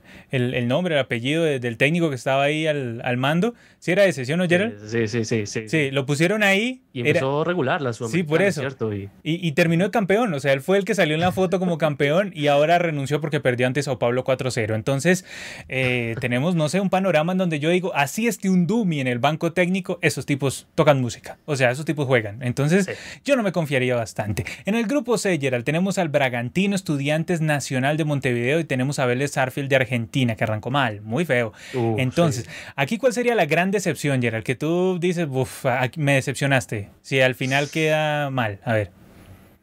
nombre, 0.68 0.94
el 0.94 1.00
apellido 1.00 1.42
del 1.42 1.76
técnico 1.76 2.08
que 2.08 2.14
estaba 2.14 2.44
ahí 2.44 2.68
al, 2.68 3.16
mando. 3.16 3.54
¿Sí 3.80 3.90
era 3.90 4.04
ese, 4.04 4.24
sí 4.24 4.32
o 4.32 4.36
no, 4.36 4.46
Gerald? 4.46 4.78
Sí, 4.88 5.08
sí, 5.08 5.24
sí. 5.24 5.46
Sí, 5.46 5.68
sí, 5.68 5.90
lo 5.90 6.06
pusieron 6.06 6.44
ahí. 6.44 6.82
Y 6.92 7.00
empezó 7.00 7.42
regular 7.42 7.82
la 7.82 7.92
Sudamericana. 7.92 8.24
Sí, 8.24 8.28
por 8.28 8.42
eso. 8.42 8.60
¿cierto? 8.60 8.94
Y... 8.94 9.10
Y, 9.24 9.52
terminó 9.52 9.90
campeón, 9.90 10.32
o 10.34 10.40
sea, 10.40 10.52
él 10.52 10.60
fue 10.60 10.78
el 10.78 10.84
que 10.84 10.94
salió 10.94 11.14
en 11.14 11.20
la 11.20 11.32
foto 11.32 11.58
como 11.58 11.78
campeón 11.88 12.27
y 12.34 12.48
ahora 12.48 12.78
renunció 12.78 13.20
porque 13.20 13.40
perdió 13.40 13.66
ante 13.66 13.82
Sao 13.82 13.98
Paulo 13.98 14.24
4-0. 14.24 14.74
Entonces, 14.74 15.24
eh, 15.68 16.14
tenemos, 16.20 16.54
no 16.54 16.68
sé, 16.68 16.80
un 16.80 16.90
panorama 16.90 17.32
en 17.32 17.38
donde 17.38 17.60
yo 17.60 17.70
digo, 17.70 17.94
así 17.94 18.26
esté 18.26 18.50
un 18.50 18.66
Dumi 18.66 19.00
en 19.00 19.06
el 19.06 19.18
banco 19.18 19.52
técnico, 19.52 19.98
esos 20.02 20.26
tipos 20.26 20.66
tocan 20.74 21.00
música, 21.00 21.38
o 21.44 21.56
sea, 21.56 21.70
esos 21.70 21.84
tipos 21.84 22.06
juegan. 22.06 22.42
Entonces, 22.42 22.88
yo 23.24 23.36
no 23.36 23.42
me 23.42 23.52
confiaría 23.52 23.94
bastante. 23.94 24.44
En 24.64 24.74
el 24.74 24.86
grupo 24.86 25.18
C, 25.18 25.38
Gerald, 25.40 25.64
tenemos 25.64 25.98
al 25.98 26.08
Bragantino 26.08 26.74
Estudiantes 26.74 27.40
Nacional 27.40 27.96
de 27.96 28.04
Montevideo 28.04 28.60
y 28.60 28.64
tenemos 28.64 28.98
a 28.98 29.06
Vélez 29.06 29.32
Sarfield 29.32 29.68
de 29.68 29.76
Argentina, 29.76 30.36
que 30.36 30.44
arrancó 30.44 30.70
mal, 30.70 31.00
muy 31.02 31.24
feo. 31.24 31.52
Entonces, 31.96 32.48
aquí, 32.76 32.98
¿cuál 32.98 33.12
sería 33.12 33.34
la 33.34 33.46
gran 33.46 33.70
decepción, 33.70 34.20
Gerald? 34.20 34.44
Que 34.44 34.54
tú 34.54 34.98
dices, 35.00 35.26
uff, 35.30 35.64
me 35.96 36.14
decepcionaste. 36.14 36.90
Si 37.02 37.20
al 37.20 37.34
final 37.34 37.70
queda 37.70 38.30
mal, 38.30 38.60
a 38.64 38.72
ver. 38.72 38.90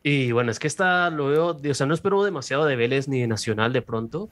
Y 0.07 0.31
bueno, 0.33 0.51
es 0.51 0.59
que 0.59 0.67
esta 0.67 1.09
lo 1.09 1.29
veo, 1.29 1.59
o 1.67 1.73
sea, 1.73 1.87
no 1.87 1.95
espero 1.95 2.23
demasiado 2.23 2.65
de 2.65 2.75
Vélez 2.75 3.07
ni 3.07 3.21
de 3.21 3.27
Nacional 3.27 3.73
de 3.73 3.81
pronto. 3.81 4.29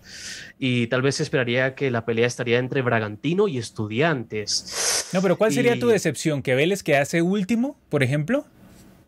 Y 0.60 0.86
tal 0.86 1.02
vez 1.02 1.20
esperaría 1.20 1.74
que 1.74 1.90
la 1.90 2.06
pelea 2.06 2.28
estaría 2.28 2.60
entre 2.60 2.84
Bragantino 2.84 3.48
y 3.48 3.58
Estudiantes. 3.58 5.10
No, 5.14 5.24
pero 5.24 5.36
¿cuál 5.36 5.52
sería 5.52 5.80
tu 5.80 5.88
decepción? 5.88 6.44
¿Que 6.44 6.54
Vélez 6.54 6.84
quedase 6.84 7.24
último, 7.24 7.76
por 7.90 8.04
ejemplo? 8.04 8.46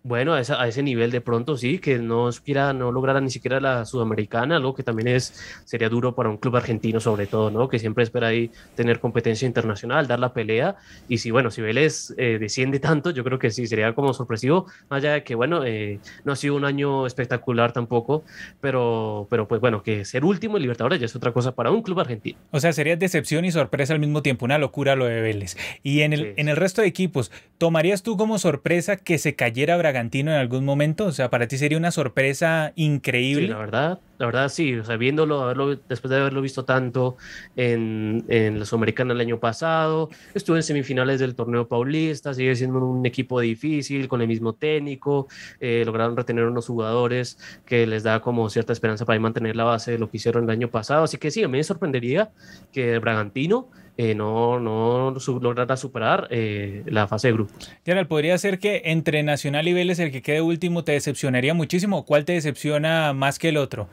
Bueno, 0.08 0.36
a, 0.36 0.38
a, 0.38 0.68
ese 0.68 0.84
nivel 0.84 1.10
de 1.10 1.20
pronto 1.20 1.58
sí, 1.58 1.80
que 1.80 1.98
no 1.98 2.28
aspira, 2.28 2.74
no 2.74 2.92
lograra 2.92 3.20
ni 3.22 3.32
siquiera 3.32 3.60
la 3.60 3.86
sudamericana, 3.86 4.58
algo 4.58 4.76
que 4.76 4.84
también 4.84 5.08
es, 5.08 5.34
sería 5.66 5.90
duro 5.90 6.14
para 6.14 6.30
un 6.30 6.38
club 6.38 6.56
argentino 6.58 7.00
sobre 7.00 7.26
todo, 7.26 7.50
¿no? 7.50 7.68
Que 7.68 7.80
siempre 7.80 8.04
espera 8.04 8.28
ahí 8.28 8.52
tener 8.76 9.00
competencia 9.00 9.48
internacional, 9.48 10.06
dar 10.06 10.20
la 10.20 10.32
pelea. 10.32 10.76
Y 11.08 11.18
si, 11.18 11.32
bueno, 11.32 11.50
si 11.50 11.64
Vélez 11.64 12.14
eh, 12.18 12.38
desciende 12.40 12.80
tanto, 12.80 13.10
yo 13.10 13.24
creo 13.24 13.40
que 13.40 13.50
sí, 13.50 13.66
sería 13.66 13.96
como 13.96 14.14
sorpresivo, 14.14 14.68
más 14.92 15.00
allá 15.00 15.14
de 15.14 15.24
que, 15.24 15.34
bueno, 15.34 15.66
eh, 15.66 16.00
no 16.24 16.34
ha 16.34 16.36
sido 16.36 16.54
un 16.54 16.66
año 16.66 17.08
espectacular 17.08 17.72
tampoco, 17.72 18.24
pero, 18.62 19.26
pero 19.32 19.48
pues 19.48 19.60
bueno, 19.60 19.82
que 19.82 20.06
ser 20.06 20.24
último 20.24 20.58
en 20.58 20.62
Libertadores 20.62 21.00
ya 21.00 21.08
es 21.08 21.16
otra 21.16 21.32
cosa 21.32 21.56
para 21.56 21.72
un 21.72 21.82
club 21.82 22.00
argentino. 22.00 22.38
O 22.52 22.60
sea, 22.60 22.74
sería 22.74 22.96
decepción 22.96 23.44
y 23.44 23.52
sorpresa 23.52 23.94
al 23.94 24.00
mismo 24.00 24.22
tiempo, 24.22 24.46
una 24.46 24.60
locura 24.60 24.96
lo 24.96 25.06
de 25.06 25.20
Vélez. 25.22 25.58
Y 25.82 26.02
en 26.02 26.14
el, 26.14 26.36
en 26.38 26.48
el 26.48 26.58
resto 26.58 26.84
de 26.84 26.90
equipos, 26.90 27.32
¿tomarías 27.58 28.04
tú 28.04 28.18
como 28.18 28.38
sorpresa 28.38 28.98
que 28.98 29.18
se 29.18 29.36
cayera 29.36 29.78
Braga 29.78 29.95
Bragantino 29.96 30.32
en 30.32 30.38
algún 30.38 30.66
momento? 30.66 31.06
O 31.06 31.12
sea, 31.14 31.30
para 31.30 31.48
ti 31.48 31.58
sería 31.58 31.78
una 31.78 31.90
sorpresa 31.90 32.74
increíble. 32.76 33.44
Sí, 33.44 33.48
la 33.48 33.58
verdad, 33.58 34.00
la 34.18 34.26
verdad 34.26 34.50
sí. 34.50 34.76
O 34.76 34.84
sea, 34.84 34.98
viéndolo, 34.98 35.42
haberlo, 35.42 35.78
después 35.88 36.10
de 36.10 36.18
haberlo 36.18 36.42
visto 36.42 36.66
tanto 36.66 37.16
en, 37.56 38.26
en 38.28 38.60
la 38.60 38.66
Sudamericana 38.66 39.14
el 39.14 39.22
año 39.22 39.40
pasado, 39.40 40.10
estuve 40.34 40.58
en 40.58 40.64
semifinales 40.64 41.22
del 41.22 41.34
torneo 41.34 41.70
paulista, 41.70 42.34
sigue 42.34 42.54
siendo 42.58 42.86
un 42.86 43.06
equipo 43.06 43.40
difícil, 43.40 44.10
con 44.10 44.22
el 44.22 44.28
mismo 44.28 44.52
técnico, 44.52 45.30
eh, 45.62 45.84
lograron 45.86 46.18
retener 46.18 46.44
unos 46.44 46.68
jugadores 46.68 47.38
que 47.66 47.88
les 47.88 48.04
da 48.04 48.20
como 48.20 48.50
cierta 48.50 48.74
esperanza 48.74 49.06
para 49.06 49.18
mantener 49.22 49.56
la 49.56 49.64
base 49.64 49.92
de 49.92 50.00
lo 50.00 50.10
que 50.10 50.18
hicieron 50.18 50.44
el 50.44 50.50
año 50.50 50.70
pasado. 50.70 51.06
Así 51.06 51.18
que 51.18 51.32
sí, 51.32 51.42
a 51.42 51.48
mí 51.48 51.58
me 51.58 51.64
sorprendería 51.64 52.32
que 52.74 53.00
Bragantino 53.00 53.70
eh, 53.98 54.14
no, 54.14 54.60
no 54.60 55.16
logrará 55.42 55.78
superar 55.78 56.28
eh, 56.30 56.84
la 56.86 57.08
fase 57.08 57.30
de 57.30 57.34
grupos. 57.34 57.72
Gerald, 57.86 58.08
¿podría 58.08 58.38
ser 58.38 58.60
que 58.60 58.82
entre 58.86 59.24
Nacional 59.24 59.68
y 59.68 59.74
Vélez 59.74 60.00
el 60.00 60.12
que 60.12 60.22
quede 60.22 60.42
último 60.42 60.84
te 60.84 60.92
decepcionaría 60.92 61.54
muchísimo? 61.54 62.06
¿Cuál 62.06 62.26
te 62.26 62.34
decepciona 62.34 63.14
más 63.14 63.40
que 63.40 63.50
el 63.50 63.58
otro? 63.58 63.88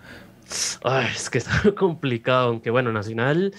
es 1.15 1.31
que 1.31 1.39
está 1.39 1.73
complicado, 1.75 2.49
aunque 2.49 2.71
bueno, 2.71 2.93
Nacional, 2.93 3.55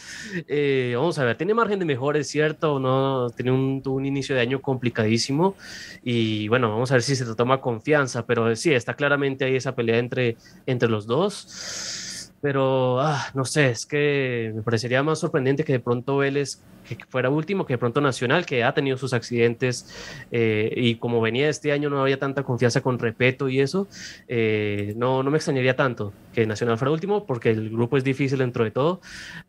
eh, 0.48 0.94
vamos 0.96 1.18
a 1.18 1.24
ver, 1.24 1.38
tiene 1.38 1.54
margen 1.54 1.80
de 1.80 1.86
mejor, 1.86 2.18
es 2.18 2.28
cierto, 2.28 2.80
no 2.80 3.30
tiene 3.32 3.52
un, 3.52 3.82
un 3.86 4.06
inicio 4.06 4.36
de 4.36 4.42
año 4.42 4.62
complicadísimo 4.62 5.56
y 6.04 6.48
bueno, 6.50 6.70
vamos 6.70 6.92
a 6.92 6.96
ver 6.96 7.04
si 7.04 7.16
se 7.16 7.26
toma 7.36 7.62
confianza, 7.62 8.26
pero 8.26 8.56
sí, 8.56 8.74
está 8.74 8.96
claramente 8.96 9.46
ahí 9.46 9.56
esa 9.56 9.76
pelea 9.76 9.98
entre, 9.98 10.38
entre 10.66 10.90
los 10.90 11.08
dos 11.08 12.13
pero 12.44 13.00
ah, 13.00 13.30
no 13.34 13.46
sé, 13.46 13.70
es 13.70 13.86
que 13.86 14.52
me 14.54 14.64
parecería 14.64 15.02
más 15.02 15.20
sorprendente 15.20 15.64
que 15.64 15.72
de 15.72 15.80
pronto 15.80 16.18
Vélez 16.18 16.60
que 16.84 16.98
fuera 17.08 17.30
último, 17.30 17.66
que 17.66 17.76
de 17.76 17.78
pronto 17.78 18.02
Nacional, 18.02 18.46
que 18.46 18.66
ha 18.66 18.74
tenido 18.74 18.98
sus 18.98 19.14
accidentes 19.14 20.26
eh, 20.30 20.70
y 20.76 20.96
como 20.96 21.22
venía 21.22 21.48
este 21.48 21.72
año 21.72 21.90
no 21.90 22.02
había 22.02 22.20
tanta 22.20 22.44
confianza 22.44 22.82
con 22.82 23.00
Repeto 23.00 23.48
y 23.48 23.62
eso, 23.62 23.88
eh, 24.28 24.94
no, 24.98 25.24
no 25.24 25.32
me 25.32 25.38
extrañaría 25.38 25.78
tanto 25.78 26.12
que 26.34 26.46
Nacional 26.46 26.78
fuera 26.78 26.92
último 26.92 27.26
porque 27.26 27.52
el 27.52 27.70
grupo 27.70 27.96
es 27.96 28.04
difícil 28.04 28.40
dentro 28.40 28.66
de 28.66 28.72
todo, 28.72 29.00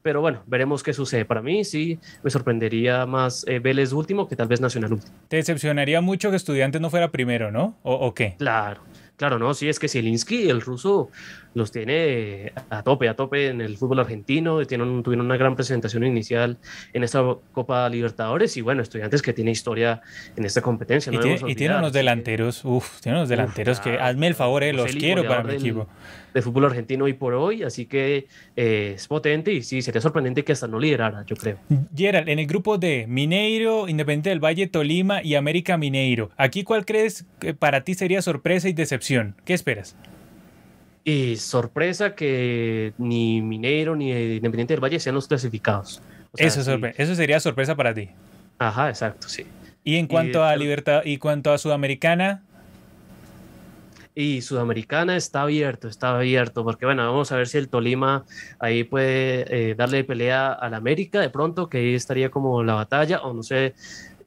pero 0.01 0.21
bueno, 0.21 0.45
veremos 0.47 0.85
qué 0.85 0.93
sucede. 0.93 1.25
Para 1.25 1.43
mí 1.43 1.65
sí, 1.65 1.99
me 2.23 2.31
sorprendería 2.31 3.07
más 3.07 3.45
eh, 3.49 3.59
Vélez 3.59 3.93
último 3.93 4.29
que 4.29 4.37
tal 4.37 4.47
vez 4.47 4.61
Nacional 4.61 4.93
último. 4.93 5.13
Te 5.27 5.39
decepcionaría 5.39 6.01
mucho 6.01 6.31
que 6.31 6.37
Estudiantes 6.37 6.81
no 6.81 6.91
fuera 6.91 7.11
primero, 7.11 7.51
¿no? 7.51 7.77
¿O, 7.83 7.93
o 7.93 8.15
qué? 8.15 8.37
Claro. 8.39 8.83
Claro, 9.17 9.39
no, 9.39 9.55
sí, 9.55 9.69
es 9.69 9.79
que 9.79 9.89
Zielinski, 9.89 10.49
el 10.51 10.61
ruso, 10.61 11.09
los 11.55 11.71
tiene 11.73 12.53
a 12.69 12.83
tope, 12.83 13.09
a 13.09 13.15
tope 13.15 13.49
en 13.49 13.61
el 13.61 13.77
fútbol 13.77 14.01
argentino, 14.01 14.65
tienen, 14.67 15.03
tuvieron 15.03 15.27
una 15.27 15.37
gran 15.37 15.55
presentación 15.57 16.05
inicial 16.05 16.59
en 16.93 17.05
esta 17.05 17.23
Copa 17.53 17.89
Libertadores 17.89 18.57
y 18.57 18.61
bueno, 18.61 18.83
estudiantes 18.83 19.23
que 19.23 19.33
tiene 19.33 19.53
historia 19.53 20.03
en 20.37 20.45
esta 20.45 20.61
competencia. 20.61 21.13
y, 21.13 21.55
tiene, 21.55 21.77
unos 21.77 21.93
delanteros, 21.93 22.65
uff, 22.65 23.01
tiene 23.01 23.19
unos 23.19 23.29
delanteros 23.29 23.81
que, 23.81 23.99
hazme 23.99 24.27
el 24.27 24.35
favor, 24.35 24.63
eh, 24.63 24.73
los 24.73 24.93
quiero 24.93 25.27
para 25.27 25.43
mi 25.43 25.55
equipo. 25.55 25.89
De 26.35 26.43
fútbol 26.43 26.65
argentino 26.65 27.05
hoy 27.05 27.13
por 27.13 27.33
hoy, 27.35 27.63
así 27.63 27.87
que 27.87 28.27
eh, 28.57 28.95
es 28.97 29.07
potente 29.07 29.53
y 29.53 29.63
sí, 29.63 29.83
sería 29.83 30.01
sorprendente 30.01 30.43
que 30.43 30.51
hasta 30.51 30.67
no 30.67 30.81
liderara, 30.81 31.25
yo 31.27 31.37
creo. 31.37 31.59
Gerald, 31.95 32.29
en 32.29 32.41
el 32.41 32.47
grupo 32.49 32.77
de 32.77 33.07
Mineiro, 33.09 33.89
Independiente 33.89 34.31
del 34.31 34.41
Valle, 34.41 34.67
Tolima 34.67 35.23
y 35.23 35.37
América 35.37 35.77
Mineiro, 35.77 36.31
¿aquí 36.37 36.65
cuál 36.65 36.85
crees 36.85 37.25
que 37.39 37.55
para 37.55 37.85
ti 37.85 37.95
sería 37.95 38.21
sorpresa 38.21 38.69
y 38.69 38.73
decepción? 38.73 39.37
¿Qué 39.45 39.55
esperas? 39.55 39.97
Y 41.05 41.37
sorpresa 41.37 42.15
que 42.15 42.95
ni 42.97 43.43
Mineiro 43.43 43.95
ni 43.95 44.11
Independiente 44.11 44.73
del 44.75 44.83
Valle 44.83 44.99
sean 44.99 45.15
los 45.15 45.29
clasificados. 45.29 46.01
eso, 46.37 46.61
eso 46.97 47.15
sería 47.15 47.39
sorpresa 47.41 47.75
para 47.77 47.93
ti. 47.93 48.09
Ajá, 48.59 48.89
exacto, 48.89 49.29
sí. 49.29 49.45
Y 49.85 49.97
en 49.97 50.07
cuanto 50.07 50.43
a 50.43 50.57
Libertad 50.57 51.03
y 51.05 51.19
cuanto 51.19 51.53
a 51.53 51.59
Sudamericana, 51.59 52.43
Y 54.17 54.43
Sudamericana 54.43 55.17
está 55.17 55.43
abierto, 55.43 55.89
está 55.89 56.17
abierto, 56.17 56.63
porque 56.63 56.87
bueno, 56.87 57.05
vamos 57.05 57.33
a 57.33 57.37
ver 57.37 57.49
si 57.49 57.59
el 57.59 57.69
Tolima 57.69 58.25
ahí 58.61 58.85
puede 58.85 59.71
eh, 59.71 59.75
darle 59.75 60.05
pelea 60.05 60.53
al 60.53 60.75
América 60.75 61.21
de 61.21 61.31
pronto, 61.31 61.69
que 61.69 61.79
ahí 61.79 61.95
estaría 61.95 62.31
como 62.31 62.63
la 62.63 62.75
batalla, 62.75 63.23
o 63.23 63.35
no 63.35 63.43
sé. 63.43 63.75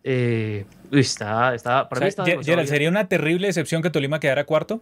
Eh, 0.04 0.66
está, 0.92 1.56
está, 1.56 1.90
para 1.90 2.02
mí 2.02 2.08
está 2.08 2.24
¿sería 2.66 2.90
una 2.90 3.08
terrible 3.08 3.48
decepción 3.48 3.82
que 3.82 3.90
Tolima 3.90 4.20
quedara 4.20 4.44
cuarto? 4.46 4.82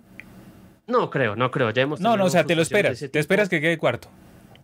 No 0.87 1.09
creo, 1.09 1.35
no 1.35 1.51
creo. 1.51 1.71
Ya 1.71 1.83
hemos 1.83 1.99
no, 1.99 2.15
no, 2.17 2.25
o 2.25 2.29
sea, 2.29 2.43
te 2.43 2.55
lo 2.55 2.61
esperas. 2.61 2.99
Te 3.11 3.19
esperas 3.19 3.49
que 3.49 3.61
quede 3.61 3.77
cuarto. 3.77 4.09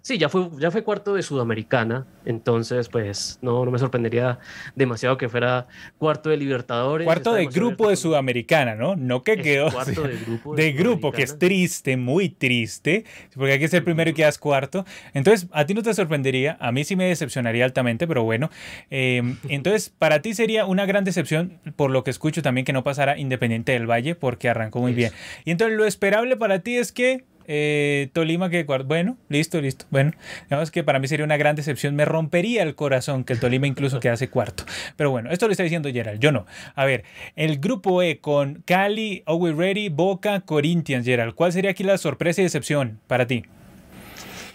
Sí, 0.04 0.18
ya 0.18 0.30
fue, 0.30 0.50
ya 0.58 0.72
fue 0.72 0.84
cuarto 0.84 1.14
de 1.14 1.22
Sudamericana, 1.22 2.08
entonces 2.26 2.90
pues 2.90 3.38
no, 3.44 3.64
no 3.64 3.70
me 3.70 3.78
sorprendería 3.78 4.40
demasiado 4.76 5.16
que 5.16 5.30
fuera 5.30 5.68
cuarto 6.00 6.30
de 6.30 6.38
Libertadores. 6.38 7.06
Cuarto 7.06 7.34
de 7.34 7.46
grupo 7.46 7.88
de 7.88 7.96
Sudamericana, 7.96 8.74
¿no? 8.74 8.96
No 8.96 9.24
que 9.24 9.38
quedó. 9.38 9.72
Cuarto 9.72 10.02
de 10.08 10.18
grupo. 10.18 10.56
De, 10.56 10.72
grupo, 10.72 11.12
que 11.12 11.22
es 11.22 11.38
triste, 11.38 11.98
muy 11.98 12.30
triste, 12.30 13.06
porque 13.36 13.54
hay 13.54 13.60
que 13.60 13.68
ser 13.68 13.84
primero 13.84 14.10
y 14.10 14.14
quedas 14.14 14.40
cuarto. 14.40 14.86
Entonces, 15.14 15.48
a 15.52 15.66
ti 15.66 15.76
no 15.76 15.84
te 15.84 15.94
sorprendería, 15.94 16.58
a 16.60 16.72
mí 16.72 16.84
sí 16.84 16.96
me 16.96 17.06
decepcionaría 17.06 17.64
altamente, 17.64 18.08
pero 18.08 18.24
bueno. 18.24 18.50
Em, 18.90 19.38
entonces, 19.50 19.94
para 19.96 20.24
ti 20.24 20.34
sería 20.34 20.66
una 20.66 20.88
gran 20.88 21.04
decepción, 21.04 21.60
por 21.76 21.92
lo 21.92 22.04
que 22.04 22.10
escucho 22.10 22.42
también, 22.42 22.66
que 22.66 22.74
no 22.74 22.84
pasara 22.84 23.20
Independiente 23.20 23.74
del 23.74 23.88
Valle, 23.88 24.16
porque 24.16 24.50
arrancó 24.50 24.80
muy 24.80 24.94
bien. 24.94 25.12
Y 25.46 25.52
entonces, 25.52 25.78
lo 25.78 25.86
esperable 25.86 26.38
para 26.38 26.60
ti 26.60 26.78
es 26.78 26.92
que 26.92 27.24
eh, 27.54 28.10
Tolima 28.14 28.50
que 28.50 28.64
bueno, 28.64 29.18
listo, 29.28 29.60
listo. 29.60 29.86
Bueno, 29.90 30.14
digamos 30.50 30.72
que 30.72 30.86
para 30.86 31.00
mí 31.00 31.10
sería 31.10 31.26
una 31.26 31.36
gran 31.36 31.58
decepción. 31.58 31.98
Me 31.98 32.06
rompería 32.06 32.64
el 32.64 32.76
corazón 32.76 33.26
que 33.26 33.34
el 33.34 33.42
Tolima 33.42 33.68
incluso 33.68 34.00
quedase 34.00 34.30
cuarto. 34.30 34.64
Pero 34.96 35.12
bueno, 35.12 35.30
esto 35.32 35.48
lo 35.48 35.52
está 35.52 35.64
diciendo 35.64 35.90
Gerald, 35.92 36.22
yo 36.22 36.32
no. 36.32 36.46
A 36.76 36.86
ver, 36.86 37.04
el 37.36 37.60
grupo 37.60 38.02
E 38.04 38.20
con 38.20 38.64
Cali, 38.66 39.24
Owe 39.26 39.52
Ready, 39.52 39.90
Boca, 39.90 40.40
Corinthians, 40.40 41.06
Gerald. 41.06 41.36
¿Cuál 41.36 41.52
sería 41.52 41.72
aquí 41.72 41.84
la 41.84 41.98
sorpresa 41.98 42.40
y 42.40 42.46
decepción 42.46 43.02
para 43.08 43.28
ti? 43.28 43.44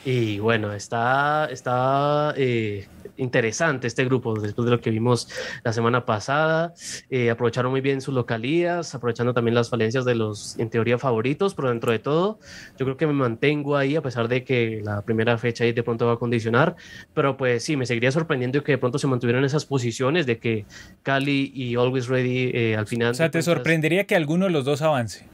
Y 0.06 0.38
bueno, 0.38 0.72
está, 0.72 1.48
está 1.50 2.32
eh, 2.34 2.86
interesante 3.16 3.86
este 3.86 4.04
grupo 4.04 4.38
después 4.38 4.64
de 4.64 4.70
lo 4.70 4.80
que 4.80 4.90
vimos 4.90 5.28
la 5.64 5.72
semana 5.72 6.04
pasada. 6.04 6.74
Eh, 7.10 7.30
aprovecharon 7.30 7.70
muy 7.70 7.80
bien 7.80 8.00
sus 8.00 8.14
localías, 8.14 8.94
aprovechando 8.94 9.34
también 9.34 9.54
las 9.54 9.70
falencias 9.70 10.04
de 10.04 10.14
los, 10.14 10.58
en 10.58 10.70
teoría, 10.70 10.98
favoritos, 10.98 11.54
pero 11.54 11.68
dentro 11.68 11.92
de 11.92 11.98
todo, 11.98 12.38
yo 12.78 12.86
creo 12.86 12.96
que 12.96 13.06
me 13.06 13.12
mantengo 13.12 13.76
ahí 13.76 13.96
a 13.96 14.02
pesar 14.02 14.28
de 14.28 14.44
que 14.44 14.80
la 14.84 15.02
primera 15.02 15.38
fecha 15.38 15.64
ahí 15.64 15.72
de 15.72 15.82
pronto 15.82 16.06
va 16.06 16.14
a 16.14 16.18
condicionar. 16.18 16.76
Pero 17.14 17.36
pues 17.36 17.64
sí, 17.64 17.76
me 17.76 17.86
seguiría 17.86 18.12
sorprendiendo 18.12 18.62
que 18.62 18.72
de 18.72 18.78
pronto 18.78 18.98
se 18.98 19.06
mantuvieran 19.06 19.44
esas 19.44 19.64
posiciones 19.64 20.26
de 20.26 20.38
que 20.38 20.64
Cali 21.02 21.52
y 21.54 21.76
Always 21.76 22.08
Ready 22.08 22.50
eh, 22.54 22.76
al 22.76 22.86
final. 22.86 23.10
O 23.10 23.14
sea, 23.14 23.30
¿te 23.30 23.42
sorprendería 23.42 24.04
que 24.04 24.16
alguno 24.16 24.46
de 24.46 24.50
los 24.50 24.64
dos 24.64 24.82
avance? 24.82 25.24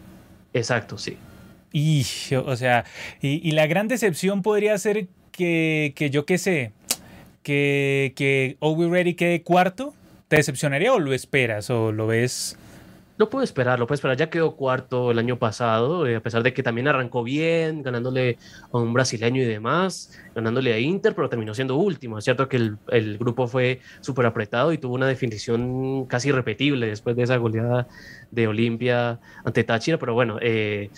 Exacto, 0.52 0.98
sí. 0.98 1.16
Y, 1.72 2.04
o 2.34 2.56
sea, 2.56 2.84
y, 3.22 3.50
la 3.52 3.66
gran 3.66 3.88
decepción 3.88 4.42
podría 4.42 4.76
ser 4.76 5.08
que, 5.30 5.94
que 5.96 6.10
yo 6.10 6.26
qué 6.26 6.36
sé, 6.36 6.72
que, 7.42 8.12
que 8.16 8.56
We 8.60 8.88
Ready 8.88 9.14
quede 9.14 9.42
cuarto. 9.42 9.94
¿Te 10.28 10.36
decepcionaría 10.36 10.94
o 10.94 10.98
lo 10.98 11.12
esperas 11.12 11.68
o 11.68 11.92
lo 11.92 12.06
ves? 12.06 12.56
Lo 13.18 13.28
puedo 13.28 13.44
esperar, 13.44 13.78
lo 13.78 13.86
puedo 13.86 13.96
esperar. 13.96 14.16
Ya 14.16 14.30
quedó 14.30 14.56
cuarto 14.56 15.10
el 15.10 15.18
año 15.18 15.38
pasado, 15.38 16.06
eh, 16.06 16.16
a 16.16 16.20
pesar 16.20 16.42
de 16.42 16.54
que 16.54 16.62
también 16.62 16.88
arrancó 16.88 17.22
bien, 17.22 17.82
ganándole 17.82 18.38
a 18.72 18.78
un 18.78 18.92
brasileño 18.94 19.42
y 19.42 19.44
demás, 19.44 20.18
ganándole 20.34 20.72
a 20.72 20.78
Inter, 20.78 21.14
pero 21.14 21.28
terminó 21.28 21.54
siendo 21.54 21.76
último. 21.76 22.18
Es 22.18 22.24
cierto 22.24 22.48
que 22.48 22.56
el, 22.56 22.78
el 22.88 23.18
grupo 23.18 23.46
fue 23.46 23.80
súper 24.00 24.24
apretado 24.26 24.72
y 24.72 24.78
tuvo 24.78 24.94
una 24.94 25.06
definición 25.06 26.06
casi 26.06 26.30
irrepetible 26.30 26.86
después 26.86 27.14
de 27.14 27.24
esa 27.24 27.36
goleada 27.36 27.86
de 28.32 28.48
Olimpia 28.48 29.20
ante 29.44 29.62
Táchira, 29.62 29.98
pero 29.98 30.14
bueno, 30.14 30.38
eh, 30.40 30.90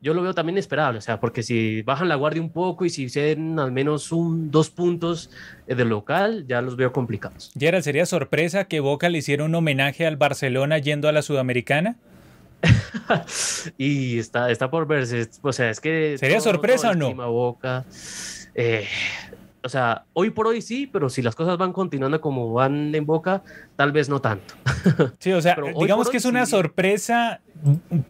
yo 0.00 0.14
lo 0.14 0.22
veo 0.22 0.34
también 0.34 0.58
esperable, 0.58 0.98
o 0.98 1.00
sea, 1.00 1.18
porque 1.18 1.42
si 1.42 1.82
bajan 1.82 2.08
la 2.08 2.16
guardia 2.16 2.40
un 2.40 2.50
poco 2.50 2.84
y 2.84 2.90
si 2.90 3.08
ceden 3.08 3.58
al 3.58 3.72
menos 3.72 4.12
un, 4.12 4.50
dos 4.50 4.70
puntos 4.70 5.30
eh, 5.66 5.74
del 5.74 5.88
local, 5.88 6.44
ya 6.46 6.60
los 6.60 6.76
veo 6.76 6.92
complicados. 6.92 7.50
Gerald, 7.58 7.82
¿sería 7.82 8.06
sorpresa 8.06 8.64
que 8.64 8.80
Boca 8.80 9.08
le 9.08 9.18
hiciera 9.18 9.42
un 9.44 9.54
homenaje 9.54 10.06
al 10.06 10.16
Barcelona 10.18 10.78
yendo 10.78 11.08
a 11.08 11.12
la 11.12 11.22
Sudamericana? 11.22 11.96
y 13.78 14.18
está, 14.18 14.50
está 14.50 14.70
por 14.70 14.86
verse, 14.86 15.28
o 15.40 15.52
sea, 15.52 15.70
es 15.70 15.80
que... 15.80 16.16
¿Sería 16.18 16.40
sorpresa 16.40 16.90
o 16.90 16.94
no? 16.94 17.14
Boca. 17.14 17.86
Eh, 18.54 18.86
o 19.64 19.68
sea, 19.68 20.04
hoy 20.12 20.30
por 20.30 20.46
hoy 20.46 20.62
sí, 20.62 20.86
pero 20.86 21.08
si 21.08 21.22
las 21.22 21.34
cosas 21.34 21.58
van 21.58 21.72
continuando 21.72 22.20
como 22.20 22.52
van 22.52 22.94
en 22.94 23.06
boca, 23.06 23.42
tal 23.76 23.92
vez 23.92 24.08
no 24.08 24.20
tanto. 24.20 24.54
Sí, 25.18 25.32
o 25.32 25.40
sea, 25.40 25.56
digamos 25.78 26.10
que 26.10 26.16
es 26.16 26.24
una 26.24 26.46
sorpresa 26.46 27.40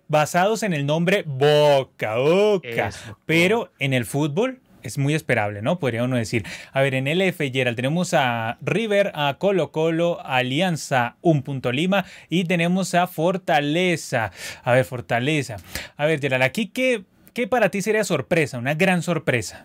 basados 0.09 0.63
en 0.63 0.73
el 0.73 0.87
nombre 0.87 1.25
Boca, 1.27 2.17
Boca, 2.17 2.91
pero 3.27 3.71
en 3.79 3.93
el 3.93 4.07
fútbol 4.07 4.61
es 4.83 4.99
muy 4.99 5.15
esperable, 5.15 5.63
¿no? 5.63 5.79
Podría 5.79 6.05
uno 6.05 6.17
decir. 6.17 6.45
A 6.73 6.81
ver, 6.81 6.95
en 6.95 7.07
el 7.07 7.21
F, 7.21 7.51
Gerald, 7.51 7.77
tenemos 7.77 8.15
a 8.15 8.59
River, 8.61 9.13
a 9.15 9.37
Colo 9.39 9.71
Colo, 9.71 10.21
Alianza, 10.25 11.17
un 11.21 11.43
punto 11.43 11.73
Lima 11.73 12.05
y 12.29 12.45
tenemos 12.45 12.95
a 12.95 13.07
Fortaleza. 13.07 14.33
A 14.65 14.73
ver, 14.73 14.85
Fortaleza. 14.85 15.57
A 15.97 16.07
ver, 16.07 16.21
Gerald, 16.21 16.43
aquí, 16.43 16.69
¿qué, 16.69 17.05
qué 17.33 17.47
para 17.47 17.71
ti 17.71 17.83
sería 17.83 18.05
sorpresa? 18.05 18.59
Una 18.59 18.75
gran 18.75 19.03
sorpresa. 19.03 19.65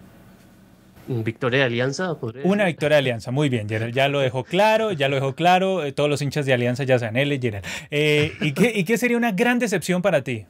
Victoria 1.08 1.60
de 1.60 1.66
Alianza. 1.66 2.18
Una 2.44 2.66
victoria 2.66 2.96
de 2.96 3.00
Alianza, 3.00 3.32
muy 3.32 3.50
bien, 3.50 3.68
Gerald. 3.68 3.94
Ya 3.94 4.08
lo 4.08 4.20
dejó 4.20 4.44
claro, 4.44 4.92
ya 4.92 5.10
lo 5.10 5.16
dejó 5.16 5.36
claro. 5.36 5.84
Eh, 5.84 5.92
todos 5.92 6.10
los 6.10 6.22
hinchas 6.22 6.46
de 6.46 6.54
Alianza 6.54 6.84
ya 6.84 7.00
saben 7.00 7.18
él, 7.18 7.40
Gerald. 7.42 7.66
Eh, 7.92 8.34
¿y, 8.42 8.52
qué, 8.54 8.72
¿Y 8.76 8.84
qué 8.84 8.98
sería 8.98 9.18
una 9.18 9.32
gran 9.32 9.60
decepción 9.60 10.02
para 10.02 10.22
ti? 10.22 10.46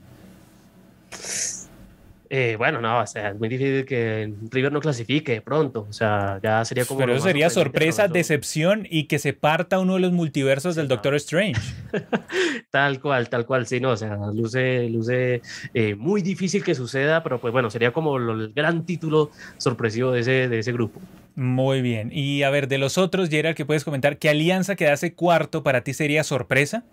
Eh, 2.29 2.55
bueno, 2.57 2.81
no, 2.81 2.99
o 2.99 3.07
sea, 3.07 3.29
es 3.29 3.39
muy 3.39 3.49
difícil 3.49 3.85
que 3.85 4.33
River 4.51 4.71
no 4.71 4.79
clasifique 4.79 5.41
pronto. 5.41 5.85
O 5.89 5.93
sea, 5.93 6.39
ya 6.43 6.63
sería 6.65 6.85
como. 6.85 6.99
Pero 6.99 7.13
eso 7.13 7.23
sería 7.23 7.49
sorpresa, 7.49 8.07
decepción 8.07 8.87
y 8.89 9.05
que 9.05 9.19
se 9.19 9.33
parta 9.33 9.79
uno 9.79 9.95
de 9.95 10.01
los 10.01 10.11
multiversos 10.11 10.75
del 10.75 10.87
Doctor 10.87 11.15
Strange. 11.15 11.61
tal 12.69 12.99
cual, 12.99 13.29
tal 13.29 13.45
cual, 13.45 13.65
sí, 13.67 13.79
no, 13.79 13.91
o 13.91 13.97
sea, 13.97 14.17
luce, 14.33 14.89
luce 14.89 15.41
eh, 15.73 15.95
muy 15.95 16.21
difícil 16.21 16.63
que 16.63 16.75
suceda, 16.75 17.23
pero 17.23 17.39
pues 17.39 17.51
bueno, 17.51 17.69
sería 17.69 17.91
como 17.91 18.17
el 18.17 18.53
gran 18.53 18.85
título 18.85 19.31
sorpresivo 19.57 20.11
de 20.11 20.21
ese, 20.21 20.47
de 20.49 20.59
ese 20.59 20.71
grupo. 20.71 20.99
Muy 21.35 21.81
bien. 21.81 22.09
Y 22.11 22.43
a 22.43 22.49
ver, 22.49 22.67
de 22.67 22.77
los 22.77 22.97
otros, 22.97 23.29
Gerald, 23.29 23.55
que 23.55 23.65
puedes 23.65 23.83
comentar, 23.83 24.17
¿qué 24.17 24.29
alianza 24.29 24.75
quedase 24.75 25.13
cuarto 25.13 25.63
para 25.63 25.81
ti 25.81 25.93
sería 25.93 26.23
sorpresa? 26.23 26.83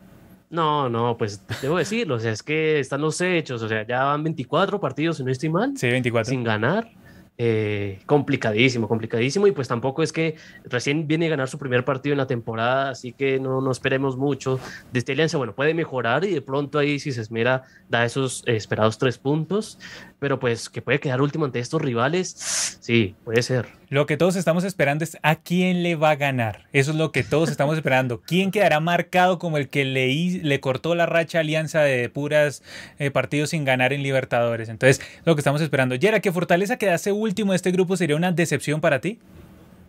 No, 0.51 0.89
no, 0.89 1.17
pues 1.17 1.43
debo 1.63 1.79
decirlo, 1.79 2.17
o 2.17 2.21
sea, 2.21 2.33
es 2.33 2.43
que 2.43 2.79
están 2.79 3.01
los 3.01 3.21
hechos, 3.21 3.63
o 3.63 3.69
sea, 3.69 3.87
ya 3.87 4.05
van 4.05 4.23
24 4.23 4.81
partidos, 4.81 5.17
si 5.17 5.25
no 5.25 5.33
estoy 5.33 5.49
mal. 5.49 5.77
Sí, 5.77 5.89
24. 5.89 6.31
Sin 6.31 6.45
ganar. 6.45 6.91
Eh, 7.37 7.99
complicadísimo, 8.07 8.87
complicadísimo. 8.87 9.49
Y 9.49 9.53
pues 9.53 9.67
tampoco 9.67 10.05
es 10.05 10.13
que 10.13 10.37
recién 10.65 11.09
viene 11.09 11.27
a 11.27 11.31
ganar 11.31 11.49
su 11.49 11.59
primer 11.59 11.85
partido 11.85 12.13
en 12.13 12.19
la 12.19 12.29
temporada, 12.29 12.91
así 12.91 13.13
que 13.13 13.41
no, 13.41 13.61
no 13.61 13.73
esperemos 13.73 14.17
mucho 14.17 14.61
de 14.93 14.99
esta 15.01 15.13
alianza. 15.13 15.37
Bueno, 15.37 15.55
puede 15.55 15.75
mejorar 15.75 16.25
y 16.25 16.33
de 16.33 16.43
pronto 16.43 16.79
ahí, 16.79 17.01
si 17.01 17.11
se 17.11 17.21
esmera, 17.21 17.65
da 17.89 18.05
esos 18.05 18.45
esperados 18.47 18.99
tres 18.99 19.19
puntos, 19.19 19.79
pero 20.25 20.41
pues 20.41 20.71
que 20.71 20.81
puede 20.81 21.01
quedar 21.01 21.21
último 21.21 21.45
ante 21.45 21.59
estos 21.59 21.83
rivales, 21.83 22.79
sí, 22.81 23.15
puede 23.25 23.43
ser. 23.43 23.67
Lo 23.91 24.07
que 24.07 24.17
todos 24.17 24.37
estamos 24.37 24.65
esperando 24.65 25.05
es 25.05 25.19
a 25.21 25.35
quién 25.37 25.83
le 25.83 25.97
va 25.97 26.13
a 26.13 26.17
ganar. 26.17 26.65
Eso 26.73 26.93
es 26.93 26.97
lo 26.97 27.13
que 27.13 27.23
todos 27.23 27.51
estamos 27.51 27.77
esperando. 27.77 28.23
¿Quién 28.23 28.51
quedará 28.51 28.81
marcado 28.81 29.39
como 29.39 29.59
el 29.59 29.69
que 29.69 29.85
le, 29.85 30.09
le 30.43 30.61
cortó 30.61 30.95
la 30.95 31.05
racha 31.05 31.41
alianza 31.41 31.83
de 31.83 32.09
puras 32.09 32.63
eh, 32.99 33.11
partidos 33.11 33.51
sin 33.51 33.67
ganar 33.67 33.93
en 33.93 34.03
Libertadores? 34.03 34.71
Entonces, 34.71 35.05
lo 35.27 35.35
que 35.35 35.41
estamos 35.41 35.61
esperando. 35.61 35.95
Yera, 35.95 36.21
que 36.21 36.33
Fortaleza 36.33 36.79
quedase 36.79 37.13
último 37.13 37.53
de 37.53 37.57
este 37.57 37.71
grupo 37.71 37.99
sería 37.99 38.17
una 38.17 38.33
decepción 38.33 38.81
para 38.81 39.03
ti. 39.03 39.19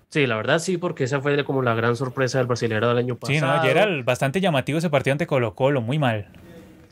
Sí, 0.09 0.27
la 0.27 0.35
verdad 0.35 0.59
sí, 0.59 0.77
porque 0.77 1.05
esa 1.05 1.21
fue 1.21 1.41
como 1.45 1.61
la 1.61 1.75
gran 1.75 1.95
sorpresa 1.95 2.39
del 2.39 2.47
brasileño 2.47 2.89
del 2.89 2.97
año 2.97 3.15
pasado. 3.15 3.39
Sí, 3.39 3.39
no, 3.39 3.63
era 3.63 3.87
bastante 4.03 4.41
llamativo 4.41 4.79
ese 4.79 4.89
partido 4.89 5.13
ante 5.13 5.27
Colo 5.27 5.55
Colo, 5.55 5.79
muy 5.79 5.97
mal. 5.97 6.27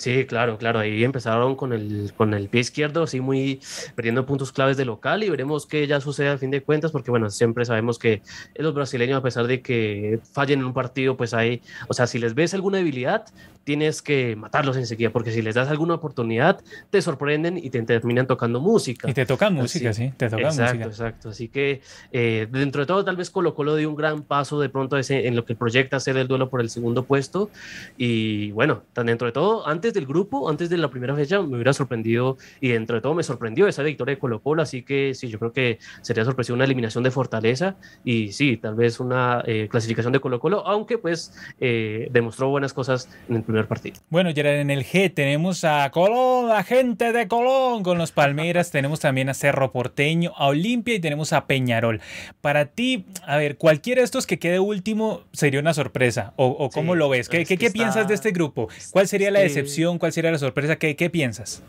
Sí, 0.04 0.26
claro, 0.26 0.58
claro. 0.58 0.80
Ahí 0.80 1.02
empezaron 1.06 1.56
con 1.56 1.72
el, 1.72 2.12
con 2.18 2.34
el 2.34 2.50
pie 2.50 2.60
izquierdo, 2.60 3.04
así 3.04 3.22
muy 3.22 3.62
perdiendo 3.96 4.26
puntos 4.26 4.52
claves 4.52 4.76
de 4.76 4.84
local 4.84 5.24
y 5.24 5.30
veremos 5.30 5.66
qué 5.66 5.88
ya 5.88 6.02
sucede 6.02 6.28
al 6.28 6.40
fin 6.40 6.52
de 6.52 6.62
cuentas, 6.62 6.92
porque 6.92 7.10
bueno, 7.10 7.30
siempre 7.30 7.64
sabemos 7.64 8.00
que 8.00 8.22
los 8.56 8.74
brasileños, 8.74 9.18
a 9.18 9.24
pesar 9.24 9.48
de 9.48 9.62
que 9.62 10.20
fallen 10.34 10.60
en 10.60 10.66
un 10.66 10.74
partido, 10.74 11.16
pues 11.16 11.34
hay, 11.34 11.62
o 11.88 11.94
sea, 11.94 12.06
si 12.06 12.20
les 12.20 12.36
ves 12.36 12.54
alguna 12.54 12.80
debilidad, 12.80 13.28
tienes 13.64 14.02
que 14.02 14.36
matarlos 14.36 14.78
enseguida, 14.78 15.10
porque 15.12 15.32
si 15.32 15.42
les 15.42 15.56
das 15.56 15.70
alguna 15.70 15.96
oportunidad, 15.96 16.62
te 16.90 17.02
sorprenden 17.02 17.58
y 17.58 17.70
te 17.70 17.82
terminan 17.84 18.28
tocando 18.28 18.60
música. 18.60 19.10
Y 19.10 19.14
te 19.14 19.26
tocan 19.26 19.54
música, 19.54 19.94
sí, 19.94 20.14
te 20.18 20.30
tocan 20.30 20.46
exacto, 20.46 20.74
música. 20.74 20.86
Exacto, 20.86 21.30
Así 21.30 21.48
que 21.48 21.82
eh, 22.12 22.48
dentro 22.52 22.82
de 22.82 22.86
todo, 22.86 23.04
tal 23.06 23.16
vez 23.16 23.30
Colo 23.30 23.56
Colo 23.56 23.76
dio 23.76 23.90
un 23.90 23.96
gran 23.96 24.24
paso 24.24 24.60
de 24.60 24.70
pronto 24.70 24.98
ese, 24.98 25.28
en 25.28 25.36
lo 25.36 25.46
que 25.46 25.56
proyecta 25.56 26.00
ser 26.00 26.18
el 26.18 26.28
duelo 26.28 26.50
por 26.50 26.62
el 26.62 26.70
segundo 26.70 27.04
puesto. 27.04 27.50
Y 27.98 28.52
bueno, 28.52 28.84
tan 28.94 29.06
dentro 29.06 29.28
de 29.28 29.32
todo, 29.32 29.68
antes 29.68 29.94
del 29.94 30.06
grupo, 30.06 30.50
antes 30.50 30.70
de 30.70 30.78
la 30.78 30.90
primera 30.90 31.16
fecha, 31.16 31.42
me 31.42 31.56
hubiera 31.56 31.74
sorprendido 31.74 32.38
y 32.60 32.70
dentro 32.70 32.96
de 32.96 33.02
todo 33.02 33.14
me 33.14 33.24
sorprendió 33.24 33.68
esa 33.68 33.84
victoria 33.84 34.16
de 34.16 34.20
Colo 34.20 34.42
Colo. 34.42 34.62
Así 34.62 34.84
que 34.84 35.14
sí, 35.14 35.30
yo 35.30 35.40
creo 35.40 35.54
que 35.54 35.80
sería 36.02 36.26
sorpresiva 36.26 36.56
una 36.56 36.66
eliminación 36.66 37.04
de 37.04 37.12
Fortaleza 37.12 37.76
y 38.04 38.32
sí, 38.32 38.58
tal 38.58 38.76
vez 38.76 39.00
una 39.00 39.44
eh, 39.46 39.68
clasificación 39.70 40.14
de 40.14 40.20
Colo 40.20 40.40
Colo, 40.40 40.66
aunque 40.68 40.98
pues 40.98 41.34
eh, 41.60 42.08
demostró 42.12 42.50
buenas 42.50 42.74
cosas 42.74 43.10
en 43.30 43.38
el 43.38 43.44
primer 43.54 43.68
partido. 43.68 43.98
Bueno, 44.10 44.32
ya 44.32 44.44
en 44.54 44.70
el 44.70 44.84
G 44.84 45.14
tenemos 45.14 45.64
a 45.64 45.90
Colón, 45.92 46.50
la 46.50 46.64
gente 46.64 47.12
de 47.12 47.28
Colón 47.28 47.84
con 47.84 47.98
los 47.98 48.12
Palmeras, 48.12 48.72
tenemos 48.72 49.00
también 49.00 49.30
a 49.30 49.34
Cerro 49.34 49.72
Porteño, 49.72 50.34
a 50.36 50.48
Olimpia 50.48 50.96
y 50.96 51.00
tenemos 51.00 51.34
a 51.34 51.46
Peñarol. 51.46 52.02
Para 52.42 52.66
ti, 52.66 53.06
a 53.26 53.38
ver, 53.38 53.58
cualquiera 53.58 54.02
de 54.02 54.06
estos 54.06 54.26
que 54.26 54.40
quede 54.40 54.60
último 54.60 55.22
sería 55.32 55.60
una 55.60 55.74
sorpresa, 55.74 56.34
o, 56.36 56.70
cómo 56.72 56.96
lo 56.96 57.10
ves, 57.10 57.30
¿qué, 57.30 57.46
qué, 57.46 57.72
piensas 57.72 58.08
de 58.08 58.16
este 58.16 58.32
grupo? 58.32 58.70
¿Cuál 58.92 59.08
sería 59.08 59.32
la 59.32 59.40
decepción? 59.40 60.00
¿Cuál 60.00 60.12
sería 60.12 60.32
la 60.32 60.40
sorpresa? 60.40 60.78
¿Qué, 60.78 60.96
qué 60.96 61.10
piensas? 61.10 61.64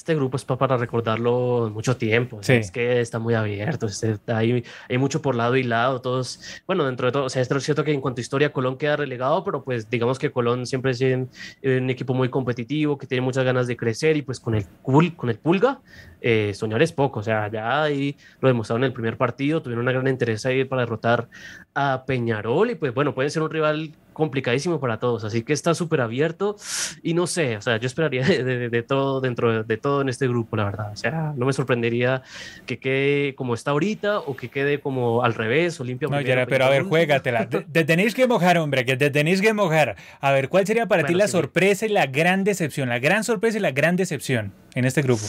Este 0.00 0.14
grupo 0.14 0.36
es 0.38 0.44
para 0.44 0.78
recordarlo 0.78 1.70
mucho 1.72 1.96
tiempo. 1.96 2.40
Es 2.46 2.70
que 2.70 3.00
está 3.00 3.18
muy 3.18 3.34
abierto. 3.34 3.86
Este, 3.86 4.18
hay, 4.26 4.64
hay, 4.88 4.98
mucho 4.98 5.20
por 5.20 5.34
lado 5.34 5.56
y 5.56 5.62
lado. 5.62 6.00
Todos, 6.00 6.40
bueno, 6.66 6.86
dentro 6.86 7.06
de 7.06 7.12
todo, 7.12 7.24
o 7.24 7.28
sea, 7.28 7.42
es 7.42 7.48
cierto 7.62 7.84
que 7.84 7.92
en 7.92 8.00
cuanto 8.00 8.20
a 8.20 8.22
historia 8.22 8.52
Colón 8.52 8.78
queda 8.78 8.96
relegado, 8.96 9.44
pero 9.44 9.62
pues 9.62 9.90
digamos 9.90 10.18
que 10.18 10.30
Colón 10.30 10.66
siempre 10.66 10.92
es 10.92 11.00
un, 11.02 11.90
equipo 11.90 12.14
muy 12.14 12.30
competitivo, 12.30 12.96
que 12.96 13.06
tiene 13.06 13.20
muchas 13.20 13.44
ganas 13.44 13.66
de 13.66 13.76
crecer 13.76 14.16
y 14.16 14.22
pues 14.22 14.40
con 14.40 14.54
el, 14.54 14.64
con 14.82 15.28
el 15.28 15.38
Pulga, 15.38 15.80
eh, 16.22 16.52
soñar 16.54 16.80
es 16.80 16.92
poco. 16.92 17.20
O 17.20 17.22
sea, 17.22 17.50
ya 17.50 17.82
ahí 17.82 18.16
lo 18.40 18.48
demostraron 18.48 18.84
en 18.84 18.88
el 18.88 18.94
primer 18.94 19.18
partido, 19.18 19.60
tuvieron 19.60 19.82
una 19.82 19.92
gran 19.92 20.08
interés 20.08 20.46
ahí 20.46 20.64
para 20.64 20.82
derrotar 20.82 21.28
a 21.74 22.04
Peñarol 22.06 22.70
y 22.70 22.74
pues 22.74 22.94
bueno, 22.94 23.14
puede 23.14 23.28
ser 23.28 23.42
un 23.42 23.50
rival 23.50 23.92
complicadísimo 24.20 24.78
para 24.78 24.98
todos, 24.98 25.24
así 25.24 25.42
que 25.42 25.52
está 25.52 25.74
súper 25.74 26.02
abierto 26.02 26.56
y 27.02 27.14
no 27.14 27.26
sé, 27.26 27.56
o 27.56 27.62
sea, 27.62 27.78
yo 27.78 27.86
esperaría 27.86 28.22
de, 28.24 28.82
todo 28.82 29.20
dentro 29.20 29.64
de, 29.64 29.76
todo 29.78 30.02
en 30.02 30.08
este 30.08 30.28
grupo, 30.28 30.56
la 30.56 30.64
verdad, 30.66 30.92
o 30.92 30.96
sea, 30.96 31.32
no 31.36 31.46
me 31.46 31.52
sorprendería 31.52 32.22
que 32.66 32.78
quede 32.78 33.34
como 33.34 33.54
está 33.54 33.72
ahorita 33.72 34.20
o 34.20 34.36
que 34.36 34.48
quede 34.48 34.80
como 34.80 35.24
al 35.24 35.34
revés, 35.34 35.80
Olimpia. 35.80 36.08
No, 36.08 36.18
pero 36.46 36.64
a 36.66 36.70
ver, 36.70 36.82
juégatela, 36.84 37.48
te, 37.72 37.84
tenéis 37.84 38.14
que 38.14 38.26
mojar, 38.26 38.58
hombre, 38.58 38.84
que 38.84 38.96
te 38.96 39.10
tenéis 39.10 39.40
que 39.40 39.52
mojar. 39.52 39.96
A 40.20 40.32
ver, 40.32 40.48
¿cuál 40.48 40.66
sería 40.66 40.86
para 40.86 41.04
ti 41.04 41.14
la 41.14 41.26
sorpresa 41.26 41.86
y 41.86 41.88
la 41.88 42.06
gran 42.06 42.44
decepción, 42.44 42.88
la 42.88 42.98
gran 42.98 43.24
sorpresa 43.24 43.58
y 43.58 43.60
la 43.60 43.72
gran 43.72 43.96
decepción 43.96 44.52
en 44.74 44.84
este 44.84 45.02
grupo? 45.02 45.24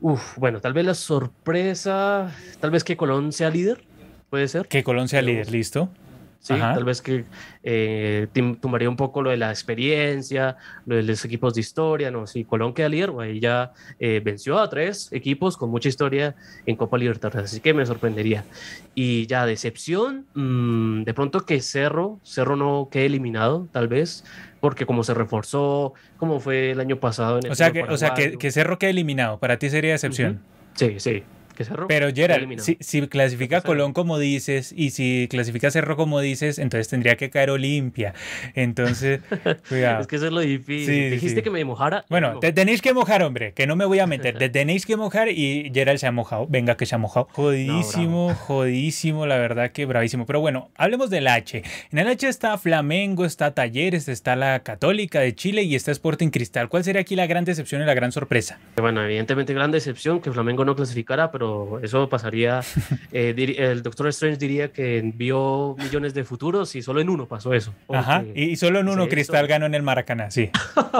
Uf, 0.00 0.36
bueno, 0.36 0.60
tal 0.60 0.74
vez 0.74 0.84
la 0.84 0.94
sorpresa, 0.94 2.30
tal 2.60 2.70
vez 2.70 2.84
que 2.84 2.96
Colón 2.96 3.32
sea 3.32 3.50
líder, 3.50 3.82
puede 4.30 4.46
ser. 4.46 4.68
Que 4.68 4.84
Colón 4.84 5.08
sea 5.08 5.22
líder, 5.22 5.50
listo. 5.50 5.88
Sí, 6.40 6.54
tal 6.54 6.84
vez 6.84 7.02
que 7.02 7.24
eh, 7.64 8.28
tumbaría 8.60 8.88
un 8.88 8.96
poco 8.96 9.22
lo 9.22 9.30
de 9.30 9.36
la 9.36 9.50
experiencia, 9.50 10.56
lo 10.86 10.96
de 10.96 11.02
los 11.02 11.24
equipos 11.24 11.52
de 11.54 11.60
historia, 11.60 12.10
¿no? 12.10 12.26
Si 12.26 12.44
Colón 12.44 12.72
queda 12.72 12.88
líder, 12.88 13.12
ahí 13.20 13.40
ya 13.40 13.72
eh, 13.98 14.22
venció 14.24 14.58
a 14.58 14.70
tres 14.70 15.12
equipos 15.12 15.56
con 15.56 15.68
mucha 15.68 15.88
historia 15.88 16.36
en 16.64 16.76
Copa 16.76 16.96
Libertadores, 16.96 17.50
así 17.50 17.60
que 17.60 17.74
me 17.74 17.84
sorprendería. 17.84 18.44
Y 18.94 19.26
ya, 19.26 19.46
decepción, 19.46 20.26
mm, 20.34 21.02
de 21.02 21.12
pronto 21.12 21.40
que 21.40 21.60
Cerro, 21.60 22.20
Cerro 22.22 22.56
no 22.56 22.88
quede 22.90 23.06
eliminado, 23.06 23.66
tal 23.72 23.88
vez, 23.88 24.24
porque 24.60 24.86
como 24.86 25.02
se 25.02 25.14
reforzó, 25.14 25.92
como 26.18 26.38
fue 26.38 26.70
el 26.70 26.80
año 26.80 27.00
pasado. 27.00 27.40
o 27.50 27.54
sea, 27.56 27.72
que, 27.72 27.82
o 27.82 27.96
sea 27.96 28.14
que, 28.14 28.50
Cerro 28.50 28.78
quede 28.78 28.90
eliminado, 28.90 29.38
para 29.38 29.58
ti 29.58 29.70
sería 29.70 29.92
decepción. 29.92 30.40
Sí, 30.74 31.00
sí. 31.00 31.24
Pero 31.88 32.12
Gerard, 32.14 32.58
si, 32.58 32.76
si, 32.80 33.06
clasifica 33.08 33.60
Colón 33.60 33.92
como 33.92 34.18
dices 34.18 34.72
y 34.76 34.90
si 34.90 35.26
clasifica 35.30 35.70
Cerro 35.70 35.96
como 35.96 36.20
dices, 36.20 36.58
entonces 36.58 36.88
tendría 36.88 37.16
que 37.16 37.30
caer 37.30 37.50
Olimpia. 37.50 38.14
Entonces, 38.54 39.20
cuidado. 39.68 40.00
es 40.00 40.06
que 40.06 40.16
eso 40.16 40.26
es 40.26 40.32
lo 40.32 40.40
difícil. 40.40 41.10
Dijiste 41.10 41.42
que 41.42 41.50
me 41.50 41.64
mojara. 41.64 42.04
Bueno, 42.08 42.38
te 42.38 42.52
tenéis 42.52 42.82
que 42.82 42.92
mojar, 42.92 43.22
hombre, 43.22 43.52
que 43.52 43.66
no 43.66 43.76
me 43.76 43.84
voy 43.84 43.98
a 43.98 44.06
meter. 44.06 44.38
Te 44.38 44.48
tenéis 44.48 44.86
que 44.86 44.96
mojar 44.96 45.28
y 45.28 45.70
Gerald 45.74 45.98
se 45.98 46.06
ha 46.06 46.12
mojado. 46.12 46.46
Venga, 46.48 46.76
que 46.76 46.86
se 46.86 46.94
ha 46.94 46.98
mojado. 46.98 47.28
Jodísimo, 47.32 48.34
jodísimo, 48.34 49.26
la 49.26 49.36
verdad 49.36 49.72
que 49.72 49.86
bravísimo. 49.86 50.26
Pero 50.26 50.40
bueno, 50.40 50.70
hablemos 50.76 51.10
del 51.10 51.26
H. 51.26 51.62
En 51.90 51.98
el 51.98 52.08
H 52.08 52.28
está 52.28 52.56
Flamengo, 52.58 53.24
está 53.24 53.52
Talleres, 53.52 54.08
está 54.08 54.36
la 54.36 54.60
Católica 54.60 55.20
de 55.20 55.34
Chile 55.34 55.62
y 55.62 55.74
está 55.74 55.90
Sporting 55.90 56.30
Cristal. 56.30 56.68
¿Cuál 56.68 56.84
sería 56.84 57.00
aquí 57.00 57.16
la 57.16 57.26
gran 57.26 57.44
decepción 57.44 57.82
y 57.82 57.84
la 57.84 57.94
gran 57.94 58.12
sorpresa? 58.12 58.58
Bueno, 58.76 59.02
evidentemente 59.02 59.52
gran 59.54 59.70
decepción 59.70 60.20
que 60.20 60.30
Flamengo 60.30 60.64
no 60.64 60.76
clasificara, 60.76 61.30
pero 61.30 61.47
eso 61.82 62.08
pasaría. 62.08 62.60
Eh, 63.10 63.34
el 63.58 63.82
Doctor 63.82 64.08
Strange 64.08 64.36
diría 64.36 64.70
que 64.70 65.02
vio 65.14 65.74
millones 65.78 66.12
de 66.12 66.24
futuros 66.24 66.74
y 66.76 66.82
solo 66.82 67.00
en 67.00 67.08
uno 67.08 67.26
pasó 67.26 67.54
eso. 67.54 67.72
Ajá, 67.88 68.22
y 68.34 68.56
solo 68.56 68.80
en 68.80 68.88
uno 68.88 69.08
Cristal 69.08 69.46
ganó 69.46 69.64
en 69.64 69.74
el 69.74 69.82
Maracaná, 69.82 70.30
sí. 70.30 70.50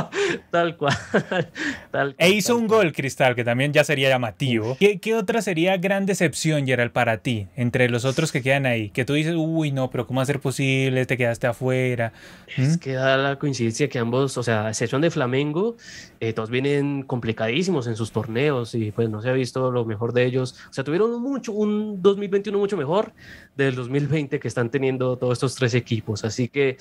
tal, 0.51 0.77
cual, 0.77 0.97
E 2.19 2.31
hizo 2.31 2.57
un 2.57 2.67
gol 2.67 2.93
Cristal, 2.93 3.35
que 3.35 3.45
también 3.45 3.73
ya 3.73 3.85
sería 3.85 4.09
llamativo. 4.09 4.77
¿Qué, 4.81 4.99
¿Qué, 5.01 5.15
otra 5.15 5.43
sería 5.43 5.77
gran 5.77 6.07
decepción, 6.07 6.67
Gerald, 6.67 6.93
para 6.93 7.19
ti, 7.19 7.47
entre 7.57 7.91
los 7.91 8.05
otros 8.05 8.33
que 8.33 8.43
quedan 8.43 8.65
ahí? 8.65 8.91
Que 8.91 9.05
tú 9.05 9.13
dices, 9.13 9.35
uy, 9.37 9.71
no, 9.71 9.91
pero 9.91 10.07
¿cómo 10.07 10.19
va 10.19 10.23
a 10.23 10.27
ser 10.27 10.41
posible? 10.41 11.05
Te 11.05 11.17
quedaste 11.17 11.47
afuera. 11.47 12.13
Es 12.57 12.77
¿Mm? 12.77 12.79
que 12.79 12.93
da 12.93 13.17
la 13.17 13.39
coincidencia 13.39 13.89
que 13.89 13.99
ambos, 13.99 14.39
o 14.39 14.43
sea, 14.43 14.67
a 14.67 14.69
excepción 14.71 15.03
de 15.03 15.11
Flamengo, 15.11 15.77
eh, 16.21 16.33
todos 16.33 16.51
vienen 16.51 17.03
complicadísimos 17.03 17.87
en 17.87 17.97
sus 17.97 18.13
torneos 18.13 18.75
y 18.75 18.93
pues 18.93 19.09
no 19.09 19.23
se 19.23 19.29
ha 19.29 19.33
visto 19.33 19.71
lo 19.71 19.85
mejor 19.85 20.13
de 20.13 20.25
ellos 20.25 20.38
o 20.43 20.73
sea, 20.73 20.85
tuvieron 20.85 21.21
mucho, 21.21 21.53
un 21.53 22.03
2021 22.03 22.59
mucho 22.59 22.77
mejor 22.77 23.13
del 23.57 23.75
2020 23.75 24.39
que 24.39 24.49
están 24.49 24.71
teniendo 24.71 25.17
todos 25.17 25.35
estos 25.35 25.55
tres 25.55 25.75
equipos. 25.75 26.25
Así 26.25 26.49
que 26.49 26.77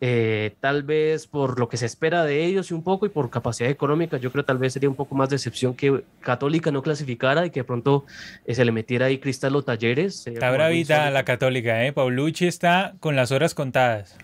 eh, 0.00 0.54
tal 0.60 0.82
vez 0.82 1.26
por 1.26 1.58
lo 1.58 1.68
que 1.68 1.76
se 1.76 1.86
espera 1.86 2.24
de 2.24 2.44
ellos 2.44 2.70
y 2.70 2.74
un 2.74 2.82
poco 2.82 3.06
y 3.06 3.08
por 3.08 3.30
capacidad 3.30 3.70
económica, 3.70 4.16
yo 4.16 4.30
creo 4.30 4.44
tal 4.44 4.58
vez 4.58 4.72
sería 4.72 4.88
un 4.88 4.96
poco 4.96 5.14
más 5.14 5.30
decepción 5.30 5.74
que 5.74 6.04
Católica 6.20 6.70
no 6.70 6.82
clasificara 6.82 7.46
y 7.46 7.50
que 7.50 7.60
de 7.60 7.64
pronto 7.64 8.04
eh, 8.44 8.54
se 8.54 8.64
le 8.64 8.72
metiera 8.72 9.06
ahí 9.06 9.18
Cristal 9.18 9.56
o 9.56 9.62
Talleres. 9.62 10.26
Está 10.26 10.50
bravita 10.50 11.10
la 11.10 11.24
Católica, 11.24 11.84
¿eh? 11.84 11.92
Paulucci 11.92 12.46
está 12.46 12.94
con 13.00 13.16
las 13.16 13.32
horas 13.32 13.54
contadas. 13.54 14.16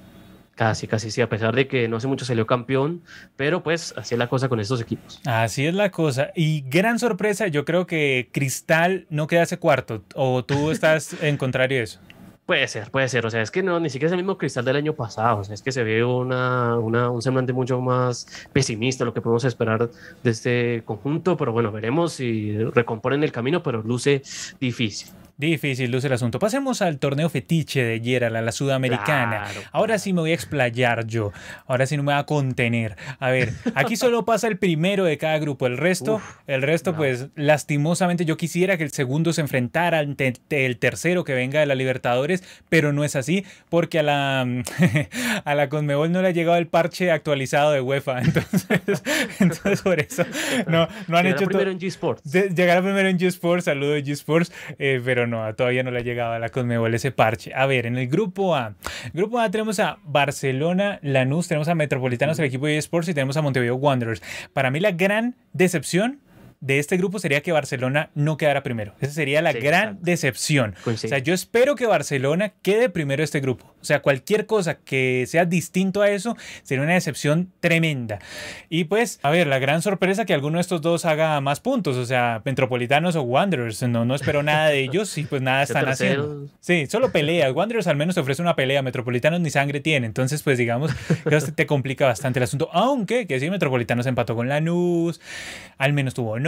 Casi, 0.59 0.89
casi 0.89 1.13
sí, 1.13 1.21
a 1.21 1.29
pesar 1.29 1.55
de 1.55 1.69
que 1.69 1.87
no 1.87 1.99
hace 1.99 2.09
mucho 2.09 2.25
salió 2.25 2.45
campeón, 2.45 3.01
pero 3.37 3.63
pues 3.63 3.95
así 3.97 4.17
es 4.17 4.19
la 4.19 4.29
cosa 4.29 4.49
con 4.49 4.59
estos 4.59 4.81
equipos. 4.81 5.21
Así 5.25 5.65
es 5.65 5.73
la 5.73 5.93
cosa. 5.93 6.33
Y 6.35 6.63
gran 6.63 6.99
sorpresa, 6.99 7.47
yo 7.47 7.65
creo 7.65 7.87
que 7.87 8.29
Cristal 8.33 9.07
no 9.09 9.29
quedase 9.29 9.59
cuarto, 9.59 10.03
o 10.17 10.45
tú 10.45 10.71
estás 10.73 11.15
en 11.23 11.37
contrario 11.37 11.79
a 11.79 11.85
eso. 11.85 12.01
Puede 12.45 12.67
ser, 12.67 12.91
puede 12.91 13.09
ser. 13.09 13.25
O 13.25 13.31
sea, 13.31 13.41
es 13.41 13.53
que 13.53 13.63
no, 13.63 13.79
ni 13.79 13.89
siquiera 13.89 14.09
es 14.09 14.13
el 14.13 14.19
mismo 14.19 14.37
cristal 14.37 14.65
del 14.65 14.75
año 14.75 14.95
pasado. 14.95 15.39
O 15.39 15.45
sea, 15.45 15.55
es 15.55 15.63
que 15.63 15.71
se 15.71 15.85
ve 15.85 16.03
una, 16.03 16.77
una, 16.77 17.09
un 17.09 17.23
semblante 17.23 17.53
mucho 17.53 17.81
más 17.81 18.27
pesimista 18.53 19.05
lo 19.05 19.15
que 19.15 19.21
podemos 19.21 19.45
esperar 19.45 19.91
de 20.25 20.31
este 20.31 20.83
conjunto. 20.87 21.37
Pero 21.37 21.53
bueno, 21.53 21.71
veremos 21.71 22.15
si 22.15 22.57
recomponen 22.57 23.23
el 23.23 23.31
camino, 23.31 23.63
pero 23.63 23.83
luce 23.83 24.23
difícil. 24.59 25.11
Difícil 25.39 25.93
luce 25.93 26.09
el 26.09 26.15
asunto. 26.15 26.41
Pasemos 26.41 26.83
al 26.83 26.99
torneo 26.99 27.31
fetiche 27.31 27.85
de 27.85 28.01
Gerald, 28.01 28.35
a 28.35 28.43
la 28.43 28.51
sudamericana. 28.51 29.45
Ahora 29.71 30.01
sí 30.01 30.13
me 30.13 30.21
voy 30.21 30.33
a 30.33 30.35
explayar 30.35 31.07
yo. 31.07 31.31
Ahora 31.69 31.87
sí 31.87 31.97
no 31.97 32.03
me 32.03 32.13
voy 32.13 32.21
a 32.21 32.25
contener. 32.25 32.97
A 33.21 33.31
ver, 33.31 33.53
aquí 33.77 33.95
solo 33.97 34.25
pasa 34.25 34.49
el 34.49 34.59
primero 34.59 35.05
de 35.05 35.17
cada 35.17 35.39
grupo. 35.39 35.69
El 35.69 35.79
resto, 35.79 36.21
el 36.49 36.63
resto, 36.63 36.97
pues 36.97 37.29
lastimosamente 37.37 38.25
yo 38.25 38.37
quisiera 38.37 38.77
que 38.77 38.83
el 38.83 38.91
segundo 38.91 39.33
se 39.33 39.41
enfrentara 39.41 40.01
ante 40.01 40.33
el 40.51 40.77
tercero 40.79 41.23
que 41.23 41.35
venga 41.35 41.61
de 41.61 41.67
la 41.67 41.77
Libertadores, 41.77 42.43
pero 42.69 42.93
no 42.93 43.05
es 43.05 43.15
así 43.15 43.47
porque 43.69 44.01
a 44.01 44.03
la, 44.03 44.41
a 45.45 45.55
la 45.55 45.69
Conmebol 45.69 46.11
no 46.11 46.21
le 46.21 46.29
ha 46.29 46.33
llegado 46.33 46.59
el 46.59 46.67
parche 46.67 47.13
actualizado 47.13 47.71
de 47.71 47.81
UEFA. 47.81 48.23
Entonces, 48.23 49.03
entonces 49.39 49.83
por 49.83 50.01
eso 50.01 50.25
no, 50.67 50.89
no 51.07 51.17
han 51.17 51.27
hecho 51.27 51.47
primero 51.47 51.71
en 51.71 51.79
G 51.79 51.87
Sports. 51.87 52.23
Llegar 52.25 52.83
primero 52.83 53.09
en 53.09 53.19
G 53.19 53.27
Sports, 53.27 53.67
saludo 53.67 53.93
de 53.93 54.03
G 54.05 54.11
Sports, 54.11 54.53
eh, 54.81 55.01
pero 55.05 55.28
no, 55.29 55.55
todavía 55.55 55.83
no 55.83 55.91
le 55.91 56.01
ha 56.01 56.03
llegado 56.03 56.33
a 56.33 56.39
la 56.39 56.49
Conmebol 56.49 56.95
ese 56.95 57.13
parche. 57.13 57.53
A 57.55 57.67
ver, 57.67 57.87
en 57.87 57.97
el 57.97 58.09
grupo 58.09 58.57
A. 58.57 58.75
grupo 59.13 59.39
A 59.39 59.51
tenemos 59.51 59.79
a 59.81 59.99
Barcelona, 60.05 60.99
Lanús, 61.03 61.49
tenemos 61.49 61.69
a 61.69 61.75
Metropolitanos, 61.75 62.39
el 62.39 62.47
equipo 62.47 62.67
de 62.67 62.79
eSports 62.79 63.09
y 63.09 63.15
tenemos 63.15 63.37
a 63.37 63.43
Montevideo 63.43 63.77
Wanderers. 63.77 64.23
Para 64.53 64.71
mí 64.71 64.81
la 64.81 64.93
gran 64.93 65.37
decepción 65.53 66.21
de 66.61 66.79
este 66.79 66.97
grupo 66.97 67.19
sería 67.19 67.41
que 67.41 67.53
Barcelona 67.53 68.11
no 68.15 68.37
quedara 68.37 68.63
primero. 68.63 68.95
Esa 69.01 69.13
sería 69.13 69.43
la 69.43 69.53
gran 69.53 69.99
decepción. 70.03 70.75
O 70.85 70.97
sea, 70.97 71.19
yo 71.19 71.33
espero 71.33 71.77
que 71.77 71.87
Barcelona 71.87 72.53
quede 72.63 72.89
primero 72.89 73.23
este 73.23 73.41
grupo. 73.41 73.75
O 73.81 73.85
sea, 73.85 74.03
cualquier 74.03 74.47
cosa 74.47 74.79
que 74.79 75.25
sea 75.29 75.45
distinto 75.45 76.03
a 76.03 76.11
eso 76.11 76.37
sería 76.65 76.83
una 76.83 76.95
decepción 76.95 77.53
tremenda. 77.61 78.19
Y 78.69 78.85
pues, 78.85 79.21
a 79.23 79.31
ver, 79.31 79.47
la 79.47 79.61
gran 79.61 79.83
sorpresa 79.83 80.25
que 80.25 80.35
alguno 80.35 80.59
de 80.59 80.63
estos 80.63 80.81
dos 80.81 81.05
haga 81.05 81.41
más 81.41 81.61
puntos. 81.61 81.97
O 81.97 82.05
sea, 82.05 82.43
Metropolitanos 82.45 83.15
o 83.15 83.23
Wanderers. 83.23 83.83
No, 83.83 84.05
no 84.05 84.15
espero 84.17 84.43
nada 84.43 84.69
de 84.69 84.81
ellos 84.81 85.17
y 85.17 85.25
pues 85.25 85.43
nada 85.43 85.63
están 85.65 85.89
haciendo. 85.89 86.49
Sí, 86.61 86.87
solo 86.87 87.13
peleas. 87.13 87.53
Wanderers 87.53 87.87
al 87.87 87.97
menos 87.97 88.17
te 88.17 88.21
ofrece 88.21 88.43
una 88.43 88.57
pelea. 88.57 88.83
Metropolitanos 88.83 89.41
ni 89.41 89.51
sangre 89.51 89.81
tiene. 89.81 90.07
Entonces, 90.07 90.43
pues 90.43 90.59
digamos, 90.59 90.91
te 91.55 91.67
complica 91.67 92.07
bastante 92.07 92.41
el 92.41 92.45
asunto. 92.45 92.69
Aunque, 92.73 93.29
que 93.29 93.39
sí, 93.39 93.49
Metropolitanos 93.49 94.07
empató 94.07 94.35
con 94.35 94.49
Lanús. 94.49 95.21
Al 95.79 95.93
menos 95.93 96.15
tuvo 96.15 96.39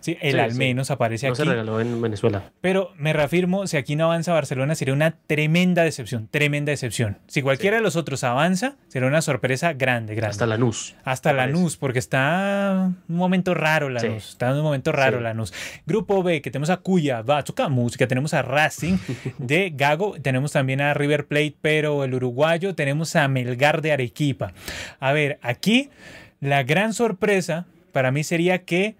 Sí, 0.00 0.16
él 0.22 0.40
al 0.40 0.54
menos 0.54 0.90
aparece 0.90 1.26
aquí. 1.26 1.38
No 1.40 1.44
se 1.44 1.50
regaló 1.50 1.80
en 1.80 2.00
Venezuela. 2.00 2.50
Pero 2.62 2.92
me 2.96 3.12
reafirmo, 3.12 3.66
si 3.66 3.76
aquí 3.76 3.96
no 3.96 4.06
avanza 4.06 4.32
Barcelona, 4.32 4.74
sería 4.74 4.94
una 4.94 5.10
tremenda 5.10 5.84
decepción, 5.84 6.26
tremenda 6.30 6.70
decepción. 6.70 7.18
Si 7.26 7.42
cualquiera 7.42 7.76
de 7.76 7.82
los 7.82 7.96
otros 7.96 8.24
avanza, 8.24 8.76
será 8.88 9.06
una 9.06 9.20
sorpresa 9.20 9.74
grande, 9.74 10.14
grande. 10.14 10.30
Hasta 10.30 10.46
Lanús. 10.46 10.96
Hasta 11.04 11.32
Lanús, 11.34 11.76
porque 11.76 11.98
está 11.98 12.92
un 13.08 13.16
momento 13.16 13.52
raro 13.52 13.90
Lanús. 13.90 14.30
Está 14.30 14.50
en 14.50 14.56
un 14.56 14.62
momento 14.62 14.90
raro 14.90 15.20
Lanús. 15.20 15.52
Grupo 15.84 16.22
B, 16.22 16.40
que 16.40 16.50
tenemos 16.50 16.70
a 16.70 16.78
Cuya, 16.78 17.20
va, 17.20 17.44
toca 17.44 17.68
música, 17.68 18.06
tenemos 18.06 18.32
a 18.32 18.40
Racing 18.40 18.96
de 19.38 19.70
Gago, 19.74 20.16
tenemos 20.20 20.52
también 20.52 20.80
a 20.80 20.94
River 20.94 21.26
Plate, 21.26 21.56
pero 21.60 22.04
el 22.04 22.14
uruguayo, 22.14 22.74
tenemos 22.74 23.16
a 23.16 23.28
Melgar 23.28 23.82
de 23.82 23.92
Arequipa. 23.92 24.54
A 24.98 25.12
ver, 25.12 25.38
aquí 25.42 25.90
la 26.40 26.62
gran 26.62 26.94
sorpresa 26.94 27.66
para 27.92 28.12
mí 28.12 28.24
sería 28.24 28.64
que 28.64 28.96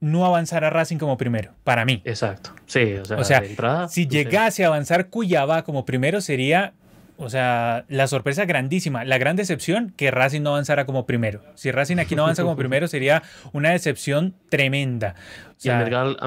no 0.00 0.26
avanzara 0.26 0.70
Racing 0.70 0.98
como 0.98 1.16
primero, 1.16 1.52
para 1.64 1.84
mí. 1.84 2.02
Exacto. 2.04 2.50
Sí, 2.66 2.94
o 2.94 3.04
sea, 3.04 3.88
si 3.88 4.06
llegase 4.06 4.64
a 4.64 4.68
avanzar 4.68 5.08
Cuyaba 5.08 5.64
como 5.64 5.84
primero 5.84 6.20
sería, 6.20 6.74
o 7.16 7.30
sea, 7.30 7.84
la 7.88 8.06
sorpresa 8.06 8.44
grandísima, 8.44 9.04
la 9.04 9.18
gran 9.18 9.36
decepción 9.36 9.92
que 9.96 10.10
Racing 10.10 10.42
no 10.42 10.50
avanzara 10.50 10.84
como 10.84 11.06
primero. 11.06 11.42
Si 11.54 11.70
Racing 11.70 11.98
aquí 11.98 12.14
no 12.14 12.22
avanza 12.24 12.42
como 12.42 12.56
primero 12.58 12.88
sería 12.88 13.22
una 13.52 13.70
decepción 13.70 14.34
tremenda. 14.48 15.14
¿Y 15.62 15.70
a 15.70 15.78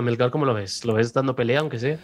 Melgar, 0.01 0.31
cómo 0.31 0.45
lo 0.45 0.53
ves? 0.53 0.83
¿Lo 0.85 0.95
ves 0.95 1.13
dando 1.13 1.35
pelea 1.35 1.59
aunque 1.59 1.77
sea? 1.77 1.97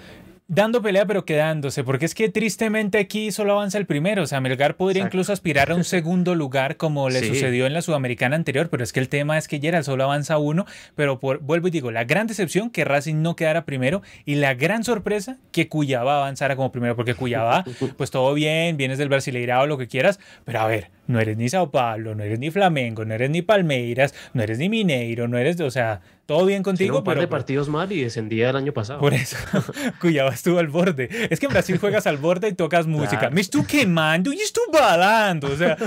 Dando 0.48 0.82
pelea 0.82 1.06
pero 1.06 1.26
quedándose, 1.26 1.84
porque 1.84 2.06
es 2.06 2.14
que 2.14 2.30
tristemente 2.30 3.00
aquí 3.00 3.32
solo 3.32 3.54
avanza 3.54 3.78
el 3.78 3.86
primero, 3.86 4.24
o 4.24 4.28
sea, 4.28 4.42
Melgar 4.42 4.76
podría 4.76 5.04
incluso 5.04 5.34
aspirar 5.34 5.72
a 5.72 5.76
un 5.76 5.84
segundo 5.86 6.36
lugar 6.36 6.78
como 6.78 7.10
le 7.10 7.28
sucedió 7.28 7.66
en 7.66 7.74
la 7.74 7.82
Sudamericana 7.82 8.36
anterior, 8.36 8.70
pero 8.70 8.84
es 8.84 8.94
que 8.94 9.00
el 9.00 9.10
tema 9.10 9.38
es 9.38 9.48
que 9.48 9.60
Gerald 9.60 9.86
solo 9.86 10.04
avanza 10.04 10.38
uno, 10.38 10.66
pero 10.96 11.20
por, 11.20 11.40
vuelvo 11.40 11.68
y 11.68 11.72
digo, 11.72 11.92
la 11.92 12.04
gran 12.04 12.28
decepción 12.28 12.70
que 12.70 12.86
Racing 12.86 13.22
no 13.22 13.36
quedara 13.36 13.66
primero 13.66 14.02
y 14.26 14.36
la 14.36 14.54
gran 14.54 14.84
sorpresa 14.84 15.38
que 15.52 15.68
Cuyaba 15.68 16.18
avanzara 16.18 16.56
como 16.56 16.72
primero, 16.72 16.96
porque 16.96 17.16
Cuyaba, 17.16 17.66
pues 17.98 18.12
todo 18.12 18.34
bien, 18.34 18.78
vienes 18.78 18.98
del 18.98 19.10
Brasileirao, 19.10 19.66
lo 19.66 19.78
que 19.78 19.88
quieras, 19.88 20.20
pero 20.46 20.60
a 20.60 20.68
ver, 20.68 20.92
no 21.08 21.20
eres 21.20 21.38
ni 21.38 21.50
Sao 21.50 21.72
Paulo, 21.72 22.16
no 22.16 22.24
eres 22.24 22.40
ni 22.40 22.52
Flamengo, 22.52 23.06
no 23.06 23.14
eres 23.14 23.30
ni 23.30 23.42
Palmeiras, 23.42 24.14
no 24.34 24.44
eres 24.44 24.60
ni 24.60 24.70
Mineiro, 24.70 25.28
no 25.28 25.38
eres, 25.38 25.60
o 25.60 25.72
sea, 25.72 26.02
todo 26.26 26.46
bien 26.46 26.64
contigo. 26.64 26.98
un 27.00 27.04
par 27.04 27.20
de 27.20 27.28
partidos 27.28 27.70
mal 27.70 27.92
y 27.92 28.02
descendía 28.02 28.50
el 28.50 28.56
año 28.56 28.74
pasado. 28.74 29.00
Por 29.00 29.14
eso, 29.14 29.38
Cuyaba 30.02 30.32
estuvo 30.32 30.58
al 30.58 30.68
borde. 30.68 31.08
Es 31.30 31.40
que 31.40 31.46
en 31.46 31.52
Brasil 31.52 31.78
juegas 31.78 32.08
al 32.08 32.18
borde 32.18 32.50
y 32.50 32.54
tocas 32.54 32.88
música. 32.88 33.30
Me 33.30 33.42
estoy 33.42 33.64
quemando 33.66 34.34
y 34.34 34.38
estoy 34.38 34.64
balando. 34.74 35.48
O 35.52 35.56
sea, 35.56 35.78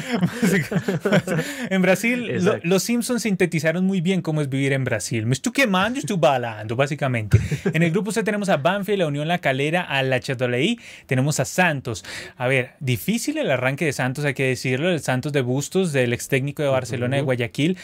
en 1.70 1.82
Brasil 1.82 2.60
los 2.62 2.84
Simpsons 2.84 3.22
sintetizaron 3.22 3.84
muy 3.84 4.00
bien 4.00 4.22
cómo 4.22 4.40
es 4.40 4.48
vivir 4.48 4.72
en 4.72 4.84
Brasil. 4.84 5.26
Me 5.26 5.32
estoy 5.32 5.52
quemando 5.52 5.98
y 5.98 6.00
estoy 6.00 6.18
balando, 6.18 6.76
básicamente. 6.76 7.40
En 7.64 7.82
el 7.82 7.90
grupo 7.90 8.12
C 8.12 8.22
tenemos 8.22 8.48
a 8.48 8.58
Banfield, 8.58 9.00
la 9.00 9.06
Unión 9.08 9.26
La 9.26 9.38
Calera, 9.38 9.82
a 9.82 10.04
la 10.04 10.20
Chatoleí, 10.20 10.78
tenemos 11.06 11.40
a 11.40 11.44
Santos. 11.44 12.04
A 12.36 12.46
ver, 12.46 12.74
difícil 12.78 13.38
el 13.38 13.50
arranque 13.50 13.84
de 13.84 13.92
Santos, 13.92 14.24
hay 14.24 14.34
que 14.34 14.44
decirlo, 14.44 14.88
el 14.88 15.00
Santos 15.08 15.32
de 15.32 15.40
Bustos, 15.40 15.94
del 15.94 16.12
ex 16.12 16.28
técnico 16.28 16.62
de 16.62 16.68
Barcelona 16.68 17.16
de 17.16 17.22
Guayaquil. 17.22 17.78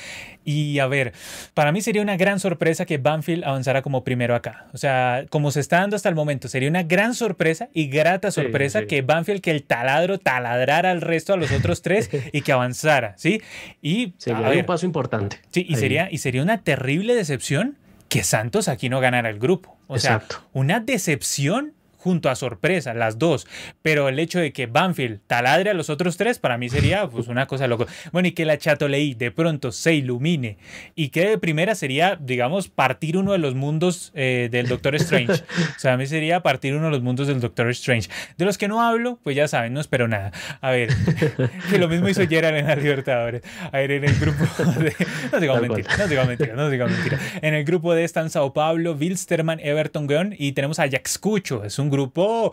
Y 0.44 0.78
a 0.78 0.86
ver, 0.86 1.14
para 1.54 1.72
mí 1.72 1.80
sería 1.80 2.02
una 2.02 2.18
gran 2.18 2.38
sorpresa 2.38 2.84
que 2.84 2.98
Banfield 2.98 3.44
avanzara 3.44 3.80
como 3.80 4.04
primero 4.04 4.34
acá. 4.34 4.66
O 4.74 4.76
sea, 4.76 5.24
como 5.30 5.50
se 5.50 5.60
está 5.60 5.78
dando 5.80 5.96
hasta 5.96 6.10
el 6.10 6.14
momento, 6.14 6.48
sería 6.48 6.68
una 6.68 6.82
gran 6.82 7.14
sorpresa 7.14 7.70
y 7.72 7.88
grata 7.88 8.30
sorpresa 8.30 8.84
que 8.84 9.00
Banfield, 9.00 9.40
que 9.40 9.52
el 9.52 9.62
taladro 9.62 10.18
taladrara 10.18 10.90
al 10.90 11.00
resto 11.00 11.32
a 11.32 11.38
los 11.38 11.50
otros 11.50 11.80
tres 11.80 12.10
y 12.32 12.42
que 12.42 12.52
avanzara, 12.52 13.14
¿sí? 13.16 13.40
Y 13.80 14.12
sería 14.18 14.50
un 14.50 14.66
paso 14.66 14.84
importante. 14.84 15.38
Sí, 15.50 15.64
y 15.66 15.76
sería, 15.76 16.08
y 16.10 16.18
sería 16.18 16.42
una 16.42 16.60
terrible 16.60 17.14
decepción 17.14 17.78
que 18.10 18.22
Santos 18.22 18.68
aquí 18.68 18.90
no 18.90 19.00
ganara 19.00 19.30
el 19.30 19.38
grupo. 19.38 19.78
O 19.86 19.98
sea, 19.98 20.22
una 20.52 20.80
decepción 20.80 21.72
junto 22.04 22.28
a 22.28 22.34
sorpresa, 22.34 22.92
las 22.92 23.18
dos. 23.18 23.46
Pero 23.80 24.10
el 24.10 24.18
hecho 24.18 24.38
de 24.38 24.52
que 24.52 24.66
Banfield 24.66 25.20
taladre 25.26 25.70
a 25.70 25.74
los 25.74 25.88
otros 25.88 26.18
tres, 26.18 26.38
para 26.38 26.58
mí 26.58 26.68
sería 26.68 27.08
pues, 27.10 27.28
una 27.28 27.46
cosa 27.46 27.66
loca. 27.66 27.86
Bueno, 28.12 28.28
y 28.28 28.32
que 28.32 28.44
la 28.44 28.58
Chatoleí 28.58 29.14
de 29.14 29.30
pronto 29.30 29.72
se 29.72 29.94
ilumine 29.94 30.58
y 30.94 31.08
que 31.08 31.26
de 31.26 31.38
primera 31.38 31.74
sería, 31.74 32.18
digamos, 32.20 32.68
partir 32.68 33.16
uno 33.16 33.32
de 33.32 33.38
los 33.38 33.54
mundos 33.54 34.12
eh, 34.14 34.50
del 34.52 34.68
Doctor 34.68 34.94
Strange. 34.96 35.32
o 35.32 35.78
sea, 35.78 35.94
a 35.94 35.96
mí 35.96 36.06
sería 36.06 36.42
partir 36.42 36.74
uno 36.74 36.84
de 36.86 36.90
los 36.90 37.02
mundos 37.02 37.26
del 37.26 37.40
Doctor 37.40 37.70
Strange. 37.70 38.10
De 38.36 38.44
los 38.44 38.58
que 38.58 38.68
no 38.68 38.82
hablo, 38.82 39.18
pues 39.22 39.34
ya 39.34 39.48
saben, 39.48 39.72
no 39.72 39.80
espero 39.80 40.06
nada. 40.06 40.30
A 40.60 40.70
ver, 40.72 40.90
que 41.70 41.78
lo 41.78 41.88
mismo 41.88 42.10
hizo 42.10 42.28
Gerald 42.28 42.58
en 42.58 42.66
la 42.66 42.76
Libertadores. 42.76 43.40
A 43.72 43.78
ver, 43.78 43.92
en 43.92 44.04
el 44.04 44.14
grupo 44.16 44.44
de... 44.78 44.94
No 45.32 45.40
digo 45.40 45.56
mentira, 45.56 45.96
no 45.96 46.06
digo 46.06 46.24
mentira, 46.26 46.54
no 46.54 46.68
digo 46.68 46.86
mentira. 46.86 47.18
En 47.40 47.54
el 47.54 47.64
grupo 47.64 47.94
de 47.94 48.04
están 48.04 48.28
Sao 48.28 48.52
Paulo, 48.52 48.92
Wilstermann, 48.92 49.58
Everton 49.60 50.06
Gun 50.06 50.34
y 50.36 50.52
tenemos 50.52 50.78
a 50.78 50.86
Jaxcucho. 50.86 51.64
Es 51.64 51.78
un 51.78 51.93
grupo, 51.94 52.52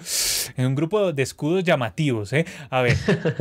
en 0.56 0.68
un 0.68 0.76
grupo 0.76 1.12
de 1.14 1.24
escudos 1.24 1.64
llamativos, 1.64 2.32
¿eh? 2.34 2.46
A 2.70 2.82
ver, 2.82 2.96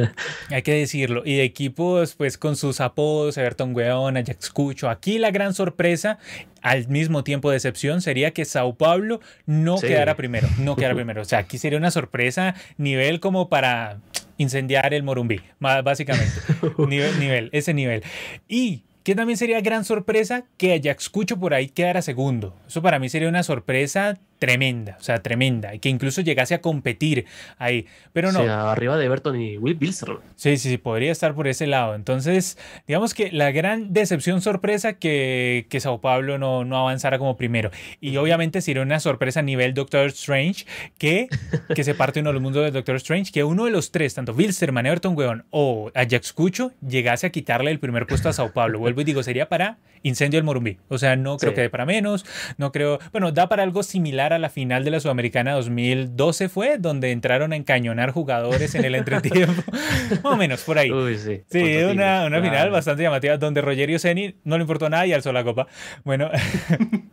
hay 0.51 0.63
que 0.63 0.75
decirlo. 0.75 1.23
Y 1.25 1.37
de 1.37 1.45
equipos, 1.45 2.15
pues 2.15 2.39
con 2.39 2.57
sus 2.57 2.81
apodos, 2.81 3.37
Everton 3.37 3.75
Weón, 3.75 4.17
Ajax 4.17 4.51
Cucho. 4.51 4.89
Aquí 4.89 5.19
la 5.19 5.31
gran 5.31 5.55
sorpresa, 5.55 6.19
al 6.63 6.89
mismo 6.89 7.23
tiempo 7.23 7.51
decepción, 7.51 8.01
sería 8.01 8.33
que 8.33 8.45
Sao 8.45 8.75
Paulo 8.75 9.21
no 9.47 9.79
quedara 9.79 10.17
primero. 10.17 10.49
No 10.59 10.75
quedara 10.77 10.95
primero. 10.97 11.23
O 11.23 11.27
sea, 11.27 11.41
aquí 11.41 11.59
sería 11.59 11.79
una 11.79 11.91
sorpresa, 11.91 12.55
nivel 12.79 13.21
como 13.21 13.49
para 13.49 13.99
incendiar 14.39 14.95
el 14.95 15.03
Morumbí, 15.03 15.41
básicamente. 15.61 16.33
nivel, 16.79 17.21
nivel, 17.21 17.51
ese 17.53 17.75
nivel. 17.75 18.03
Y 18.49 18.85
que 19.03 19.15
también 19.15 19.37
sería 19.37 19.61
gran 19.61 19.85
sorpresa 19.85 20.45
que 20.57 20.75
Ajax 20.75 21.09
Cucho 21.11 21.39
por 21.39 21.55
ahí 21.55 21.69
quedara 21.69 22.03
segundo. 22.03 22.57
Eso 22.67 22.83
para 22.83 22.99
mí 22.99 23.09
sería 23.09 23.29
una 23.29 23.43
sorpresa 23.43 24.19
tremenda, 24.41 24.97
o 24.99 25.03
sea, 25.03 25.23
tremenda, 25.23 25.75
y 25.75 25.79
que 25.79 25.91
incluso 25.91 26.23
llegase 26.23 26.55
a 26.55 26.61
competir 26.61 27.27
ahí, 27.59 27.87
pero 28.13 28.33
no. 28.33 28.41
O 28.41 28.45
sea, 28.45 28.73
arriba 28.73 28.97
de 28.97 29.05
Everton 29.05 29.41
y 29.41 29.59
Will 29.59 29.75
Bilster. 29.75 30.09
Sí, 30.35 30.57
sí, 30.57 30.71
sí, 30.71 30.79
podría 30.79 31.13
estar 31.13 31.35
por 31.35 31.47
ese 31.47 31.67
lado. 31.67 31.95
Entonces, 31.95 32.59
digamos 32.89 33.13
que 33.15 33.31
la 33.31 33.53
gran 33.53 33.93
decepción 33.93 34.41
sorpresa 34.41 34.95
que, 34.95 35.67
que 35.69 35.79
Sao 35.79 36.01
Paulo 36.01 36.39
no, 36.39 36.65
no 36.65 36.79
avanzara 36.79 37.19
como 37.19 37.37
primero. 37.37 37.71
Y 38.01 38.17
obviamente 38.17 38.63
sería 38.63 38.83
una 38.83 38.99
sorpresa 38.99 39.41
a 39.41 39.43
nivel 39.43 39.75
Doctor 39.75 40.07
Strange 40.07 40.65
que, 40.97 41.29
que 41.75 41.85
se 41.85 41.95
parte 41.95 42.21
uno 42.21 42.31
de 42.31 42.35
los 42.35 42.43
mundos 42.43 42.65
de 42.65 42.71
Doctor 42.71 42.97
Strange, 42.97 43.31
que 43.33 43.45
uno 43.45 43.67
de 43.67 43.71
los 43.71 43.93
tres, 43.93 44.15
tanto 44.15 44.33
Bilsterman, 44.33 44.87
Everton 44.87 45.17
Weón 45.17 45.45
o 45.51 45.91
Ajax 45.95 46.33
Cucho, 46.33 46.73
llegase 46.81 47.27
a 47.27 47.31
quitarle 47.31 47.71
el 47.71 47.79
primer 47.79 48.07
puesto 48.07 48.31
a 48.31 48.33
Sao 48.33 48.53
Paulo. 48.53 48.79
Vuelvo 48.79 49.03
y 49.03 49.05
digo, 49.05 49.23
sería 49.23 49.51
para 49.51 49.77
Incendio 50.03 50.39
del 50.39 50.45
Morumbí. 50.45 50.79
O 50.89 50.97
sea, 50.97 51.17
no 51.17 51.37
creo 51.37 51.53
que 51.53 51.61
dé 51.61 51.71
para 51.71 51.85
menos, 51.85 52.25
no 52.57 52.73
creo, 52.73 52.99
bueno, 53.13 53.33
da 53.33 53.49
para 53.49 53.63
algo 53.63 53.83
similar 53.83 54.30
a 54.33 54.39
la 54.39 54.51
final 54.51 54.85
de 54.85 54.91
la 54.91 55.01
Sudamericana 55.01 55.53
2012 55.53 56.49
fue, 56.49 56.79
donde 56.79 57.11
entraron 57.11 57.53
a 57.53 57.57
encañonar 57.57 58.11
jugadores 58.11 58.75
en 58.75 58.85
el 58.85 58.95
entretiempo. 58.95 59.63
Más 60.23 60.33
o 60.33 60.37
menos, 60.37 60.63
por 60.63 60.79
ahí. 60.79 60.91
sí, 61.17 61.43
sí 61.49 61.77
una, 61.85 62.25
una 62.27 62.41
final 62.41 62.71
bastante 62.71 63.03
llamativa, 63.03 63.37
donde 63.37 63.61
Rogerio 63.61 63.99
Ceni 63.99 64.37
no 64.45 64.57
le 64.57 64.63
importó 64.63 64.89
nada 64.89 65.07
y 65.07 65.13
alzó 65.13 65.33
la 65.33 65.45
copa. 65.45 65.67
Bueno. 66.05 66.31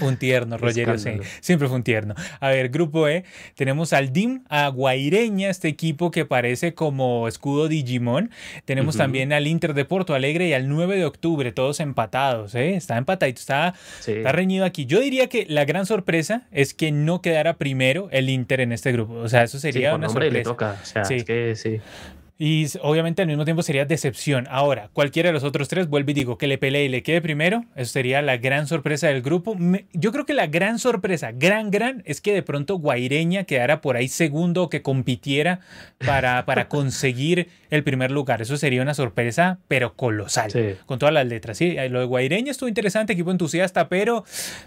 Un 0.00 0.16
tierno, 0.16 0.58
Rogerio, 0.58 0.98
sí. 0.98 1.10
Siempre 1.40 1.68
fue 1.68 1.76
un 1.76 1.82
tierno. 1.82 2.14
A 2.40 2.48
ver, 2.48 2.68
grupo 2.68 3.08
E, 3.08 3.24
tenemos 3.54 3.92
al 3.92 4.12
DIM, 4.12 4.42
a 4.48 4.68
Guaireña, 4.68 5.50
este 5.50 5.68
equipo 5.68 6.10
que 6.10 6.24
parece 6.24 6.74
como 6.74 7.28
escudo 7.28 7.68
Digimon. 7.68 8.30
Tenemos 8.64 8.96
también 8.96 9.32
al 9.32 9.46
Inter 9.46 9.74
de 9.74 9.84
Porto 9.84 10.14
Alegre 10.14 10.48
y 10.48 10.52
al 10.52 10.68
9 10.68 10.96
de 10.96 11.04
octubre, 11.04 11.52
todos 11.52 11.80
empatados, 11.80 12.54
¿eh? 12.54 12.74
Está 12.74 12.96
empatadito, 12.96 13.40
está, 13.40 13.74
está 14.06 14.32
reñido 14.32 14.64
aquí. 14.64 14.86
Yo 14.86 15.00
diría 15.00 15.28
que 15.28 15.46
la 15.48 15.64
gran 15.64 15.86
sorpresa 15.86 16.46
es 16.52 16.74
que 16.74 16.92
no 16.92 17.22
quedara 17.22 17.54
primero 17.54 18.08
el 18.12 18.28
Inter 18.30 18.60
en 18.60 18.72
este 18.72 18.92
grupo. 18.92 19.14
O 19.14 19.28
sea, 19.28 19.42
eso 19.42 19.58
sería 19.58 19.94
una 19.94 20.08
sorpresa. 20.08 20.32
Le 20.32 20.42
toca. 20.42 20.76
O 20.82 20.86
sea, 20.86 21.02
es 21.02 21.24
que 21.24 21.54
sí. 21.56 21.80
Y 22.38 22.66
obviamente 22.82 23.22
al 23.22 23.28
mismo 23.28 23.44
tiempo 23.44 23.62
sería 23.62 23.86
decepción. 23.86 24.46
Ahora, 24.50 24.90
cualquiera 24.92 25.30
de 25.30 25.32
los 25.32 25.44
otros 25.44 25.68
tres, 25.68 25.88
vuelve 25.88 26.12
y 26.12 26.14
digo, 26.14 26.36
que 26.36 26.46
le 26.46 26.58
pelee 26.58 26.84
y 26.84 26.88
le 26.88 27.02
quede 27.02 27.22
primero, 27.22 27.64
eso 27.76 27.92
sería 27.92 28.20
la 28.20 28.36
gran 28.36 28.66
sorpresa 28.66 29.08
del 29.08 29.22
grupo. 29.22 29.56
yo 29.94 30.12
creo 30.12 30.26
que 30.26 30.34
la 30.34 30.46
gran 30.46 30.78
sorpresa, 30.78 31.32
gran, 31.32 31.70
gran, 31.70 32.02
es 32.04 32.20
que 32.20 32.34
de 32.34 32.42
pronto 32.42 32.76
Guaireña 32.76 33.44
quedara 33.44 33.80
por 33.80 33.96
ahí 33.96 34.08
segundo 34.08 34.64
o 34.64 34.68
que 34.68 34.82
compitiera 34.82 35.60
para, 36.04 36.44
para 36.44 36.68
conseguir 36.68 37.48
el 37.70 37.82
primer 37.82 38.10
lugar. 38.10 38.42
Eso 38.42 38.56
sería 38.58 38.82
una 38.82 38.94
sorpresa, 38.94 39.58
pero 39.66 39.94
colosal, 39.94 40.52
con 40.84 40.98
todas 40.98 41.14
las 41.14 41.26
letras. 41.26 41.56
Sí, 41.56 41.74
lo 41.88 42.00
de 42.00 42.06
Guaireña 42.06 42.50
estuvo 42.50 42.68
interesante, 42.68 43.14
equipo 43.14 43.30
entusiasta, 43.30 43.88
pero 43.88 44.24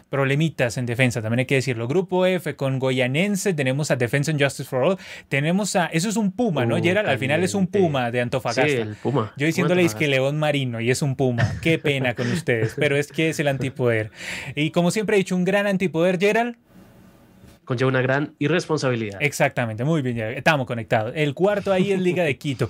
problemitas 0.09 0.77
en 0.77 0.85
defensa, 0.85 1.21
también 1.21 1.39
hay 1.39 1.45
que 1.45 1.55
decirlo. 1.55 1.87
Grupo 1.87 2.25
F 2.25 2.55
con 2.55 2.79
Goyanense, 2.79 3.53
tenemos 3.53 3.91
a 3.91 3.95
Defense 3.95 4.31
and 4.31 4.41
Justice 4.41 4.67
for 4.67 4.83
All, 4.83 4.97
tenemos 5.27 5.75
a, 5.75 5.85
eso 5.87 6.09
es 6.09 6.17
un 6.17 6.31
Puma, 6.31 6.65
¿no? 6.65 6.75
Uh, 6.75 6.81
Gerald, 6.81 7.09
al 7.09 7.17
final 7.17 7.43
es 7.43 7.53
un 7.53 7.58
puma 7.67 8.11
de 8.11 8.21
Antofagasta. 8.21 8.67
Sí, 8.67 8.77
el 8.77 8.95
puma. 8.95 9.33
Yo 9.37 9.45
diciéndole 9.45 9.83
que 9.93 10.07
león 10.07 10.37
marino 10.37 10.79
y 10.81 10.91
es 10.91 11.01
un 11.01 11.15
puma. 11.15 11.53
Qué 11.61 11.79
pena 11.79 12.15
con 12.15 12.31
ustedes, 12.31 12.75
pero 12.77 12.95
es 12.97 13.11
que 13.11 13.29
es 13.29 13.39
el 13.39 13.47
antipoder. 13.47 14.11
Y 14.55 14.71
como 14.71 14.91
siempre 14.91 15.15
he 15.15 15.19
dicho, 15.19 15.35
un 15.35 15.45
gran 15.45 15.67
antipoder, 15.67 16.19
Gerald, 16.19 16.57
conlleva 17.69 17.89
una 17.89 18.01
gran 18.01 18.33
irresponsabilidad. 18.39 19.21
Exactamente, 19.21 19.83
muy 19.83 20.01
bien, 20.01 20.15
ya 20.17 20.31
estamos 20.31 20.65
conectados. 20.65 21.13
El 21.15 21.35
cuarto 21.35 21.71
ahí 21.71 21.91
es 21.91 21.99
Liga 21.99 22.23
de 22.23 22.35
Quito. 22.35 22.67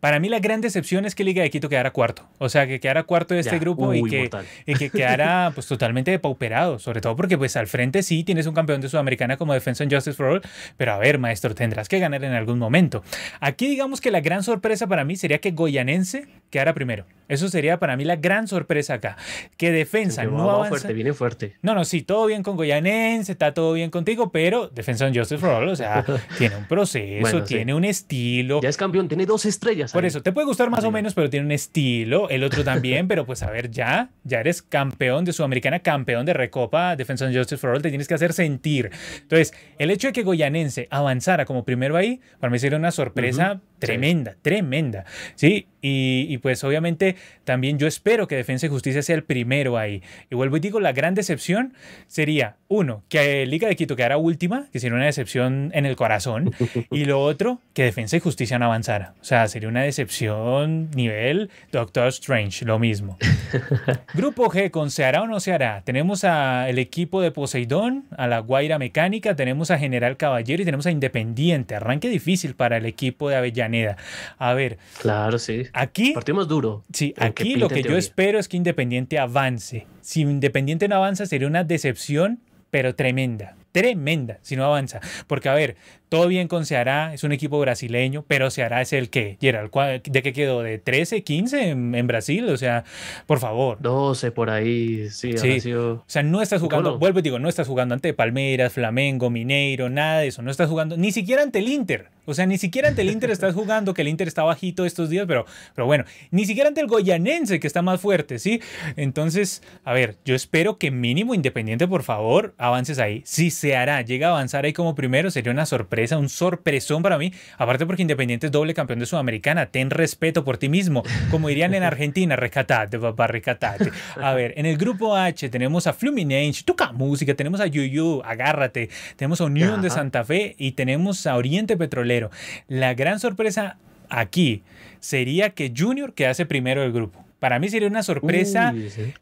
Para 0.00 0.18
mí 0.18 0.28
la 0.28 0.40
gran 0.40 0.60
decepción 0.60 1.04
es 1.04 1.14
que 1.14 1.22
Liga 1.22 1.40
de 1.44 1.50
Quito 1.50 1.68
quedara 1.68 1.92
cuarto. 1.92 2.26
O 2.38 2.48
sea, 2.48 2.66
que 2.66 2.80
quedara 2.80 3.04
cuarto 3.04 3.34
de 3.34 3.40
este 3.40 3.60
grupo 3.60 3.94
y, 3.94 4.02
que, 4.02 4.28
y 4.66 4.74
que, 4.74 4.90
quedara 4.90 5.52
pues 5.54 5.68
totalmente 5.68 6.10
depauperado. 6.10 6.80
Sobre 6.80 7.00
todo 7.00 7.14
porque 7.14 7.38
pues 7.38 7.56
al 7.56 7.68
frente 7.68 8.02
sí 8.02 8.24
tienes 8.24 8.46
un 8.46 8.54
campeón 8.54 8.80
de 8.80 8.88
Sudamericana 8.88 9.36
como 9.36 9.54
Defensa 9.54 9.84
en 9.84 9.90
Justice 9.90 10.16
for 10.16 10.26
All. 10.26 10.42
Pero 10.76 10.94
a 10.94 10.98
ver, 10.98 11.18
maestro, 11.18 11.54
tendrás 11.54 11.88
que 11.88 12.00
ganar 12.00 12.24
en 12.24 12.32
algún 12.32 12.58
momento. 12.58 13.04
Aquí 13.38 13.68
digamos 13.68 14.00
que 14.00 14.10
la 14.10 14.20
gran 14.20 14.42
sorpresa 14.42 14.88
para 14.88 15.04
mí 15.04 15.14
sería 15.14 15.38
que 15.38 15.52
Goyanense 15.52 16.26
quedara 16.50 16.74
primero. 16.74 17.04
Eso 17.28 17.48
sería 17.48 17.78
para 17.78 17.96
mí 17.96 18.04
la 18.04 18.16
gran 18.16 18.48
sorpresa 18.48 18.94
acá. 18.94 19.16
Que 19.56 19.70
defensa 19.70 20.24
no 20.24 20.50
avanza. 20.50 20.70
fuerte, 20.70 20.92
viene 20.92 21.12
fuerte. 21.12 21.54
No, 21.62 21.76
no, 21.76 21.84
sí, 21.84 22.02
todo 22.02 22.26
bien 22.26 22.42
con 22.42 22.56
Goyanense, 22.56 23.30
está 23.30 23.54
todo 23.54 23.74
bien 23.74 23.90
contigo, 23.90 24.32
pero 24.32 24.39
defensa 24.72 25.06
en 25.06 25.14
Justice 25.14 25.38
for 25.38 25.50
All, 25.50 25.68
o 25.68 25.76
sea, 25.76 26.04
tiene 26.38 26.56
un 26.56 26.66
proceso, 26.66 27.42
tiene 27.42 27.74
un 27.74 27.84
estilo. 27.84 28.60
Ya 28.60 28.68
es 28.68 28.76
campeón, 28.76 29.08
tiene 29.08 29.26
dos 29.26 29.44
estrellas. 29.46 29.92
Por 29.92 30.04
eso, 30.04 30.22
te 30.22 30.32
puede 30.32 30.46
gustar 30.46 30.70
más 30.70 30.84
o 30.84 30.90
menos, 30.90 31.14
pero 31.14 31.28
tiene 31.28 31.46
un 31.46 31.52
estilo. 31.52 32.28
El 32.28 32.44
otro 32.44 32.64
también, 32.64 33.08
pero 33.08 33.26
pues 33.26 33.42
a 33.42 33.50
ver, 33.50 33.70
ya, 33.70 34.10
ya 34.24 34.40
eres 34.40 34.62
campeón 34.62 35.24
de 35.24 35.32
Sudamericana, 35.32 35.80
campeón 35.80 36.26
de 36.26 36.34
Recopa, 36.34 36.96
defensa 36.96 37.26
en 37.26 37.34
Justice 37.36 37.58
for 37.58 37.70
All, 37.70 37.82
te 37.82 37.88
tienes 37.88 38.08
que 38.08 38.14
hacer 38.14 38.32
sentir. 38.32 38.90
Entonces, 39.22 39.52
el 39.78 39.90
hecho 39.90 40.08
de 40.08 40.12
que 40.12 40.22
Goyanense 40.22 40.88
avanzara 40.90 41.44
como 41.44 41.64
primero 41.64 41.96
ahí, 41.96 42.20
para 42.38 42.50
mí 42.50 42.58
sería 42.58 42.78
una 42.78 42.90
sorpresa 42.90 43.60
tremenda, 43.80 44.36
tremenda. 44.42 45.04
Sí, 45.34 45.66
y, 45.82 46.26
y, 46.28 46.38
pues 46.38 46.62
obviamente 46.62 47.16
también 47.44 47.78
yo 47.78 47.86
espero 47.86 48.28
que 48.28 48.36
Defensa 48.36 48.66
y 48.66 48.68
Justicia 48.68 49.02
sea 49.02 49.16
el 49.16 49.24
primero 49.24 49.78
ahí. 49.78 50.02
Y 50.30 50.34
vuelvo 50.34 50.58
y 50.58 50.60
digo, 50.60 50.78
la 50.78 50.92
gran 50.92 51.14
decepción 51.14 51.72
sería, 52.06 52.56
uno, 52.68 53.02
que 53.08 53.46
Liga 53.46 53.66
de 53.66 53.76
Quito 53.76 53.96
quedara 53.96 54.18
última, 54.18 54.68
que 54.72 54.78
sería 54.78 54.96
una 54.96 55.06
decepción 55.06 55.70
en 55.74 55.86
el 55.86 55.96
corazón. 55.96 56.52
y 56.90 57.06
lo 57.06 57.22
otro, 57.22 57.60
que 57.72 57.84
Defensa 57.84 58.16
y 58.16 58.20
Justicia 58.20 58.58
no 58.58 58.66
avanzara. 58.66 59.14
O 59.20 59.24
sea, 59.24 59.48
sería 59.48 59.68
una 59.68 59.82
decepción 59.82 60.90
nivel 60.90 61.50
Doctor 61.72 62.08
Strange, 62.08 62.64
lo 62.64 62.78
mismo. 62.78 63.18
Grupo 64.14 64.50
G, 64.50 64.70
con 64.70 64.90
se 64.90 65.04
hará 65.04 65.22
o 65.22 65.26
no 65.26 65.40
se 65.40 65.52
hará. 65.52 65.82
Tenemos 65.82 66.24
al 66.24 66.78
equipo 66.78 67.22
de 67.22 67.30
Poseidón, 67.30 68.04
a 68.16 68.26
la 68.26 68.40
Guaira 68.40 68.78
Mecánica, 68.78 69.34
tenemos 69.34 69.70
a 69.70 69.78
General 69.78 70.16
Caballero 70.16 70.62
y 70.62 70.64
tenemos 70.64 70.86
a 70.86 70.90
Independiente. 70.90 71.74
Arranque 71.74 72.08
difícil 72.08 72.54
para 72.54 72.76
el 72.76 72.86
equipo 72.86 73.30
de 73.30 73.36
Avellaneda. 73.70 73.96
A 74.38 74.54
ver. 74.54 74.78
Claro, 75.00 75.38
sí. 75.38 75.66
Aquí. 75.72 76.12
Partimos 76.12 76.48
duro. 76.48 76.84
Sí, 76.92 77.14
aquí 77.18 77.56
lo 77.56 77.68
que 77.68 77.82
yo 77.82 77.96
espero 77.96 78.38
es 78.38 78.48
que 78.48 78.56
Independiente 78.56 79.18
avance. 79.18 79.86
Si 80.00 80.22
Independiente 80.22 80.88
no 80.88 80.96
avanza, 80.96 81.26
sería 81.26 81.48
una 81.48 81.64
decepción, 81.64 82.40
pero 82.70 82.94
tremenda 82.94 83.56
tremenda 83.72 84.38
si 84.42 84.56
no 84.56 84.64
avanza. 84.64 85.00
Porque, 85.26 85.48
a 85.48 85.54
ver, 85.54 85.76
todo 86.10 86.26
bien 86.26 86.48
con 86.48 86.66
Ceará, 86.66 87.14
es 87.14 87.22
un 87.22 87.30
equipo 87.30 87.60
brasileño, 87.60 88.24
pero 88.26 88.50
Ceará 88.50 88.82
es 88.82 88.92
el 88.92 89.10
que, 89.10 89.38
Gerald, 89.40 89.70
¿de 90.02 90.22
qué 90.22 90.32
quedó? 90.32 90.60
¿De 90.62 90.76
13, 90.78 91.22
15 91.22 91.70
en, 91.70 92.06
Brasil? 92.08 92.48
O 92.48 92.56
sea, 92.56 92.84
por 93.26 93.38
favor. 93.38 93.78
12 93.80 94.32
por 94.32 94.50
ahí, 94.50 95.08
sí. 95.10 95.38
sí. 95.38 95.72
O 95.72 96.02
sea, 96.08 96.24
no 96.24 96.42
estás 96.42 96.60
jugando, 96.60 96.98
vuelvo 96.98 97.20
y 97.20 97.22
digo, 97.22 97.38
no 97.38 97.48
estás 97.48 97.68
jugando 97.68 97.94
ante 97.94 98.12
Palmeiras, 98.12 98.72
Flamengo, 98.72 99.30
Mineiro, 99.30 99.88
nada 99.88 100.18
de 100.18 100.26
eso. 100.26 100.42
No 100.42 100.50
estás 100.50 100.68
jugando 100.68 100.96
ni 100.96 101.12
siquiera 101.12 101.42
ante 101.42 101.60
el 101.60 101.68
Inter. 101.68 102.08
O 102.26 102.34
sea, 102.34 102.44
ni 102.46 102.58
siquiera 102.58 102.88
ante 102.88 103.02
el 103.02 103.10
Inter 103.10 103.30
estás 103.30 103.54
jugando, 103.54 103.94
que 103.94 104.02
el 104.02 104.08
Inter 104.08 104.28
está 104.28 104.42
bajito 104.42 104.84
estos 104.84 105.10
días, 105.10 105.26
pero, 105.26 105.46
pero 105.74 105.86
bueno, 105.86 106.04
ni 106.30 106.44
siquiera 106.44 106.68
ante 106.68 106.80
el 106.80 106.86
Goyanense, 106.86 107.60
que 107.60 107.66
está 107.66 107.82
más 107.82 108.00
fuerte, 108.00 108.38
¿sí? 108.38 108.60
Entonces, 108.96 109.62
a 109.84 109.92
ver, 109.92 110.16
yo 110.24 110.34
espero 110.34 110.76
que 110.76 110.90
mínimo 110.90 111.34
Independiente, 111.34 111.88
por 111.88 112.02
favor, 112.02 112.54
avances 112.58 112.98
ahí. 112.98 113.22
Si 113.24 113.50
se 113.50 113.76
hará, 113.76 114.02
llega 114.02 114.28
a 114.28 114.30
avanzar 114.30 114.64
ahí 114.64 114.72
como 114.72 114.94
primero, 114.94 115.30
sería 115.30 115.52
una 115.52 115.66
sorpresa 115.66 115.99
un 116.18 116.28
sorpresón 116.28 117.02
para 117.02 117.18
mí. 117.18 117.32
Aparte 117.58 117.86
porque 117.86 118.02
Independiente 118.02 118.46
es 118.46 118.52
doble 118.52 118.74
campeón 118.74 118.98
de 118.98 119.06
Sudamericana. 119.06 119.66
Ten 119.66 119.90
respeto 119.90 120.44
por 120.44 120.58
ti 120.58 120.68
mismo. 120.68 121.02
Como 121.30 121.48
dirían 121.48 121.74
en 121.74 121.82
Argentina, 121.82 122.36
rescatate, 122.36 122.98
papá, 122.98 123.26
rescatate. 123.26 123.90
A 124.16 124.34
ver, 124.34 124.54
en 124.56 124.66
el 124.66 124.76
grupo 124.76 125.16
H 125.16 125.48
tenemos 125.48 125.86
a 125.86 125.92
Fluminense, 125.92 126.62
toca 126.64 126.92
música, 126.92 127.34
tenemos 127.34 127.60
a 127.60 127.66
Yuyu, 127.66 128.22
agárrate. 128.24 128.90
Tenemos 129.16 129.40
a 129.40 129.44
Unión 129.44 129.82
de 129.82 129.90
Santa 129.90 130.24
Fe 130.24 130.54
y 130.58 130.72
tenemos 130.72 131.26
a 131.26 131.36
Oriente 131.36 131.76
Petrolero. 131.76 132.30
La 132.68 132.94
gran 132.94 133.20
sorpresa 133.20 133.78
aquí 134.08 134.62
sería 134.98 135.50
que 135.50 135.72
Junior 135.76 136.14
quedase 136.14 136.46
primero 136.46 136.82
del 136.82 136.92
grupo. 136.92 137.24
Para 137.38 137.58
mí 137.58 137.70
sería 137.70 137.88
una 137.88 138.02
sorpresa, 138.02 138.74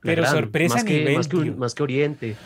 pero 0.03 0.27
sorpresa 0.27 0.75
más 0.75 0.85
a 0.85 0.89
nivel. 0.89 1.15
más, 1.15 1.29
que, 1.29 1.37
más 1.53 1.75
que 1.75 1.83
Oriente. 1.85 2.37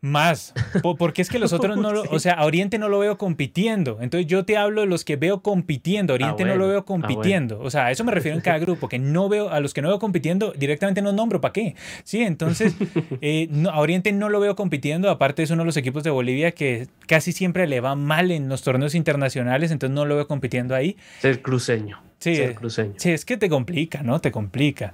Más, 0.00 0.54
porque 0.98 1.22
es 1.22 1.28
que 1.28 1.38
los 1.38 1.52
otros 1.54 1.76
no 1.76 1.92
lo, 1.92 2.02
o 2.02 2.18
sea, 2.20 2.34
a 2.34 2.44
Oriente 2.44 2.78
no 2.78 2.88
lo 2.88 3.00
veo 3.00 3.18
compitiendo. 3.18 3.98
Entonces 4.00 4.26
yo 4.26 4.44
te 4.44 4.56
hablo 4.56 4.82
de 4.82 4.86
los 4.86 5.04
que 5.04 5.16
veo 5.16 5.42
compitiendo, 5.42 6.14
Oriente 6.14 6.44
no 6.44 6.54
lo 6.54 6.68
veo 6.68 6.84
compitiendo. 6.84 7.60
O 7.60 7.70
sea, 7.70 7.86
a 7.86 7.90
eso 7.90 8.04
me 8.04 8.12
refiero 8.12 8.36
en 8.36 8.42
cada 8.42 8.58
grupo, 8.58 8.88
que 8.88 8.98
no 8.98 9.28
veo, 9.28 9.50
a 9.50 9.60
los 9.60 9.74
que 9.74 9.82
no 9.82 9.88
veo 9.88 9.98
compitiendo, 9.98 10.52
directamente 10.52 11.02
no 11.02 11.12
nombro, 11.12 11.40
¿para 11.40 11.52
qué? 11.52 11.74
Sí, 12.04 12.22
entonces 12.22 12.76
eh, 13.20 13.48
a 13.70 13.80
Oriente 13.80 14.12
no 14.12 14.28
lo 14.28 14.40
veo 14.40 14.54
compitiendo, 14.54 15.10
aparte 15.10 15.42
es 15.42 15.50
uno 15.50 15.62
de 15.62 15.66
los 15.66 15.76
equipos 15.76 16.04
de 16.04 16.10
Bolivia 16.10 16.52
que 16.52 16.88
casi 17.06 17.32
siempre 17.32 17.66
le 17.66 17.80
va 17.80 17.94
mal 17.96 18.30
en 18.30 18.48
los 18.48 18.62
torneos 18.62 18.94
internacionales, 18.94 19.70
entonces 19.72 19.94
no 19.94 20.04
lo 20.04 20.14
veo 20.14 20.28
compitiendo 20.28 20.74
ahí. 20.74 20.96
el 21.22 21.42
cruceño. 21.42 22.07
Sí, 22.18 22.36
sí, 22.96 23.10
es 23.10 23.24
que 23.24 23.36
te 23.36 23.48
complica, 23.48 24.02
¿no? 24.02 24.20
Te 24.20 24.32
complica. 24.32 24.92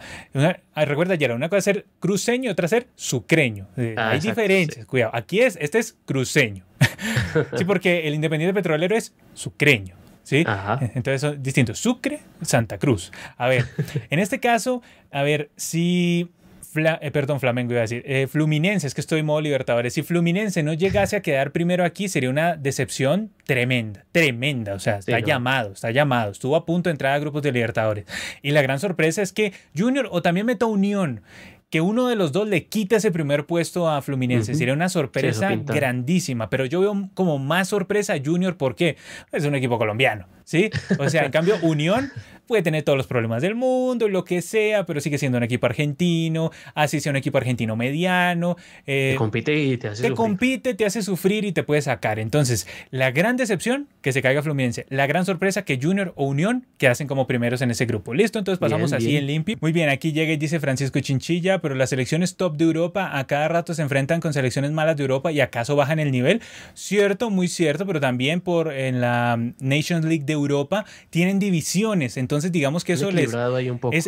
Ah, 0.74 0.84
recuerda, 0.84 1.14
Yara, 1.14 1.34
una 1.34 1.48
cosa 1.48 1.59
es 1.59 1.64
ser 1.64 1.86
cruceño 1.98 2.48
y 2.48 2.52
otra 2.52 2.66
es 2.66 2.70
ser 2.70 2.88
sucreño. 2.96 3.66
Eh, 3.78 3.94
ah, 3.96 4.10
hay 4.10 4.20
diferencias, 4.20 4.84
cuidado. 4.84 5.12
Aquí 5.14 5.40
es, 5.40 5.56
este 5.60 5.78
es 5.78 5.96
cruceño. 6.05 6.64
sí, 7.56 7.64
porque 7.64 8.06
el 8.06 8.14
Independiente 8.14 8.52
Petrolero 8.52 8.94
es 8.94 9.14
sucreño. 9.32 9.96
¿Sí? 10.22 10.44
Entonces 10.94 11.20
son 11.20 11.42
distintos. 11.42 11.78
Sucre, 11.78 12.20
Santa 12.40 12.78
Cruz. 12.78 13.12
A 13.36 13.46
ver, 13.46 13.66
en 14.10 14.18
este 14.18 14.40
caso, 14.40 14.82
a 15.10 15.22
ver, 15.22 15.51
si 15.56 16.30
eh, 16.76 17.10
perdón, 17.10 17.40
Flamengo 17.40 17.72
iba 17.72 17.80
a 17.80 17.82
decir, 17.82 18.02
eh, 18.06 18.26
Fluminense, 18.26 18.86
es 18.86 18.94
que 18.94 19.01
estoy 19.01 19.20
en 19.20 19.26
modo 19.26 19.40
Libertadores. 19.40 19.94
Si 19.94 20.02
Fluminense 20.02 20.62
no 20.62 20.72
llegase 20.72 21.16
a 21.16 21.22
quedar 21.22 21.52
primero 21.52 21.84
aquí, 21.84 22.09
sería 22.09 22.30
una 22.30 22.56
decepción 22.56 23.30
tremenda, 23.44 24.05
tremenda. 24.12 24.74
O 24.74 24.78
sea, 24.78 24.98
está 24.98 25.20
llamado, 25.20 25.72
está 25.72 25.90
llamado. 25.90 26.32
Estuvo 26.32 26.56
a 26.56 26.66
punto 26.66 26.88
de 26.88 26.92
entrar 26.92 27.14
a 27.14 27.18
grupos 27.18 27.42
de 27.42 27.52
Libertadores. 27.52 28.06
Y 28.42 28.51
la 28.51 28.62
gran 28.62 28.80
sorpresa 28.80 29.22
es 29.22 29.32
que 29.32 29.52
Junior 29.76 30.09
o 30.10 30.22
también 30.22 30.46
Meta 30.46 30.66
Unión 30.66 31.22
que 31.74 31.80
uno 31.80 32.06
de 32.06 32.14
los 32.14 32.30
dos 32.30 32.46
le 32.46 32.66
quita 32.66 32.98
ese 32.98 33.10
primer 33.10 33.46
puesto 33.46 33.90
a 33.90 34.01
Fluminense. 34.01 34.55
Sería 34.55 34.74
una 34.74 34.88
sorpresa 34.88 35.56
grandísima, 35.56 36.48
pero 36.48 36.66
yo 36.66 36.78
veo 36.78 37.10
como 37.14 37.40
más 37.40 37.66
sorpresa 37.66 38.12
a 38.12 38.20
Junior 38.24 38.56
porque 38.56 38.96
es 39.32 39.44
un 39.44 39.56
equipo 39.56 39.76
colombiano, 39.76 40.28
¿sí? 40.44 40.70
O 41.01 41.09
sea, 41.10 41.24
en 41.24 41.32
cambio, 41.32 41.56
Unión 41.62 42.12
puede 42.46 42.62
tener 42.62 42.82
todos 42.82 42.96
los 42.96 43.06
problemas 43.06 43.42
del 43.42 43.55
mundo, 43.55 44.09
lo 44.09 44.24
que 44.24 44.42
sea, 44.42 44.86
pero 44.86 45.01
sigue 45.01 45.18
siendo 45.18 45.38
un 45.38 45.44
equipo 45.44 45.66
argentino, 45.66 46.51
así 46.74 47.01
sea 47.01 47.10
un 47.10 47.16
equipo 47.16 47.38
argentino 47.38 47.76
mediano. 47.76 48.56
Eh, 48.86 49.10
te 49.12 49.18
compite 49.18 49.62
y 49.62 49.76
te 49.76 49.88
hace 49.88 50.02
te 50.02 50.14
compite, 50.14 50.74
te 50.74 50.84
hace 50.84 51.02
sufrir 51.02 51.44
y 51.44 51.52
te 51.52 51.62
puede 51.62 51.82
sacar. 51.82 52.18
Entonces, 52.18 52.66
la 52.90 53.10
gran 53.10 53.36
decepción, 53.36 53.88
que 54.02 54.12
se 54.12 54.22
caiga 54.22 54.42
Fluminense. 54.42 54.86
La 54.90 55.06
gran 55.06 55.24
sorpresa, 55.24 55.64
que 55.64 55.78
Junior 55.80 56.12
o 56.16 56.26
Unión 56.26 56.66
que 56.78 56.88
hacen 56.88 57.06
como 57.06 57.26
primeros 57.26 57.62
en 57.62 57.70
ese 57.70 57.86
grupo. 57.86 58.14
Listo, 58.14 58.38
entonces 58.38 58.59
pasamos 58.59 58.92
así 58.92 59.16
en 59.16 59.26
limpio. 59.26 59.56
Muy 59.60 59.72
bien, 59.72 59.88
aquí 59.88 60.12
llega 60.12 60.32
y 60.32 60.36
dice 60.36 60.60
Francisco 60.60 61.01
Chinchilla, 61.01 61.60
pero 61.65 61.77
las 61.77 61.89
selecciones 61.89 62.36
top 62.36 62.59
de 62.59 62.65
Europa 62.65 63.19
a 63.19 63.27
cada 63.27 63.49
rato 63.49 63.73
se 63.73 63.81
enfrentan 63.81 64.20
con 64.20 64.35
selecciones 64.35 64.70
malas 64.70 64.99
de 64.99 65.03
Europa 65.03 65.32
y 65.32 65.41
acaso 65.41 65.74
bajan 65.77 65.99
el 65.99 66.11
nivel. 66.11 66.43
Cierto, 66.74 67.31
muy 67.31 67.49
cierto, 67.49 67.86
pero 67.86 68.01
también 68.01 68.43
por 68.43 68.70
en 68.70 69.01
la 69.01 69.39
Nations 69.61 70.05
League 70.05 70.24
de 70.27 70.35
Europa 70.35 70.85
tienen 71.09 71.39
divisiones. 71.39 72.19
Entonces, 72.19 72.53
digamos 72.53 72.85
que 72.85 72.93
eso 72.93 73.11
les, 73.11 73.35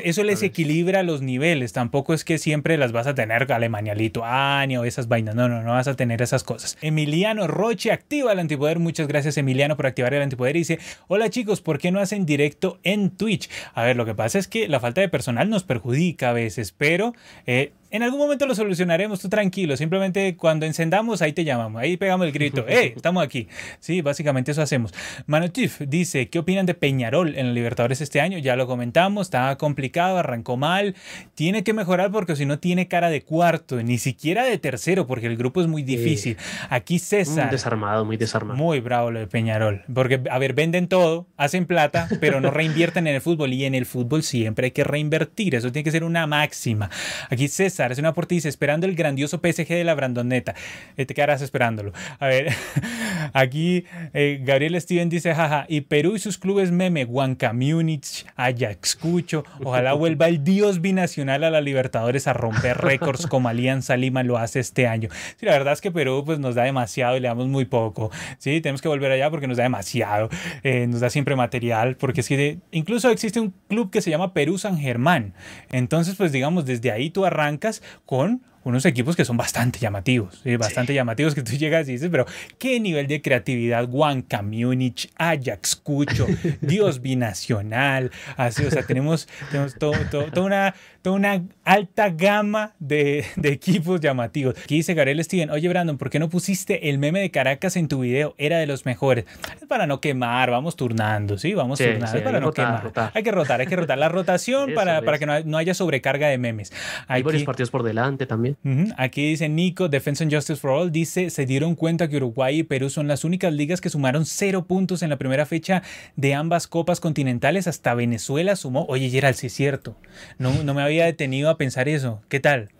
eso 0.05 0.23
les 0.23 0.43
equilibra 0.43 1.03
los 1.03 1.23
niveles. 1.23 1.73
Tampoco 1.73 2.13
es 2.13 2.25
que 2.25 2.37
siempre 2.37 2.77
las 2.77 2.93
vas 2.93 3.07
a 3.07 3.15
tener 3.15 3.51
Alemania, 3.51 3.95
Lituania 3.95 4.79
o 4.79 4.85
esas 4.85 5.09
vainas. 5.09 5.35
No, 5.35 5.49
no, 5.49 5.63
no 5.63 5.71
vas 5.71 5.89
a 5.89 5.97
tener 5.97 6.21
esas 6.21 6.45
cosas. 6.45 6.77
Emiliano 6.83 7.47
Roche 7.47 7.91
activa 7.91 8.33
el 8.33 8.39
antipoder. 8.39 8.81
Muchas 8.81 9.09
gracias, 9.09 9.39
Emiliano, 9.39 9.79
por 9.79 9.87
activar 9.87 10.13
el 10.13 10.21
antipoder. 10.21 10.57
Y 10.57 10.59
dice: 10.59 10.79
Hola 11.09 11.31
chicos, 11.31 11.63
¿por 11.63 11.79
qué 11.79 11.91
no 11.91 12.01
hacen 12.01 12.27
directo 12.27 12.81
en 12.83 13.17
Twitch? 13.17 13.49
A 13.73 13.83
ver, 13.83 13.97
lo 13.97 14.05
que 14.05 14.15
pasa 14.15 14.39
es 14.39 14.47
que 14.47 14.69
la 14.69 14.79
falta 14.79 15.01
de 15.01 15.09
personal 15.09 15.49
nos 15.49 15.65
perjudica 15.65 16.29
a 16.29 16.33
veces, 16.35 16.73
pero 16.73 17.15
eh, 17.47 17.71
en 17.91 18.03
algún 18.03 18.19
momento 18.19 18.47
lo 18.47 18.55
solucionaremos, 18.55 19.21
tú 19.21 19.29
tranquilo. 19.29 19.77
Simplemente 19.77 20.37
cuando 20.37 20.67
encendamos, 20.67 21.23
ahí 21.23 21.33
te 21.33 21.45
llamamos, 21.45 21.81
ahí 21.81 21.97
pegamos 21.97 22.27
el 22.27 22.33
grito. 22.33 22.65
¡Eh! 22.69 22.95
Estamos 22.97 23.23
aquí. 23.23 23.49
Sí, 23.79 24.01
básicamente 24.01 24.51
eso 24.51 24.63
hacemos. 24.63 24.93
Manotif 25.27 25.81
dice: 25.81 26.29
¿Qué 26.29 26.39
opinan 26.39 26.67
de 26.67 26.75
Peñarol 26.75 27.37
en 27.37 27.47
los 27.47 27.55
Libertadores 27.55 28.01
este 28.01 28.21
año? 28.21 28.39
Ya 28.39 28.57
lo 28.57 28.67
comentamos, 28.67 29.29
estaba 29.29 29.57
complicado, 29.57 30.19
arrancó 30.19 30.57
mal. 30.57 30.95
Tiene 31.35 31.65
que 31.65 31.73
mejorar 31.73 32.11
porque 32.11 32.37
si 32.37 32.47
no 32.47 32.59
tiene 32.59 32.89
cara 32.89 33.09
de 33.11 33.23
cuarto, 33.23 33.83
ni 33.83 33.99
siquiera 33.99 34.45
de 34.45 34.59
tercero, 34.59 35.07
porque 35.07 35.27
el 35.27 35.37
grupo 35.37 35.61
es 35.61 35.67
muy 35.67 35.83
difícil. 35.83 36.37
Aquí 36.71 36.99
César. 36.99 37.45
Muy 37.45 37.53
desarmado, 37.53 38.05
muy 38.05 38.17
desarmado. 38.17 38.59
Muy 38.59 38.81
bravo 38.81 39.11
lo 39.11 39.21
de 39.21 39.27
Peñarol. 39.27 39.85
Porque, 39.93 40.21
a 40.31 40.39
ver, 40.39 40.55
venden 40.55 40.89
todo, 40.89 41.27
hacen 41.37 41.67
plata, 41.67 42.09
pero 42.21 42.41
no 42.41 42.51
reinvierten 42.51 43.07
en 43.07 43.15
el 43.15 43.21
fútbol. 43.21 43.53
Y 43.53 43.65
en 43.65 43.75
el 43.75 43.87
fútbol 43.87 44.23
siempre 44.23 44.67
hay 44.67 44.71
que 44.73 44.85
reinvertir. 44.85 45.55
Eso 45.55 45.71
tiene 45.71 45.85
que 45.85 45.93
ser 45.93 46.05
una 46.05 46.27
máxima. 46.27 46.91
Aquí 47.31 47.49
César 47.49 47.76
es 47.79 47.99
una 47.99 48.15
por 48.15 48.27
esperando 48.33 48.87
el 48.87 48.95
grandioso 48.95 49.39
PSG 49.39 49.69
de 49.69 49.85
la 49.85 49.95
Brandoneta. 49.95 50.55
Eh, 50.97 51.07
te 51.07 51.15
quedarás 51.15 51.43
esperándolo. 51.43 51.93
A 52.19 52.27
ver, 52.27 52.53
Aquí 53.33 53.85
eh, 54.15 54.41
Gabriel 54.43 54.81
Steven 54.81 55.09
dice, 55.09 55.35
jaja, 55.35 55.67
y 55.69 55.83
Perú 55.83 56.17
y 56.17 56.19
sus 56.19 56.39
clubes 56.39 56.71
meme, 56.71 57.05
Huanca 57.05 57.53
Múnich, 57.53 58.27
Ajax 58.37 58.97
Cucho, 58.97 59.45
ojalá 59.63 59.93
vuelva 59.93 60.29
el 60.29 60.45
dios 60.45 60.81
binacional 60.81 61.45
a 61.45 61.51
la 61.51 61.61
Libertadores 61.61 62.27
a 62.27 62.33
romper 62.33 62.79
récords 62.79 63.27
como 63.27 63.49
Alianza 63.49 63.97
Lima 63.97 64.23
lo 64.23 64.39
hace 64.39 64.61
este 64.61 64.87
año. 64.87 65.09
Sí, 65.37 65.47
la 65.47 65.53
verdad 65.53 65.73
es 65.73 65.81
que 65.81 65.91
Perú 65.91 66.23
pues 66.25 66.39
nos 66.39 66.55
da 66.55 66.65
demasiado 66.65 67.17
y 67.17 67.21
le 67.21 67.29
damos 67.29 67.47
muy 67.47 67.65
poco. 67.65 68.11
Sí, 68.39 68.61
tenemos 68.61 68.83
que 68.83 68.89
volver 68.89 69.11
allá 69.11 69.31
porque 69.31 69.47
nos 69.47 69.57
da 69.57 69.65
demasiado, 69.65 70.29
eh, 70.63 70.87
nos 70.87 71.01
da 71.01 71.11
siempre 71.11 71.37
material, 71.37 71.97
porque 71.97 72.21
es 72.21 72.29
que 72.29 72.59
incluso 72.71 73.11
existe 73.11 73.41
un 73.41 73.53
club 73.69 73.91
que 73.91 74.01
se 74.01 74.11
llama 74.11 74.33
Perú 74.33 74.59
San 74.59 74.79
Germán. 74.79 75.35
Entonces, 75.71 76.15
pues 76.17 76.33
digamos, 76.33 76.67
desde 76.67 76.91
ahí 76.91 77.11
tú 77.11 77.25
arrancas 77.25 77.66
con 78.05 78.43
unos 78.67 78.85
equipos 78.85 79.15
que 79.15 79.25
son 79.25 79.37
bastante 79.37 79.79
llamativos, 79.79 80.43
bastante 80.59 80.93
llamativos 80.93 81.37
que 81.37 81.43
tú 81.43 81.53
llegas 81.53 81.89
y 81.89 81.93
dices, 81.93 82.09
pero 82.11 82.27
qué 82.59 82.81
nivel 82.81 83.07
de 83.07 83.23
creatividad, 83.23 83.89
Huanca, 83.89 84.43
Múnich, 84.43 85.09
Ajax, 85.17 85.77
Cucho, 85.77 86.27
Dios 86.61 87.01
binacional, 87.01 88.11
así, 88.37 88.65
o 88.65 88.71
sea, 88.73 88.83
tenemos, 88.83 89.29
tenemos 89.53 89.77
todo, 89.77 89.93
toda, 90.11 90.43
una, 90.43 90.75
toda 91.01 91.15
una 91.15 91.45
alta 91.65 92.11
gama 92.11 92.73
de, 92.81 93.25
de, 93.37 93.51
equipos 93.51 94.01
llamativos. 94.01 94.57
Aquí 94.59 94.75
dice 94.75 94.95
Gabriel 94.95 95.23
Steven, 95.23 95.51
oye 95.51 95.69
Brandon, 95.69 95.97
¿por 95.97 96.11
qué 96.11 96.19
no 96.19 96.29
pusiste 96.29 96.89
el 96.89 96.99
meme 96.99 97.21
de 97.21 97.31
Caracas 97.31 97.77
en 97.77 97.87
tu 97.87 98.01
video? 98.01 98.35
Era 98.37 98.59
de 98.59 98.67
los 98.67 98.85
mejores. 98.85 99.27
Es 99.61 99.69
para 99.69 99.87
no 99.87 100.01
quemar, 100.01 100.51
vamos 100.51 100.75
turnando, 100.75 101.39
¿sí? 101.39 101.55
Vamos 101.55 101.79
turnando, 101.79 102.17
es 102.17 102.23
para 102.23 102.41
no 102.41 102.53
quemar. 102.53 102.93
Hay 103.15 103.23
que 103.23 103.31
rotar, 103.31 103.61
hay 103.61 103.69
que 103.69 103.77
rotar 103.77 103.97
la 103.97 104.09
rotación 104.09 104.73
para, 104.75 105.03
para 105.03 105.21
que 105.21 105.27
no, 105.27 105.39
no, 105.45 105.57
haya 105.57 105.73
sobrecarga 105.73 106.27
de 106.27 106.39
memes. 106.39 106.73
Hay 107.07 107.23
varios 107.23 107.45
partidos 107.45 107.71
por 107.71 107.85
delante 107.85 108.27
también. 108.27 108.56
Aquí 108.97 109.31
dice 109.31 109.49
Nico, 109.49 109.89
Defense 109.89 110.25
and 110.25 110.33
Justice 110.33 110.61
for 110.61 110.71
All, 110.71 110.91
dice, 110.91 111.31
se 111.31 111.47
dieron 111.47 111.75
cuenta 111.77 112.09
que 112.09 112.17
Uruguay 112.17 112.59
y 112.59 112.63
Perú 112.65 112.91
son 112.91 113.07
las 113.07 113.25
únicas 113.25 113.53
ligas 113.53 113.81
que 113.81 113.91
sumaron 113.91 114.27
cero 114.27 114.67
puntos 114.67 115.03
en 115.03 115.11
la 115.11 115.19
primera 115.19 115.47
fecha 115.47 115.83
de 116.17 116.35
ambas 116.35 116.67
copas 116.67 116.99
continentales, 116.99 117.69
hasta 117.69 117.95
Venezuela 117.95 118.57
sumó, 118.57 118.85
oye 118.89 119.09
Gerald, 119.09 119.37
sí 119.37 119.47
es 119.47 119.53
cierto, 119.53 119.97
no, 120.39 120.63
no 120.65 120.75
me 120.75 120.83
había 120.83 121.05
detenido 121.05 121.49
a 121.49 121.59
pensar 121.59 121.89
eso, 121.89 122.23
¿qué 122.29 122.41
tal? 122.41 122.71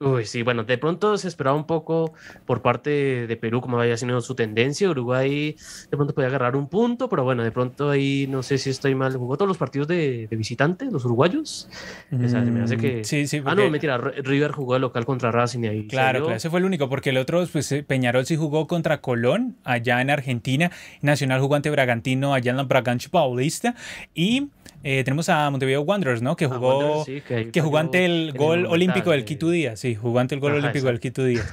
Uy, 0.00 0.24
sí, 0.26 0.42
bueno, 0.42 0.64
de 0.64 0.76
pronto 0.76 1.16
se 1.16 1.28
esperaba 1.28 1.56
un 1.56 1.66
poco 1.66 2.12
por 2.46 2.62
parte 2.62 3.26
de 3.28 3.36
Perú, 3.36 3.60
como 3.60 3.80
había 3.80 3.96
sido 3.96 4.20
su 4.20 4.34
tendencia. 4.34 4.90
Uruguay 4.90 5.56
de 5.90 5.96
pronto 5.96 6.12
podía 6.14 6.28
agarrar 6.28 6.56
un 6.56 6.68
punto, 6.68 7.08
pero 7.08 7.22
bueno, 7.22 7.44
de 7.44 7.52
pronto 7.52 7.90
ahí 7.90 8.26
no 8.28 8.42
sé 8.42 8.58
si 8.58 8.70
estoy 8.70 8.94
mal. 8.96 9.16
¿Jugó 9.16 9.36
todos 9.36 9.48
los 9.48 9.56
partidos 9.56 9.86
de, 9.86 10.26
de 10.28 10.36
visitante, 10.36 10.86
los 10.86 11.04
uruguayos? 11.04 11.68
O 12.12 12.28
sea, 12.28 12.40
me 12.40 12.62
hace 12.62 12.76
que. 12.76 13.00
Mm, 13.00 13.04
sí. 13.04 13.42
Ah, 13.44 13.54
no, 13.54 13.70
mentira, 13.70 13.96
River 13.96 14.50
jugó 14.50 14.74
de 14.74 14.80
local 14.80 15.04
contra 15.06 15.30
Racing 15.30 15.64
y 15.64 15.68
ahí. 15.68 15.86
Claro, 15.86 16.30
ese 16.32 16.50
fue 16.50 16.58
el 16.58 16.64
único, 16.64 16.88
porque 16.88 17.10
el 17.10 17.16
otro, 17.16 17.46
pues 17.50 17.70
eh, 17.70 17.84
Peñarol 17.84 18.26
sí 18.26 18.36
jugó 18.36 18.66
contra 18.66 19.00
Colón, 19.00 19.56
allá 19.62 20.00
en 20.00 20.10
Argentina. 20.10 20.72
Nacional 21.02 21.40
jugó 21.40 21.54
ante 21.54 21.70
Bragantino, 21.70 22.34
allá 22.34 22.50
en 22.50 22.56
la 22.56 22.64
Bragancha 22.64 23.08
Paulista. 23.10 23.76
Y 24.12 24.48
eh, 24.86 25.02
tenemos 25.02 25.30
a 25.30 25.48
Montevideo 25.50 25.80
Wanderers, 25.80 26.20
¿no? 26.20 26.36
Que 26.36 26.46
jugó, 26.46 27.06
que, 27.06 27.60
jugó 27.62 27.78
ante 27.78 28.04
el 28.04 28.32
gol 28.32 28.66
olímpico 28.66 29.12
del 29.12 29.24
Quito 29.24 29.48
Díaz, 29.48 29.83
sí, 29.84 29.94
jugó 29.94 30.18
ante 30.18 30.34
el 30.34 30.40
gol 30.40 30.54
olímpico 30.54 30.86
del 30.86 30.98
Quito 30.98 31.22
Díaz. 31.22 31.52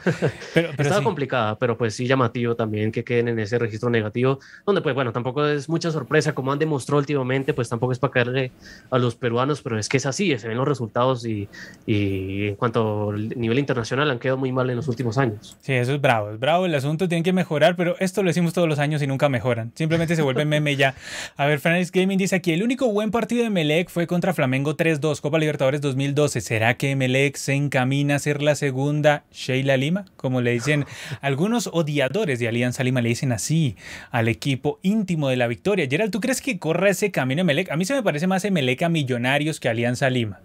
Pero, 0.53 0.69
pero 0.75 0.89
Estaba 0.89 1.03
complicada, 1.03 1.57
pero 1.57 1.77
pues 1.77 1.95
sí 1.95 2.07
llamativo 2.07 2.55
también 2.55 2.91
que 2.91 3.03
queden 3.03 3.27
en 3.27 3.39
ese 3.39 3.57
registro 3.59 3.89
negativo, 3.89 4.39
donde 4.65 4.81
pues 4.81 4.95
bueno, 4.95 5.11
tampoco 5.11 5.45
es 5.45 5.67
mucha 5.67 5.91
sorpresa, 5.91 6.33
como 6.33 6.51
han 6.51 6.59
demostrado 6.59 6.99
últimamente, 6.99 7.53
pues 7.53 7.67
tampoco 7.67 7.91
es 7.91 7.99
para 7.99 8.11
caerle 8.11 8.51
a 8.89 8.97
los 8.97 9.15
peruanos, 9.15 9.61
pero 9.61 9.77
es 9.77 9.89
que 9.89 9.97
es 9.97 10.05
así, 10.05 10.37
se 10.37 10.47
ven 10.47 10.57
los 10.57 10.67
resultados 10.67 11.25
y, 11.25 11.49
y 11.85 12.47
en 12.47 12.55
cuanto 12.55 13.09
al 13.09 13.29
nivel 13.29 13.59
internacional 13.59 14.09
han 14.09 14.19
quedado 14.19 14.37
muy 14.37 14.51
mal 14.51 14.69
en 14.69 14.77
los 14.77 14.87
últimos 14.87 15.17
años. 15.17 15.57
Sí, 15.61 15.73
eso 15.73 15.93
es 15.93 16.01
bravo, 16.01 16.31
es 16.31 16.39
bravo, 16.39 16.65
el 16.65 16.75
asunto 16.75 17.09
tiene 17.09 17.23
que 17.23 17.33
mejorar, 17.33 17.75
pero 17.75 17.95
esto 17.99 18.23
lo 18.23 18.29
decimos 18.29 18.53
todos 18.53 18.67
los 18.69 18.79
años 18.79 19.01
y 19.01 19.07
nunca 19.07 19.27
mejoran, 19.29 19.71
simplemente 19.75 20.15
se 20.15 20.21
vuelve 20.21 20.45
meme 20.45 20.75
ya. 20.75 20.95
A 21.35 21.45
ver, 21.45 21.59
Francis 21.59 21.91
Gaming 21.91 22.17
dice 22.17 22.37
aquí, 22.37 22.53
el 22.53 22.63
único 22.63 22.87
buen 22.91 23.11
partido 23.11 23.43
de 23.43 23.49
Melec 23.49 23.89
fue 23.89 24.07
contra 24.07 24.33
Flamengo 24.33 24.77
3-2, 24.77 25.19
Copa 25.19 25.37
Libertadores 25.37 25.81
2012. 25.81 26.41
¿Será 26.41 26.75
que 26.75 26.95
Melec 26.95 27.35
se 27.35 27.53
encamina 27.53 28.15
a 28.15 28.19
ser 28.21 28.41
la 28.41 28.55
segunda 28.55 29.23
Sheila 29.31 29.77
Lima? 29.77 30.05
Como 30.15 30.41
le 30.41 30.51
dicen 30.51 30.85
algunos 31.21 31.67
odiadores 31.67 32.39
de 32.39 32.47
Alianza 32.47 32.83
Lima, 32.83 33.01
le 33.01 33.09
dicen 33.09 33.31
así 33.31 33.75
al 34.11 34.27
equipo 34.27 34.79
íntimo 34.81 35.29
de 35.29 35.37
la 35.37 35.47
victoria. 35.47 35.87
Gerald, 35.89 36.11
¿tú 36.11 36.21
crees 36.21 36.41
que 36.41 36.59
corre 36.59 36.91
ese 36.91 37.11
camino 37.11 37.43
Melec? 37.43 37.71
A 37.71 37.75
mí 37.75 37.85
se 37.85 37.93
me 37.93 38.03
parece 38.03 38.27
más 38.27 38.49
Melec 38.49 38.81
a 38.83 38.89
Millonarios 38.89 39.59
que 39.59 39.69
Alianza 39.69 40.09
Lima. 40.09 40.39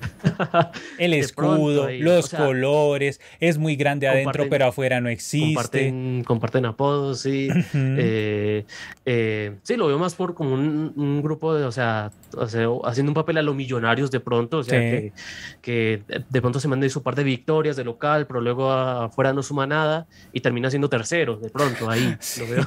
el 0.98 1.14
escudo, 1.14 1.88
los 1.90 2.30
colores, 2.30 3.20
es 3.40 3.58
muy 3.58 3.76
grande 3.76 4.08
adentro, 4.08 4.46
pero 4.48 4.66
afuera 4.66 5.00
no 5.00 5.08
existe. 5.08 5.54
Comparten, 5.54 6.24
comparten 6.24 6.66
apodos, 6.66 7.20
sí. 7.20 7.48
Eh, 7.74 8.64
eh, 9.04 9.56
sí, 9.62 9.76
lo 9.76 9.86
veo 9.86 9.98
más 9.98 10.14
por 10.14 10.34
como 10.34 10.54
un, 10.54 11.22
grupo 11.22 11.54
de, 11.54 11.64
o 11.64 11.72
sea, 11.72 12.10
haciendo 12.38 13.10
un 13.10 13.14
papel 13.14 13.38
a 13.38 13.42
los 13.42 13.54
millonarios 13.54 14.10
de 14.10 14.20
pronto, 14.20 14.58
o 14.58 14.62
sea, 14.62 14.80
que, 15.60 16.02
de 16.06 16.40
pronto 16.40 16.60
se 16.60 16.68
manda 16.68 16.88
su 16.88 17.02
par 17.02 17.14
de 17.14 17.24
victorias 17.24 17.76
de 17.76 17.84
local, 17.84 18.26
pero 18.26 18.40
luego 18.40 18.70
afuera 18.72 19.32
no 19.32 19.42
suma 19.42 19.66
nada 19.66 20.06
y 20.32 20.40
termina 20.40 20.70
siendo 20.70 20.88
tercero, 20.88 21.36
de 21.36 21.50
pronto 21.50 21.88
ahí. 21.88 22.16
Lo, 22.40 22.46
veo, 22.48 22.66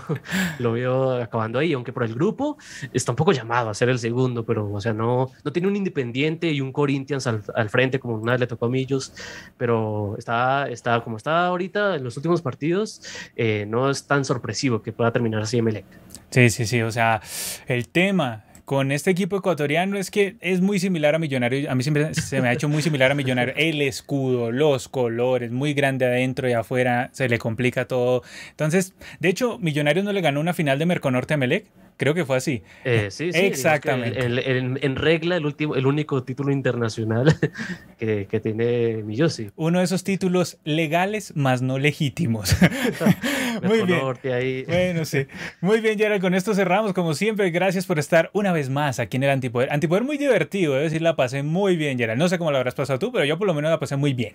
lo 0.59 0.71
veo 0.73 1.21
acabando 1.21 1.59
ahí, 1.59 1.73
aunque 1.73 1.91
por 1.91 2.03
el 2.03 2.13
grupo 2.13 2.57
está 2.91 3.11
un 3.11 3.15
poco 3.15 3.31
llamado 3.31 3.69
a 3.69 3.73
ser 3.73 3.89
el 3.89 3.99
segundo, 3.99 4.45
pero, 4.45 4.71
o 4.71 4.81
sea, 4.81 4.93
no, 4.93 5.31
no 5.43 5.51
tiene 5.51 5.67
un 5.67 5.75
Independiente 5.75 6.51
y 6.51 6.61
un 6.61 6.71
Corinthians 6.71 7.27
al, 7.27 7.43
al, 7.55 7.69
frente, 7.69 7.99
como 7.99 8.15
una 8.15 8.33
vez 8.33 8.41
le 8.41 8.47
tocó 8.47 8.67
a 8.67 8.69
Millos, 8.69 9.13
pero 9.57 10.15
está, 10.17 10.69
está 10.69 11.01
como 11.01 11.17
está 11.17 11.47
ahorita 11.47 11.95
en 11.95 12.03
los 12.03 12.17
últimos 12.17 12.41
partidos, 12.41 13.01
eh, 13.35 13.65
no 13.67 13.89
es 13.89 14.05
tan 14.05 14.25
sorpresivo 14.25 14.81
que 14.81 14.91
pueda 14.91 15.11
terminar 15.11 15.41
así 15.41 15.57
Emelec. 15.57 15.85
Sí, 16.29 16.49
sí, 16.49 16.65
sí, 16.65 16.81
o 16.81 16.91
sea, 16.91 17.21
el 17.67 17.89
tema 17.89 18.45
con 18.65 18.91
este 18.91 19.11
equipo 19.11 19.37
ecuatoriano 19.37 19.97
es 19.97 20.09
que 20.09 20.35
es 20.39 20.61
muy 20.61 20.79
similar 20.79 21.15
a 21.15 21.19
Millonario. 21.19 21.69
A 21.69 21.75
mí 21.75 21.83
siempre 21.83 22.13
se 22.13 22.41
me 22.41 22.47
ha 22.47 22.53
hecho 22.53 22.69
muy 22.69 22.81
similar 22.81 23.11
a 23.11 23.15
Millonario. 23.15 23.53
El 23.57 23.81
escudo, 23.81 24.51
los 24.51 24.87
colores, 24.87 25.51
muy 25.51 25.73
grande 25.73 26.05
adentro 26.05 26.49
y 26.49 26.53
afuera, 26.53 27.09
se 27.11 27.27
le 27.27 27.39
complica 27.39 27.85
todo. 27.85 28.23
Entonces, 28.51 28.93
de 29.19 29.29
hecho, 29.29 29.57
Millonarios 29.59 30.05
no 30.05 30.13
le 30.13 30.21
ganó 30.21 30.39
una 30.39 30.53
final 30.53 30.79
de 30.79 30.85
Merconorte 30.85 31.33
a 31.33 31.37
Melec. 31.37 31.65
Creo 31.97 32.13
que 32.13 32.25
fue 32.25 32.37
así. 32.37 32.63
Eh, 32.83 33.07
sí, 33.11 33.31
sí. 33.31 33.39
Exactamente. 33.39 34.25
en 34.25 34.95
regla, 34.95 35.37
el, 35.37 35.45
último, 35.45 35.75
el 35.75 35.85
único 35.85 36.23
título 36.23 36.51
internacional 36.51 37.35
que, 37.97 38.27
que 38.29 38.39
tiene 38.39 39.03
Millosi. 39.03 39.51
Uno 39.55 39.79
de 39.79 39.85
esos 39.85 40.03
títulos 40.03 40.57
legales, 40.63 41.35
más 41.35 41.61
no 41.61 41.77
legítimos. 41.79 42.55
Muy 43.63 43.83
bien. 43.83 44.01
Ahí. 44.33 44.63
Bueno, 44.65 45.05
sí. 45.05 45.27
Muy 45.61 45.81
bien, 45.81 45.97
Gerald. 45.97 46.21
Con 46.21 46.33
esto 46.33 46.53
cerramos. 46.53 46.93
Como 46.93 47.13
siempre, 47.13 47.49
gracias 47.51 47.85
por 47.85 47.99
estar 47.99 48.29
una 48.33 48.51
vez 48.51 48.69
más 48.69 48.99
aquí 48.99 49.17
en 49.17 49.23
el 49.23 49.29
Antipoder. 49.29 49.71
Antipoder 49.71 50.03
muy 50.03 50.17
divertido, 50.17 50.73
debo 50.73 50.83
decir, 50.83 51.01
la 51.01 51.15
pasé 51.15 51.43
muy 51.43 51.75
bien, 51.75 51.97
Gerald. 51.97 52.19
No 52.19 52.27
sé 52.27 52.37
cómo 52.37 52.51
lo 52.51 52.57
habrás 52.57 52.75
pasado 52.75 52.99
tú, 52.99 53.11
pero 53.11 53.25
yo 53.25 53.37
por 53.37 53.47
lo 53.47 53.53
menos 53.53 53.71
la 53.71 53.79
pasé 53.79 53.95
muy 53.95 54.13
bien. 54.13 54.33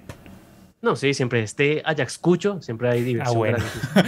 No, 0.80 0.94
sí, 0.94 1.12
siempre 1.12 1.42
esté 1.42 1.82
Ajax 1.84 2.18
Cucho, 2.18 2.62
siempre 2.62 2.88
hay 2.88 3.02
diversión. 3.02 3.36
Ah, 3.36 3.38
bueno. 3.38 3.58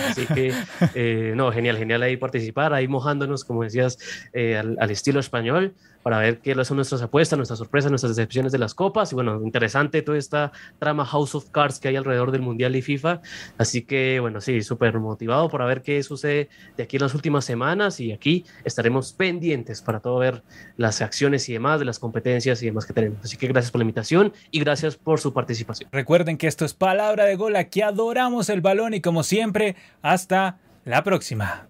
Así 0.09 0.27
que, 0.27 0.55
eh, 0.95 1.33
no, 1.35 1.51
genial, 1.51 1.77
genial 1.77 2.03
ahí 2.03 2.17
participar, 2.17 2.73
ahí 2.73 2.87
mojándonos, 2.87 3.45
como 3.45 3.65
decías, 3.65 3.99
eh, 4.33 4.57
al, 4.57 4.91
estilo 4.91 5.19
español 5.19 5.75
para 6.03 6.19
ver 6.19 6.39
qué 6.39 6.55
son 6.65 6.77
nuestras 6.77 7.03
apuestas, 7.03 7.37
nuestras 7.37 7.59
sorpresas, 7.59 7.91
nuestras 7.91 8.17
decepciones 8.17 8.53
de 8.53 8.59
las 8.59 8.75
copas. 8.75 9.13
Y 9.13 9.15
bueno, 9.15 9.41
interesante 9.43 10.03
toda 10.03 10.19
esta 10.19 10.53
trama 10.79 11.05
House 11.05 11.35
of 11.35 11.51
Cards 11.51 11.79
que 11.79 11.89
hay 11.89 11.97
alrededor 11.97 12.31
del 12.31 12.43
Mundial 12.43 12.77
y 12.77 12.83
FIFA. 12.83 13.21
Así 13.59 13.83
que 13.83 14.21
bueno, 14.21 14.41
sí, 14.41 14.63
súper 14.63 14.99
motivado 14.99 15.49
para 15.49 15.65
ver 15.67 15.83
qué 15.83 16.03
sucede 16.03 16.49
de 16.77 16.83
aquí 16.83 16.97
en 16.97 17.03
las 17.03 17.15
últimas 17.15 17.45
semanas. 17.45 18.01
Y 18.01 18.13
aquí 18.13 18.45
estaremos 18.65 19.13
pendientes 19.13 19.83
para 19.83 20.01
todo 20.01 20.19
ver 20.19 20.43
las 20.77 21.03
acciones 21.03 21.49
y 21.49 21.53
demás 21.53 21.79
de 21.79 21.85
las 21.85 21.99
competencias 21.99 22.63
y 22.63 22.67
demás 22.67 22.87
que 22.87 22.93
tenemos. 22.93 23.19
Así 23.25 23.37
que 23.37 23.47
gracias 23.47 23.71
por 23.71 23.81
la 23.81 23.85
invitación 23.85 24.33
y 24.51 24.61
gracias 24.61 24.97
por 24.97 25.21
su 25.21 25.33
participación. 25.33 25.91
Recuerden 25.93 26.39
que 26.39 26.47
esto 26.47 26.65
es 26.65 26.75
Palabra 26.75 27.25
de 27.25 27.37
Gol, 27.37 27.57
aquí 27.57 27.83
adoramos 27.83 28.49
el 28.49 28.61
balón 28.61 28.95
y 28.95 29.01
como 29.01 29.23
siempre, 29.23 29.77
hasta 30.03 30.59
la 30.85 31.05
próxima. 31.05 31.69